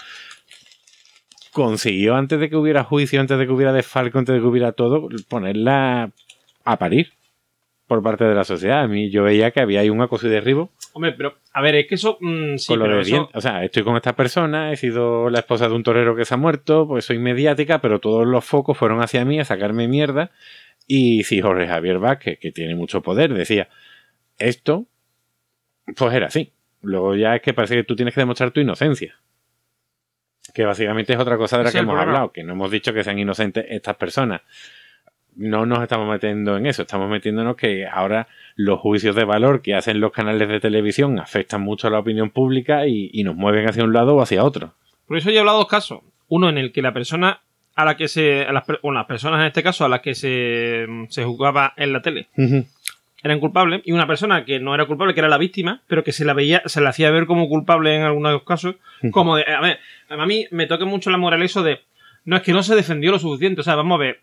[1.53, 4.73] consiguió antes de que hubiera juicio, antes de que hubiera desfalco, antes de que hubiera
[4.73, 6.11] todo, ponerla
[6.65, 7.13] a parir
[7.91, 8.83] por parte de la sociedad.
[8.83, 11.75] A mí yo veía que había ahí un acoso y derribo Hombre, pero, a ver,
[11.75, 12.19] es que eso.
[12.21, 13.27] mm, sí, con lo pero de eso- bien.
[13.35, 16.35] O sea, estoy con esta persona, he sido la esposa de un torero que se
[16.35, 20.31] ha muerto, pues soy mediática, pero todos los focos fueron hacia mí a sacarme mierda.
[20.87, 23.69] Y si Jorge Javier Vázquez, que tiene mucho poder, decía
[24.39, 24.87] esto,
[25.97, 26.53] pues era así.
[26.83, 29.17] Luego ya es que parece que tú tienes que demostrar tu inocencia.
[30.55, 32.11] Que básicamente es otra cosa de la que hemos problema.
[32.13, 34.41] hablado, que no hemos dicho que sean inocentes estas personas.
[35.37, 39.75] No nos estamos metiendo en eso, estamos metiéndonos que ahora los juicios de valor que
[39.75, 43.69] hacen los canales de televisión afectan mucho a la opinión pública y, y nos mueven
[43.69, 44.75] hacia un lado o hacia otro.
[45.07, 46.01] Por eso yo he hablado dos casos.
[46.29, 47.41] Uno en el que la persona
[47.75, 48.43] a la que se.
[48.45, 51.73] A las, per- bueno, las personas en este caso a las que se, se juzgaba
[51.77, 52.29] en la tele
[53.23, 53.83] eran culpables.
[53.85, 56.33] Y una persona que no era culpable, que era la víctima, pero que se la
[56.35, 58.77] veía, se la hacía ver como culpable en algunos casos.
[59.11, 59.45] Como de.
[59.51, 59.79] A ver,
[60.09, 61.81] a mí me toca mucho la moral eso de.
[62.25, 63.63] No es que no se defendió lo suficiente.
[63.63, 64.21] O sea, vamos a ver.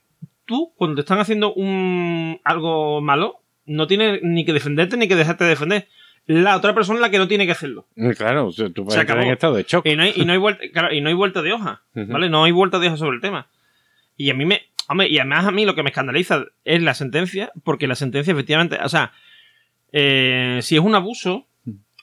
[0.48, 5.16] Tú, cuando te están haciendo un algo malo, no tienes ni que defenderte ni que
[5.16, 5.88] dejarte de defender.
[6.26, 7.86] La otra persona es la que no tiene que hacerlo.
[7.96, 9.86] Mm, Claro, tú puedes estar en estado de shock.
[9.86, 11.84] Y no hay, y no hay vuelta, claro, y no hay vuelta de hoja.
[11.94, 12.30] ¿vale?
[12.30, 13.48] No hay vuelta de hoja sobre el tema.
[14.16, 16.94] Y a mí me, hombre, y además a mí lo que me escandaliza es la
[16.94, 19.12] sentencia, porque la sentencia efectivamente, o sea,
[19.92, 21.46] eh, si es un abuso,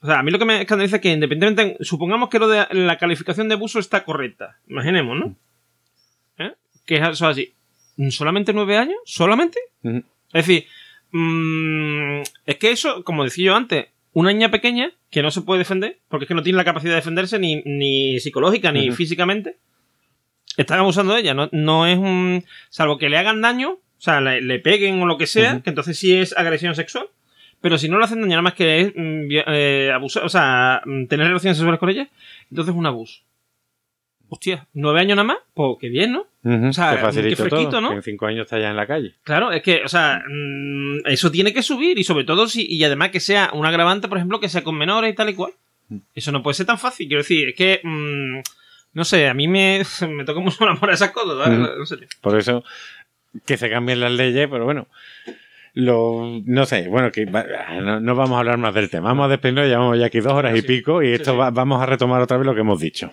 [0.03, 2.67] o sea, a mí lo que me escandaliza es que independientemente, supongamos que lo de
[2.73, 5.37] la calificación de abuso está correcta, imaginemos, ¿no?
[6.39, 6.53] ¿Eh?
[6.85, 7.55] Que es eso así.
[8.11, 8.99] ¿Solamente nueve años?
[9.05, 9.59] ¿Solamente?
[9.83, 10.67] Es decir,
[11.13, 15.59] mm, es que eso, como decía yo antes, una niña pequeña que no se puede
[15.59, 19.57] defender, porque es que no tiene la capacidad de defenderse ni, ni psicológica ni físicamente,
[20.57, 21.35] están abusando de ella.
[21.35, 22.45] No, no es un.
[22.71, 25.71] Salvo que le hagan daño, o sea, le, le peguen o lo que sea, que
[25.71, 27.09] entonces sí es agresión sexual.
[27.61, 30.83] Pero si no le hacen daño, nada más que es mm, eh, abusar, o sea,
[30.85, 32.09] mm, tener relaciones sexuales con ella,
[32.51, 33.23] entonces es un abuso.
[34.35, 36.27] Hostia, nueve años nada más, pues qué bien, ¿no?
[36.69, 37.89] O sea, qué fresquito, todo, ¿no?
[37.91, 39.15] que en cinco años está ya en la calle.
[39.23, 42.83] Claro, es que, o sea, mm, eso tiene que subir y sobre todo si, y
[42.85, 45.53] además que sea un agravante, por ejemplo, que sea con menores y tal y cual.
[46.15, 48.41] Eso no puede ser tan fácil, quiero decir, es que, mm,
[48.95, 51.57] no sé, a mí me, me toca mucho amor a esas cosas, ¿vale?
[51.63, 51.81] Ujú.
[51.81, 52.09] En serio.
[52.21, 52.65] Por eso
[53.47, 54.87] que se cambien las leyes, pero bueno.
[55.77, 57.45] Lo, no sé, bueno, que va-
[57.83, 59.09] no, no vamos a hablar más del tema.
[59.09, 60.67] Vamos a despedirnos, llevamos ya aquí dos horas y Sí.
[60.69, 61.37] pico y Sí, esto sí.
[61.37, 63.13] va- vamos a retomar otra vez lo que hemos dicho.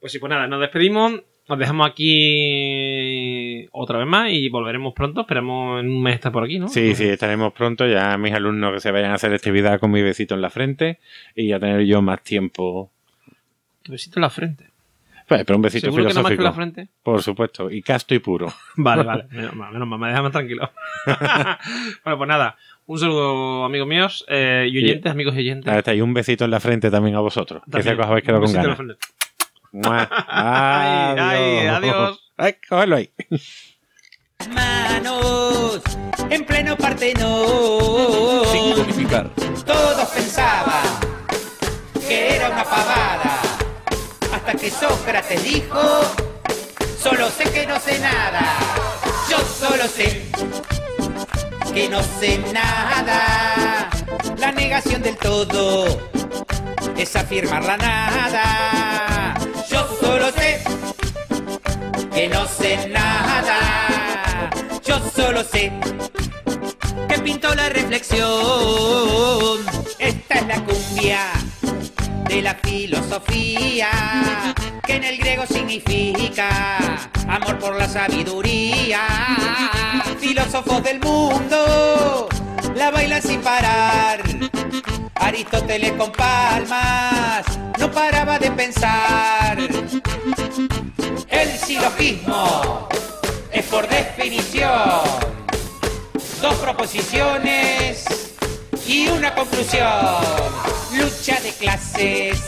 [0.00, 5.22] Pues sí, pues nada, nos despedimos, nos dejamos aquí otra vez más y volveremos pronto,
[5.22, 6.68] esperamos en un mes estar por aquí, ¿no?
[6.68, 7.86] Sí, sí, estaremos pronto.
[7.86, 10.98] Ya mis alumnos que se vayan a hacer actividad con mi besito en la frente
[11.34, 12.90] y ya tener yo más tiempo.
[13.82, 14.70] Tu besito en la frente.
[15.26, 16.42] Pues, pero un besito ¿Seguro que no más que filosófico.
[16.42, 16.88] en la frente?
[17.02, 18.50] Por supuesto, y casto y puro.
[18.76, 19.24] Vale, vale.
[19.30, 20.70] Menos mal, menos mal, me deja más tranquilo.
[22.04, 22.56] bueno, pues nada.
[22.86, 25.70] Un saludo, amigos míos, eh, y oyentes, amigos y oyentes.
[25.70, 27.62] Ahí está, y un besito en la frente también a vosotros.
[27.64, 27.96] Que sea También.
[27.96, 28.98] que os habéis quedado Un con besito en la ganas.
[29.82, 32.18] Ay, ay, adiós.
[32.36, 33.12] Ay, cógelo ahí.
[34.50, 35.82] Manos
[36.30, 38.44] en pleno Partenón.
[38.50, 39.30] Sin codificar.
[39.66, 40.84] Todos pensaban
[42.06, 43.40] que era una pavada.
[44.32, 45.80] Hasta que Sócrates dijo,
[46.98, 48.56] solo sé que no sé nada.
[49.28, 50.30] Yo solo sé
[51.74, 53.90] que no sé nada.
[54.38, 55.86] La negación del todo
[56.96, 59.37] es afirmar la nada.
[59.70, 60.62] Yo solo sé
[62.12, 64.50] que no sé nada.
[64.84, 65.72] Yo solo sé
[67.08, 68.28] que pintó la reflexión.
[69.98, 71.20] Esta es la cumbia
[72.28, 73.88] de la filosofía,
[74.86, 76.78] que en el griego significa
[77.28, 79.00] amor por la sabiduría.
[80.18, 82.28] Filósofos del mundo
[82.74, 84.22] la bailan sin parar.
[85.20, 87.44] Aristóteles con palmas
[87.78, 89.58] no paraba de pensar.
[91.28, 92.88] El silogismo
[93.52, 95.28] es por definición
[96.40, 98.04] dos proposiciones
[98.86, 99.86] y una conclusión.
[100.92, 102.40] Lucha de clases,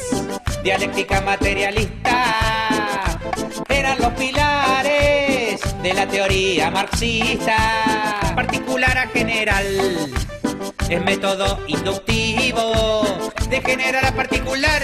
[0.63, 3.19] dialéctica materialista,
[3.69, 8.33] eran los pilares de la teoría marxista.
[8.35, 10.11] Particular a general,
[10.91, 13.05] es método inductivo,
[13.49, 14.83] de general a particular.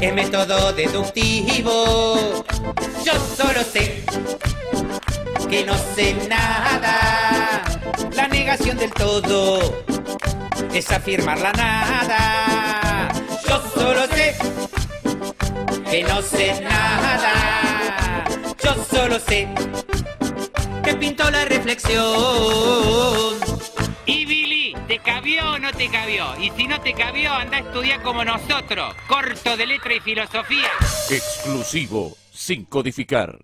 [0.00, 2.44] Es método deductivo.
[3.04, 4.04] Yo solo sé
[5.50, 7.62] que no sé nada.
[8.14, 9.82] La negación del todo
[10.72, 13.08] es afirmar la nada.
[13.48, 14.36] Yo solo sé
[15.90, 18.24] que no sé nada.
[18.62, 19.48] Yo solo sé
[20.84, 22.06] que pintó la reflexión.
[24.08, 24.55] Y Billy,
[24.86, 26.38] ¿te cabió o no te cabió?
[26.40, 30.70] Y si no te cabió, anda a estudiar como nosotros, corto de letra y filosofía.
[31.10, 32.16] Exclusivo.
[32.30, 33.38] Sin codificar.